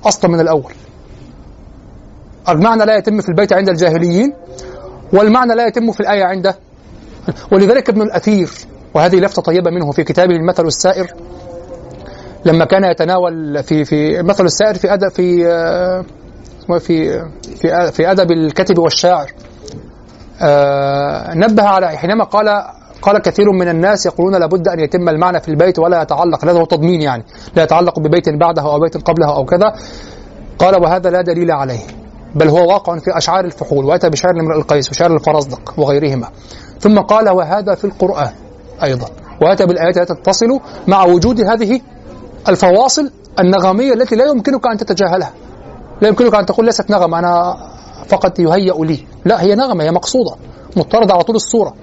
أصلا 0.05 0.31
من 0.31 0.41
الأول. 0.41 0.73
المعنى 2.49 2.85
لا 2.85 2.97
يتم 2.97 3.21
في 3.21 3.29
البيت 3.29 3.53
عند 3.53 3.69
الجاهليين 3.69 4.33
والمعنى 5.13 5.55
لا 5.55 5.67
يتم 5.67 5.93
في 5.93 6.01
الآية 6.01 6.25
عنده 6.25 6.59
ولذلك 7.53 7.89
ابن 7.89 8.03
الأثير 8.03 8.51
وهذه 8.95 9.17
لفتة 9.17 9.43
طيبة 9.43 9.71
منه 9.71 9.91
في 9.91 10.05
كتابه 10.05 10.37
المثل 10.37 10.67
السائر. 10.67 11.15
لما 12.45 12.65
كان 12.65 12.85
يتناول 12.85 13.63
في 13.63 13.85
في 13.85 14.23
مثل 14.23 14.45
السائر 14.45 14.75
في 14.75 14.95
أدب 14.95 15.09
في 15.09 15.47
آه، 15.47 16.05
في 16.79 17.23
في 17.57 17.93
في 17.93 18.11
أدب 18.11 18.31
الكاتب 18.31 18.79
والشاعر. 18.79 19.33
آه، 20.43 21.35
نبه 21.35 21.63
على 21.63 21.89
حينما 21.89 22.25
قال 22.25 22.65
قال 23.03 23.19
كثير 23.19 23.53
من 23.53 23.69
الناس 23.69 24.07
يقولون 24.07 24.41
لابد 24.41 24.69
أن 24.69 24.81
يتم 24.81 25.09
المعنى 25.09 25.41
في 25.41 25.49
البيت 25.49 25.79
ولا 25.79 26.03
يتعلق 26.03 26.45
هذا 26.45 26.53
هو 26.53 26.65
تضمين 26.65 27.03
يعني 27.03 27.25
لا 27.57 27.63
يتعلق 27.63 27.99
ببيت 27.99 28.29
بعده 28.29 28.63
أو 28.63 28.81
بيت 28.81 28.97
قبله 28.97 29.37
أو 29.37 29.45
كذا. 29.45 29.75
قال 30.59 30.83
وهذا 30.83 31.11
لا 31.11 31.23
دليل 31.23 31.51
عليه 31.51 31.81
بل 32.35 32.49
هو 32.49 32.69
واقع 32.69 32.99
في 32.99 33.17
أشعار 33.17 33.45
الفحول 33.45 33.85
وأتى 33.85 34.11
بشعر 34.11 34.41
امرئ 34.41 34.59
القيس 34.59 34.91
وشعر 34.91 35.15
الفرزدق 35.15 35.75
وغيرهما. 35.77 36.29
ثم 36.81 36.99
قال 36.99 37.29
وهذا 37.29 37.75
في 37.75 37.85
القرآن. 37.85 38.33
أيضا. 38.83 39.07
وآتى 39.43 39.67
بالآيات 39.67 39.97
التي 39.97 40.15
تتصل 40.15 40.61
مع 40.87 41.05
وجود 41.05 41.41
هذه 41.41 41.81
الفواصل 42.49 43.11
النغمية 43.39 43.93
التي 43.93 44.17
لا 44.17 44.25
يمكنك 44.25 44.67
أن 44.67 44.77
تتجاهلها. 44.77 45.33
لا 46.01 46.09
يمكنك 46.09 46.35
أن 46.35 46.47
تقول 46.47 46.67
ليست 46.67 46.91
نغمة 46.91 47.19
أنا 47.19 47.57
فقط 48.09 48.39
يهيأ 48.39 48.75
لي. 48.85 49.07
لا 49.25 49.43
هي 49.43 49.55
نغمة 49.55 49.85
هي 49.85 49.91
مقصودة 49.91 50.37
مضطردة 50.77 51.15
على 51.15 51.23
طول 51.23 51.37
الصورة 51.37 51.75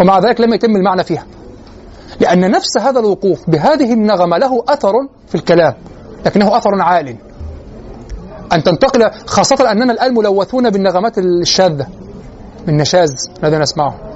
ومع 0.00 0.18
ذلك 0.18 0.40
لم 0.40 0.54
يتم 0.54 0.76
المعنى 0.76 1.04
فيها. 1.04 1.26
لأن 2.20 2.50
نفس 2.50 2.78
هذا 2.78 3.00
الوقوف 3.00 3.50
بهذه 3.50 3.92
النغمة 3.92 4.38
له 4.38 4.64
أثر 4.68 4.92
في 5.28 5.34
الكلام 5.34 5.74
لكنه 6.26 6.56
أثر 6.56 6.82
عال. 6.82 7.16
أن 8.52 8.62
تنتقل 8.62 9.10
خاصة 9.26 9.70
أننا 9.72 9.92
الآن 9.92 10.14
ملوثون 10.14 10.70
بالنغمات 10.70 11.18
الشاذة 11.18 11.86
من 12.66 12.76
نشاز 12.76 13.30
الذي 13.44 13.56
نسمعه. 13.56 14.09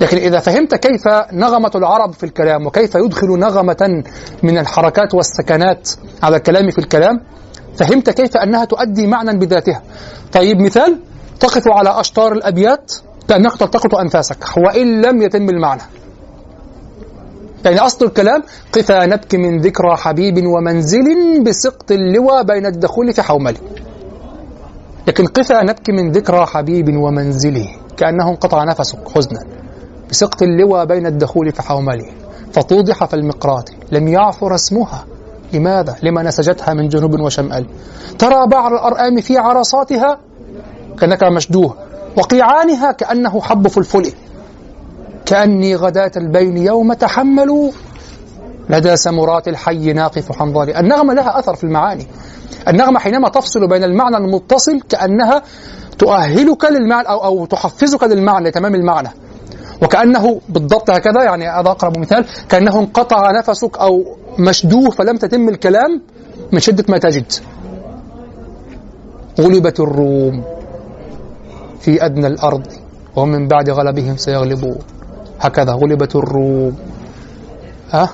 لكن 0.00 0.16
إذا 0.16 0.40
فهمت 0.40 0.74
كيف 0.74 1.08
نغمة 1.32 1.70
العرب 1.74 2.12
في 2.12 2.24
الكلام 2.24 2.66
وكيف 2.66 2.94
يدخل 2.94 3.28
نغمة 3.28 4.02
من 4.42 4.58
الحركات 4.58 5.14
والسكنات 5.14 5.90
على 6.22 6.36
الكلام 6.36 6.70
في 6.70 6.78
الكلام 6.78 7.20
فهمت 7.76 8.10
كيف 8.10 8.36
أنها 8.36 8.64
تؤدي 8.64 9.06
معنى 9.06 9.38
بذاتها. 9.38 9.82
طيب 10.32 10.60
مثال 10.60 11.00
تقف 11.40 11.68
على 11.68 12.00
أشطار 12.00 12.32
الأبيات 12.32 12.92
كأنك 13.28 13.56
تلتقط 13.56 13.94
أنفاسك 13.94 14.44
وإن 14.56 15.02
لم 15.02 15.22
يتم 15.22 15.48
المعنى. 15.48 15.82
يعني 17.64 17.78
أصل 17.78 18.04
الكلام 18.04 18.42
قفا 18.72 19.06
نبكي 19.06 19.36
من 19.36 19.60
ذكرى 19.60 19.96
حبيب 19.96 20.46
ومنزل 20.46 21.04
بسقط 21.42 21.90
اللوى 21.90 22.44
بين 22.44 22.66
الدخول 22.66 23.12
في 23.12 23.22
حومل. 23.22 23.56
لكن 25.08 25.26
قفا 25.26 25.64
نبكي 25.64 25.92
من 25.92 26.12
ذكرى 26.12 26.46
حبيب 26.46 26.96
ومنزله 26.96 27.68
كأنه 27.96 28.28
انقطع 28.28 28.64
نفسك 28.64 29.08
حزنا. 29.14 29.67
بسقط 30.10 30.42
اللوى 30.42 30.86
بين 30.86 31.06
الدخول 31.06 31.52
في 31.52 31.62
حومله 31.62 32.06
فتوضح 32.52 33.04
في 33.04 33.14
المقراط 33.14 33.70
لم 33.92 34.08
يعثر 34.08 34.54
اسمها. 34.54 35.04
لماذا؟ 35.52 35.96
لما 36.02 36.22
نسجتها 36.22 36.74
من 36.74 36.88
جنوب 36.88 37.20
وشمال. 37.20 37.66
ترى 38.18 38.46
بعر 38.46 38.74
الأرآم 38.74 39.20
في 39.20 39.38
عرصاتها 39.38 40.18
كأنك 41.00 41.22
مشدوه 41.22 41.74
وقيعانها 42.16 42.92
كأنه 42.92 43.40
حب 43.40 43.68
فلفل 43.68 44.12
كأني 45.26 45.76
غداة 45.76 46.12
البين 46.16 46.56
يوم 46.56 46.92
تحملوا. 46.92 47.70
لدى 48.70 48.96
سمرات 48.96 49.48
الحي 49.48 49.92
ناقف 49.92 50.32
حنظلي 50.32 50.80
النغمة 50.80 51.14
لها 51.14 51.38
أثر 51.38 51.54
في 51.54 51.64
المعاني. 51.64 52.06
النغمة 52.68 52.98
حينما 52.98 53.28
تفصل 53.28 53.68
بين 53.68 53.84
المعنى 53.84 54.16
المتصل 54.16 54.80
كأنها 54.88 55.42
تؤهلك 55.98 56.64
للمعنى 56.64 57.08
أو, 57.08 57.24
أو 57.24 57.46
تحفزك 57.46 58.02
للمعنى 58.04 58.48
لتمام 58.48 58.74
المعنى. 58.74 59.08
وكأنه 59.82 60.40
بالضبط 60.48 60.90
هكذا 60.90 61.22
يعني 61.22 61.48
هذا 61.48 61.70
أقرب 61.70 61.98
مثال 61.98 62.24
كأنه 62.48 62.78
انقطع 62.80 63.30
نفسك 63.30 63.78
أو 63.78 64.16
مشدوه 64.38 64.90
فلم 64.90 65.16
تتم 65.16 65.48
الكلام 65.48 66.02
من 66.52 66.60
شدة 66.60 66.84
ما 66.88 66.98
تجد. 66.98 67.32
غلبت 69.40 69.80
الروم 69.80 70.44
في 71.80 72.04
أدنى 72.04 72.26
الأرض 72.26 72.66
وهم 73.16 73.28
من 73.28 73.48
بعد 73.48 73.70
غلبهم 73.70 74.16
سيغلبون. 74.16 74.78
هكذا 75.40 75.72
غلبت 75.72 76.16
الروم. 76.16 76.76
ها؟ 77.90 78.10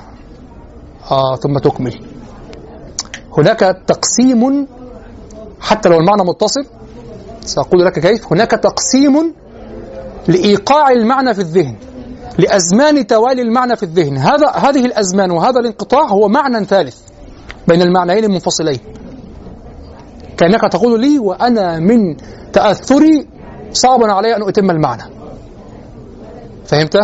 آه 1.10 1.36
ثم 1.36 1.58
تكمل. 1.58 2.00
هناك 3.38 3.60
تقسيم 3.86 4.66
حتى 5.60 5.88
لو 5.88 5.98
المعنى 6.00 6.22
متصل 6.22 6.66
سأقول 7.44 7.84
لك 7.84 7.98
كيف. 7.98 8.32
هناك 8.32 8.50
تقسيم 8.50 9.34
لإيقاع 10.28 10.88
المعنى 10.90 11.34
في 11.34 11.40
الذهن 11.40 11.76
لأزمان 12.38 13.06
توالي 13.06 13.42
المعنى 13.42 13.76
في 13.76 13.82
الذهن. 13.82 14.16
هذا 14.16 14.50
هذه 14.50 14.86
الأزمان 14.86 15.30
وهذا 15.30 15.60
الانقطاع 15.60 16.06
هو 16.08 16.28
معنى 16.28 16.64
ثالث 16.64 16.96
بين 17.68 17.82
المعنيين 17.82 18.24
المنفصلين. 18.24 18.78
كأنك 20.36 20.60
تقول 20.72 21.00
لي 21.00 21.18
وأنا 21.18 21.78
من 21.78 22.16
تأثري 22.52 23.28
صعب 23.72 24.02
علي 24.02 24.36
أن 24.36 24.48
أتم 24.48 24.70
المعنى. 24.70 25.02
فهمت؟ 26.66 26.96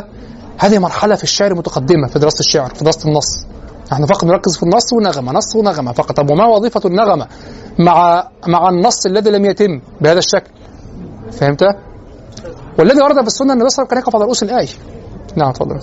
هذه 0.58 0.78
مرحلة 0.78 1.14
في 1.14 1.24
الشعر 1.24 1.54
متقدمة 1.54 2.08
في 2.08 2.18
دراسة 2.18 2.40
الشعر 2.40 2.74
في 2.74 2.84
دراسة 2.84 3.08
النص. 3.08 3.46
نحن 3.92 4.06
فقط 4.06 4.24
نركز 4.24 4.56
في 4.56 4.62
النص 4.62 4.92
ونغمة 4.92 5.32
نص 5.32 5.56
ونغمة 5.56 5.92
فقط. 5.92 6.16
طب 6.16 6.30
وما 6.30 6.46
وظيفة 6.46 6.80
النغمة 6.84 7.26
مع 7.78 8.28
مع 8.46 8.68
النص 8.68 9.06
الذي 9.06 9.30
لم 9.30 9.44
يتم 9.44 9.80
بهذا 10.00 10.18
الشكل؟ 10.18 10.50
فهمت؟ 11.32 11.64
والذي 12.78 13.02
ورد 13.02 13.20
في 13.20 13.26
السنة 13.26 13.52
أن 13.52 13.60
النبي 13.60 13.88
كان 13.88 13.98
يقف 13.98 14.16
على 14.16 14.24
رؤوس 14.24 14.42
الآية 14.42 14.68
نعم 15.36 15.52
تفضل. 15.52 15.80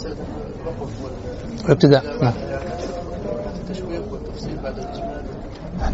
الابتداء 1.65 2.03
نعم. 2.21 2.33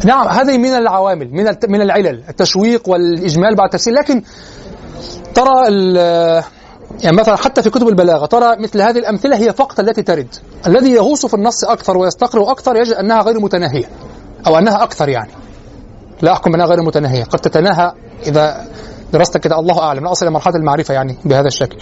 نعم 0.06 0.28
هذه 0.28 0.58
من 0.58 0.70
العوامل 0.70 1.30
من 1.34 1.56
من 1.68 1.82
العلل 1.82 2.24
التشويق 2.30 2.90
والإجمال 2.90 3.56
بعد 3.56 3.68
التفسير. 3.68 3.94
لكن 3.94 4.24
ترى 5.36 5.74
يعني 7.04 7.18
مثلا 7.18 7.36
حتى 7.36 7.62
في 7.62 7.70
كتب 7.70 7.88
البلاغة 7.88 8.26
ترى 8.26 8.56
مثل 8.60 8.82
هذه 8.82 8.98
الأمثلة 9.00 9.38
هي 9.38 9.54
فقط 9.54 9.80
التي 9.80 10.02
ترد. 10.02 10.36
الذي 10.68 10.92
يغوص 10.92 11.26
في 11.26 11.34
النص 11.34 11.64
أكثر 11.64 11.98
ويستقرئ 11.98 12.52
أكثر 12.52 12.76
يجد 12.76 12.94
أنها 12.94 13.22
غير 13.22 13.40
متناهية 13.40 13.86
أو 14.48 14.58
أنها 14.58 14.84
أكثر 14.84 15.10
يعني. 15.10 15.32
لا 16.22 16.32
أحكم 16.32 16.54
أنها 16.54 16.66
غير 16.66 16.84
متناهية 16.84 17.24
قد 17.24 17.40
تتناهى 17.40 17.94
إذا 18.28 18.68
درست 19.14 19.38
كده 19.38 19.60
الله 19.60 19.80
أعلم 19.80 20.04
لا 20.04 20.12
أصل 20.12 20.26
إلى 20.26 20.34
مرحلة 20.34 20.56
المعرفة 20.56 20.94
يعني 20.94 21.18
بهذا 21.26 21.48
الشكل 21.48 21.78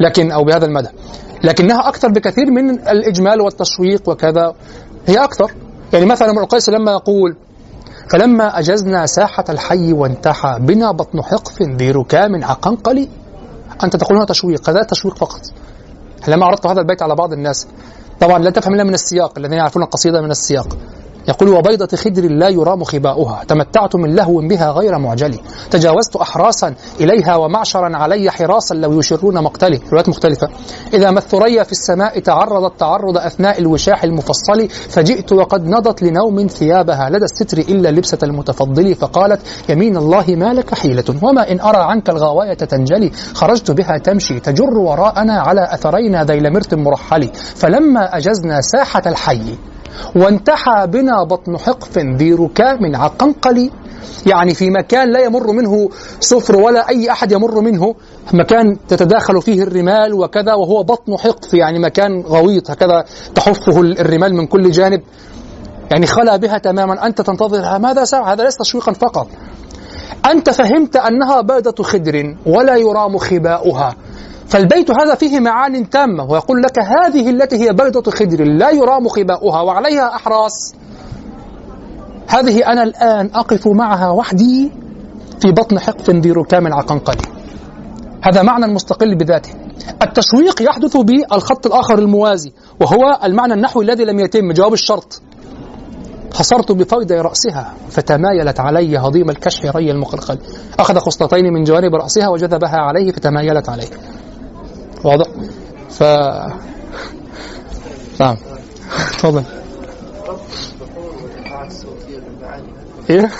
لكن 0.00 0.32
أو 0.32 0.44
بهذا 0.44 0.66
المدى. 0.66 0.88
لكنها 1.44 1.88
أكثر 1.88 2.08
بكثير 2.08 2.50
من 2.50 2.70
الإجمال 2.70 3.40
والتشويق 3.40 4.08
وكذا. 4.08 4.54
هي 5.06 5.24
أكثر. 5.24 5.52
يعني 5.92 6.06
مثلا 6.06 6.30
ابن 6.30 6.38
القيس 6.38 6.68
لما 6.68 6.92
يقول 6.92 7.36
فلما 8.10 8.58
أجزنا 8.58 9.06
ساحة 9.06 9.44
الحي 9.48 9.92
وانتحى 9.92 10.58
بنا 10.60 10.92
بطن 10.92 11.22
حقف 11.22 11.62
ذي 11.62 11.90
ركام 11.90 12.44
عقنقلي. 12.44 13.08
أنت 13.84 13.96
تقول 13.96 14.16
هنا 14.16 14.26
تشويق 14.26 14.70
هذا 14.70 14.82
تشويق 14.82 15.16
فقط. 15.16 15.40
لما 16.28 16.46
عرضت 16.46 16.66
هذا 16.66 16.80
البيت 16.80 17.02
على 17.02 17.14
بعض 17.14 17.32
الناس. 17.32 17.66
طبعا 18.20 18.38
لا 18.38 18.50
تفهم 18.50 18.74
إلا 18.74 18.84
من 18.84 18.94
السياق 18.94 19.38
الذين 19.38 19.58
يعرفون 19.58 19.82
القصيدة 19.82 20.20
من 20.20 20.30
السياق. 20.30 20.76
يقول 21.28 21.48
وبيضة 21.48 21.96
خدر 21.96 22.30
لا 22.30 22.48
يرام 22.48 22.84
خباؤها. 22.84 23.44
تمتعت 23.48 23.96
من 23.96 24.14
لهو 24.14 24.48
بها 24.48 24.70
غير 24.70 24.98
معجل. 24.98 25.38
تجاوزت 25.70 26.16
أحراسا 26.16 26.74
إليها 27.00 27.36
ومعشرا 27.36 27.96
علي 27.96 28.30
حراسا 28.30 28.74
لو 28.74 28.98
يشرون 28.98 29.42
مقتلي. 29.42 29.80
روايات 29.92 30.08
مختلفة. 30.08 30.48
إذا 30.94 31.10
ما 31.10 31.18
الثريا 31.18 31.62
في 31.62 31.72
السماء 31.72 32.18
تعرضت 32.18 32.80
تعرض 32.80 33.16
أثناء 33.16 33.58
الوشاح 33.58 34.04
المفصل 34.04 34.68
فجئت 34.68 35.32
وقد 35.32 35.66
نضت 35.66 36.02
لنوم 36.02 36.46
ثيابها. 36.46 37.10
لدى 37.10 37.24
الستر 37.24 37.58
إلا 37.58 37.88
لبسة 37.88 38.18
المتفضل 38.22 38.94
فقالت 38.94 39.40
يمين 39.68 39.96
الله 39.96 40.24
ما 40.28 40.54
لك 40.54 40.74
حيلة 40.74 41.04
وما 41.22 41.52
إن 41.52 41.60
أرى 41.60 41.78
عنك 41.78 42.10
الغواية 42.10 42.54
تنجلي. 42.54 43.10
خرجت 43.34 43.70
بها 43.70 43.98
تمشي 43.98 44.40
تجر 44.40 44.78
وراءنا 44.78 45.40
على 45.40 45.68
أثرينا 45.74 46.24
ذيل 46.24 46.52
مرت 46.52 46.74
مرحل 46.74 47.30
فلما 47.34 48.16
أجزنا 48.16 48.60
ساحة 48.60 49.02
الحي 49.06 49.58
وانتحى 50.16 50.86
بنا 50.86 51.24
بطن 51.24 51.58
حقف 51.58 51.98
ذي 51.98 52.32
ركام 52.32 52.96
عقنقل 52.96 53.70
يعني 54.26 54.54
في 54.54 54.70
مكان 54.70 55.12
لا 55.12 55.20
يمر 55.20 55.52
منه 55.52 55.88
سفر 56.20 56.56
ولا 56.56 56.88
أي 56.88 57.10
أحد 57.10 57.32
يمر 57.32 57.60
منه 57.60 57.94
مكان 58.32 58.76
تتداخل 58.88 59.42
فيه 59.42 59.62
الرمال 59.62 60.14
وكذا 60.14 60.54
وهو 60.54 60.82
بطن 60.82 61.18
حقف 61.18 61.54
يعني 61.54 61.78
مكان 61.78 62.20
غويط 62.20 62.70
هكذا 62.70 63.04
تحفه 63.34 63.80
الرمال 63.80 64.34
من 64.34 64.46
كل 64.46 64.70
جانب. 64.70 65.02
يعني 65.90 66.06
خلا 66.06 66.36
بها 66.36 66.58
تماما 66.58 67.06
أنت 67.06 67.20
تنتظرها 67.20 67.78
ماذا 67.78 68.04
سمع 68.04 68.32
هذا 68.32 68.44
ليس 68.44 68.56
تشويقا 68.56 68.92
فقط. 68.92 69.28
أنت 70.30 70.50
فهمت 70.50 70.96
أنها 70.96 71.40
بيضة 71.40 71.84
خدر 71.84 72.36
ولا 72.46 72.76
يرام 72.76 73.18
خباؤها. 73.18 73.96
فالبيت 74.48 74.90
هذا 74.90 75.14
فيه 75.14 75.40
معان 75.40 75.90
تامة 75.90 76.24
ويقول 76.24 76.62
لك 76.62 76.78
هذه 76.78 77.30
التي 77.30 77.56
هي 77.56 77.72
بيضة 77.72 78.10
خدر 78.10 78.44
لا 78.44 78.70
يرام 78.70 79.08
خباؤها 79.08 79.60
وعليها 79.60 80.14
أحراس 80.14 80.74
هذه 82.28 82.72
أنا 82.72 82.82
الآن 82.82 83.30
أقف 83.34 83.68
معها 83.68 84.10
وحدي 84.10 84.72
في 85.40 85.52
بطن 85.52 85.78
حقف 85.78 86.10
ذي 86.10 86.32
ركام 86.32 86.74
عقنقلي 86.74 87.22
هذا 88.22 88.42
معنى 88.42 88.66
مستقل 88.66 89.14
بذاته. 89.14 89.50
التشويق 90.02 90.62
يحدث 90.62 90.96
بالخط 90.96 91.66
الآخر 91.66 91.98
الموازي 91.98 92.52
وهو 92.80 93.18
المعنى 93.24 93.54
النحوي 93.54 93.84
الذي 93.84 94.04
لم 94.04 94.18
يتم 94.18 94.52
جواب 94.52 94.72
الشرط. 94.72 95.22
حصرت 96.34 96.72
بفيض 96.72 97.12
رأسها 97.12 97.74
فتمايلت 97.90 98.60
علي 98.60 98.98
هضيم 98.98 99.30
الكشح 99.30 99.76
ري 99.76 99.90
المقلقل. 99.90 100.38
أخذ 100.78 100.98
خصلتين 100.98 101.52
من 101.52 101.64
جوانب 101.64 101.94
رأسها 101.94 102.28
وجذبها 102.28 102.78
عليه 102.78 103.12
فتمايلت 103.12 103.68
عليه. 103.68 103.88
واضح؟ 105.04 105.26
ف 105.90 106.02
نعم. 108.20 108.36
تفضل. 109.18 109.44
إيه؟ 113.10 113.30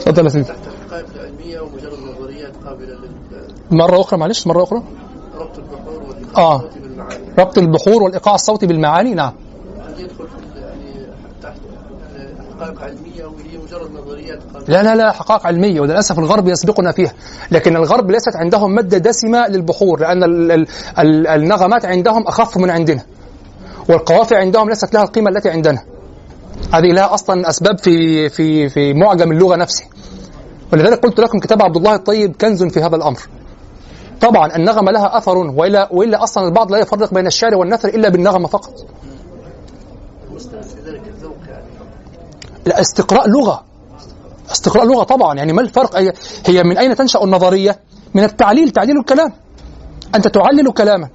تفضل 0.00 0.24
يا 0.24 0.28
سيدي. 0.28 0.52
مرة 3.70 4.00
أخرى 4.00 4.18
معلش 4.18 4.46
مرة 4.46 4.62
أخرى. 4.62 4.82
ربط 5.34 5.58
البحور 5.58 6.02
والإيقاع 6.02 6.44
آه. 6.44 6.56
الصوتي 6.56 6.80
بالمعاني 6.80 7.24
ربط 7.38 7.58
البحور 7.58 8.02
والإيقاع 8.02 8.34
الصوتي 8.34 8.66
بالمعاني 8.66 9.14
نعم. 9.14 9.32
هل 9.80 10.00
يدخل 10.00 10.28
يعني 10.56 11.06
تحت 11.42 11.56
حقائق 12.58 12.82
علمية 12.82 13.24
وهي 13.24 13.58
مجرد 13.64 13.90
نظريات 13.90 13.98
قابلة 13.98 14.14
لا 14.68 14.82
لا 14.82 14.96
لا 14.96 15.12
حقائق 15.12 15.46
علمية 15.46 15.80
وللأسف 15.80 16.18
الغرب 16.18 16.48
يسبقنا 16.48 16.92
فيها. 16.92 17.12
لكن 17.50 17.76
الغرب 17.76 18.10
ليست 18.10 18.36
عندهم 18.36 18.74
مادة 18.74 18.98
دسمة 18.98 19.48
للبحور 19.48 20.00
لأن 20.00 20.24
ال 20.24 20.52
ال 20.52 20.66
ال 20.98 21.26
النغمات 21.26 21.84
عندهم 21.84 22.26
أخف 22.26 22.56
من 22.56 22.70
عندنا 22.70 23.02
والقوافي 23.88 24.36
عندهم 24.36 24.68
ليست 24.68 24.94
لها 24.94 25.02
القيمة 25.02 25.30
التي 25.30 25.50
عندنا. 25.50 25.82
هذه 26.72 26.92
لها 26.92 27.14
أصلا 27.14 27.48
أسباب 27.48 27.78
في 27.78 28.28
في 28.28 28.68
في 28.68 28.94
معجم 28.94 29.32
اللغة 29.32 29.56
نفسه 29.56 29.84
ولذلك 30.72 30.98
قلت 30.98 31.20
لكم 31.20 31.38
كتاب 31.38 31.62
عبد 31.62 31.76
الله 31.76 31.94
الطيب 31.94 32.36
كنز 32.40 32.64
في 32.64 32.80
هذا 32.80 32.96
الأمر. 32.96 33.20
طبعا 34.20 34.56
النغمة 34.56 34.92
لها 34.92 35.18
أثر 35.18 35.38
وإلا 35.38 35.88
وإلا 35.92 36.22
أصلا 36.22 36.48
البعض 36.48 36.72
لا 36.72 36.78
يفرق 36.78 37.14
بين 37.14 37.26
الشعر 37.26 37.54
والنثر 37.54 37.88
إلا 37.88 38.08
بالنغمة 38.08 38.48
فقط. 38.48 38.74
يعني. 41.48 41.64
لا 42.66 42.80
استقراء 42.80 43.28
لغة. 43.28 43.64
استقراء 44.50 44.84
لغة 44.86 45.02
طبعا 45.02 45.34
يعني 45.34 45.52
ما 45.52 45.60
الفرق؟ 45.60 45.96
هي- 46.46 46.62
من 46.62 46.78
أين 46.78 46.96
تنشأ 46.96 47.24
النظرية؟ 47.24 47.78
من 48.14 48.24
التعليل 48.24 48.70
تعليل 48.70 48.98
الكلام. 48.98 49.32
أنت 50.14 50.28
تعلل 50.28 50.72
كلاما. 50.72 51.08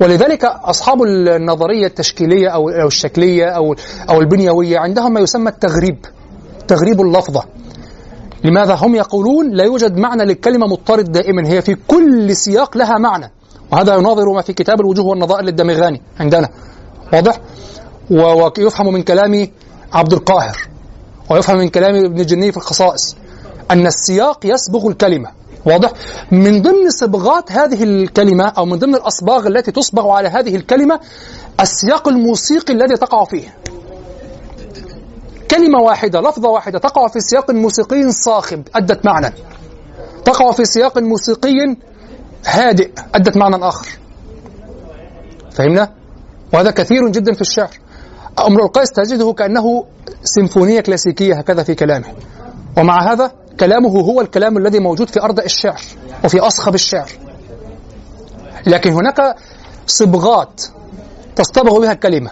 ولذلك 0.00 0.44
أصحاب 0.44 1.02
النظرية 1.02 1.86
التشكيلية 1.86 2.48
أو 2.48 2.68
أو 2.68 2.86
الشكلية 2.86 3.44
أو 3.46 3.74
أو 4.10 4.20
البنيوية 4.20 4.78
عندهم 4.78 5.12
ما 5.12 5.20
يسمى 5.20 5.48
التغريب 5.50 5.98
تغريب 6.68 7.00
اللفظة. 7.00 7.44
لماذا 8.44 8.74
هم 8.74 8.94
يقولون 8.94 9.50
لا 9.50 9.64
يوجد 9.64 9.96
معنى 9.96 10.24
للكلمة 10.24 10.66
مضطرد 10.66 11.12
دائما 11.12 11.48
هي 11.48 11.62
في 11.62 11.76
كل 11.88 12.36
سياق 12.36 12.76
لها 12.76 12.98
معنى. 12.98 13.32
وهذا 13.72 13.94
يناظر 13.96 14.32
ما 14.32 14.42
في 14.42 14.52
كتاب 14.52 14.80
الوجوه 14.80 15.06
والنظائر 15.06 15.44
للدمغاني 15.44 16.02
عندنا. 16.20 16.48
واضح؟ 17.12 17.40
ويفهم 18.10 18.92
من 18.92 19.02
كلام 19.02 19.48
عبد 19.92 20.12
القاهر. 20.12 20.69
ويفهم 21.30 21.58
من 21.58 21.68
كلام 21.68 22.04
ابن 22.04 22.20
الجني 22.20 22.52
في 22.52 22.56
الخصائص 22.56 23.16
أن 23.70 23.86
السياق 23.86 24.46
يسبغ 24.46 24.88
الكلمة. 24.88 25.30
واضح؟ 25.64 25.92
من 26.30 26.62
ضمن 26.62 26.90
صبغات 26.90 27.52
هذه 27.52 27.82
الكلمة 27.82 28.44
أو 28.44 28.64
من 28.64 28.78
ضمن 28.78 28.94
الأصباغ 28.94 29.46
التي 29.46 29.72
تصبغ 29.72 30.10
على 30.10 30.28
هذه 30.28 30.56
الكلمة 30.56 31.00
السياق 31.60 32.08
الموسيقي 32.08 32.72
الذي 32.72 32.96
تقع 32.96 33.24
فيه. 33.24 33.54
كلمة 35.50 35.78
واحدة 35.78 36.20
لفظة 36.20 36.48
واحدة 36.48 36.78
تقع 36.78 37.08
في 37.08 37.20
سياق 37.20 37.50
موسيقي 37.50 38.12
صاخب 38.12 38.68
أدت 38.74 39.06
معنى. 39.06 39.34
تقع 40.24 40.52
في 40.52 40.64
سياق 40.64 40.98
موسيقي 40.98 41.76
هادئ 42.46 42.90
أدت 43.14 43.36
معنى 43.36 43.68
آخر. 43.68 43.88
فهمنا؟ 45.52 45.92
وهذا 46.52 46.70
كثير 46.70 47.08
جدا 47.08 47.34
في 47.34 47.40
الشعر. 47.40 47.79
امرؤ 48.46 48.64
القيس 48.64 48.90
تجده 48.90 49.32
كأنه 49.32 49.84
سيمفونية 50.22 50.80
كلاسيكية 50.80 51.34
هكذا 51.34 51.62
في 51.62 51.74
كلامه. 51.74 52.06
ومع 52.78 53.12
هذا 53.12 53.32
كلامه 53.60 54.00
هو 54.00 54.20
الكلام 54.20 54.56
الذي 54.56 54.78
موجود 54.78 55.08
في 55.08 55.22
أرض 55.22 55.40
الشعر 55.40 55.80
وفي 56.24 56.40
أصخب 56.40 56.74
الشعر. 56.74 57.10
لكن 58.66 58.92
هناك 58.92 59.36
صبغات 59.86 60.62
تصطبغ 61.36 61.80
بها 61.80 61.92
الكلمة. 61.92 62.30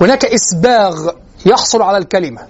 هناك 0.00 0.24
إسباغ 0.24 1.10
يحصل 1.46 1.82
على 1.82 1.98
الكلمة. 1.98 2.40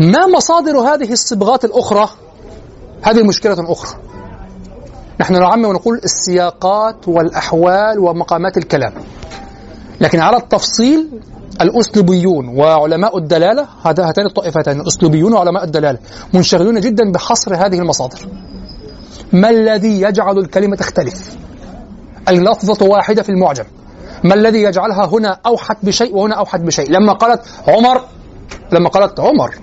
ما 0.00 0.26
مصادر 0.26 0.78
هذه 0.78 1.12
الصبغات 1.12 1.64
الأخرى؟ 1.64 2.08
هذه 3.02 3.22
مشكلة 3.22 3.72
أخرى. 3.72 3.98
نحن 5.20 5.32
نعمم 5.32 5.64
ونقول 5.64 6.00
السياقات 6.04 7.08
والأحوال 7.08 7.98
ومقامات 7.98 8.56
الكلام. 8.56 8.92
لكن 10.02 10.20
على 10.20 10.36
التفصيل 10.36 11.08
الأسلوبيون 11.60 12.48
وعلماء 12.48 13.18
الدلالة 13.18 13.68
هذا 13.84 14.08
هاتان 14.08 14.26
الطائفتان 14.26 14.80
الأسلوبيون 14.80 15.32
وعلماء 15.32 15.64
الدلالة 15.64 15.98
منشغلون 16.34 16.80
جدا 16.80 17.12
بحصر 17.12 17.54
هذه 17.54 17.78
المصادر. 17.78 18.18
ما 19.32 19.50
الذي 19.50 20.00
يجعل 20.00 20.38
الكلمة 20.38 20.76
تختلف؟ 20.76 21.36
اللفظة 22.28 22.86
واحدة 22.86 23.22
في 23.22 23.28
المعجم. 23.28 23.64
ما 24.24 24.34
الذي 24.34 24.62
يجعلها 24.62 25.06
هنا 25.06 25.38
أوحت 25.46 25.76
بشيء 25.82 26.16
وهنا 26.16 26.34
أوحت 26.34 26.60
بشيء؟ 26.60 26.90
لما 26.90 27.12
قالت 27.12 27.42
عمر 27.68 28.04
لما 28.72 28.88
قالت 28.88 29.20
عمر 29.20 29.54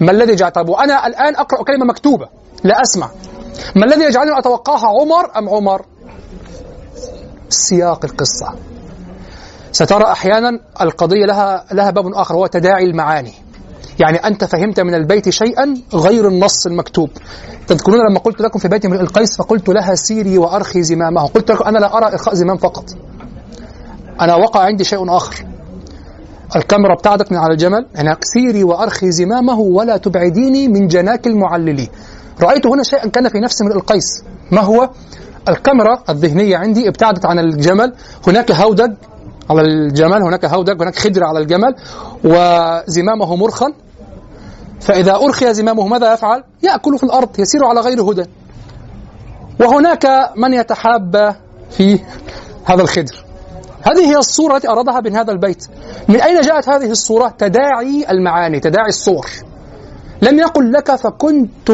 ما 0.00 0.10
الذي 0.10 0.34
جعل؟ 0.34 0.50
طيب 0.50 0.68
وأنا 0.68 1.06
الآن 1.06 1.36
أقرأ 1.36 1.62
كلمة 1.62 1.84
مكتوبة 1.84 2.28
لا 2.64 2.82
أسمع. 2.82 3.10
ما 3.76 3.84
الذي 3.84 4.04
يجعلني 4.04 4.38
أتوقعها 4.38 4.86
عمر 4.86 5.38
أم 5.38 5.48
عمر؟ 5.48 5.84
سياق 7.48 8.04
القصة. 8.04 8.54
سترى 9.72 10.04
أحيانا 10.04 10.60
القضية 10.80 11.26
لها 11.26 11.64
لها 11.72 11.90
باب 11.90 12.06
آخر 12.06 12.34
هو 12.34 12.46
تداعي 12.46 12.84
المعاني. 12.84 13.32
يعني 13.98 14.18
أنت 14.18 14.44
فهمت 14.44 14.80
من 14.80 14.94
البيت 14.94 15.28
شيئا 15.28 15.74
غير 15.94 16.28
النص 16.28 16.66
المكتوب. 16.66 17.10
تذكرون 17.66 18.10
لما 18.10 18.18
قلت 18.18 18.40
لكم 18.40 18.58
في 18.58 18.68
بيت 18.68 18.84
امرئ 18.84 19.00
القيس 19.00 19.36
فقلت 19.36 19.68
لها 19.68 19.94
سيري 19.94 20.38
وأرخي 20.38 20.82
زمامه 20.82 21.26
قلت 21.26 21.50
لكم 21.50 21.64
أنا 21.64 21.78
لا 21.78 21.96
أرى 21.96 22.12
إرخاء 22.12 22.34
زمام 22.34 22.56
فقط. 22.56 22.84
أنا 24.20 24.34
وقع 24.34 24.60
عندي 24.60 24.84
شيء 24.84 25.16
آخر. 25.16 25.46
الكاميرا 26.56 26.92
ابتعدت 26.94 27.32
من 27.32 27.38
على 27.38 27.52
الجمل 27.52 27.86
أنا 27.98 28.16
سيري 28.20 28.64
وأرخي 28.64 29.10
زمامه 29.10 29.60
ولا 29.60 29.96
تبعديني 29.96 30.68
من 30.68 30.88
جناك 30.88 31.26
المعللي. 31.26 31.88
رأيت 32.42 32.66
هنا 32.66 32.82
شيئا 32.82 33.08
كان 33.08 33.28
في 33.28 33.38
نفس 33.38 33.62
امرئ 33.62 33.74
القيس. 33.74 34.24
ما 34.50 34.60
هو؟ 34.60 34.90
الكاميرا 35.48 36.02
الذهنية 36.08 36.56
عندي 36.56 36.88
ابتعدت 36.88 37.26
عن 37.26 37.38
الجمل. 37.38 37.94
هناك 38.26 38.50
هودج 38.50 38.92
على 39.50 39.60
الجمل 39.60 40.22
هناك 40.22 40.44
هودج 40.44 40.82
هناك 40.82 40.96
خدر 40.98 41.24
على 41.24 41.38
الجمل 41.38 41.74
وزمامه 42.24 43.36
مرخا 43.36 43.72
فإذا 44.80 45.14
أرخي 45.14 45.54
زمامه 45.54 45.86
ماذا 45.86 46.12
يفعل؟ 46.12 46.44
يأكل 46.62 46.98
في 46.98 47.04
الأرض 47.04 47.40
يسير 47.40 47.64
على 47.64 47.80
غير 47.80 48.02
هدى. 48.02 48.24
وهناك 49.60 50.06
من 50.36 50.54
يتحاب 50.54 51.36
في 51.70 51.98
هذا 52.64 52.82
الخدر. 52.82 53.24
هذه 53.82 54.10
هي 54.10 54.16
الصورة 54.16 54.56
التي 54.56 54.68
أرادها 54.68 55.00
من 55.00 55.16
هذا 55.16 55.32
البيت. 55.32 55.66
من 56.08 56.20
أين 56.20 56.40
جاءت 56.40 56.68
هذه 56.68 56.90
الصورة؟ 56.90 57.34
تداعي 57.38 58.06
المعاني 58.10 58.60
تداعي 58.60 58.88
الصور. 58.88 59.26
لم 60.22 60.38
يقل 60.38 60.72
لك 60.72 60.96
فكنت 60.96 61.72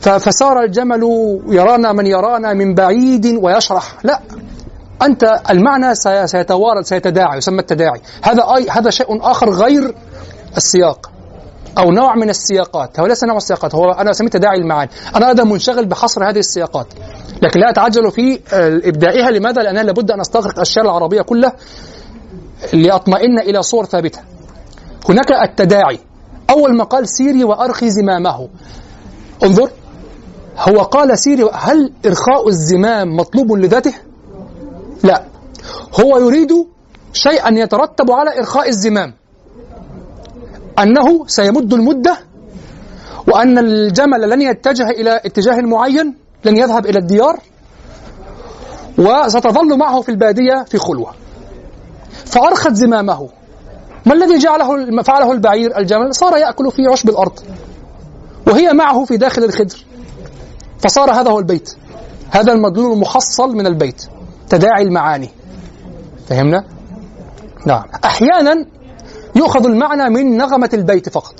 فسار 0.00 0.62
الجمل 0.62 1.02
يرانا 1.48 1.92
من 1.92 2.06
يرانا 2.06 2.52
من 2.52 2.74
بعيد 2.74 3.26
ويشرح. 3.42 3.96
لا. 4.04 4.20
أنت 5.02 5.40
المعنى 5.50 5.94
سيتوارد 6.26 6.84
سيتداعي 6.84 7.38
يسمى 7.38 7.58
التداعي. 7.58 8.00
هذا 8.22 8.42
أي 8.56 8.70
هذا 8.70 8.90
شيء 8.90 9.30
آخر 9.30 9.50
غير 9.50 9.94
السياق 10.56 11.10
أو 11.78 11.90
نوع 11.90 12.14
من 12.16 12.30
السياقات. 12.30 13.00
هو 13.00 13.06
ليس 13.06 13.24
نوع 13.24 13.36
السياقات 13.36 13.74
هو 13.74 13.90
أنا 13.90 14.12
سميت 14.12 14.32
تداعي 14.32 14.58
المعاني. 14.58 14.90
أنا 15.16 15.30
هذا 15.30 15.44
منشغل 15.44 15.86
بحصر 15.86 16.30
هذه 16.30 16.38
السياقات. 16.38 16.86
لكن 17.42 17.60
لا 17.60 17.70
أتعجل 17.70 18.10
في 18.10 18.40
إبدائها 18.88 19.30
لماذا؟ 19.30 19.62
لأنها 19.62 19.82
لابد 19.82 20.10
أن 20.10 20.20
أستغرق 20.20 20.60
الشعر 20.60 20.84
العربية 20.84 21.22
كله 21.22 21.52
لأطمئن 22.72 23.38
إلى 23.38 23.62
صور 23.62 23.84
ثابتة. 23.84 24.20
هناك 25.08 25.32
التداعي. 25.32 25.98
أول 26.50 26.76
ما 26.76 26.84
قال 26.84 27.08
سيري 27.08 27.44
وأرخي 27.44 27.90
زمامه. 27.90 28.48
انظر 29.44 29.70
هو 30.58 30.82
قال 30.82 31.18
سيري 31.18 31.50
هل 31.52 31.92
إرخاء 32.06 32.48
الزمام 32.48 33.16
مطلوب 33.16 33.52
لذاته؟ 33.52 33.94
لا. 35.04 35.24
هو 36.00 36.18
يريد 36.18 36.52
شيئا 37.12 37.58
يترتب 37.58 38.10
على 38.10 38.38
إرخاء 38.38 38.68
الزمام. 38.68 39.14
أنه 40.78 41.26
سيمد 41.26 41.72
المدة 41.72 42.18
وأن 43.28 43.58
الجمل 43.58 44.30
لن 44.30 44.42
يتجه 44.42 44.90
إلى 44.90 45.20
اتجاه 45.24 45.56
معين 45.60 46.14
لن 46.44 46.56
يذهب 46.56 46.86
إلى 46.86 46.98
الديار 46.98 47.40
وستظل 48.98 49.78
معه 49.78 50.00
في 50.00 50.08
البادية 50.08 50.64
في 50.68 50.78
خلوة. 50.78 51.14
فأرخت 52.26 52.72
زمامه. 52.72 53.28
ما 54.06 54.14
الذي 54.14 54.38
جعله 54.38 55.02
فعله 55.02 55.32
البعير؟ 55.32 55.78
الجمل 55.78 56.14
صار 56.14 56.36
يأكل 56.36 56.70
في 56.70 56.86
عشب 56.92 57.08
الأرض 57.08 57.40
وهي 58.46 58.72
معه 58.72 59.04
في 59.04 59.16
داخل 59.16 59.44
الخدر. 59.44 59.84
فصار 60.78 61.10
هذا 61.10 61.30
هو 61.30 61.38
البيت. 61.38 61.76
هذا 62.30 62.52
المدلول 62.52 62.92
المحصل 62.92 63.56
من 63.56 63.66
البيت. 63.66 64.06
تداعي 64.54 64.82
المعاني. 64.82 65.30
فهمنا؟ 66.28 66.64
نعم. 67.66 67.84
أحيانا 68.04 68.66
يؤخذ 69.36 69.66
المعنى 69.66 70.10
من 70.10 70.36
نغمة 70.36 70.70
البيت 70.74 71.08
فقط. 71.08 71.34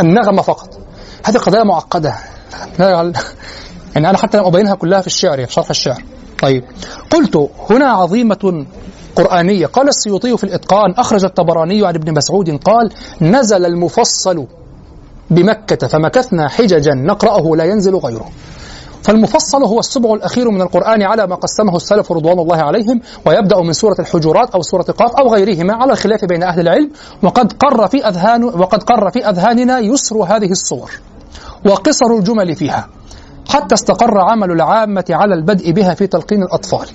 النغمة 0.00 0.42
فقط. 0.42 0.78
هذه 1.24 1.36
قضايا 1.36 1.64
معقدة. 1.64 2.14
يعني 2.78 4.10
أنا 4.10 4.18
حتى 4.18 4.38
لم 4.38 4.44
أبينها 4.44 4.74
كلها 4.74 5.00
في 5.00 5.06
الشعر 5.06 5.46
في 5.46 5.52
شرح 5.52 5.70
الشعر. 5.70 6.02
طيب. 6.42 6.64
قلت 7.10 7.50
هنا 7.70 7.86
عظيمة 7.86 8.66
قرآنية. 9.16 9.66
قال 9.66 9.88
السيوطي 9.88 10.36
في 10.36 10.44
الإتقان 10.44 10.90
أخرج 10.90 11.24
الطبراني 11.24 11.86
عن 11.86 11.94
ابن 11.94 12.14
مسعود 12.14 12.50
قال 12.50 12.90
نزل 13.20 13.66
المفصل 13.66 14.46
بمكة 15.30 15.86
فمكثنا 15.86 16.48
حججا 16.48 16.94
نقرأه 16.94 17.56
لا 17.56 17.64
ينزل 17.64 17.96
غيره. 17.96 18.30
فالمفصل 19.04 19.64
هو 19.64 19.78
السبع 19.78 20.14
الأخير 20.14 20.50
من 20.50 20.62
القرآن 20.62 21.02
على 21.02 21.26
ما 21.26 21.34
قسمه 21.34 21.76
السلف 21.76 22.12
رضوان 22.12 22.38
الله 22.38 22.56
عليهم 22.56 23.00
ويبدأ 23.26 23.60
من 23.60 23.72
سورة 23.72 23.96
الحجرات 23.98 24.50
أو 24.50 24.62
سورة 24.62 24.82
قاف 24.82 25.10
أو 25.16 25.34
غيرهما 25.34 25.74
على 25.74 25.92
الخلاف 25.92 26.24
بين 26.24 26.42
أهل 26.42 26.60
العلم 26.60 26.90
وقد 27.22 27.52
قر 27.52 27.88
في 27.88 28.08
أذهان 28.08 28.44
وقد 28.44 28.82
قر 28.82 29.10
في 29.10 29.28
أذهاننا 29.28 29.78
يسر 29.78 30.16
هذه 30.16 30.50
الصور 30.50 30.90
وقصر 31.66 32.06
الجمل 32.06 32.56
فيها 32.56 32.88
حتى 33.48 33.74
استقر 33.74 34.20
عمل 34.20 34.50
العامة 34.50 35.04
على 35.10 35.34
البدء 35.34 35.70
بها 35.72 35.94
في 35.94 36.06
تلقين 36.06 36.42
الأطفال. 36.42 36.88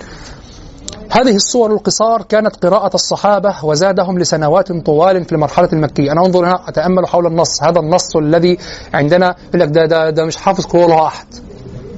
هذه 1.12 1.36
الصور 1.36 1.74
القصار 1.74 2.22
كانت 2.22 2.66
قراءة 2.66 2.96
الصحابة 2.96 3.56
وزادهم 3.64 4.20
لسنوات 4.20 4.72
طوال 4.72 5.26
في 5.26 5.32
المرحلة 5.32 5.70
المكية. 5.74 6.12
أنا 6.12 6.26
أنظر 6.26 6.46
هنا 6.46 6.70
أتأمل 6.70 7.08
حول 7.08 7.26
النص 7.28 7.64
هذا 7.64 7.80
النص 7.80 8.16
الذي 8.16 8.58
عندنا 8.94 9.36
يقول 9.48 9.62
لك 9.62 9.70
ده, 9.70 9.86
ده, 9.86 10.10
ده 10.10 10.26
مش 10.26 10.38
حافظ 10.38 10.66
قول 10.66 10.84
الله 10.84 11.08
أحد. 11.08 11.28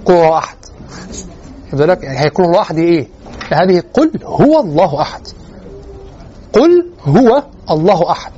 قل 0.06 0.14
هو 0.14 0.38
أحد. 0.38 0.58
بالك؟ 1.86 2.04
يعني 2.04 2.20
هيقول 2.20 2.46
الله 2.46 2.62
أحد 2.62 2.78
إيه؟ 2.78 3.08
هذه 3.54 3.84
قل 3.94 4.12
هو 4.24 4.60
الله 4.60 5.02
أحد. 5.02 5.22
قل 6.54 6.88
هو 7.06 7.44
الله 7.72 8.12
أحد. 8.12 8.32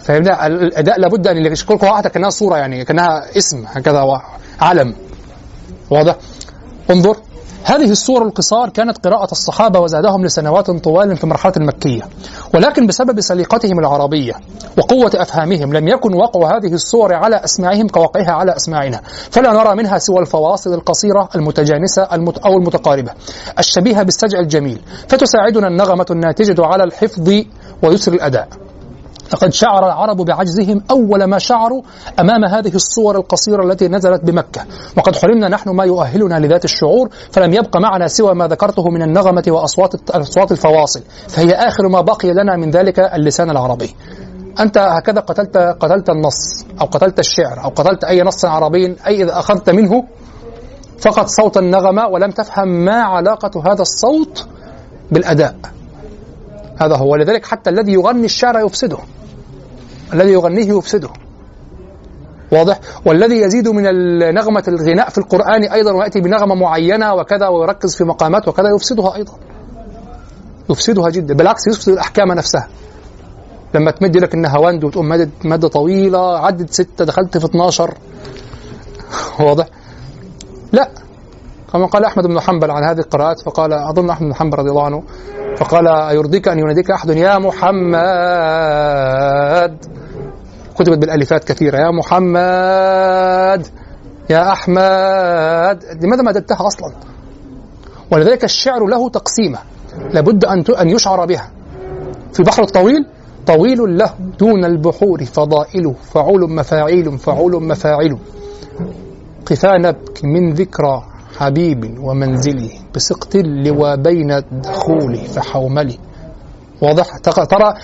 فهمنا؟ 0.00 0.46
الأداء 0.46 1.00
لابد 1.00 1.26
أن 1.26 1.36
يقول 1.36 1.84
هو 1.84 1.94
أحد 1.94 2.06
كأنها 2.06 2.30
صورة 2.30 2.56
يعني 2.56 2.84
كأنها 2.84 3.36
اسم 3.38 3.64
هكذا 3.66 4.00
علم 4.60 4.94
واضح؟ 5.90 6.16
انظر. 6.90 7.16
هذه 7.68 7.90
الصور 7.90 8.22
القصار 8.22 8.68
كانت 8.68 9.06
قراءة 9.06 9.32
الصحابة 9.32 9.80
وزادهم 9.80 10.24
لسنوات 10.24 10.70
طوال 10.70 11.16
في 11.16 11.24
المرحلة 11.24 11.52
المكية. 11.56 12.02
ولكن 12.54 12.86
بسبب 12.86 13.20
سليقتهم 13.20 13.78
العربية 13.78 14.32
وقوة 14.78 15.10
أفهامهم 15.14 15.74
لم 15.74 15.88
يكن 15.88 16.14
وقع 16.14 16.56
هذه 16.56 16.74
الصور 16.74 17.14
على 17.14 17.36
أسماعهم 17.36 17.88
كوقعها 17.88 18.30
على 18.30 18.56
أسماعنا. 18.56 19.00
فلا 19.30 19.52
نرى 19.52 19.74
منها 19.74 19.98
سوى 19.98 20.18
الفواصل 20.18 20.74
القصيرة 20.74 21.28
المتجانسة 21.34 22.02
المت 22.12 22.38
أو 22.38 22.56
المتقاربة. 22.56 23.12
الشبيهة 23.58 24.02
بالسجع 24.02 24.38
الجميل. 24.38 24.80
فتساعدنا 25.08 25.68
النغمة 25.68 26.06
الناتجة 26.10 26.66
على 26.66 26.84
الحفظ 26.84 27.42
ويسر 27.82 28.12
الأداء. 28.12 28.48
لقد 29.32 29.52
شعر 29.52 29.86
العرب 29.86 30.16
بعجزهم 30.16 30.82
أول 30.90 31.24
ما 31.24 31.38
شعروا 31.38 31.82
أمام 32.20 32.44
هذه 32.44 32.74
الصور 32.74 33.16
القصيرة 33.16 33.64
التي 33.64 33.88
نزلت 33.88 34.24
بمكة. 34.24 34.64
وقد 34.96 35.16
حرمنا 35.16 35.48
نحن 35.48 35.70
ما 35.70 35.84
يؤهلنا 35.84 36.38
لذات 36.38 36.64
الشعور 36.64 37.08
فلم 37.30 37.52
يبق 37.52 37.76
معنا 37.76 38.08
سوى 38.08 38.34
ما 38.34 38.46
ذكرته 38.46 38.88
من 38.88 39.02
النغمة 39.02 39.44
وأصوات 39.48 40.10
أصوات 40.10 40.52
الفواصل. 40.52 41.02
فهي 41.28 41.52
آخر 41.52 41.88
ما 41.88 42.00
بقي 42.00 42.32
لنا 42.32 42.56
من 42.56 42.70
ذلك 42.70 42.98
اللسان 42.98 43.50
العربي. 43.50 43.94
أنت 44.60 44.78
هكذا 44.78 45.20
قتلت 45.20 45.56
قتلت 45.56 46.10
النص 46.10 46.64
أو 46.80 46.86
قتلت 46.86 47.18
الشعر 47.18 47.64
أو 47.64 47.68
قتلت 47.68 48.04
أي 48.04 48.22
نص 48.22 48.44
عربي 48.44 48.96
أي 49.06 49.22
إذا 49.22 49.38
أخذت 49.38 49.70
منه 49.70 50.04
فقط 50.98 51.26
صوت 51.26 51.56
النغمة 51.56 52.06
ولم 52.06 52.30
تفهم 52.30 52.68
ما 52.68 53.02
علاقة 53.02 53.72
هذا 53.72 53.82
الصوت 53.82 54.46
بالأداء. 55.10 55.56
هذا 56.80 56.96
هو. 56.96 57.16
لذلك 57.16 57.46
حتى 57.46 57.70
الذي 57.70 57.92
يغني 57.92 58.24
الشعر 58.24 58.66
يفسده. 58.66 58.98
الذي 60.12 60.32
يغنيه 60.32 60.78
يفسده. 60.78 61.08
واضح؟ 62.52 62.80
والذي 63.04 63.40
يزيد 63.40 63.68
من 63.68 63.82
نغمة 64.34 64.64
الغناء 64.68 65.08
في 65.08 65.18
القرآن 65.18 65.64
أيضا 65.64 65.92
ويأتي 65.92 66.20
بنغمة 66.20 66.54
معينة 66.54 67.14
وكذا 67.14 67.48
ويركز 67.48 67.96
في 67.96 68.04
مقامات 68.04 68.48
وكذا 68.48 68.66
يفسدها 68.76 69.14
أيضا. 69.16 69.32
يفسدها 70.70 71.10
جدا. 71.10 71.34
بالعكس 71.34 71.66
يفسد 71.66 71.92
الأحكام 71.92 72.32
نفسها. 72.32 72.68
لما 73.74 73.90
تمد 73.90 74.16
لك 74.16 74.34
النهاوند 74.34 74.84
وتقوم 74.84 75.08
مدد 75.08 75.30
مادة 75.44 75.68
طويلة 75.68 76.38
عدت 76.38 76.72
ستة 76.72 77.04
دخلت 77.04 77.38
في 77.38 77.44
12 77.44 77.94
واضح؟ 79.40 79.66
لا. 80.72 80.90
كما 81.72 81.86
قال 81.86 82.04
أحمد 82.04 82.26
بن 82.26 82.40
حنبل 82.40 82.70
عن 82.70 82.84
هذه 82.84 82.98
القراءات 82.98 83.40
فقال 83.40 83.72
أظن 83.72 84.10
أحمد 84.10 84.28
بن 84.28 84.34
حنبل 84.34 84.58
رضي 84.58 84.70
الله 84.70 84.84
عنه 84.84 85.02
فقال 85.56 85.88
أيرضيك 85.88 86.48
أن 86.48 86.58
يناديك 86.58 86.90
أحد؟ 86.90 87.10
يا 87.10 87.38
محمد. 87.38 87.96
كتبت 90.78 90.98
بالألفات 90.98 91.44
كثيرة 91.44 91.76
يا 91.78 91.90
محمد 91.90 93.66
يا 94.30 94.52
أحمد. 94.52 95.84
لماذا 96.02 96.22
ما 96.22 96.30
مددتها 96.30 96.66
أصلا؟ 96.66 96.92
ولذلك 98.12 98.44
الشعر 98.44 98.86
له 98.86 99.08
تقسيمة 99.08 99.58
لابد 100.12 100.44
أن 100.44 100.64
أن 100.80 100.90
يشعر 100.90 101.26
بها. 101.26 101.50
في 102.32 102.40
البحر 102.40 102.62
الطويل 102.62 103.06
طويل 103.46 103.98
له 103.98 104.14
دون 104.38 104.64
البحور 104.64 105.24
فضائل 105.24 105.94
فعول 106.12 106.50
مفاعيل 106.52 107.18
فعول 107.18 107.64
مفاعل 107.64 108.18
قفا 109.46 109.78
نبكي 109.78 110.26
من 110.26 110.52
ذكرى 110.52 111.02
حبيب 111.38 111.98
ومنزلي 112.00 112.70
بسقط 112.94 113.34
اللوى 113.34 113.96
بين 113.96 114.32
الدخول 114.32 115.16
فحوملي. 115.16 115.98
واضح؟ 116.82 117.18
ترى 117.18 117.74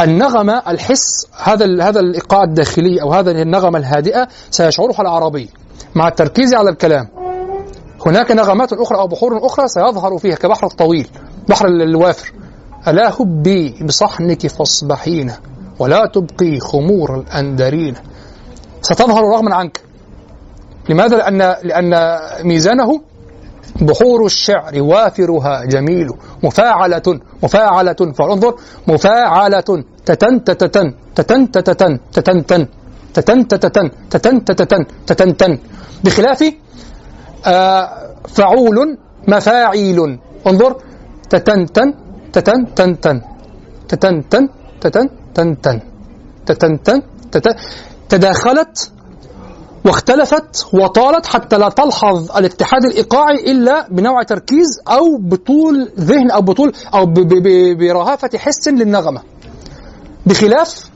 النغمة 0.00 0.62
الحس 0.68 1.26
هذا 1.42 1.82
هذا 1.82 2.00
الإيقاع 2.00 2.42
الداخلي 2.42 3.02
أو 3.02 3.12
هذا 3.12 3.30
النغمة 3.30 3.78
الهادئة 3.78 4.28
سيشعرها 4.50 5.00
العربي 5.00 5.48
مع 5.94 6.08
التركيز 6.08 6.54
على 6.54 6.70
الكلام. 6.70 7.08
هناك 8.06 8.30
نغمات 8.30 8.72
أخرى 8.72 8.98
أو 8.98 9.06
بحور 9.06 9.46
أخرى 9.46 9.68
سيظهر 9.68 10.18
فيها 10.18 10.34
كبحر 10.34 10.66
الطويل 10.66 11.08
بحر 11.48 11.66
الوافر. 11.66 12.32
ألا 12.88 13.22
هبي 13.22 13.84
بصحنك 13.84 14.46
فاصبحين 14.46 15.32
ولا 15.78 16.06
تبقي 16.06 16.60
خمور 16.60 17.14
الأندرين. 17.20 17.94
ستظهر 18.82 19.22
رغما 19.22 19.54
عنك. 19.54 19.87
لماذا؟ 20.88 21.16
لأن 21.16 21.38
لأن 21.62 21.92
ميزانه 22.44 23.00
بحور 23.80 24.26
الشعر 24.26 24.82
وافرها 24.82 25.64
جميل. 25.64 26.08
مفاعلة 26.42 27.20
مفاعلة 27.42 28.00
فانظر 28.18 28.54
مفاعلة. 28.86 29.68
تتن 30.06 30.44
تتن 30.44 30.94
تتن 31.14 31.50
تتن 31.52 32.00
تتن 32.12 32.46
تن. 32.46 32.62
تتن 33.14 33.48
تتن 33.48 33.90
تتن 34.10 34.44
تتن 34.44 34.84
تتن 35.06 35.36
تن. 35.36 35.58
بخلاف 36.04 36.40
آه 37.46 37.88
فعول 38.28 38.98
مفاعيل. 39.28 39.98
انظر. 40.46 40.72
تتن 41.30 41.66
تن 41.66 41.88
تتن 42.32 42.74
تن 42.76 43.00
تن. 43.00 43.16
تتن 43.88 44.28
تن 44.30 44.48
تتن 44.80 45.06
تن 45.34 45.48
تن. 45.64 45.80
تتن 46.46 46.82
تن 46.82 47.02
تتن. 47.32 47.54
تداخلت 48.08 48.92
واختلفت 49.84 50.66
وطالت 50.72 51.26
حتى 51.26 51.58
لا 51.58 51.68
تلحظ 51.68 52.36
الاتحاد 52.36 52.84
الإيقاعي 52.84 53.52
إلا 53.52 53.88
بنوع 53.90 54.22
تركيز 54.22 54.80
أو 54.88 55.16
بطول 55.18 55.92
ذهن 56.00 56.30
أو 56.30 56.40
بطول 56.40 56.72
أو 56.94 57.06
برهافة 57.74 58.38
حس 58.38 58.68
للنغمة. 58.68 59.22
بخلاف 60.26 60.90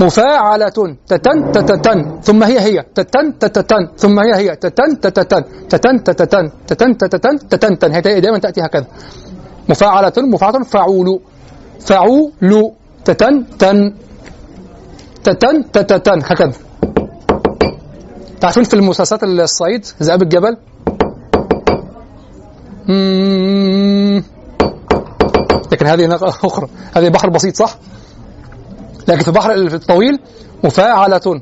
مفاعلة 0.00 0.96
تتن 1.06 1.52
تتتن 1.52 2.20
ثم 2.22 2.42
هي 2.42 2.60
هي 2.60 2.84
تتن 2.94 3.38
تتتن 3.38 3.88
ثم 3.96 4.18
هي 4.18 4.34
هي 4.34 4.56
تتن 4.56 5.00
تتتن 5.00 5.44
تتن 5.68 6.04
تتتن 6.04 6.50
تتن 6.66 6.96
تتتن 6.96 7.48
تتن 7.48 7.78
تن 7.78 7.92
هي 7.92 8.20
دائما 8.20 8.38
تأتي 8.38 8.60
هكذا. 8.60 8.86
مفاعلة 9.68 10.12
مفاعلة 10.16 10.62
فعول 10.64 11.20
فعول 11.80 12.72
تتن 13.04 13.44
تن 13.58 13.94
تتن 15.24 15.70
تتتن 15.72 16.22
هكذا. 16.24 16.52
تعرفين 18.42 18.64
في 18.64 18.74
المسلسلات 18.74 19.24
الصعيد؟ 19.24 19.86
ذئاب 20.02 20.22
الجبل؟ 20.22 20.56
لكن 25.72 25.86
هذه 25.86 26.06
نقطة 26.06 26.28
أخرى. 26.28 26.68
هذه 26.96 27.08
بحر 27.08 27.28
بسيط 27.28 27.56
صح؟ 27.56 27.78
لكن 29.08 29.22
في 29.22 29.28
البحر 29.28 29.54
الطويل 29.54 30.18
مفاعلة 30.64 31.40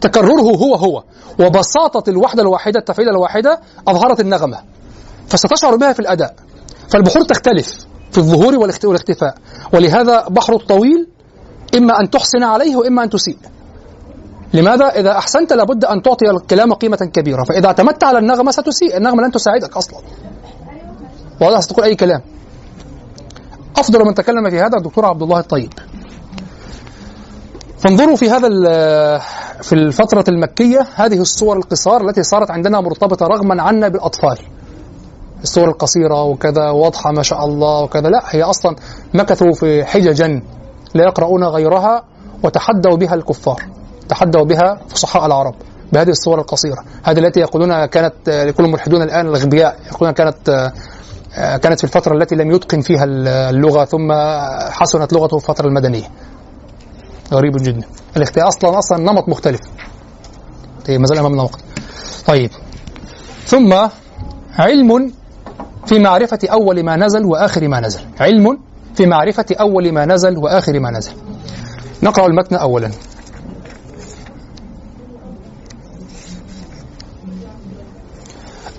تكرره 0.00 0.40
هو 0.40 0.74
هو 0.74 1.04
وبساطة 1.40 2.10
الوحدة 2.10 2.42
الواحدة 2.42 2.78
التفعيلة 2.80 3.10
الواحدة 3.10 3.60
أظهرت 3.88 4.20
النغمة. 4.20 4.58
فستشعر 5.28 5.76
بها 5.76 5.92
في 5.92 6.00
الأداء. 6.00 6.34
فالبحور 6.88 7.22
تختلف 7.22 7.86
في 8.12 8.18
الظهور 8.18 8.58
والاختفاء. 8.84 9.34
ولهذا 9.72 10.28
بحر 10.28 10.54
الطويل 10.54 11.08
إما 11.76 12.00
أن 12.00 12.10
تحسن 12.10 12.42
عليه 12.42 12.76
وإما 12.76 13.04
أن 13.04 13.10
تسيء. 13.10 13.38
لماذا؟ 14.54 14.84
إذا 14.84 15.18
أحسنت 15.18 15.52
لابد 15.52 15.84
أن 15.84 16.02
تعطي 16.02 16.30
الكلام 16.30 16.72
قيمة 16.72 16.96
كبيرة. 16.96 17.44
فإذا 17.44 17.66
اعتمدت 17.66 18.04
على 18.04 18.18
النغمة 18.18 18.50
ستسيء. 18.50 18.96
النغمة 18.96 19.22
لن 19.22 19.30
تساعدك 19.30 19.76
أصلا. 19.76 20.00
واضح 21.40 21.60
ستقول 21.60 21.84
أي 21.84 21.94
كلام. 21.94 22.20
أفضل 23.76 24.04
من 24.04 24.14
تكلم 24.14 24.50
في 24.50 24.58
هذا 24.58 24.76
الدكتور 24.78 25.06
عبد 25.06 25.22
الله 25.22 25.38
الطيب. 25.38 25.72
فانظروا 27.78 28.16
في 28.16 28.30
هذا 28.30 28.48
في 29.62 29.72
الفترة 29.72 30.24
المكية. 30.28 30.86
هذه 30.94 31.20
الصور 31.20 31.56
القصار 31.56 32.08
التي 32.08 32.22
صارت 32.22 32.50
عندنا 32.50 32.80
مرتبطة 32.80 33.26
رغما 33.26 33.62
عنا 33.62 33.88
بالأطفال. 33.88 34.38
الصور 35.42 35.68
القصيرة 35.68 36.22
وكذا 36.22 36.70
واضحة 36.70 37.12
ما 37.12 37.22
شاء 37.22 37.44
الله 37.44 37.82
وكذا. 37.82 38.08
لا 38.08 38.22
هي 38.26 38.42
أصلا 38.42 38.76
مكثوا 39.14 39.52
في 39.52 39.84
حججا. 39.84 40.42
لا 40.94 41.04
يقرؤون 41.04 41.44
غيرها 41.44 42.04
وتحدوا 42.42 42.96
بها 42.96 43.14
الكفار 43.14 43.62
تحدوا 44.08 44.44
بها 44.44 44.80
فصحاء 44.88 45.26
العرب 45.26 45.54
بهذه 45.92 46.08
الصور 46.08 46.38
القصيرة. 46.38 46.84
هذه 47.02 47.18
التي 47.18 47.40
يقولون 47.40 47.86
كانت 47.86 48.14
لكل 48.26 48.64
الملحدون 48.64 49.02
الآن 49.02 49.26
الأغبياء 49.26 49.78
يقولون 49.92 50.14
كانت 50.14 50.72
كانت 51.36 51.78
في 51.78 51.84
الفترة 51.84 52.16
التي 52.16 52.34
لم 52.34 52.50
يتقن 52.50 52.80
فيها 52.80 53.04
اللغة 53.04 53.84
ثم 53.84 54.12
حسنت 54.70 55.12
لغته 55.12 55.38
في 55.38 55.48
الفترة 55.48 55.66
المدنية. 55.66 56.10
غريب 57.32 57.56
جدا. 57.56 57.86
الاختيار 58.16 58.48
أصلا 58.48 58.78
أصلا 58.78 58.98
نمط 58.98 59.28
مختلف. 59.28 59.60
طيب 60.86 61.00
ما 61.00 61.06
زال 61.06 61.18
أمامنا 61.18 61.42
وقت. 61.42 61.60
طيب. 62.26 62.50
ثم 63.44 63.88
علم 64.58 65.12
في 65.86 65.98
معرفة 65.98 66.38
أول 66.52 66.84
ما 66.84 66.96
نزل 66.96 67.24
وآخر 67.24 67.68
ما 67.68 67.80
نزل. 67.80 68.00
علم 68.20 68.58
في 68.94 69.06
معرفة 69.06 69.46
أول 69.60 69.92
ما 69.92 70.06
نزل 70.06 70.38
وآخر 70.38 70.80
ما 70.80 70.90
نزل. 70.90 71.12
نقرأ 72.02 72.26
المتن 72.26 72.56
أولا. 72.56 72.90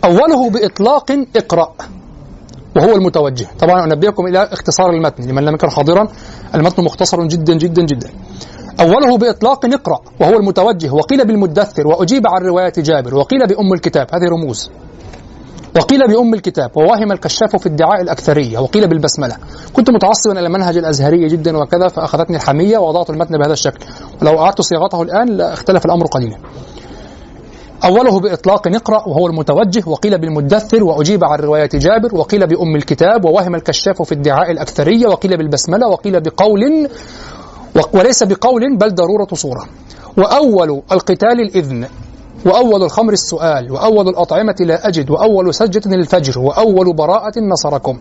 أوله 0.04 0.50
بإطلاق 0.50 1.12
اقرأ 1.36 1.74
وهو 2.76 2.96
المتوجه. 2.96 3.48
طبعا 3.60 3.84
أنبئكم 3.86 4.28
إلى 4.28 4.44
اختصار 4.44 4.90
المتن 4.90 5.24
لمن 5.24 5.46
لم 5.46 5.54
يكن 5.54 5.70
حاضرا 5.70 6.08
المتن 6.56 6.84
مختصر 6.84 7.24
جدا 7.28 7.54
جدا 7.54 7.86
جدا. 7.86 8.10
أوله 8.80 9.18
بإطلاق 9.18 9.66
اقرأ 9.66 10.00
وهو 10.20 10.38
المتوجه. 10.38 10.94
وقيل 10.94 11.28
بالمدثر 11.28 11.88
وأجيب 11.88 12.28
عن 12.28 12.42
رواية 12.42 12.74
جابر 12.78 13.16
وقيل 13.16 13.48
بأم 13.48 13.74
الكتاب. 13.74 14.08
هذه 14.14 14.30
رموز. 14.30 14.72
وقيل 15.77 16.07
بأم 16.07 16.34
الكتاب 16.34 16.77
ووهم 16.77 17.11
الكشاف 17.11 17.56
في 17.56 17.69
ادعاء 17.69 18.02
الأكثرية 18.02 18.60
وقيل 18.60 18.88
بالبسملة. 18.88 19.38
كنت 19.73 19.89
متعصبا 19.89 20.39
إلى 20.39 20.48
المنهج 20.48 20.77
الأزهري 20.77 21.27
جدا 21.27 21.57
وكذا 21.57 21.88
فأخذتني 21.88 22.35
الحمية 22.35 22.77
ووضعت 22.77 23.10
المتن 23.10 23.38
بهذا 23.38 23.53
الشكل. 23.53 23.85
ولو 24.22 24.39
أعدت 24.39 24.61
صياغته 24.61 25.02
الآن 25.02 25.27
لاختلف 25.27 25.85
الأمر 25.85 26.06
قليلا. 26.06 26.38
أوله 27.84 28.19
بإطلاق 28.19 28.68
اقرأ 28.68 29.07
وهو 29.07 29.27
المتوجه 29.27 29.84
وقيل 29.85 30.18
بالمدثر 30.18 30.84
وأجيب 30.84 31.23
عن 31.23 31.39
رواية 31.39 31.69
جابر 31.73 32.15
وقيل 32.15 32.48
بأم 32.48 32.76
الكتاب 32.76 33.26
ووهم 33.26 33.56
الكشاف 33.56 34.02
في 34.02 34.15
ادعاء 34.15 34.52
الأكثرية 34.52 35.07
وقيل 35.07 35.38
بالبسملة 35.38 35.88
وقيل 35.88 36.22
بقول 36.22 36.89
وليس 37.93 38.23
بقول 38.23 38.77
بل 38.77 38.95
ضرورة 38.95 39.27
صورة. 39.34 39.65
وأول 40.18 40.81
القتال 40.91 41.41
الإذن. 41.41 41.88
وأول 42.45 42.84
الخمر 42.84 43.13
السؤال 43.13 43.72
وأول 43.72 44.07
الأطعمة 44.07 44.55
لا 44.59 44.88
أجد 44.88 45.09
وأول 45.09 45.53
سجة 45.53 45.95
الفجر 45.95 46.39
وأول 46.39 46.95
براءة 46.95 47.39
نصركم. 47.39 47.99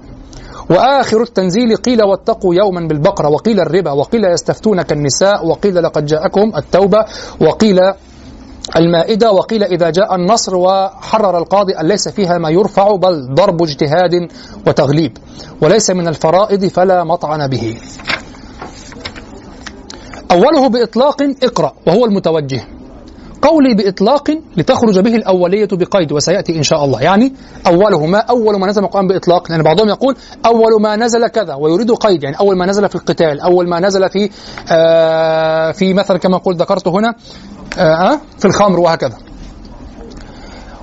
وآخر 0.70 1.22
التنزيل 1.22 1.76
قيل 1.76 2.02
واتقوا 2.02 2.54
يوما 2.54 2.88
بالبقرة 2.88 3.28
وقيل 3.28 3.60
الربا 3.60 3.90
وقيل 3.90 4.24
يستفتونك 4.24 4.92
النساء 4.92 5.46
وقيل 5.46 5.82
لقد 5.82 6.06
جاءكم 6.06 6.52
التوبة 6.56 7.04
وقيل 7.40 7.78
المائدة 8.76 9.32
وقيل 9.32 9.64
إذا 9.64 9.90
جاء 9.90 10.14
النصر 10.14 10.56
وحرر 10.56 11.38
القاضي 11.38 11.72
أن 11.72 11.86
ليس 11.86 12.08
فيها 12.08 12.38
ما 12.38 12.50
يرفع 12.50 12.96
بل 12.96 13.34
ضرب 13.34 13.62
اجتهاد 13.62 14.28
وتغليب. 14.66 15.18
وليس 15.62 15.90
من 15.90 16.08
الفرائض 16.08 16.64
فلا 16.64 17.04
مطعن 17.04 17.46
به. 17.48 17.76
أوله 20.30 20.68
بإطلاق 20.68 21.22
اقرأ 21.42 21.72
وهو 21.86 22.04
المتوجه. 22.04 22.79
قولي 23.42 23.74
بإطلاق 23.74 24.30
لتخرج 24.56 24.98
به 24.98 25.14
الأولية 25.16 25.68
بقيد 25.72 26.12
وسيأتي 26.12 26.56
إن 26.56 26.62
شاء 26.62 26.84
الله. 26.84 27.02
يعني 27.02 27.34
أوله 27.66 28.06
ما 28.06 28.18
أول 28.18 28.60
ما 28.60 28.66
نزل 28.66 28.84
القرآن 28.84 29.08
بإطلاق 29.08 29.50
لأن 29.50 29.62
بعضهم 29.62 29.88
يقول 29.88 30.16
أول 30.46 30.82
ما 30.82 30.96
نزل 30.96 31.26
كذا 31.26 31.54
ويريد 31.54 31.90
قيد 31.90 32.22
يعني 32.22 32.38
أول 32.40 32.56
ما 32.56 32.66
نزل 32.66 32.88
في 32.88 32.94
القتال 32.94 33.40
أول 33.40 33.68
ما 33.68 33.80
نزل 33.80 34.10
في 34.10 34.30
آه 34.72 35.72
في 35.72 35.94
مثلا 35.94 36.18
كما 36.18 36.38
قلت 36.38 36.60
ذكرت 36.62 36.88
هنا 36.88 37.14
آه 37.78 38.20
في 38.38 38.44
الخمر 38.44 38.80
وهكذا. 38.80 39.16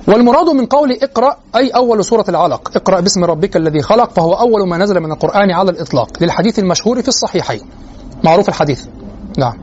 والمراد 0.08 0.48
من 0.48 0.66
قول 0.66 0.92
اقرأ 1.02 1.36
أي 1.56 1.68
أول 1.70 2.04
سورة 2.04 2.24
العلق 2.28 2.70
اقرأ 2.76 3.00
باسم 3.00 3.24
ربك 3.24 3.56
الذي 3.56 3.82
خلق 3.82 4.10
فهو 4.10 4.32
أول 4.32 4.68
ما 4.68 4.78
نزل 4.78 5.00
من 5.00 5.12
القرآن 5.12 5.50
على 5.50 5.70
الإطلاق 5.70 6.08
للحديث 6.20 6.58
المشهور 6.58 7.02
في 7.02 7.08
الصحيحين. 7.08 7.60
معروف 8.24 8.48
الحديث. 8.48 8.84
نعم. 9.38 9.54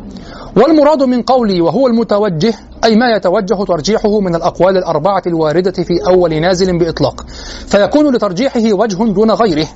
والمراد 0.55 1.03
من 1.03 1.21
قولي 1.21 1.61
وهو 1.61 1.87
المتوجه 1.87 2.53
أي 2.83 2.95
ما 2.95 3.11
يتوجه 3.15 3.63
ترجيحه 3.63 4.19
من 4.19 4.35
الأقوال 4.35 4.77
الأربعة 4.77 5.23
الواردة 5.27 5.83
في 5.83 5.93
أول 6.07 6.41
نازل 6.41 6.79
بإطلاق. 6.79 7.25
فيكون 7.67 8.15
لترجيحه 8.15 8.73
وجه 8.73 9.13
دون 9.13 9.31
غيره 9.31 9.67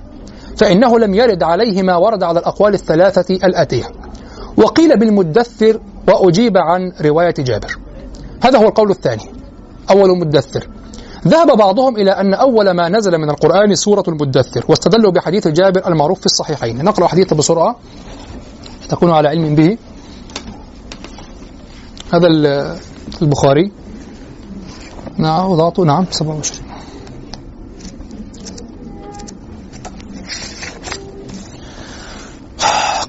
فإنه 0.58 1.00
لم 1.00 1.14
يرد 1.14 1.44
عليه 1.44 1.84
ما 1.84 1.96
ورد 1.96 2.24
على 2.24 2.40
الأقوال 2.40 2.74
الثلاثة 2.74 3.36
الآتية. 3.36 3.84
وقيل 4.58 5.00
بالمدثر 5.00 5.80
وأجيب 6.08 6.58
عن 6.58 6.92
رواية 7.02 7.34
جابر. 7.40 7.78
هذا 8.44 8.60
هو 8.60 8.68
القول 8.68 8.92
الثاني 8.92 9.24
أول 9.92 10.20
مدثر. 10.20 10.68
ذهب 11.28 11.58
بعضهم 11.58 11.98
إلى 11.98 12.12
أن 12.12 12.34
أول 12.34 12.72
ما 12.72 12.90
نزل 12.90 13.18
من 13.18 13.30
القرآن 13.30 13.76
سورة 13.76 14.04
المدثر 14.08 14.66
واستدلوا 14.68 15.12
بحديث 15.12 15.48
جابر 15.48 15.88
المعروف 15.88 16.20
في 16.20 16.26
الصحيحين. 16.26 16.84
نقرأ 16.84 17.06
الحديث 17.06 17.34
بسرعة 17.34 17.76
تكونوا 18.90 19.16
على 19.16 19.28
علم 19.28 19.56
به. 19.56 19.78
هذا 22.14 22.28
ال- 22.28 22.78
البخاري 23.22 23.72
نعم 25.18 25.52
وضعته 25.52 25.84
نعم 25.86 26.06
27 26.12 26.70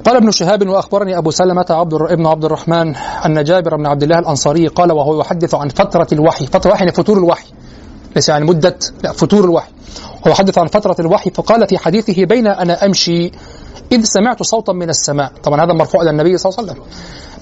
قال 0.04 0.16
ابن 0.16 0.30
شهاب 0.30 0.68
وأخبرني 0.68 1.18
أبو 1.18 1.30
سلمة 1.30 1.66
عبد 1.70 1.94
ابن 1.94 2.26
عبد 2.26 2.44
الرحمن 2.44 2.96
أن 2.96 3.44
جابر 3.44 3.76
بن 3.76 3.86
عبد 3.86 4.02
الله 4.02 4.18
الأنصاري 4.18 4.66
قال 4.66 4.92
وهو 4.92 5.20
يحدث 5.20 5.54
عن 5.54 5.68
فترة 5.68 6.06
الوحي، 6.12 6.46
فترة 6.46 6.66
الوحي 6.68 6.80
يعني 6.84 6.92
فتور 6.96 7.18
الوحي. 7.18 7.46
ليس 8.16 8.28
يعني 8.28 8.44
مدة 8.44 8.76
لا 9.04 9.12
فتور 9.12 9.44
الوحي. 9.44 9.70
هو 10.26 10.30
يحدث 10.30 10.58
عن 10.58 10.66
فترة 10.66 10.96
الوحي 11.00 11.30
فقال 11.30 11.68
في 11.68 11.78
حديثه 11.78 12.24
بين 12.24 12.46
أنا 12.46 12.86
أمشي 12.86 13.32
إذ 13.92 14.02
سمعت 14.02 14.42
صوتا 14.42 14.72
من 14.72 14.88
السماء. 14.88 15.32
طبعا 15.42 15.64
هذا 15.64 15.72
مرفوع 15.72 16.02
إلى 16.02 16.10
النبي 16.10 16.38
صلى 16.38 16.52
الله 16.52 16.62
عليه 16.62 16.72
وسلم. 16.72 16.84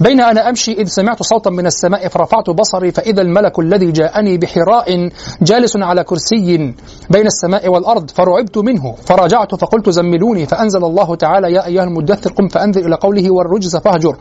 بين 0.00 0.20
أنا 0.20 0.48
أمشي 0.48 0.72
إذ 0.72 0.86
سمعت 0.86 1.22
صوتا 1.22 1.50
من 1.50 1.66
السماء 1.66 2.08
فرفعت 2.08 2.50
بصري 2.50 2.90
فإذا 2.90 3.22
الملك 3.22 3.58
الذي 3.58 3.92
جاءني 3.92 4.38
بحراء 4.38 5.10
جالس 5.42 5.76
على 5.76 6.04
كرسي 6.04 6.74
بين 7.10 7.26
السماء 7.26 7.68
والأرض 7.68 8.10
فرعبت 8.10 8.58
منه. 8.58 8.94
فرجعت 8.94 9.54
فقلت 9.54 9.90
زملوني 9.90 10.46
فأنزل 10.46 10.84
الله 10.84 11.14
تعالى 11.14 11.52
يا 11.52 11.66
أيها 11.66 11.84
المدثر 11.84 12.32
قم 12.32 12.48
فأنذر 12.48 12.86
إلى 12.86 12.96
قوله 12.96 13.30
والرجز 13.30 13.76
فاهجر 13.76 14.16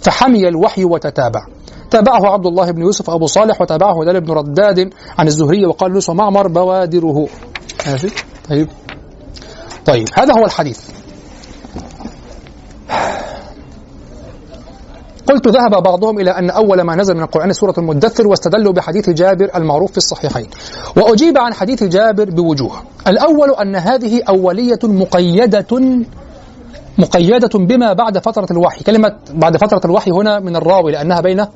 فحمي 0.00 0.48
الوحي 0.48 0.84
وتتابع. 0.84 1.46
تابعه 1.90 2.26
عبد 2.26 2.46
الله 2.46 2.70
بن 2.70 2.82
يوسف 2.82 3.10
أبو 3.10 3.26
صالح 3.26 3.60
وتابعه 3.60 4.02
هلال 4.02 4.20
بن 4.20 4.32
رداد 4.32 4.90
عن 5.18 5.26
الزهري 5.26 5.66
وقال 5.66 5.92
لوس 5.92 6.10
معمر 6.10 6.48
بوادره 6.48 7.28
ماشي. 7.86 8.08
طيب. 8.48 8.68
طيب 9.86 10.08
هذا 10.18 10.34
هو 10.34 10.44
الحديث. 10.44 10.99
قلت 15.30 15.48
ذهب 15.48 15.82
بعضهم 15.82 16.20
إلى 16.20 16.30
أن 16.30 16.50
أول 16.50 16.80
ما 16.80 16.96
نزل 16.96 17.14
من 17.14 17.22
القرآن 17.22 17.52
سورة 17.52 17.74
المدثر 17.78 18.26
واستدلوا 18.26 18.72
بحديث 18.72 19.10
جابر 19.10 19.50
المعروف 19.54 19.90
في 19.90 19.96
الصحيحين. 19.96 20.46
وأجيب 20.96 21.38
عن 21.38 21.54
حديث 21.54 21.84
جابر 21.84 22.30
بوجوه. 22.30 22.82
الأول 23.06 23.50
أن 23.50 23.76
هذه 23.76 24.22
أولية 24.28 24.78
مقيدة 24.82 25.80
مقيدة 26.98 27.58
بما 27.58 27.92
بعد 27.92 28.18
فترة 28.18 28.46
الوحي. 28.50 28.84
كلمة 28.84 29.16
بعد 29.34 29.56
فترة 29.56 29.80
الوحي 29.84 30.10
هنا 30.10 30.40
من 30.40 30.56
الراوي 30.56 30.92
لأنها 30.92 31.20
بين 31.20 31.46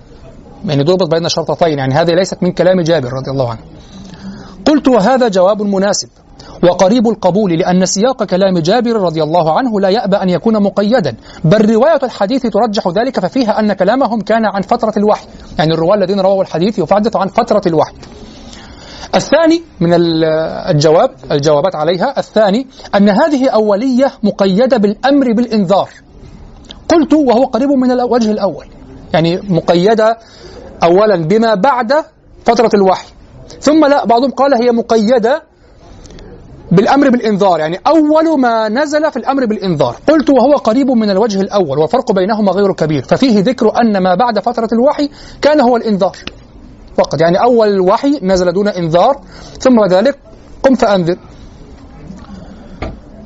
يعني 0.65 0.83
ضربت 0.83 1.11
بين 1.15 1.29
شرطتين. 1.29 1.79
يعني 1.79 1.95
هذه 1.95 2.11
ليست 2.11 2.43
من 2.43 2.53
كلام 2.53 2.81
جابر 2.81 3.13
رضي 3.13 3.31
الله 3.31 3.51
عنه. 3.51 3.61
قلت 4.67 4.89
وهذا 4.89 5.29
جواب 5.29 5.63
مناسب. 5.63 6.09
وقريب 6.63 7.09
القبول 7.09 7.53
لأن 7.59 7.87
سياق 7.87 8.25
كلام 8.25 8.59
جابر 8.59 8.93
رضي 8.93 9.23
الله 9.23 9.59
عنه 9.59 9.81
لا 9.81 9.89
يأبى 9.89 10.17
أن 10.17 10.29
يكون 10.29 10.63
مقيدا. 10.63 11.15
بل 11.45 11.71
رواية 11.75 12.01
الحديث 12.03 12.47
ترجح 12.47 12.89
ذلك 12.89 13.21
ففيها 13.21 13.61
أن 13.61 13.73
كلامهم 13.73 14.21
كان 14.21 14.45
عن 14.47 14.63
فترة 14.63 14.93
الوحي. 14.97 15.27
يعني 15.59 15.75
الرواة 15.75 15.95
الذين 15.97 16.21
رووا 16.21 16.43
الحديث 16.43 16.79
يحدث 16.79 17.17
عن 17.17 17.29
فترة 17.29 17.63
الوحي. 17.67 17.93
الثاني 19.15 19.63
من 19.81 19.95
ال- 19.95 20.25
الجواب 20.75 21.11
الجوابات 21.31 21.75
عليها 21.75 22.19
الثاني 22.19 22.67
أن 22.95 23.09
هذه 23.09 23.49
أولية 23.49 24.13
مقيدة 24.23 24.77
بالأمر 24.77 25.33
بالإنذار. 25.33 25.89
قلت 26.89 27.13
وهو 27.15 27.45
قريب 27.45 27.69
من 27.71 27.91
الوجه 27.91 28.31
الأول. 28.31 28.67
يعني 29.13 29.41
مقيدة 29.49 30.19
أولا 30.83 31.17
بما 31.17 31.55
بعد 31.55 31.93
فترة 32.45 32.71
الوحي. 32.75 33.07
ثم 33.61 33.87
لا 33.87 34.05
بعضهم 34.07 34.31
قال 34.31 34.55
هي 34.55 34.71
مقيدة 34.73 35.43
بالأمر 36.73 37.11
بالإنذار 37.11 37.61
يعني 37.61 37.81
أول 37.87 38.41
ما 38.41 38.69
نزل 38.69 39.11
في 39.11 39.17
الأمر 39.17 39.47
بالإنذار. 39.47 39.97
قلت 40.09 40.31
وهو 40.31 40.53
قريب 40.53 40.91
من 40.91 41.11
الوجه 41.11 41.41
الأول 41.41 41.79
والفرق 41.79 42.13
بينهما 42.13 42.53
غير 42.53 42.73
كبير. 42.73 43.03
ففيه 43.03 43.41
ذكر 43.41 43.81
أن 43.81 44.03
ما 44.03 44.15
بعد 44.15 44.39
فترة 44.39 44.69
الوحي 44.73 45.11
كان 45.43 45.61
هو 45.61 45.77
الإنذار. 45.77 46.17
فقط 46.97 47.21
يعني 47.21 47.43
أول 47.43 47.69
الوحي 47.69 48.21
نزل 48.23 48.53
دون 48.53 48.69
إنذار 48.69 49.21
ثم 49.61 49.85
ذلك 49.91 50.19
قم 50.63 50.75
فأنذر. 50.75 51.17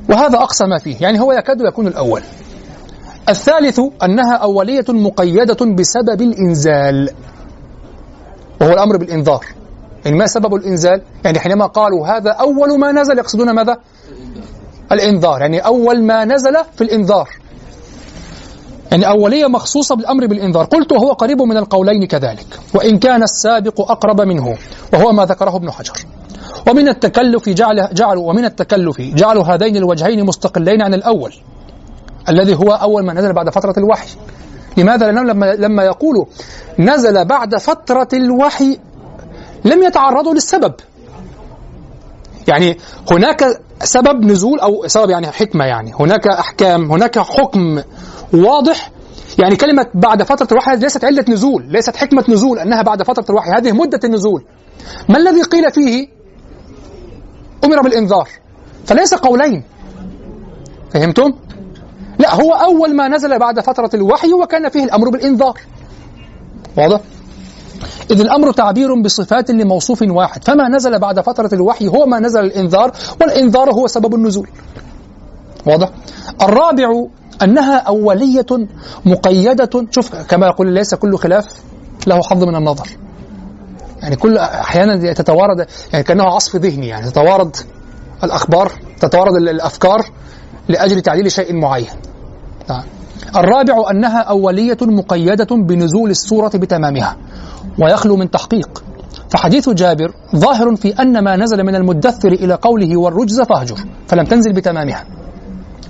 وهذا 0.09 0.37
أقصى 0.37 0.65
ما 0.65 0.77
فيه 0.77 0.95
يعني 1.01 1.19
هو 1.19 1.31
يكاد 1.31 1.61
يكون 1.61 1.87
الأول. 1.87 2.21
الثالث 3.29 3.79
أنها 4.03 4.33
أولية 4.33 4.85
مقيدة 4.89 5.65
بسبب 5.65 6.21
الإنزال 6.21 7.09
وهو 8.61 8.71
الأمر 8.71 8.97
بالإنذار. 8.97 9.45
يعني 10.05 10.17
ما 10.17 10.27
سبب 10.27 10.55
الإنزال؟ 10.55 11.01
يعني 11.23 11.39
حينما 11.39 11.65
قالوا 11.65 12.07
هذا 12.07 12.31
أول 12.31 12.79
ما 12.79 12.91
نزل 12.91 13.17
يقصدون 13.17 13.51
ماذا؟ 13.51 13.77
الإنذار 14.91 15.41
يعني 15.41 15.59
أول 15.59 16.03
ما 16.03 16.25
نزل 16.25 16.57
في 16.75 16.83
الإنذار 16.83 17.29
يعني 18.91 19.07
أولية 19.07 19.47
مخصوصة 19.47 19.95
بالأمر 19.95 20.27
بالإنذار 20.27 20.65
قلت 20.65 20.91
وهو 20.91 21.11
قريب 21.11 21.41
من 21.41 21.57
القولين 21.57 22.05
كذلك 22.05 22.59
وإن 22.73 22.99
كان 22.99 23.23
السابق 23.23 23.91
أقرب 23.91 24.21
منه 24.21 24.57
وهو 24.93 25.11
ما 25.11 25.25
ذكره 25.25 25.55
ابن 25.55 25.71
حجر 25.71 25.93
ومن 26.69 26.87
التكلف 26.87 27.49
جعل 27.49 27.89
جعلوا 27.93 28.29
ومن 28.29 28.45
التكلف 28.45 29.01
جعلوا 29.01 29.43
هذين 29.43 29.75
الوجهين 29.75 30.25
مستقلين 30.25 30.81
عن 30.81 30.93
الأول 30.93 31.33
الذي 32.29 32.55
هو 32.55 32.71
أول 32.71 33.05
ما 33.05 33.13
نزل 33.13 33.33
بعد 33.33 33.49
فترة 33.49 33.73
الوحي 33.77 34.09
لماذا؟ 34.77 35.11
لما 35.11 35.55
لما 35.55 35.83
يقولوا 35.83 36.25
نزل 36.79 37.25
بعد 37.25 37.55
فترة 37.55 38.07
الوحي 38.13 38.79
لم 39.65 39.83
يتعرضوا 39.83 40.33
للسبب. 40.33 40.73
يعني 42.47 42.77
هناك 43.11 43.61
سبب 43.83 44.25
نزول 44.25 44.59
أو 44.59 44.87
سبب 44.87 45.09
يعني 45.09 45.27
حكمة 45.27 45.65
يعني. 45.65 45.91
هناك 45.99 46.27
أحكام 46.27 46.91
هناك 46.91 47.19
حكم 47.19 47.81
واضح. 48.33 48.91
يعني 49.39 49.55
كلمة 49.55 49.85
بعد 49.93 50.23
فترة 50.23 50.47
الوحي 50.51 50.75
ليست 50.75 51.05
علة 51.05 51.25
نزول 51.29 51.65
ليست 51.67 51.95
حكمة 51.95 52.23
نزول 52.29 52.59
أنها 52.59 52.81
بعد 52.81 53.03
فترة 53.03 53.25
الوحي 53.29 53.51
هذه 53.51 53.71
مدة 53.71 53.99
النزول. 54.03 54.45
ما 55.09 55.17
الذي 55.17 55.41
قيل 55.41 55.71
فيه؟ 55.71 56.07
أمر 57.63 57.81
بالإنذار. 57.81 58.29
فليس 58.85 59.13
قولين. 59.13 59.63
فهمتم؟ 60.93 61.33
لا 62.19 62.35
هو 62.35 62.53
أول 62.53 62.95
ما 62.95 63.07
نزل 63.07 63.39
بعد 63.39 63.59
فترة 63.59 63.89
الوحي 63.93 64.33
وكان 64.33 64.69
فيه 64.69 64.83
الأمر 64.83 65.09
بالإنذار. 65.09 65.59
واضح؟ 66.77 67.01
إذ 68.11 68.19
الأمر 68.19 68.51
تعبير 68.51 69.01
بصفات 69.01 69.51
لموصوف 69.51 70.01
واحد. 70.01 70.43
فما 70.43 70.69
نزل 70.69 70.99
بعد 70.99 71.19
فترة 71.19 71.49
الوحي 71.53 71.87
هو 71.87 72.05
ما 72.05 72.19
نزل 72.19 72.39
الإنذار 72.39 72.91
والإنذار 73.21 73.71
هو 73.71 73.87
سبب 73.87 74.15
النزول. 74.15 74.49
واضح؟ 75.65 75.89
الرابع 76.41 76.87
أنها 77.43 77.77
أولية 77.77 78.67
مقيدة. 79.05 79.87
شوف 79.91 80.15
كما 80.15 80.47
يقول 80.47 80.73
ليس 80.73 80.95
كل 80.95 81.17
خلاف 81.17 81.45
له 82.07 82.21
حظ 82.21 82.43
من 82.43 82.55
النظر. 82.55 82.87
يعني 84.01 84.15
كل 84.15 84.37
أحيانا 84.37 85.13
تتوارد 85.13 85.67
يعني 85.93 86.03
كأنه 86.03 86.23
عصف 86.23 86.55
ذهني 86.55 86.87
يعني 86.87 87.11
تتوارد 87.11 87.55
الأخبار 88.23 88.71
تتوارد 88.99 89.35
الأفكار 89.35 90.05
لأجل 90.67 91.01
تعديل 91.01 91.31
شيء 91.31 91.55
معين. 91.55 91.87
نعم. 92.69 92.83
الرابع 93.37 93.91
أنها 93.91 94.19
أولية 94.19 94.77
مقيدة 94.81 95.55
بنزول 95.55 96.09
السورة 96.09 96.51
بتمامها 96.55 97.17
ويخلو 97.79 98.15
من 98.15 98.31
تحقيق. 98.31 98.83
فحديث 99.29 99.69
جابر 99.69 100.13
ظاهر 100.35 100.75
في 100.75 101.01
أن 101.01 101.23
ما 101.23 101.35
نزل 101.35 101.63
من 101.63 101.75
المدثر 101.75 102.31
إلى 102.31 102.53
قوله 102.53 102.97
والرجز 102.97 103.41
فاهجر 103.41 103.77
فلم 104.07 104.25
تنزل 104.25 104.53
بتمامها. 104.53 105.05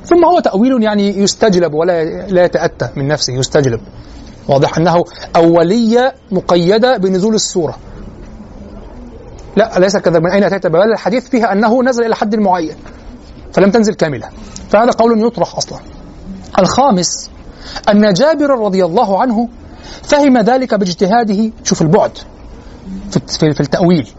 ثم 0.04 0.26
هو 0.26 0.40
تأويل 0.40 0.84
يعني 0.84 1.18
يستجلب 1.18 1.74
ولا 1.74 2.06
لا 2.28 2.44
يتأتى 2.44 2.90
من 2.96 3.08
نفسه 3.08 3.34
يستجلب. 3.34 3.80
واضح 4.48 4.78
أنه 4.78 5.04
أولية 5.36 6.16
مقيدة 6.32 6.98
بنزول 6.98 7.36
السورة. 7.36 7.78
لا 9.56 9.72
ليس 9.80 9.98
كذلك؟ 9.98 10.24
من 10.24 10.32
أين 10.32 10.44
أتيت 10.44 10.68
بل 10.68 10.82
الحديث 10.94 11.30
فيها 11.30 11.54
أنه 11.54 11.84
نزل 11.84 12.06
إلى 12.06 12.16
حد 12.16 12.36
معين 12.36 12.76
فلم 13.54 13.72
تنزل 13.72 13.94
كاملة. 13.94 14.30
فهذا 14.70 14.92
قول 14.92 15.26
يطرح 15.28 15.58
أصلا. 15.58 15.80
الخامس 16.60 17.30
أن 17.90 18.14
جابر 18.14 18.50
رضي 18.50 18.86
الله 18.86 19.22
عنه 19.22 19.48
فهم 20.04 20.38
ذلك 20.38 20.74
باجتهاده. 20.74 21.52
شوف 21.64 21.82
البعد 21.82 22.18
في 23.30 23.62
التأويل. 23.62 24.10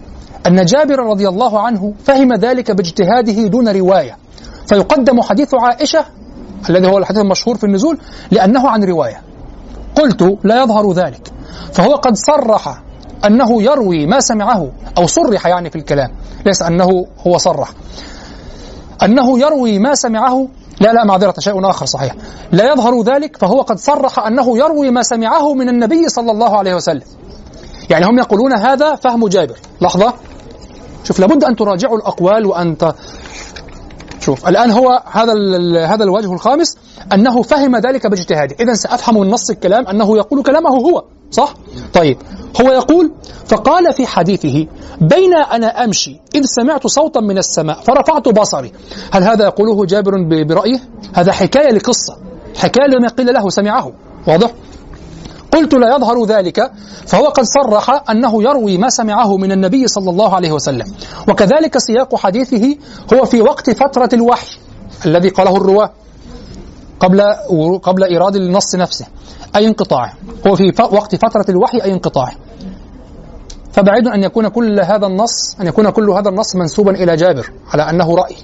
أن 0.47 0.65
جابر 0.65 0.99
رضي 0.99 1.29
الله 1.29 1.61
عنه 1.61 1.95
فهم 2.05 2.33
ذلك 2.35 2.71
باجتهاده 2.71 3.47
دون 3.47 3.69
رواية. 3.69 4.17
فيقدم 4.67 5.21
حديث 5.23 5.55
عائشة 5.55 6.05
الذي 6.71 6.87
هو 6.87 6.99
الحديث 6.99 7.21
المشهور 7.23 7.57
في 7.57 7.65
النزول 7.65 7.99
لأنه 8.31 8.69
عن 8.69 8.85
رواية. 8.85 9.23
قلت 9.95 10.39
لا 10.45 10.63
يظهر 10.63 10.93
ذلك. 10.93 11.33
فهو 11.73 11.95
قد 11.95 12.15
صرح 12.15 12.83
أنه 13.27 13.63
يروي 13.63 14.07
ما 14.07 14.21
سمعه 14.21 14.73
أو 14.99 15.07
صرح 15.07 15.47
يعني 15.47 15.71
في 15.71 15.77
الكلام 15.77 16.11
ليس 16.47 16.63
أنه 16.63 17.07
هو 17.27 17.39
صرح. 17.39 17.73
أنه 19.03 19.39
يروي 19.39 19.79
ما 19.79 19.95
سمعه 19.95 20.49
لا 20.81 20.93
لا 20.93 21.05
معذرة 21.05 21.35
شيء 21.39 21.71
آخر 21.71 21.87
صحيح. 21.87 22.15
لا 22.53 22.73
يظهر 22.73 23.03
ذلك 23.03 23.37
فهو 23.37 23.61
قد 23.61 23.79
صرح 23.79 24.19
أنه 24.19 24.59
يروي 24.59 24.91
ما 24.91 25.03
سمعه 25.03 25.55
من 25.55 25.69
النبي 25.69 26.09
صلى 26.09 26.31
الله 26.33 26.59
عليه 26.59 26.75
وسلم. 26.75 27.03
يعني 27.91 28.07
هم 28.07 28.19
يقولون 28.19 28.53
هذا 28.53 28.95
فهم 28.95 29.29
جابر. 29.29 29.57
لحظة. 29.81 30.15
شوف 31.05 31.21
لابد 31.21 31.45
أن 31.45 31.57
تراجعوا 31.57 31.97
الأقوال 31.97 32.47
وأن 32.47 32.79
ت... 32.79 32.95
شوف 34.21 34.49
الآن 34.49 34.71
هو 34.71 35.03
هذا 35.13 35.33
هذا 35.87 36.05
الوجه 36.05 36.33
الخامس 36.33 36.77
أنه 37.13 37.43
فهم 37.43 37.77
ذلك 37.77 38.07
باجتهاده. 38.07 38.57
إذا 38.61 38.75
سأفهم 38.75 39.21
من 39.21 39.31
نص 39.31 39.51
الكلام 39.51 39.87
أنه 39.87 40.17
يقول 40.17 40.43
كلامه 40.43 40.71
هو 40.71 41.05
صح؟ 41.31 41.55
طيب. 41.95 42.19
هو 42.61 42.71
يقول 42.73 43.13
فقال 43.47 43.93
في 43.93 44.07
حديثه 44.07 44.67
بين 45.01 45.35
أنا 45.35 45.85
أمشي 45.85 46.21
إذ 46.35 46.43
سمعت 46.45 46.87
صوتا 46.87 47.21
من 47.21 47.39
السماء 47.39 47.81
فرفعت 47.81 48.29
بصري 48.29 48.73
هل 49.13 49.23
هذا 49.23 49.45
يقوله 49.45 49.87
جابر 49.87 50.13
برأيه؟ 50.45 50.81
هذا 51.15 51.33
حكاية 51.33 51.71
لقصة 51.73 52.17
حكاية 52.57 52.87
لما 52.87 53.09
قيل 53.09 53.35
له 53.35 53.51
سمعه 53.51 53.93
واضح؟ 54.27 54.51
قلت 55.53 55.75
لا 55.75 55.97
يظهر 55.97 56.25
ذلك 56.25 56.73
فهو 57.07 57.27
قد 57.27 57.45
صرح 57.45 58.11
أنه 58.11 58.43
يروي 58.43 58.79
ما 58.79 58.91
سمعه 58.91 59.37
من 59.37 59.53
النبي 59.53 59.89
صلى 59.89 60.11
الله 60.11 60.35
عليه 60.35 60.53
وسلم 60.53 60.87
وكذلك 61.29 61.79
سياق 61.79 62.17
حديثه 62.17 62.77
هو 63.15 63.25
في 63.25 63.43
وقت 63.43 63.71
فترة 63.71 64.09
الوحي 64.13 64.57
الذي 65.07 65.29
قاله 65.29 65.57
الرواة 65.57 65.91
قبل 67.01 67.23
قبل 67.83 68.05
إيراد 68.05 68.37
النص 68.37 68.75
نفسه 68.75 69.07
أي 69.57 69.67
انقطاعه 69.67 70.13
هو 70.47 70.57
في 70.57 70.73
وقت 70.79 71.15
فترة 71.15 71.45
الوحي 71.49 71.83
أي 71.83 71.93
انقطاعه 71.93 72.33
فبعيد 73.73 74.09
أن 74.09 74.23
يكون 74.25 74.49
كل 74.49 74.81
هذا 74.81 75.07
النص 75.07 75.57
أن 75.61 75.67
يكون 75.67 75.91
كل 75.91 76.11
هذا 76.11 76.29
النص 76.29 76.57
منسوبا 76.57 76.91
إلى 76.91 77.17
جابر 77.17 77.51
على 77.73 77.91
أنه 77.91 78.15
رأي. 78.15 78.37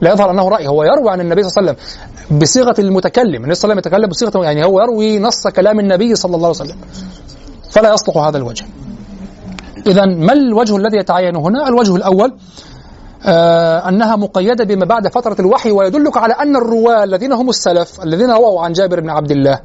لا 0.00 0.12
يظهر 0.12 0.30
أنه 0.30 0.48
رأي. 0.48 0.68
هو 0.68 0.84
يروي 0.84 1.10
عن 1.10 1.20
النبي 1.20 1.42
صلى 1.42 1.60
الله 1.60 1.70
عليه 1.70 1.80
وسلم 1.80 2.38
بصيغة 2.38 2.74
المتكلم. 2.78 3.34
النبي 3.34 3.54
صلى 3.54 3.72
الله 3.72 3.74
عليه 3.74 3.80
وسلم 3.80 3.92
يتكلم 3.92 4.08
بصيغة 4.08 4.44
يعني 4.44 4.64
هو 4.64 4.80
يروي 4.80 5.18
نص 5.18 5.46
كلام 5.48 5.80
النبي 5.80 6.14
صلى 6.14 6.36
الله 6.36 6.48
عليه 6.48 6.58
وسلم. 6.60 6.76
فلا 7.70 7.92
يصلح 7.92 8.16
هذا 8.16 8.38
الوجه. 8.38 8.64
إذا 9.86 10.04
ما 10.04 10.32
الوجه 10.32 10.76
الذي 10.76 10.96
يتعين 10.96 11.36
هنا؟ 11.36 11.68
الوجه 11.68 11.96
الأول 11.96 12.32
آه 13.26 13.88
أنها 13.88 14.16
مقيدة 14.16 14.64
بما 14.64 14.84
بعد 14.84 15.08
فترة 15.08 15.36
الوحي 15.40 15.70
ويدلك 15.70 16.16
على 16.16 16.34
أن 16.34 16.56
الرواة 16.56 17.04
الذين 17.04 17.32
هم 17.32 17.48
السلف 17.48 18.02
الذين 18.02 18.30
رووا 18.30 18.60
عن 18.60 18.72
جابر 18.72 19.00
بن 19.00 19.10
عبد 19.10 19.30
الله 19.30 19.60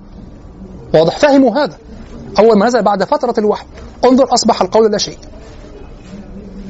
واضح. 0.93 1.17
فهموا 1.17 1.63
هذا. 1.63 1.77
أول 2.39 2.57
ما 2.57 2.65
نزل 2.65 2.83
بعد 2.83 3.03
فترة 3.03 3.33
الوحي. 3.37 3.65
انظر 4.05 4.33
أصبح 4.33 4.61
القول 4.61 4.91
لا 4.91 4.97
شيء. 4.97 5.17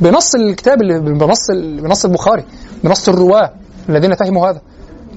بنص 0.01 0.35
الكتاب 0.35 0.77
بنص 1.03 1.51
بنص 1.81 2.05
البخاري 2.05 2.45
بنص 2.83 3.09
الرواة 3.09 3.53
الذين 3.89 4.15
فهموا 4.15 4.49
هذا. 4.49 4.61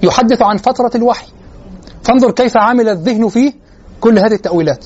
يحدث 0.03 0.43
عن 0.43 0.57
فترة 0.57 0.91
الوحي. 0.95 1.27
فانظر 2.03 2.31
كيف 2.31 2.57
عمل 2.57 2.89
الذهن 2.89 3.29
فيه 3.29 3.53
كل 4.01 4.19
هذه 4.19 4.35
التأويلات. 4.35 4.85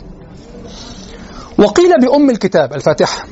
وقيل 1.58 2.00
بأم 2.00 2.30
الكتاب 2.30 2.72
الفاتحة 2.72 3.26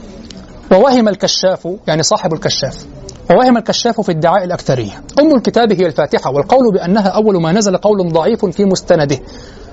ووهم 0.73 1.09
الكشاف 1.09 1.69
يعني 1.87 2.03
صاحب 2.03 2.33
الكشاف 2.33 2.87
ووهم 3.31 3.57
الكشاف 3.57 4.01
في 4.01 4.13
ادعاء 4.13 4.45
الأكثرية. 4.45 5.03
أم 5.21 5.35
الكتاب 5.37 5.73
هي 5.73 5.87
الفاتحة 5.87 6.31
والقول 6.31 6.73
بأنها 6.73 7.09
أول 7.09 7.43
ما 7.43 7.53
نزل 7.53 7.77
قول 7.77 8.13
ضعيف 8.13 8.45
في 8.45 8.65
مستنده. 8.65 9.19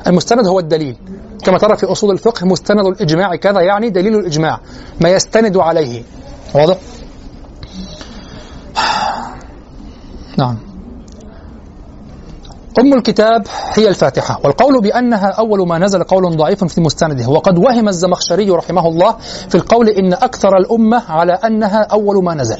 المستند 0.07 0.47
هو 0.47 0.59
الدليل. 0.59 0.97
كما 1.43 1.57
ترى 1.57 1.77
في 1.77 1.85
أصول 1.85 2.11
الفقه 2.11 2.45
مستند 2.45 2.85
الإجماع 2.85 3.35
كذا 3.35 3.61
يعني 3.61 3.89
دليل 3.89 4.15
الإجماع. 4.15 4.59
ما 5.01 5.09
يستند 5.09 5.57
عليه. 5.57 6.03
واضح؟ 6.55 6.77
نعم. 10.37 10.57
أم 12.79 12.93
الكتاب 12.93 13.47
هي 13.73 13.87
الفاتحة. 13.87 14.39
والقول 14.43 14.81
بأنها 14.81 15.27
أول 15.27 15.67
ما 15.67 15.77
نزل 15.77 16.03
قول 16.03 16.37
ضعيف 16.37 16.63
في 16.63 16.81
مستنده. 16.81 17.29
وقد 17.29 17.57
وهم 17.57 17.87
الزمخشري 17.87 18.49
رحمه 18.49 18.87
الله 18.87 19.15
في 19.49 19.55
القول 19.55 19.89
إن 19.89 20.13
أكثر 20.13 20.57
الأمة 20.57 21.03
على 21.11 21.33
أنها 21.33 21.81
أول 21.81 22.23
ما 22.23 22.35
نزل. 22.35 22.59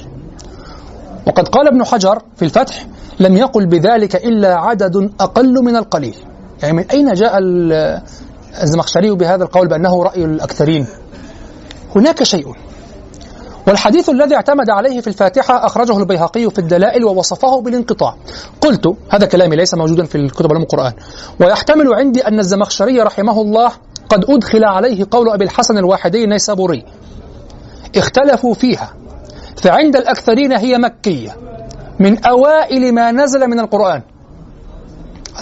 وقد 1.27 1.47
قال 1.47 1.67
ابن 1.67 1.85
حجر 1.85 2.19
في 2.35 2.45
الفتح 2.45 2.85
لم 3.19 3.37
يقل 3.37 3.65
بذلك 3.65 4.15
إلا 4.15 4.55
عدد 4.55 5.11
أقل 5.19 5.63
من 5.63 5.75
القليل. 5.75 6.15
يعني 6.63 6.75
من 6.77 6.83
أين 6.91 7.13
جاء 7.13 7.37
ال- 7.37 8.01
الزمخشري 8.63 9.11
بهذا 9.11 9.43
القول 9.43 9.67
بأنه 9.67 10.03
رأي 10.03 10.25
الأكثرين؟ 10.25 10.87
هناك 11.95 12.23
شيء. 12.23 12.47
والحديث 13.67 14.09
الذي 14.09 14.35
اعتمد 14.35 14.69
عليه 14.69 15.01
في 15.01 15.07
الفاتحة 15.07 15.65
أخرجه 15.65 15.97
البيهقي 15.97 16.49
في 16.49 16.59
الدلائل 16.59 17.05
ووصفه 17.05 17.61
بالانقطاع. 17.61 18.15
قلت 18.61 18.95
هذا 19.09 19.25
كلامي 19.25 19.55
ليس 19.55 19.73
موجودا 19.73 20.05
في 20.05 20.15
الكتب 20.15 20.51
علوم 20.51 20.63
القرآن. 20.63 20.93
ويحتمل 21.39 21.93
عندي 21.93 22.27
أن 22.27 22.39
الزمخشري 22.39 23.01
رحمه 23.01 23.41
الله 23.41 23.71
قد 24.09 24.25
أدخل 24.29 24.63
عليه 24.63 25.05
قول 25.11 25.29
أبي 25.29 25.43
الحسن 25.43 25.77
الواحدي 25.77 26.23
النيسابوري 26.23 26.85
اختلفوا 27.97 28.53
فيها. 28.53 28.93
فعند 29.57 29.95
الأكثرين 29.95 30.51
هي 30.53 30.77
مكية. 30.77 31.37
من 31.99 32.25
أوائل 32.25 32.93
ما 32.95 33.11
نزل 33.11 33.47
من 33.47 33.59
القرآن. 33.59 34.01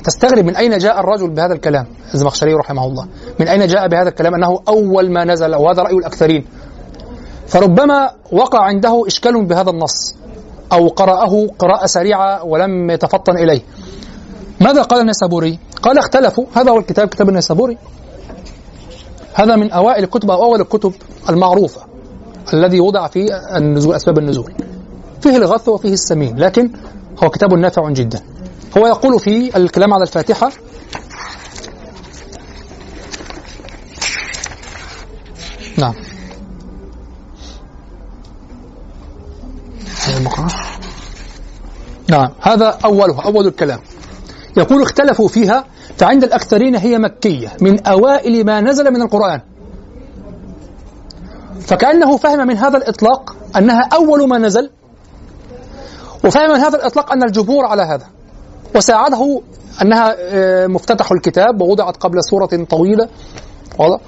تستغرب 0.04 0.46
من 0.46 0.56
أين 0.56 0.78
جاء 0.78 1.00
الرجل 1.00 1.30
بهذا 1.30 1.54
الكلام؟ 1.54 1.86
الزمخشري 2.14 2.54
رحمه 2.54 2.86
الله. 2.86 3.08
من 3.40 3.48
أين 3.48 3.68
جاء 3.68 3.88
بهذا 3.88 4.10
الكلام؟ 4.10 4.36
أنه 4.36 4.60
أول 4.68 5.12
ما 5.12 5.26
نزل 5.26 5.56
وهذا 5.56 5.84
رأي 5.84 5.94
الأكثرين. 5.94 6.46
فربما 7.48 8.12
وقع 8.32 8.60
عنده 8.60 9.08
إشكال 9.08 9.46
بهذا 9.46 9.70
النص 9.70 10.16
أو 10.72 10.88
قرأه 10.88 11.48
قراءة 11.60 11.86
سريعة 11.86 12.44
ولم 12.44 12.90
يتفطن 12.90 13.38
إليه. 13.38 13.62
ماذا 14.62 14.82
قال 14.82 15.02
النيسابوري؟ 15.02 15.60
قال 15.82 15.98
اختلفوا. 15.98 16.46
هذا 16.56 16.72
هو 16.72 16.80
الكتاب 16.80 17.08
كتاب 17.08 17.30
النيسابوري. 17.30 17.78
هذا 19.34 19.56
من 19.56 19.72
أوائل 19.72 20.04
الكتب 20.04 20.32
أو 20.32 20.44
أول 20.44 20.62
الكتب 20.62 20.94
المعروفة 21.30 21.82
الذي 22.54 22.80
وضع 22.80 23.08
فيه 23.08 23.28
النزول 23.58 23.96
أسباب 23.96 24.18
النزول. 24.18 24.54
فيه 25.22 25.38
الغث 25.38 25.70
وفيه 25.70 25.94
السمين 25.94 26.38
لكن 26.38 26.72
هو 27.24 27.30
كتاب 27.30 27.54
نافع 27.54 27.90
جدا. 27.90 28.20
هو 28.78 28.88
يقول 28.88 29.20
في 29.20 29.58
الكلام 29.58 29.94
على 29.94 30.04
الفاتحة 30.04 30.52
نعم. 35.78 35.94
نعم 42.10 42.30
هذا 42.42 42.78
أوله 42.86 43.26
أول 43.26 43.48
الكلام. 43.48 43.80
يقول 44.58 44.82
اختلفوا 44.82 45.28
فيها 45.28 45.66
فعند 45.98 46.24
الأكثرين 46.24 46.76
هي 46.76 46.98
مكية 46.98 47.50
من 47.62 47.88
أوائل 47.88 48.46
ما 48.46 48.62
نزل 48.62 48.92
من 48.92 49.02
القرآن. 49.02 49.42
فكأنه 51.62 52.18
فهم 52.18 52.48
من 52.48 52.58
هذا 52.58 52.78
الإطلاق 52.78 53.36
أنها 53.58 53.90
أول 53.94 54.30
ما 54.30 54.38
نزل 54.38 54.70
وفهم 56.26 56.52
من 56.52 56.60
هذا 56.60 56.78
الإطلاق 56.78 57.12
أن 57.12 57.24
الجمهور 57.24 57.66
على 57.66 57.82
هذا. 57.82 58.21
وساعده 58.76 59.42
أنها 59.82 60.16
آه، 60.20 60.68
مفتتح 60.68 61.12
الكتاب 61.12 61.62
ووضعت 61.62 61.98
قبل 61.98 62.24
سورة 62.24 62.66
طويلة. 62.70 63.08
واضح؟ 63.80 64.00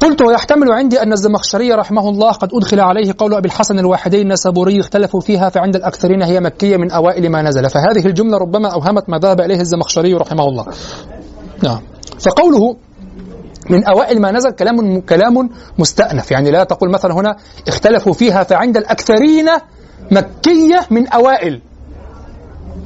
قلت 0.00 0.22
ويحتمل 0.22 0.72
عندي 0.72 1.02
أن 1.02 1.12
الزمخشري 1.12 1.72
رحمه 1.72 2.08
الله 2.08 2.32
قد 2.32 2.48
أدخل 2.54 2.80
عليه 2.80 3.14
قول 3.18 3.34
أبي 3.34 3.48
الحسن 3.48 3.78
الواحدي 3.78 4.22
النسابوري 4.22 4.80
اختلفوا 4.80 5.20
فيها 5.20 5.48
فعند 5.48 5.76
الأكثرين 5.76 6.22
هي 6.22 6.40
مكية 6.40 6.76
من 6.76 6.90
أوائل 6.90 7.30
ما 7.30 7.42
نزل. 7.42 7.70
فهذه 7.70 8.06
الجملة 8.06 8.38
ربما 8.38 8.68
أوهمت 8.68 9.08
ما 9.08 9.18
ذهب 9.18 9.40
إليه 9.40 9.60
الزمخشري 9.60 10.14
رحمه 10.14 10.44
الله. 10.44 10.66
نعم. 11.62 11.80
فقوله 12.20 12.76
من 13.70 13.84
أوائل 13.84 14.20
ما 14.20 14.30
نزل 14.32 14.50
كلام 14.50 15.00
كلام 15.00 15.50
مستأنف. 15.78 16.30
يعني 16.30 16.50
لا 16.50 16.64
تقول 16.64 16.90
مثلا 16.90 17.14
هنا 17.14 17.36
اختلفوا 17.68 18.12
فيها 18.12 18.42
فعند 18.42 18.76
الأكثرين 18.76 19.46
مكية 20.10 20.86
من 20.90 21.08
أوائل. 21.08 21.60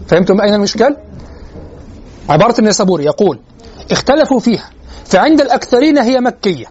فهمتم 0.09 0.41
أين 0.41 0.55
المشكل؟ 0.55 0.97
عبارة 2.29 2.55
النسابوري 2.59 3.05
يقول 3.05 3.39
اختلفوا 3.91 4.41
فيها 4.41 4.71
فعند 5.05 5.41
الأكثرين 5.41 5.99
هي 5.99 6.21
مكية 6.21 6.67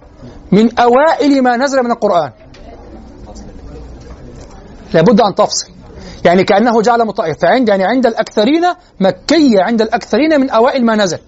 من 0.52 0.80
أوائل 0.80 1.44
ما 1.44 1.58
نزل 1.58 1.84
من 1.84 1.92
القرآن. 1.92 2.32
لابد 4.94 5.22
أن 5.22 5.36
تفصل. 5.36 5.68
يعني 6.26 6.44
كأنه 6.44 6.82
جعل 6.82 7.06
مطائف 7.06 7.38
فعند 7.40 7.70
يعني 7.70 7.84
عند 7.84 8.06
الأكثرين 8.06 8.66
مكية 9.00 9.62
عند 9.62 9.82
الأكثرين 9.82 10.42
من 10.42 10.50
أوائل 10.50 10.86
ما 10.86 10.96
نزل. 10.96 11.20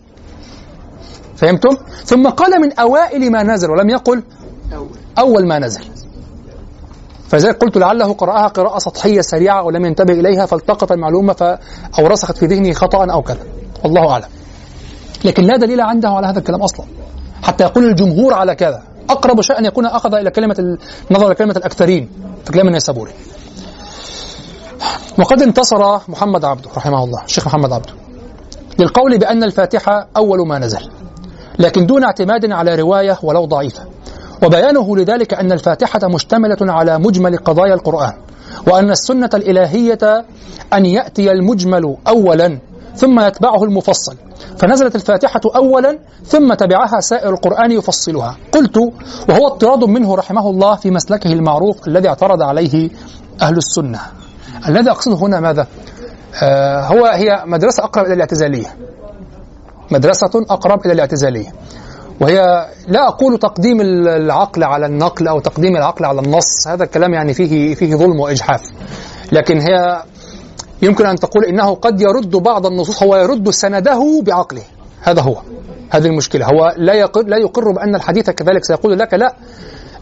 فهمتم؟ 1.36 1.78
ثم 2.06 2.30
قال 2.30 2.62
من 2.62 2.80
أوائل 2.80 3.32
ما 3.32 3.44
نزل 3.44 3.72
ولم 3.72 3.90
يقل 3.90 4.24
أول 5.20 5.48
ما 5.48 5.60
نزل. 5.60 5.82
فذلك 7.28 7.58
قلت 7.58 7.78
لعله 7.78 8.14
قرأها 8.14 8.48
قراءة 8.48 8.80
سطحية 8.80 9.22
سريعة 9.22 9.64
ولم 9.64 9.86
ينتبه 9.86 10.14
إليها 10.14 10.46
فالتقط 10.46 10.92
المعلومة 10.92 11.34
ف... 11.34 11.44
أو 12.00 12.08
رسخت 12.08 12.38
في 12.38 12.46
ذهنه 12.46 12.74
خطأ 12.74 13.12
أو 13.12 13.22
كذا. 13.22 13.44
والله 13.84 14.10
أعلم. 14.10 14.28
لكن 15.26 15.44
لا 15.44 15.58
دليل 15.58 15.82
عنده 15.82 16.10
على 16.10 16.28
هذا 16.28 16.40
الكلام 16.40 16.62
أصلا. 16.62 16.86
حتى 17.44 17.64
يقول 17.64 17.86
الجمهور 17.86 18.34
على 18.34 18.56
كذا. 18.56 18.84
أقرب 19.10 19.42
شيء 19.42 19.60
أن 19.60 19.66
يكون 19.66 19.86
أخذ 19.86 20.14
إلى 20.14 20.32
كلمة 20.32 20.78
النظر 21.12 21.28
إلى 21.28 21.36
كلمة 21.36 21.54
الأكثرين 21.58 22.10
في 22.46 22.52
كلام 22.52 22.68
النيسابوري 22.68 23.12
وقد 25.20 25.42
انتصر 25.42 25.98
محمد 26.08 26.46
عبده 26.46 26.70
رحمه 26.78 27.04
الله 27.04 27.24
الشيخ 27.24 27.48
محمد 27.48 27.74
عبده 27.74 27.94
للقول 28.80 29.18
بأن 29.18 29.44
الفاتحة 29.44 30.08
أول 30.18 30.48
ما 30.48 30.60
نزل 30.60 30.90
لكن 31.60 31.86
دون 31.86 32.04
اعتماد 32.04 32.52
على 32.52 32.76
رواية 32.76 33.18
ولو 33.24 33.46
ضعيفة. 33.46 33.84
وبيانه 34.44 34.98
لذلك 34.98 35.34
أن 35.34 35.52
الفاتحة 35.52 36.00
مشتملة 36.04 36.58
على 36.62 37.00
مجمل 37.00 37.38
قضايا 37.38 37.74
القرآن 37.74 38.14
وأن 38.68 38.92
السنة 38.92 39.30
الإلهية 39.34 40.26
أن 40.74 40.86
يأتي 40.86 41.32
المجمل 41.32 41.98
أولا 42.08 42.60
ثم 42.96 43.20
يتبعه 43.20 43.64
المفصل. 43.64 44.16
فنزلت 44.58 44.96
الفاتحة 44.96 45.42
أولا 45.56 46.00
ثم 46.26 46.54
تبعها 46.54 47.00
سائر 47.00 47.30
القرآن 47.30 47.72
يفصلها. 47.72 48.38
قلت 48.52 48.78
وهو 49.30 49.48
اضطراد 49.48 49.84
منه 49.84 50.16
رحمه 50.16 50.50
الله 50.50 50.76
في 50.76 50.92
مسلكه 50.92 51.34
المعروف 51.34 51.88
الذي 51.88 52.08
اعترض 52.08 52.42
عليه 52.42 52.90
أهل 53.42 53.58
السنة. 53.58 54.00
الذي 54.68 54.92
أقصده 54.92 55.16
هنا 55.16 55.40
ماذا؟ 55.40 55.68
آه 56.44 56.82
هو 56.82 57.06
هي 57.06 57.44
مدرسة 57.46 57.84
أقرب 57.84 58.06
إلى 58.06 58.14
الاعتزالية. 58.14 58.76
مدرسة 59.92 60.46
أقرب 60.50 60.86
إلى 60.86 60.94
الاعتزالية. 60.94 61.54
وهي 62.22 62.68
لا 62.88 63.08
أقول 63.08 63.40
تقديم 63.40 63.82
العقل 63.82 64.64
على 64.64 64.86
النقل 64.86 65.28
أو 65.28 65.40
تقديم 65.40 65.76
العقل 65.76 66.06
على 66.06 66.22
النص 66.22 66.68
هذا 66.68 66.84
الكلام 66.84 67.14
يعني 67.14 67.34
فيه 67.34 67.76
فيه 67.76 67.96
ظلم 67.96 68.20
وإجحاف. 68.20 68.62
لكن 69.32 69.60
هي 69.60 70.04
يمكن 70.82 71.06
أن 71.06 71.16
تقول 71.16 71.46
إنه 71.46 71.76
قد 71.76 72.02
يرد 72.02 72.36
بعض 72.36 72.66
النصوص 72.66 73.04
هو 73.04 73.16
يرد 73.16 73.50
سنده 73.50 74.22
بعقله. 74.22 74.64
هذا 75.02 75.22
هو 75.22 75.42
هذه 75.90 76.06
المشكلة. 76.06 76.46
هو 76.46 76.74
لا 76.78 76.94
يقر 76.94 77.22
لا 77.22 77.38
يقر 77.38 77.72
بأن 77.72 77.96
الحديث 77.96 78.30
كذلك 78.30 78.66
سيقول 78.66 79.00
لك 79.00 79.14
لا 79.14 79.36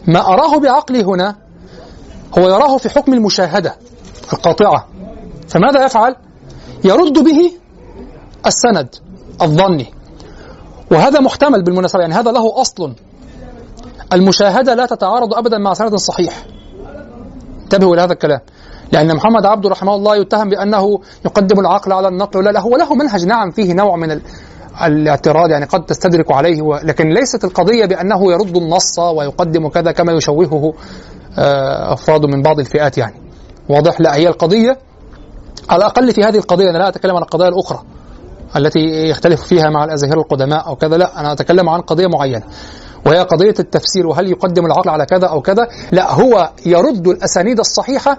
ما 0.06 0.20
أراه 0.20 0.58
بعقلي 0.58 1.02
هنا 1.02 1.36
هو 2.38 2.48
يراه 2.48 2.76
في 2.76 2.88
حكم 2.88 3.14
المشاهدة 3.14 3.74
القاطعة. 4.32 4.86
فماذا 5.48 5.84
يفعل؟ 5.84 6.16
يرد 6.84 7.18
به 7.18 7.52
السند 8.46 8.94
الظني. 9.42 9.94
وهذا 10.90 11.20
محتمل 11.20 11.62
بالمناسبة 11.62 12.00
يعني 12.00 12.14
هذا 12.14 12.32
له 12.32 12.60
أصل. 12.60 12.94
المشاهدة 14.12 14.74
لا 14.74 14.86
تتعارض 14.86 15.34
أبدا 15.34 15.58
مع 15.58 15.74
سند 15.74 15.94
صحيح. 15.94 16.46
انتبهوا 17.62 17.94
إلى 17.94 18.02
هذا 18.02 18.12
الكلام. 18.12 18.40
لأن 18.92 19.16
محمد 19.16 19.46
عبده 19.46 19.68
رحمه 19.68 19.94
الله 19.94 20.16
يتهم 20.16 20.48
بأنه 20.48 21.00
يقدم 21.24 21.60
العقل 21.60 21.92
على 21.92 22.08
النقل 22.08 22.44
لا 22.44 22.50
لا 22.50 22.60
هو 22.60 22.76
له 22.76 22.94
منهج 22.94 23.26
نعم 23.26 23.50
فيه 23.50 23.72
نوع 23.72 23.96
من 23.96 24.20
الاعتراض 24.86 25.50
يعني 25.50 25.64
قد 25.64 25.86
تستدرك 25.86 26.32
عليه. 26.32 26.62
لكن 26.82 27.08
ليست 27.08 27.44
القضية 27.44 27.86
بأنه 27.86 28.32
يرد 28.32 28.56
النص 28.56 28.98
ويقدم 28.98 29.68
كذا 29.68 29.92
كما 29.92 30.12
يشوهه 30.12 30.74
أفراد 31.92 32.24
من 32.26 32.42
بعض 32.42 32.60
الفئات 32.60 32.98
يعني. 32.98 33.14
واضح؟ 33.68 34.00
لا 34.00 34.16
هي 34.16 34.28
القضية 34.28 34.78
على 35.70 35.78
الأقل 35.78 36.12
في 36.12 36.24
هذه 36.24 36.36
القضية 36.36 36.70
أنا 36.70 36.78
لا 36.78 36.88
أتكلم 36.88 37.16
عن 37.16 37.22
القضايا 37.22 37.50
الأخرى. 37.50 37.82
التي 38.56 39.08
يختلف 39.08 39.42
فيها 39.42 39.70
مع 39.70 39.84
الأزاهرة 39.84 40.20
القدماء 40.20 40.66
أو 40.66 40.76
كذا 40.76 40.96
لا 40.96 41.20
أنا 41.20 41.32
أتكلم 41.32 41.68
عن 41.68 41.80
قضية 41.80 42.06
معينة. 42.06 42.42
وهي 43.06 43.18
قضية 43.18 43.54
التفسير 43.58 44.06
وهل 44.06 44.30
يقدم 44.30 44.66
العقل 44.66 44.90
على 44.90 45.06
كذا 45.06 45.26
أو 45.26 45.40
كذا؟ 45.40 45.68
لا 45.92 46.12
هو 46.12 46.50
يرد 46.66 47.08
الأسانيد 47.08 47.58
الصحيحة 47.58 48.18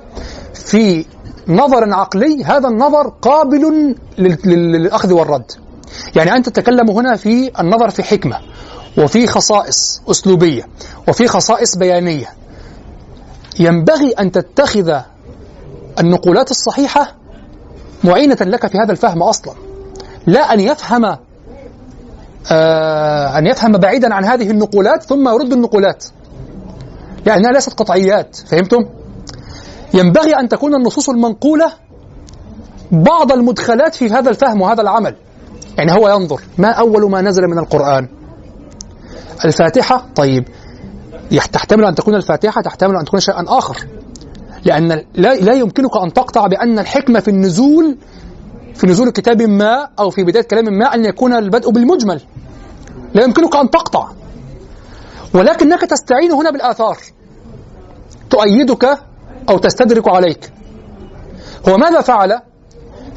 في 0.53 1.05
نظر 1.47 1.93
عقلي 1.93 2.43
هذا 2.43 2.67
النظر 2.67 3.07
قابل 3.21 3.95
للأخذ 4.45 5.13
والرد. 5.13 5.51
يعني 6.15 6.35
أنت 6.35 6.49
تتكلم 6.49 6.89
هنا 6.89 7.15
في 7.15 7.51
النظر 7.59 7.89
في 7.89 8.03
حكمة 8.03 8.39
وفي 8.97 9.27
خصائص 9.27 10.01
أسلوبية 10.09 10.67
وفي 11.07 11.27
خصائص 11.27 11.75
بيانية. 11.77 12.27
ينبغي 13.59 14.09
أن 14.09 14.31
تتخذ 14.31 14.99
النقولات 15.99 16.51
الصحيحة 16.51 17.15
معينة 18.03 18.37
لك 18.41 18.67
في 18.67 18.77
هذا 18.77 18.91
الفهم 18.91 19.23
أصلا. 19.23 19.64
لا 20.27 20.53
أن 20.53 20.59
يفهم 20.59 21.17
آه 22.51 23.37
أن 23.37 23.47
يفهم 23.47 23.71
بعيدا 23.71 24.13
عن 24.13 24.25
هذه 24.25 24.51
النقولات 24.51 25.03
ثم 25.03 25.29
يرد 25.29 25.53
النقولات. 25.53 26.05
لأنها 27.25 27.51
ليست 27.51 27.73
قطعيات 27.73 28.35
فهمتم؟ 28.35 28.85
ينبغي 29.93 30.33
أن 30.39 30.49
تكون 30.49 30.75
النصوص 30.75 31.09
المنقولة 31.09 31.71
بعض 32.91 33.31
المدخلات 33.31 33.95
في 33.95 34.09
هذا 34.09 34.29
الفهم 34.29 34.61
وهذا 34.61 34.81
العمل. 34.81 35.15
يعني 35.77 35.91
هو 35.91 36.09
ينظر 36.09 36.41
ما 36.57 36.71
أول 36.71 37.11
ما 37.11 37.21
نزل 37.21 37.43
من 37.47 37.59
القرآن؟ 37.59 38.07
الفاتحة؟ 39.45 40.05
طيب. 40.15 40.47
تحتمل 41.51 41.85
أن 41.85 41.95
تكون 41.95 42.15
الفاتحة 42.15 42.61
تحتمل 42.61 42.95
أن 42.97 43.05
تكون 43.05 43.19
شيئا 43.19 43.45
آخر. 43.47 43.77
لأن 44.65 44.87
لا, 45.13 45.35
لا 45.35 45.53
يمكنك 45.53 45.97
أن 46.03 46.13
تقطع 46.13 46.47
بأن 46.47 46.79
الحكمة 46.79 47.19
في 47.19 47.27
النزول 47.27 47.97
في 48.75 48.87
نزول 48.87 49.09
كتاب 49.09 49.41
ما 49.41 49.89
أو 49.99 50.09
في 50.09 50.23
بداية 50.23 50.43
كلام 50.43 50.65
ما 50.65 50.93
أن 50.95 51.05
يكون 51.05 51.33
البدء 51.33 51.69
بالمجمل. 51.71 52.21
لا 53.13 53.23
يمكنك 53.23 53.55
أن 53.55 53.69
تقطع. 53.69 54.07
ولكنك 55.33 55.81
تستعين 55.81 56.31
هنا 56.31 56.51
بالآثار. 56.51 56.97
تؤيدك 58.29 58.99
أو 59.49 59.57
تستدرك 59.57 60.07
عليك. 60.07 60.51
هو 61.69 61.77
ماذا 61.77 62.01
فعل؟ 62.01 62.39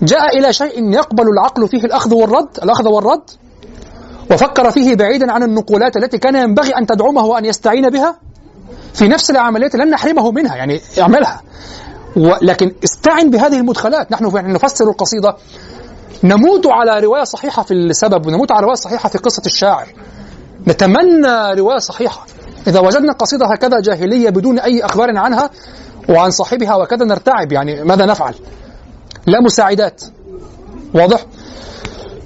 جاء 0.02 0.38
إلى 0.38 0.52
شيء 0.52 0.92
يقبل 0.92 1.24
العقل 1.28 1.68
فيه 1.68 1.84
الأخذ 1.84 2.14
والرد 2.14 2.48
الأخذ 2.62 2.88
والرد 2.88 3.30
وفكر 4.30 4.70
فيه 4.70 4.94
بعيدا 4.94 5.32
عن 5.32 5.42
النقولات 5.42 5.96
التي 5.96 6.18
كان 6.18 6.36
ينبغي 6.36 6.70
أن 6.70 6.86
تدعمه 6.86 7.24
وأن 7.24 7.44
يستعين 7.44 7.90
بها. 7.90 8.18
في 8.94 9.08
نفس 9.08 9.30
العمليات 9.30 9.74
لن 9.74 9.90
نحرمه 9.90 10.30
منها 10.30 10.56
يعني 10.56 10.80
اعملها 10.98 11.42
لكن 12.16 12.74
استعن 12.84 13.30
بهذه 13.30 13.56
المدخلات. 13.56 14.12
نحن 14.12 14.52
نفسر 14.52 14.88
القصيدة. 14.90 15.36
نموت 16.24 16.66
على 16.66 17.00
رواية 17.00 17.24
صحيحة 17.24 17.62
في 17.62 17.74
السبب 17.74 18.26
ونموت 18.26 18.52
على 18.52 18.62
رواية 18.62 18.76
صحيحة 18.76 19.08
في 19.08 19.18
قصة 19.18 19.42
الشاعر. 19.46 19.86
نتمنى 20.68 21.54
رواية 21.54 21.78
صحيحة. 21.78 22.26
إذا 22.66 22.80
وجدنا 22.80 23.12
قصيدة 23.12 23.46
هكذا 23.46 23.80
جاهلية 23.80 24.30
بدون 24.30 24.58
أي 24.58 24.84
أخبار 24.84 25.16
عنها 25.16 25.50
وعن 26.08 26.30
صاحبها 26.30 26.76
وكذا 26.76 27.04
نرتعب 27.04 27.52
يعني 27.52 27.84
ماذا 27.84 28.06
نفعل؟ 28.06 28.34
لا 29.26 29.40
مساعدات. 29.40 30.02
واضح؟ 30.94 31.26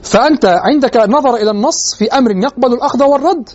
فأنت 0.02 0.44
عندك 0.44 0.96
نظر 0.96 1.34
إلى 1.34 1.50
النص 1.50 1.94
في 1.98 2.08
أمر 2.08 2.30
يقبل 2.30 2.72
الأخذ 2.72 3.04
والرد 3.04 3.48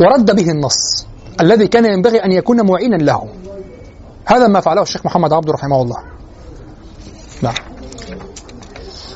ورد 0.00 0.36
به 0.36 0.50
النص 0.50 1.06
الذي 1.40 1.68
كان 1.68 1.84
ينبغي 1.84 2.24
أن 2.24 2.32
يكون 2.32 2.66
معينا 2.66 2.96
له. 2.96 3.28
هذا 4.26 4.46
ما 4.46 4.60
فعله 4.60 4.82
الشيخ 4.82 5.06
محمد 5.06 5.32
عبده 5.32 5.52
رحمه 5.52 5.82
الله. 5.82 5.96
نعم. 7.42 7.54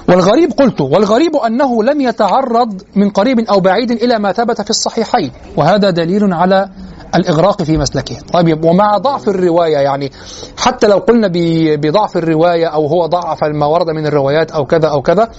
والغريب 0.09 0.53
قلت 0.53 0.81
والغريب 0.81 1.37
أنه 1.37 1.85
لم 1.85 2.01
يتعرض 2.01 2.83
من 2.97 3.11
قريب 3.11 3.41
أو 3.41 3.61
بعيد 3.61 3.91
إلى 3.91 4.19
ما 4.19 4.33
ثبت 4.33 4.61
في 4.61 4.71
الصحيحين 4.71 5.33
وهذا 5.57 5.91
دليل 5.91 6.33
على 6.33 6.69
الإغراق 7.15 7.63
في 7.63 7.79
مسلكه. 7.79 8.17
طيب 8.33 8.65
ومع 8.65 8.99
ضعف 8.99 9.29
الرواية 9.29 9.79
يعني 9.79 10.13
حتى 10.59 10.87
لو 10.87 10.99
قلنا 10.99 11.31
بضعف 11.77 12.17
الرواية 12.17 12.67
أو 12.67 12.87
هو 12.87 13.07
ضعف 13.07 13.45
ما 13.45 13.67
ورد 13.67 13.91
من 13.91 14.07
الروايات 14.07 14.51
أو 14.51 14.65
كذا 14.65 14.89
أو 14.89 15.03
كذا 15.03 15.31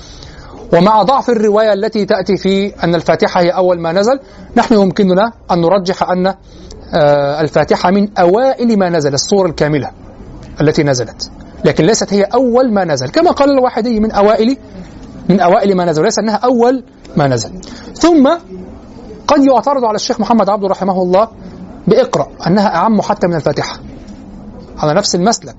ومع 0.74 1.04
ضعف 1.04 1.30
الرواية 1.30 1.74
التي 1.74 2.06
تأتي 2.06 2.38
في 2.38 2.84
أن 2.84 2.96
الفاتحة 2.96 3.42
هي 3.42 3.50
أول 3.50 3.80
ما 3.80 3.92
نزل 3.92 4.20
نحن 4.58 4.74
يمكننا 4.74 5.32
أن 5.52 5.62
نرجح 5.62 6.10
أن 6.10 6.36
الفاتحة 7.42 7.92
من 7.92 8.18
أوائل 8.18 8.80
ما 8.80 8.90
نزل 8.90 9.14
الصورة 9.14 9.50
الكاملة 9.50 9.92
التي 10.62 10.84
نزلت. 10.84 11.32
لكن 11.66 11.86
ليست 11.86 12.14
هي 12.14 12.24
أول 12.24 12.74
ما 12.74 12.86
نزل. 12.86 13.10
كما 13.10 13.32
قال 13.32 13.52
الواحدي 13.52 14.00
من 14.00 14.12
أوائل 14.12 14.58
من 15.30 15.40
أوائل 15.40 15.78
ما 15.78 15.86
نزل 15.86 16.02
وليس 16.02 16.20
أنها 16.20 16.36
أول 16.36 16.84
ما 17.16 17.28
نزل. 17.28 17.52
ثم 17.94 18.30
قد 19.28 19.44
يعترض 19.44 19.86
على 19.86 19.96
الشيخ 19.96 20.20
محمد 20.20 20.50
عبده 20.50 20.68
رحمه 20.68 21.02
الله 21.02 21.28
بإقرأ 21.88 22.28
أنها 22.48 22.76
أعم 22.76 23.02
حتى 23.02 23.28
من 23.28 23.36
الفاتحة. 23.36 23.80
على 24.78 24.94
نفس 24.94 25.16
المسلك. 25.16 25.56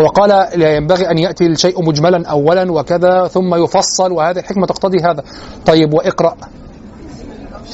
هو 0.00 0.06
قال 0.06 0.28
لا 0.60 0.76
ينبغي 0.76 1.10
أن 1.10 1.18
يأتي 1.18 1.46
الشيء 1.46 1.82
مجملا 1.82 2.28
أولا 2.28 2.72
وكذا 2.72 3.26
ثم 3.28 3.54
يفصل 3.54 4.12
وهذه 4.12 4.38
الحكمة 4.38 4.66
تقتضي 4.66 4.98
هذا. 4.98 5.22
طيب 5.66 5.94
وإقرأ. 5.94 6.36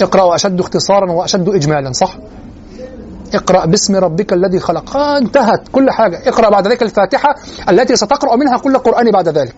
إقرأ 0.00 0.34
أشد 0.34 0.60
اختصارا 0.60 1.12
وأشد 1.12 1.48
إجمالا 1.48 1.92
صح؟ 1.92 2.16
اقرأ 3.34 3.66
باسم 3.66 3.96
ربك 3.96 4.32
الذي 4.32 4.60
خلق. 4.60 4.96
آه 4.96 5.18
انتهت 5.18 5.68
كل 5.72 5.90
حاجة. 5.90 6.28
اقرأ 6.28 6.50
بعد 6.50 6.68
ذلك 6.68 6.82
الفاتحة 6.82 7.34
التي 7.68 7.96
ستقرأ 7.96 8.36
منها 8.36 8.58
كل 8.58 8.76
القرآن 8.76 9.10
بعد 9.10 9.28
ذلك. 9.28 9.54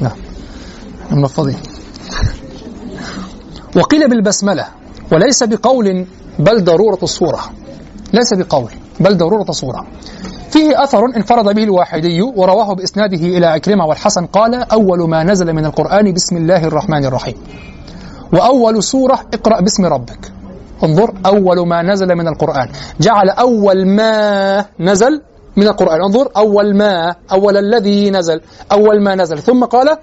نعم. 0.00 0.16
منفضين. 1.10 1.56
وقيل 3.76 4.08
بالبسملة 4.10 4.66
وليس 5.12 5.42
بقول 5.42 6.06
بل 6.38 6.64
ضرورة 6.64 6.98
الصورة. 7.02 7.40
ليس 8.12 8.34
بقول 8.34 8.70
بل 9.00 9.16
ضرورة 9.16 9.52
صورة 9.52 9.86
فيه 10.50 10.82
أثر 10.84 11.04
انفرد 11.16 11.54
به 11.54 11.64
الواحدي 11.64 12.22
ورواه 12.22 12.74
بإسناده 12.74 13.16
إلى 13.16 13.46
عكرمة 13.46 13.86
والحسن 13.86 14.26
قال 14.26 14.54
أول 14.54 15.08
ما 15.08 15.24
نزل 15.24 15.52
من 15.52 15.64
القرآن 15.64 16.12
بسم 16.12 16.36
الله 16.36 16.64
الرحمن 16.64 17.04
الرحيم. 17.04 17.34
وأول 18.32 18.82
سورة 18.82 19.20
اقرأ 19.34 19.60
باسم 19.60 19.84
ربك. 19.84 20.37
انظر 20.84 21.14
أول 21.26 21.68
ما 21.68 21.82
نزل 21.82 22.14
من 22.14 22.28
القرآن. 22.28 22.68
جعل 23.00 23.30
أول 23.30 23.86
ما 23.86 24.64
نزل 24.80 25.22
من 25.56 25.66
القرآن. 25.68 26.02
انظر 26.02 26.28
أول 26.36 26.76
ما 26.76 27.14
أول 27.32 27.56
الذي 27.56 28.10
نزل 28.10 28.40
أول 28.72 29.02
ما 29.02 29.14
نزل. 29.14 29.38
ثم 29.38 29.64
قال 29.64 29.96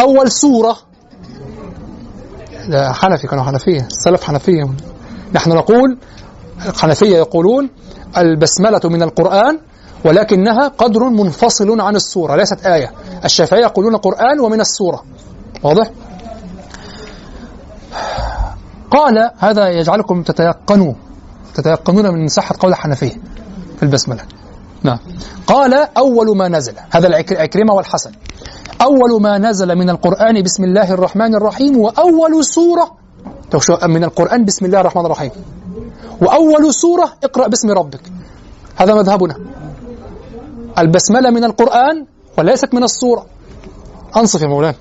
أول 0.00 0.32
سورة. 0.32 0.76
لا 2.68 2.92
حنفي 2.92 3.26
كانوا 3.26 3.44
حنفية 3.44 3.86
السلف 3.86 4.24
حنفية. 4.24 4.70
نحن 5.32 5.50
نقول 5.50 5.98
الحنفية 6.68 7.16
يقولون 7.16 7.70
البسملة 8.18 8.80
من 8.84 9.02
القرآن 9.02 9.58
ولكنها 10.04 10.68
قدر 10.68 11.04
منفصل 11.04 11.80
عن 11.80 11.96
السورة. 11.96 12.36
ليست 12.36 12.66
آية. 12.66 12.92
الشافعية 13.24 13.62
يقولون 13.62 13.96
قرآن 13.96 14.40
ومن 14.40 14.60
السورة. 14.60 15.04
واضح؟ 15.62 15.90
قال 18.94 19.30
هذا 19.38 19.68
يجعلكم 19.68 20.22
تتيقنوا 20.22 20.94
تتيقنون 21.54 22.14
من 22.14 22.28
صحة 22.28 22.54
قول 22.60 22.70
الحنفية 22.70 23.16
في 23.76 23.82
البسملة. 23.82 24.22
نعم. 24.82 24.98
قال 25.46 25.74
أول 25.74 26.36
ما 26.36 26.48
نزل 26.48 26.74
هذا 26.90 27.06
العكرمة 27.06 27.74
والحسن. 27.74 28.12
أول 28.82 29.22
ما 29.22 29.38
نزل 29.38 29.74
من 29.74 29.90
القرآن 29.90 30.42
بسم 30.42 30.64
الله 30.64 30.92
الرحمن 30.92 31.34
الرحيم 31.34 31.78
وأول 31.78 32.44
سورة 32.44 32.90
من 33.82 34.04
القرآن 34.04 34.44
بسم 34.44 34.66
الله 34.66 34.80
الرحمن 34.80 35.06
الرحيم. 35.06 35.30
وأول 36.20 36.74
سورة 36.74 37.12
اقرأ 37.24 37.48
باسم 37.48 37.70
ربك. 37.70 38.00
هذا 38.76 38.94
مذهبنا. 38.94 39.36
البسملة 40.78 41.30
من 41.30 41.44
القرآن 41.44 42.06
وليست 42.38 42.74
من 42.74 42.84
السورة. 42.84 43.26
أنصف 44.16 44.42
يا 44.42 44.46
مولانا. 44.46 44.74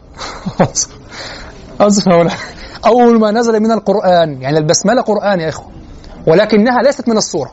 أنصف 1.82 2.08
يا 2.08 2.12
مولانا. 2.12 2.63
أول 2.86 3.20
ما 3.20 3.32
نزل 3.32 3.60
من 3.60 3.72
القرآن 3.72 4.42
يعني 4.42 4.58
البسملة 4.58 5.02
قرآن 5.02 5.40
يا 5.40 5.50
إخوة 5.50 5.66
ولكنها 6.28 6.82
ليست 6.82 7.10
من 7.10 7.18
السورة 7.18 7.52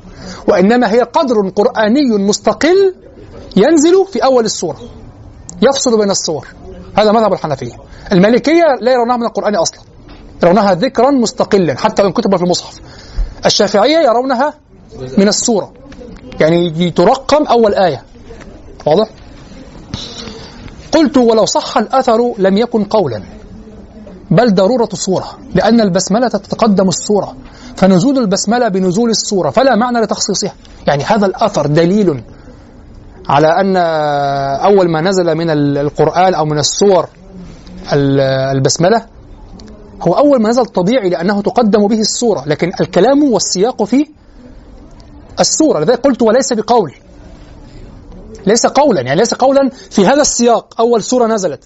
وإنما 0.48 0.92
هي 0.92 1.00
قدر 1.00 1.48
قرآني 1.56 2.18
مستقل 2.18 2.94
ينزل 3.56 4.06
في 4.12 4.24
أول 4.24 4.44
السورة 4.44 4.78
يفصل 5.62 5.98
بين 5.98 6.10
الصور 6.10 6.46
هذا 6.98 7.12
مذهب 7.12 7.32
الحنفية. 7.32 7.72
المالكية 8.12 8.64
لا 8.80 8.92
يرونها 8.92 9.16
من 9.16 9.26
القرآن 9.26 9.56
أصلا 9.56 9.80
يرونها 10.42 10.74
ذكرا 10.74 11.10
مستقلا 11.10 11.76
حتى 11.76 12.02
وإن 12.02 12.12
كتب 12.12 12.36
في 12.36 12.42
المصحف. 12.42 12.80
الشافعية 13.46 13.98
يرونها 13.98 14.54
من 15.18 15.28
السورة 15.28 15.72
يعني 16.40 16.90
ترقم 16.90 17.44
أول 17.44 17.74
آية. 17.74 18.02
واضح؟ 18.86 19.08
قلت 20.92 21.16
ولو 21.16 21.44
صح 21.44 21.78
الأثر 21.78 22.34
لم 22.38 22.56
يكن 22.58 22.84
قولا. 22.84 23.22
بل 24.30 24.54
ضرورة 24.54 24.88
صورة 24.92 25.38
لأن 25.54 25.80
البسملة 25.80 26.28
تتقدم 26.28 26.88
الصورة. 26.88 27.36
فنزول 27.76 28.18
البسملة 28.18 28.68
بنزول 28.68 29.10
الصورة 29.10 29.50
فلا 29.50 29.76
معنى 29.76 30.00
لتخصيصها. 30.00 30.52
يعني 30.86 31.04
هذا 31.04 31.26
الأثر 31.26 31.66
دليل 31.66 32.22
على 33.28 33.48
أن 33.60 33.76
أول 34.66 34.90
ما 34.90 35.00
نزل 35.00 35.34
من 35.34 35.50
القرآن 35.78 36.34
أو 36.34 36.44
من 36.44 36.58
السور 36.58 37.08
البسملة 38.52 39.06
هو 40.02 40.12
أول 40.12 40.42
ما 40.42 40.48
نزل 40.48 40.66
طبيعي 40.66 41.08
لأنه 41.08 41.42
تقدم 41.42 41.86
به 41.88 42.00
السورة 42.00 42.44
لكن 42.46 42.72
الكلام 42.80 43.32
والسياق 43.32 43.84
في 43.84 44.06
السورة 45.40 45.80
لذلك 45.80 46.00
قلت 46.00 46.22
وليس 46.22 46.52
بقول. 46.52 46.94
ليس 48.46 48.66
قولا 48.66 49.00
يعني 49.00 49.20
ليس 49.20 49.34
قولا 49.34 49.70
في 49.90 50.06
هذا 50.06 50.20
السياق. 50.20 50.74
أول 50.80 51.02
سورة 51.02 51.26
نزلت. 51.26 51.64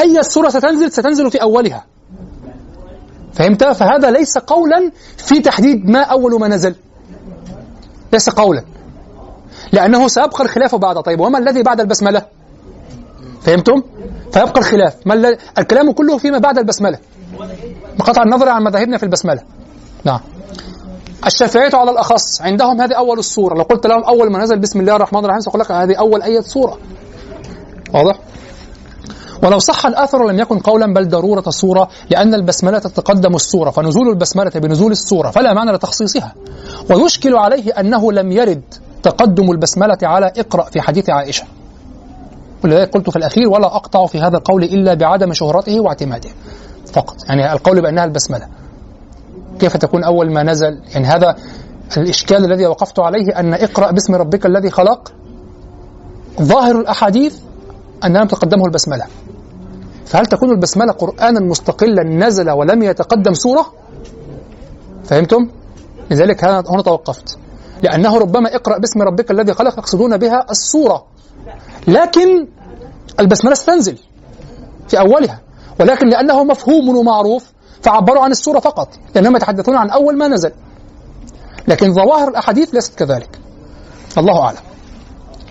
أي 0.00 0.22
سورة 0.22 0.48
ستنزل؟ 0.48 0.92
ستنزل 0.92 1.30
في 1.30 1.42
أولها. 1.42 1.84
فهمت؟ 3.32 3.64
فهذا 3.64 4.10
ليس 4.10 4.38
قولا 4.38 4.90
في 5.16 5.40
تحديد 5.40 5.84
ما 5.90 6.00
أول 6.00 6.40
ما 6.40 6.48
نزل. 6.48 6.74
ليس 8.12 8.30
قولا. 8.30 8.64
لأنه 9.72 10.08
سيبقى 10.08 10.44
الخلاف 10.44 10.74
بعد. 10.74 10.96
طيب 11.02 11.20
وما 11.20 11.38
الذي 11.38 11.62
بعد 11.62 11.80
البسملة؟ 11.80 12.22
فهمتم؟ 13.42 13.82
فيبقى 14.32 14.60
الخلاف. 14.60 14.94
ما 15.06 15.14
الل... 15.14 15.38
الكلام 15.58 15.92
كله 15.92 16.18
فيما 16.18 16.38
بعد 16.38 16.58
البسملة. 16.58 16.98
بقطع 17.98 18.22
النظر 18.22 18.48
عن 18.48 18.62
مذاهبنا 18.62 18.96
في 18.98 19.02
البسملة. 19.02 19.42
نعم. 20.04 20.20
الشافعية 21.26 21.70
على 21.74 21.90
الأخص. 21.90 22.42
عندهم 22.42 22.80
هذه 22.80 22.94
أول 22.94 23.18
السورة. 23.18 23.54
لو 23.54 23.62
قلت 23.62 23.86
لهم 23.86 24.04
أول 24.04 24.30
ما 24.30 24.38
نزل 24.38 24.58
بسم 24.58 24.80
الله 24.80 24.96
الرحمن 24.96 25.24
الرحيم 25.24 25.40
سأقول 25.40 25.60
لك 25.60 25.72
هذه 25.72 25.94
أول 25.94 26.22
أية 26.22 26.40
سورة. 26.40 26.78
واضح؟ 27.94 28.18
ولو 29.42 29.58
صح 29.58 29.86
الأثر 29.86 30.26
لم 30.26 30.38
يكن 30.38 30.58
قولا 30.58 30.94
بل 30.94 31.08
ضرورة 31.08 31.50
صورة 31.50 31.88
لأن 32.10 32.34
البسملة 32.34 32.78
تتقدم 32.78 33.34
السورة 33.34 33.70
فنزول 33.70 34.08
البسملة 34.08 34.50
بنزول 34.54 34.92
السورة 34.92 35.30
فلا 35.30 35.52
معنى 35.52 35.72
لتخصيصها. 35.72 36.34
ويشكل 36.90 37.36
عليه 37.36 37.72
أنه 37.80 38.12
لم 38.12 38.32
يرد 38.32 38.62
تقدم 39.02 39.50
البسملة 39.50 39.98
على 40.02 40.32
اقرأ 40.36 40.64
في 40.64 40.80
حديث 40.80 41.10
عائشة. 41.10 41.44
ولذلك 42.64 42.94
قلت 42.94 43.10
في 43.10 43.16
الأخير 43.16 43.48
ولا 43.48 43.66
أقطع 43.66 44.06
في 44.06 44.20
هذا 44.20 44.36
القول 44.36 44.64
إلا 44.64 44.94
بعدم 44.94 45.32
شهرته 45.32 45.80
واعتماده. 45.80 46.30
فقط. 46.92 47.16
يعني 47.28 47.52
القول 47.52 47.80
بأنها 47.80 48.04
البسملة. 48.04 48.48
كيف 49.58 49.76
تكون 49.76 50.04
أول 50.04 50.32
ما 50.32 50.42
نزل؟ 50.42 50.82
يعني 50.94 51.06
هذا 51.06 51.36
الإشكال 51.96 52.44
الذي 52.44 52.66
وقفت 52.66 52.98
عليه 52.98 53.40
أن 53.40 53.54
اقرأ 53.54 53.90
باسم 53.90 54.14
ربك 54.14 54.46
الذي 54.46 54.70
خلق. 54.70 55.12
ظاهر 56.42 56.80
الأحاديث 56.80 57.38
أن 58.04 58.16
لم 58.16 58.26
تقدمه 58.26 58.64
البسملة. 58.64 59.06
فهل 60.06 60.26
تكون 60.26 60.50
البسملة 60.50 60.92
قرآنا 60.92 61.40
مستقلا 61.40 62.02
نزل 62.02 62.50
ولم 62.50 62.82
يتقدم 62.82 63.34
سورة؟ 63.34 63.72
فهمتم؟ 65.04 65.48
لذلك 66.10 66.44
هنا 66.44 66.82
توقفت. 66.82 67.38
لأنه 67.82 68.18
ربما 68.18 68.54
اقرأ 68.54 68.78
باسم 68.78 69.02
ربك 69.02 69.30
الذي 69.30 69.52
خلق 69.52 69.78
يقصدون 69.78 70.16
بها 70.16 70.46
السورة. 70.50 71.06
لكن 71.88 72.48
البسملة 73.20 73.54
ستنزل 73.54 73.98
في 74.88 74.98
أولها. 74.98 75.40
ولكن 75.80 76.08
لأنه 76.08 76.44
مفهوم 76.44 76.96
ومعروف. 76.96 77.52
فعبروا 77.82 78.22
عن 78.22 78.30
السورة 78.30 78.60
فقط 78.60 78.88
لأنهم 79.14 79.36
يتحدثون 79.36 79.76
عن 79.76 79.90
أول 79.90 80.18
ما 80.18 80.28
نزل. 80.28 80.52
لكن 81.68 81.92
ظواهر 81.92 82.28
الأحاديث 82.28 82.74
ليست 82.74 82.98
كذلك. 82.98 83.38
الله 84.18 84.42
أعلم. 84.42 84.58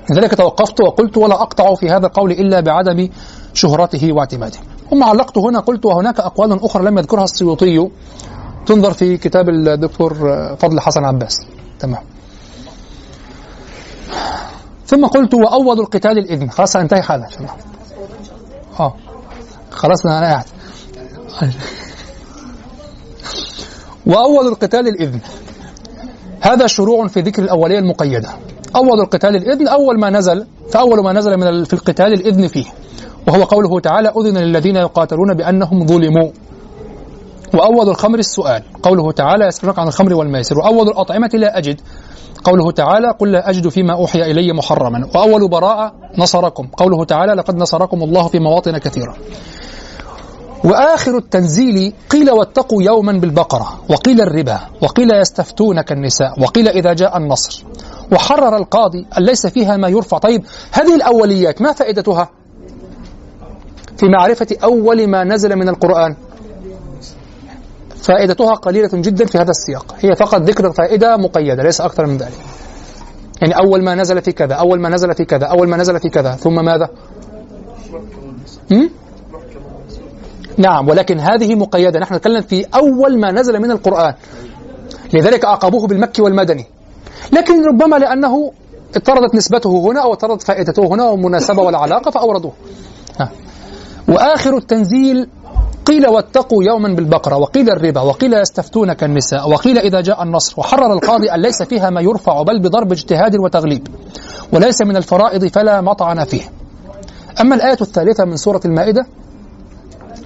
لذلك 0.10 0.36
توقفت 0.36 0.82
وقلت 0.82 1.18
ولا 1.18 1.42
أقطع 1.42 1.76
في 1.76 1.90
هذا 1.90 2.08
القول 2.08 2.32
إلا 2.32 2.60
بعدم 2.60 3.10
شهرته 3.54 4.12
واعتماده. 4.12 4.58
ثم 4.90 5.04
علقت 5.04 5.38
هنا 5.38 5.60
قلت 5.60 5.86
وهناك 5.86 6.20
أقوال 6.20 6.66
أخرى 6.66 6.84
لم 6.84 6.98
يذكرها 6.98 7.24
السيوطي. 7.24 7.90
تنظر 8.66 8.94
في 8.94 9.18
كتاب 9.18 9.50
الدكتور 9.50 10.14
فضل 10.56 10.80
حسن 10.80 11.06
عباس. 11.06 11.38
تمام. 11.80 12.04
ثم 14.86 15.06
قلت 15.06 15.34
وأول 15.34 15.80
القتال 15.80 16.18
الإذن. 16.18 16.50
خلاص 16.50 16.76
انتهي 16.76 17.02
حالا 17.02 17.28
آه. 18.80 18.94
خلاص 19.72 20.06
أنا 20.06 20.20
قاعد. 20.20 20.46
وأول 24.08 24.48
القتال 24.48 24.88
الإذن 24.88 25.20
هذا 26.42 26.68
شروع 26.68 27.08
في 27.08 27.22
ذكر 27.22 27.44
الأولية 27.44 27.80
المقيدة. 27.80 28.30
أول 28.76 29.00
القتال 29.00 29.36
الإذن 29.36 29.68
أول 29.68 30.00
ما 30.00 30.10
نزل 30.10 30.46
فأول 30.72 31.04
ما 31.04 31.14
نزل 31.14 31.38
من 31.38 31.64
في 31.64 31.74
القتال 31.74 32.14
الإذن 32.14 32.48
فيه. 32.48 32.66
وهو 33.28 33.44
قوله 33.44 33.80
تعالى 33.80 34.10
أذن 34.10 34.38
للذين 34.38 34.76
يقاتلون 34.76 35.34
بأنهم 35.34 35.86
ظلموا. 35.86 36.32
وأول 37.54 37.90
الخمر 37.90 38.20
السؤال 38.20 38.64
قوله 38.84 39.12
تعالى 39.12 39.46
يسألونك 39.46 39.80
عن 39.80 39.88
الخمر 39.88 40.14
والميسر. 40.14 40.58
وأول 40.58 40.88
الأطعمة 40.88 41.30
لا 41.34 41.58
أجد. 41.58 41.82
قوله 42.44 42.72
تعالى 42.72 43.12
قل 43.20 43.32
لا 43.32 43.50
أجد 43.50 43.68
فيما 43.68 43.94
أوحي 43.94 44.32
إلي 44.32 44.54
محرما. 44.54 45.10
وأول 45.16 45.50
براءة 45.50 45.94
نصركم. 46.18 46.68
قوله 46.68 47.06
تعالى 47.06 47.34
لقد 47.34 47.56
نصركم 47.56 48.04
الله 48.04 48.28
في 48.28 48.40
مواطن 48.40 48.78
كثيرة. 48.78 49.16
وآخر 50.66 51.18
التنزيل 51.18 51.94
قيل 52.10 52.32
واتقوا 52.32 52.84
يوما 52.84 53.12
بالبقرة 53.12 53.80
وقيل 53.90 54.22
الربا 54.22 54.60
وقيل 54.82 55.12
يستفتونك 55.12 55.92
النساء 55.92 56.42
وقيل 56.42 56.68
إذا 56.68 56.94
جاء 56.94 57.18
النصر. 57.18 57.64
وحرر 58.12 58.58
القاضي 58.58 59.08
أن 59.18 59.24
ليس 59.24 59.48
فيها 59.48 59.78
ما 59.78 59.88
يرفع. 59.88 60.18
طيب 60.18 60.44
هذه 60.72 60.96
الأوليات 60.96 61.62
ما 61.62 61.72
فائدتها؟ 61.72 62.30
في 63.98 64.06
معرفة 64.06 64.48
أول 64.64 65.08
ما 65.08 65.24
نزل 65.24 65.56
من 65.56 65.70
القرآن. 65.70 66.16
فائدتها 67.96 68.54
قليلة 68.54 68.90
جدا 68.94 69.26
في 69.26 69.38
هذا 69.38 69.50
السياق. 69.50 69.96
هي 70.00 70.16
فقط 70.16 70.42
ذكر 70.42 70.72
فائدة 70.72 71.18
مقيدة 71.18 71.64
ليس 71.64 71.82
أكثر 71.82 72.06
من 72.06 72.18
ذلك. 72.18 72.40
يعني 73.42 73.58
أول 73.58 73.84
ما 73.84 73.96
نزل 73.96 74.22
في 74.22 74.32
كذا 74.32 74.54
أول 74.54 74.80
ما 74.80 74.90
نزل 74.90 75.14
في 75.14 75.26
كذا 75.26 75.46
أول 75.46 75.70
ما 75.70 75.78
نزل 75.78 76.00
في 76.00 76.10
كذا 76.10 76.32
ثم 76.32 76.66
ماذا؟ 76.66 76.90
هم؟ 78.72 78.90
نعم 80.58 80.90
ولكن 80.90 81.20
هذه 81.20 81.56
مقيدة. 81.56 82.00
نحن 82.00 82.16
نتكلم 82.16 82.42
في 82.42 82.66
أول 82.76 83.20
ما 83.20 83.32
نزل 83.32 83.60
من 83.60 83.72
القرآن. 83.72 84.14
لذلك 85.14 85.46
أعقبوه 85.46 85.88
بالمكي 85.88 86.22
والمدني. 86.22 86.66
لكن 87.34 87.66
ربما 87.66 87.96
لأنه 87.96 88.52
اضطردت 88.96 89.36
نسبته 89.36 89.70
هنا 89.70 90.04
أو 90.04 90.14
اضطردت 90.14 90.44
فائدته 90.44 90.86
هنا 90.86 91.04
والمناسبة 91.04 91.64
والعلاقة 91.64 92.12
فأوردوه. 92.12 92.54
ها. 93.20 93.32
وآخر 94.08 94.58
التنزيل 94.58 95.28
قيل 95.86 96.08
واتقوا 96.08 96.64
يوما 96.64 96.96
بالبقرة 96.96 97.38
وقيل 97.38 97.70
الربا 97.70 98.02
وقيل 98.02 98.34
يستفتونك 98.34 99.04
النساء 99.04 99.50
وقيل 99.50 99.78
إذا 99.78 100.02
جاء 100.02 100.24
النصر 100.24 100.54
وحرر 100.58 100.94
القاضي 100.94 101.32
أن 101.32 101.42
ليس 101.42 101.64
فيها 101.64 101.90
ما 101.90 102.02
يرفع 102.02 102.42
بل 102.42 102.62
بضرب 102.62 102.92
اجتهاد 102.92 103.36
وتغليب 103.40 103.88
وليس 104.54 104.82
من 104.82 104.98
الفرائض 104.98 105.46
فلا 105.46 105.82
مطعن 105.82 106.24
فيه. 106.24 106.42
أما 107.42 107.56
الآية 107.56 107.78
الثالثة 107.82 108.26
من 108.26 108.38
سورة 108.38 108.62
المائدة 108.66 109.06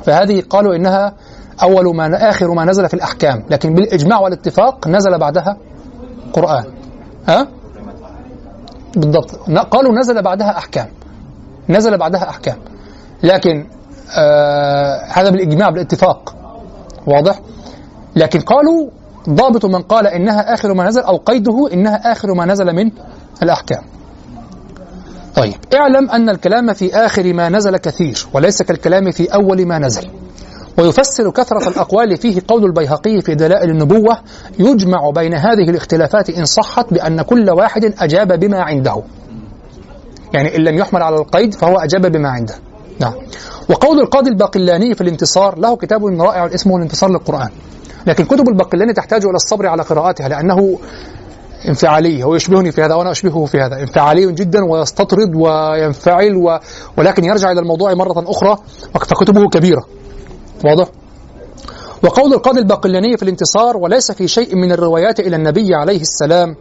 فهذه 0.09 0.43
قالوا 0.49 0.75
إنها 0.75 1.13
أول 1.63 1.95
ما 1.95 2.29
آخر 2.29 2.53
ما 2.53 2.65
نزل 2.65 2.87
في 2.87 2.93
الأحكام 2.93 3.43
لكن 3.49 3.73
بالإجماع 3.73 4.19
والاتفاق 4.19 4.87
نزل 4.87 5.17
بعدها 5.17 5.57
قرآن. 6.33 6.63
ها؟ 7.27 7.47
بالضبط. 8.95 9.35
قالوا 9.71 9.93
نزل 9.99 10.21
بعدها 10.21 10.57
أحكام. 10.57 10.87
نزل 11.69 11.97
بعدها 11.97 12.29
أحكام. 12.29 12.57
لكن 13.23 13.67
آه 14.17 14.99
هذا 15.13 15.29
بالإجماع 15.29 15.69
بالاتفاق. 15.69 16.35
واضح؟ 17.07 17.39
لكن 18.15 18.39
قالوا 18.39 18.89
ضابط 19.29 19.65
من 19.65 19.81
قال 19.81 20.07
إنها 20.07 20.53
آخر 20.53 20.73
ما 20.73 20.87
نزل 20.87 21.01
أو 21.01 21.17
قيده 21.17 21.73
إنها 21.73 22.11
آخر 22.11 22.33
ما 22.33 22.45
نزل 22.45 22.75
من 22.75 22.91
الأحكام. 23.43 23.83
طيب 25.39 25.55
اعلم 25.75 26.09
أن 26.09 26.29
الكلام 26.29 26.73
في 26.73 26.95
آخر 26.95 27.33
ما 27.33 27.49
نزل 27.49 27.77
كثير 27.77 28.27
وليس 28.33 28.61
كالكلام 28.61 29.11
في 29.11 29.33
أول 29.33 29.65
ما 29.65 29.79
نزل. 29.79 30.09
ويفسر 30.77 31.31
كثرة 31.31 31.69
الأقوال 31.69 32.17
فيه 32.17 32.41
قول 32.47 32.65
البيهقي 32.65 33.21
في 33.21 33.35
دلائل 33.35 33.69
النبوة 33.69 34.17
يجمع 34.59 35.09
بين 35.09 35.33
هذه 35.33 35.69
الاختلافات 35.69 36.29
إن 36.29 36.45
صحت 36.45 36.93
بأن 36.93 37.21
كل 37.21 37.49
واحد 37.49 37.93
أجاب 37.99 38.39
بما 38.39 38.61
عنده. 38.61 39.03
يعني 40.33 40.55
إن 40.55 40.61
لم 40.61 40.77
يحمل 40.77 41.03
على 41.03 41.15
القيد 41.15 41.53
فهو 41.53 41.77
أجاب 41.77 42.11
بما 42.11 42.29
عنده. 42.29 42.55
نعم. 42.99 43.13
وقول 43.69 43.99
القاضي 43.99 44.29
الباقلاني 44.29 44.95
في 44.95 45.01
الانتصار 45.01 45.59
له 45.59 45.75
كتاب 45.75 46.05
رائع 46.05 46.45
اسمه 46.45 46.77
الانتصار 46.77 47.09
للقرآن. 47.09 47.49
لكن 48.07 48.25
كتب 48.25 48.49
الباقلاني 48.49 48.93
تحتاج 48.93 49.25
إلى 49.25 49.35
الصبر 49.35 49.67
على 49.67 49.83
قراءتها 49.83 50.27
لأنه 50.27 50.79
انفعالي 51.67 52.23
هو 52.23 52.35
يشبهني 52.35 52.71
في 52.71 52.81
هذا 52.81 52.95
وأنا 52.95 53.11
أشبهه 53.11 53.45
في 53.45 53.57
هذا. 53.57 53.81
انفعالي 53.81 54.31
جدا 54.31 54.59
ويستطرد 54.65 55.35
وينفعل 55.35 56.35
و... 56.35 56.59
ولكن 56.97 57.23
يرجع 57.23 57.51
إلى 57.51 57.59
الموضوع 57.59 57.93
مرة 57.93 58.23
أخرى. 58.27 58.57
فكتبه 58.93 59.49
كبيرة. 59.49 59.85
واضح؟ 60.65 60.87
وقول 62.03 62.33
القاضي 62.33 62.59
الباقلاني 62.59 63.17
في 63.17 63.23
الانتصار 63.23 63.77
وليس 63.77 64.11
في 64.11 64.27
شيء 64.27 64.55
من 64.55 64.71
الروايات 64.71 65.19
إلى 65.19 65.35
النبي 65.35 65.75
عليه 65.75 66.01
السلام 66.01 66.55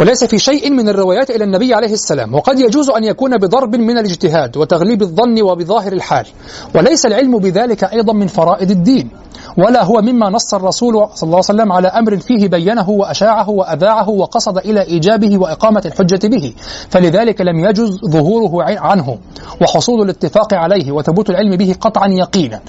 وليس 0.00 0.24
في 0.24 0.38
شيء 0.38 0.70
من 0.70 0.88
الروايات 0.88 1.30
إلى 1.30 1.44
النبي 1.44 1.74
عليه 1.74 1.92
السلام. 1.92 2.34
وقد 2.34 2.60
يجوز 2.60 2.90
أن 2.90 3.04
يكون 3.04 3.36
بضرب 3.36 3.76
من 3.76 3.98
الاجتهاد 3.98 4.56
وتغليب 4.56 5.02
الظن 5.02 5.42
وبظاهر 5.42 5.92
الحال. 5.92 6.26
وليس 6.74 7.06
العلم 7.06 7.38
بذلك 7.38 7.84
أيضا 7.84 8.12
من 8.12 8.26
فرائض 8.26 8.70
الدين. 8.70 9.10
ولا 9.58 9.84
هو 9.84 10.02
مما 10.02 10.30
نص 10.30 10.54
الرسول 10.54 10.94
صلى 11.14 11.26
الله 11.26 11.36
عليه 11.36 11.38
وسلم 11.38 11.72
على 11.72 11.88
أمر 11.88 12.16
فيه 12.16 12.48
بينه 12.48 12.90
وأشاعه 12.90 13.50
وأذاعه 13.50 14.08
وقصد 14.10 14.58
إلى 14.58 14.82
إيجابه 14.82 15.38
وإقامة 15.38 15.82
الحجة 15.86 16.28
به. 16.28 16.54
فلذلك 16.88 17.40
لم 17.40 17.58
يجز 17.58 18.00
ظهوره 18.10 18.64
عنه. 18.64 19.18
وحصول 19.62 20.02
الاتفاق 20.02 20.54
عليه 20.54 20.92
وثبوت 20.92 21.30
العلم 21.30 21.56
به 21.56 21.74
قطعا 21.80 22.08
يقينا. 22.08 22.60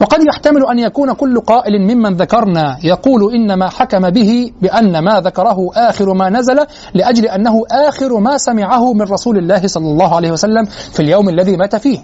وقد 0.00 0.26
يحتمل 0.26 0.66
أن 0.66 0.78
يكون 0.78 1.12
كل 1.12 1.40
قائل 1.40 1.82
ممن 1.82 2.14
ذكرنا 2.14 2.78
يقول 2.84 3.34
إنما 3.34 3.68
حكم 3.68 4.10
به 4.10 4.52
بأن 4.62 4.98
ما 4.98 5.20
ذكره 5.20 5.70
آخر 5.74 6.14
ما 6.14 6.30
نزل 6.30 6.66
لأجل 6.94 7.26
أنه 7.26 7.62
آخر 7.70 8.18
ما 8.20 8.38
سمعه 8.38 8.92
من 8.92 9.02
رسول 9.02 9.38
الله 9.38 9.66
صلى 9.66 9.86
الله 9.86 10.16
عليه 10.16 10.32
وسلم 10.32 10.64
في 10.64 11.00
اليوم 11.00 11.28
الذي 11.28 11.56
مات 11.56 11.76
فيه 11.76 11.98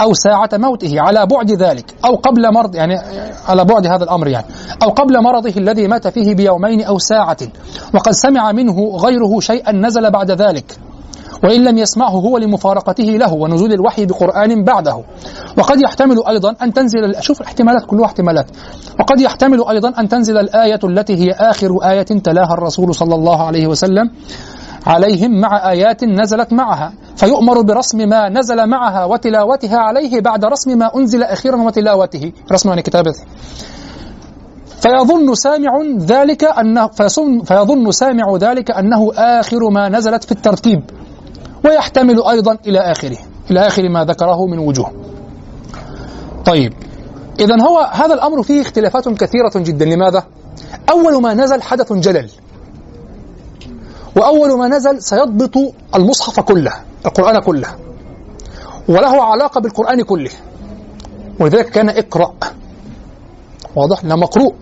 أو 0.00 0.12
ساعة 0.12 0.50
موته 0.52 1.00
على 1.00 1.26
بعد 1.26 1.50
ذلك 1.50 1.94
أو 2.04 2.16
قبل 2.16 2.52
مرض 2.54 2.74
يعني 2.74 2.94
على 3.48 3.64
بعد 3.64 3.86
هذا 3.86 4.04
الأمر 4.04 4.28
يعني 4.28 4.46
أو 4.82 4.88
قبل 4.88 5.22
مرضه 5.22 5.54
الذي 5.56 5.88
مات 5.88 6.08
فيه 6.08 6.34
بيومين 6.34 6.82
أو 6.82 6.98
ساعة. 6.98 7.36
وقد 7.94 8.12
سمع 8.12 8.52
منه 8.52 8.96
غيره 8.96 9.40
شيئا 9.40 9.72
نزل 9.72 10.10
بعد 10.10 10.30
ذلك. 10.30 10.78
وإن 11.44 11.64
لم 11.64 11.78
يسمعه 11.78 12.10
هو 12.10 12.38
لمفارقته 12.38 13.04
له 13.04 13.32
ونزول 13.32 13.72
الوحي 13.72 14.06
بقرآن 14.06 14.64
بعده. 14.64 15.02
وقد 15.58 15.80
يحتمل 15.80 16.26
أيضا 16.28 16.54
أن 16.62 16.72
تنزل 16.72 17.14
شوف 17.20 17.40
الاحتمالات 17.40 17.86
كلها 17.86 18.04
احتمالات. 18.04 18.46
وقد 19.00 19.20
يحتمل 19.20 19.68
أيضا 19.68 19.92
أن 19.98 20.08
تنزل 20.08 20.38
الآية 20.38 20.80
التي 20.84 21.16
هي 21.16 21.30
آخر 21.30 21.78
آية 21.84 22.02
تلاها 22.02 22.54
الرسول 22.54 22.94
صلى 22.94 23.14
الله 23.14 23.42
عليه 23.42 23.66
وسلم 23.66 24.10
عليهم 24.86 25.40
مع 25.40 25.70
آيات 25.70 26.04
نزلت 26.04 26.52
معها. 26.52 26.92
فيؤمر 27.16 27.62
برسم 27.62 28.08
ما 28.08 28.28
نزل 28.28 28.66
معها 28.66 29.04
وتلاوتها 29.04 29.78
عليه 29.78 30.20
بعد 30.20 30.44
رسم 30.44 30.78
ما 30.78 30.90
أنزل 30.96 31.22
أخيرا 31.22 31.56
وتلاوته. 31.56 32.32
رسم 32.52 32.68
يعني 32.68 32.82
كتابته 32.82 33.24
فيظن 34.82 35.34
سامع 35.34 35.70
ذلك 35.98 36.44
أنه 36.44 36.86
فيظن 37.44 37.90
سامع 37.90 38.36
ذلك 38.36 38.70
أنه 38.70 39.10
آخر 39.16 39.70
ما 39.70 39.88
نزلت 39.88 40.24
في 40.24 40.32
الترتيب. 40.32 40.82
ويحتمل 41.64 42.22
أيضا 42.24 42.58
إلى 42.66 42.78
آخره. 42.78 43.18
إلى 43.50 43.66
آخر 43.66 43.88
ما 43.88 44.04
ذكره 44.04 44.46
من 44.46 44.58
وجوه. 44.58 44.92
طيب 46.44 46.72
إذا 47.40 47.62
هو 47.62 47.78
هذا 47.92 48.14
الأمر 48.14 48.42
فيه 48.42 48.60
اختلافات 48.60 49.08
كثيرة 49.08 49.52
جدا. 49.56 49.84
لماذا؟ 49.84 50.24
أول 50.90 51.22
ما 51.22 51.34
نزل 51.34 51.62
حدث 51.62 51.92
جلل. 51.92 52.30
وأول 54.16 54.58
ما 54.58 54.68
نزل 54.68 55.02
سيضبط 55.02 55.74
المصحف 55.94 56.40
كله 56.40 56.72
القرآن 57.06 57.40
كله. 57.40 57.68
وله 58.88 59.22
علاقة 59.22 59.60
بالقرآن 59.60 60.02
كله. 60.02 60.30
ولذلك 61.40 61.68
كان 61.70 61.88
اقرأ. 61.88 62.34
واضح؟ 63.76 64.04
لا 64.04 64.16
مقروء 64.16 64.54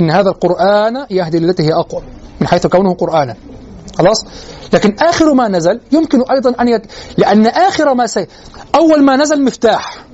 إن 0.00 0.10
هذا 0.10 0.30
القرآن 0.30 1.06
يهدي 1.10 1.38
للتي 1.38 1.62
هي 1.62 1.72
أقوى 1.72 2.02
من 2.40 2.46
حيث 2.46 2.66
كونه 2.66 2.94
قرآنا. 2.94 3.36
خلاص؟ 3.98 4.24
لكن 4.72 4.96
آخر 5.00 5.34
ما 5.34 5.48
نزل 5.48 5.80
يمكن 5.92 6.24
أيضا 6.30 6.54
أن 6.60 6.68
يت... 6.68 6.82
لأن 7.16 7.46
آخر 7.46 7.94
ما 7.94 8.06
سي... 8.06 8.26
أول 8.74 9.04
ما 9.04 9.16
نزل 9.16 9.44
مفتاح 9.44 10.04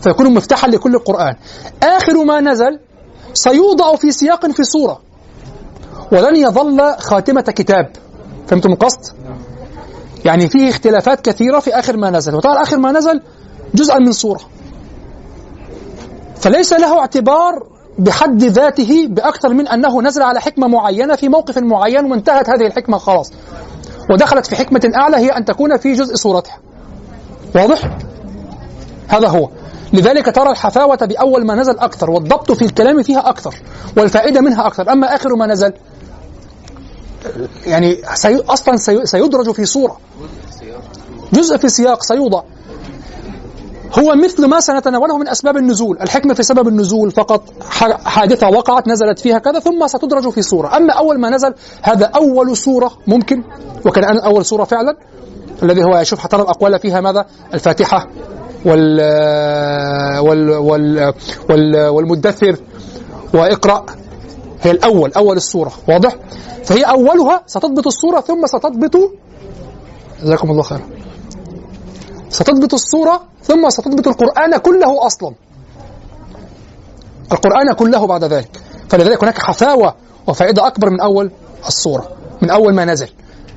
فيكون 0.00 0.34
مفتاحا 0.34 0.68
لكل 0.68 0.94
القرآن. 0.94 1.34
آخر 1.82 2.24
ما 2.24 2.40
نزل 2.40 2.80
سيوضع 3.34 3.96
في 3.96 4.12
سياق 4.12 4.50
في 4.50 4.64
صورة. 4.64 5.00
ولن 6.12 6.36
يظل 6.36 6.96
خاتمة 6.98 7.40
كتاب. 7.40 7.92
فهمتم 8.46 8.72
القصد؟ 8.72 9.16
يعني 10.24 10.48
فيه 10.48 10.68
اختلافات 10.68 11.20
كثيرة 11.20 11.60
في 11.60 11.78
آخر 11.78 11.96
ما 11.96 12.10
نزل. 12.10 12.34
وطبعا 12.34 12.62
آخر 12.62 12.78
ما 12.78 12.92
نزل 12.92 13.22
جزءا 13.74 13.98
من 13.98 14.12
صورة. 14.12 14.40
فليس 16.40 16.72
له 16.72 16.98
اعتبار 16.98 17.71
بحد 18.02 18.44
ذاته 18.44 19.06
بأكثر 19.08 19.48
من 19.48 19.68
أنه 19.68 20.02
نزل 20.02 20.22
على 20.22 20.40
حكمة 20.40 20.66
معينة 20.66 21.16
في 21.16 21.28
موقف 21.28 21.58
معين 21.58 22.12
وانتهت 22.12 22.50
هذه 22.50 22.66
الحكمة 22.66 22.98
خلاص. 22.98 23.32
ودخلت 24.10 24.46
في 24.46 24.56
حكمة 24.56 24.92
أعلى 24.94 25.16
هي 25.16 25.28
أن 25.28 25.44
تكون 25.44 25.76
في 25.78 25.92
جزء 25.92 26.14
صورتها. 26.14 26.58
واضح؟ 27.54 27.98
هذا 29.08 29.28
هو. 29.28 29.48
لذلك 29.92 30.34
ترى 30.34 30.50
الحفاوة 30.50 30.96
بأول 30.96 31.46
ما 31.46 31.54
نزل 31.54 31.78
أكثر 31.78 32.10
والضبط 32.10 32.52
في 32.52 32.64
الكلام 32.64 33.02
فيها 33.02 33.28
أكثر 33.28 33.54
والفائدة 33.96 34.40
منها 34.40 34.66
أكثر. 34.66 34.92
أما 34.92 35.14
آخر 35.14 35.36
ما 35.36 35.46
نزل 35.46 35.72
يعني 37.66 37.96
سي... 38.14 38.36
أصلا 38.36 38.76
سي... 38.76 39.06
سيدرج 39.06 39.50
في 39.50 39.64
صورة. 39.64 39.98
جزء 41.32 41.56
في 41.56 41.68
سياق 41.68 42.02
سيوضع. 42.02 42.42
هو 43.98 44.14
مثل 44.14 44.46
ما 44.46 44.60
سنتناوله 44.60 45.18
من 45.18 45.28
أسباب 45.28 45.56
النزول. 45.56 45.98
الحكمة 46.00 46.34
في 46.34 46.42
سبب 46.42 46.68
النزول 46.68 47.10
فقط 47.10 47.42
حادثة 48.04 48.48
وقعت 48.48 48.88
نزلت 48.88 49.18
فيها 49.18 49.38
كذا 49.38 49.60
ثم 49.60 49.86
ستدرج 49.86 50.28
في 50.28 50.42
صورة. 50.42 50.76
أما 50.76 50.92
أول 50.92 51.20
ما 51.20 51.30
نزل 51.30 51.54
هذا 51.82 52.06
أول 52.06 52.56
صورة 52.56 52.92
ممكن 53.06 53.42
وكان 53.86 54.18
أول 54.18 54.44
صورة 54.44 54.64
فعلا 54.64 54.96
الذي 55.62 55.84
هو 55.84 55.98
يشوف 55.98 56.18
حتى 56.18 56.36
الأقوال 56.36 56.78
فيها 56.78 57.00
ماذا؟ 57.00 57.26
الفاتحة 57.54 58.08
وال 58.64 59.00
وال 60.20 60.50
وال, 60.50 61.14
وال 61.50 61.88
والمدثر 61.88 62.56
وإقرأ. 63.34 63.86
هي 64.62 64.70
الأول 64.70 65.12
أول 65.12 65.36
السورة 65.36 65.72
واضح؟ 65.88 66.16
فهي 66.64 66.82
أولها 66.82 67.42
ستضبط 67.46 67.86
السورة 67.86 68.20
ثم 68.20 68.46
ستضبط. 68.46 68.96
جزاكم 70.22 70.50
الله 70.50 70.62
خيرا. 70.62 70.82
ستضبط 72.32 72.74
السورة 72.74 73.22
ثم 73.42 73.70
ستضبط 73.70 74.08
القرآن 74.08 74.56
كله 74.56 75.06
أصلا. 75.06 75.34
القرآن 77.32 77.72
كله 77.72 78.06
بعد 78.06 78.24
ذلك. 78.24 78.60
فلذلك 78.88 79.22
هناك 79.22 79.38
حفاوة 79.38 79.94
وفائدة 80.26 80.66
أكبر 80.66 80.90
من 80.90 81.00
أول 81.00 81.30
السورة 81.66 82.08
من 82.42 82.50
أول 82.50 82.74
ما 82.74 82.84
نزل. 82.84 83.08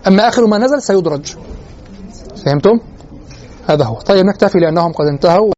أما 0.07 0.27
آخر 0.27 0.47
ما 0.47 0.57
نزل 0.57 0.81
سيدرج. 0.81 1.35
فهمتم؟ 2.45 2.79
هذا 3.67 3.85
هو. 3.85 3.95
طيب 3.95 4.25
نكتفي 4.25 4.57
لأنهم 4.57 4.93
قد 4.93 5.05
انتهوا. 5.05 5.54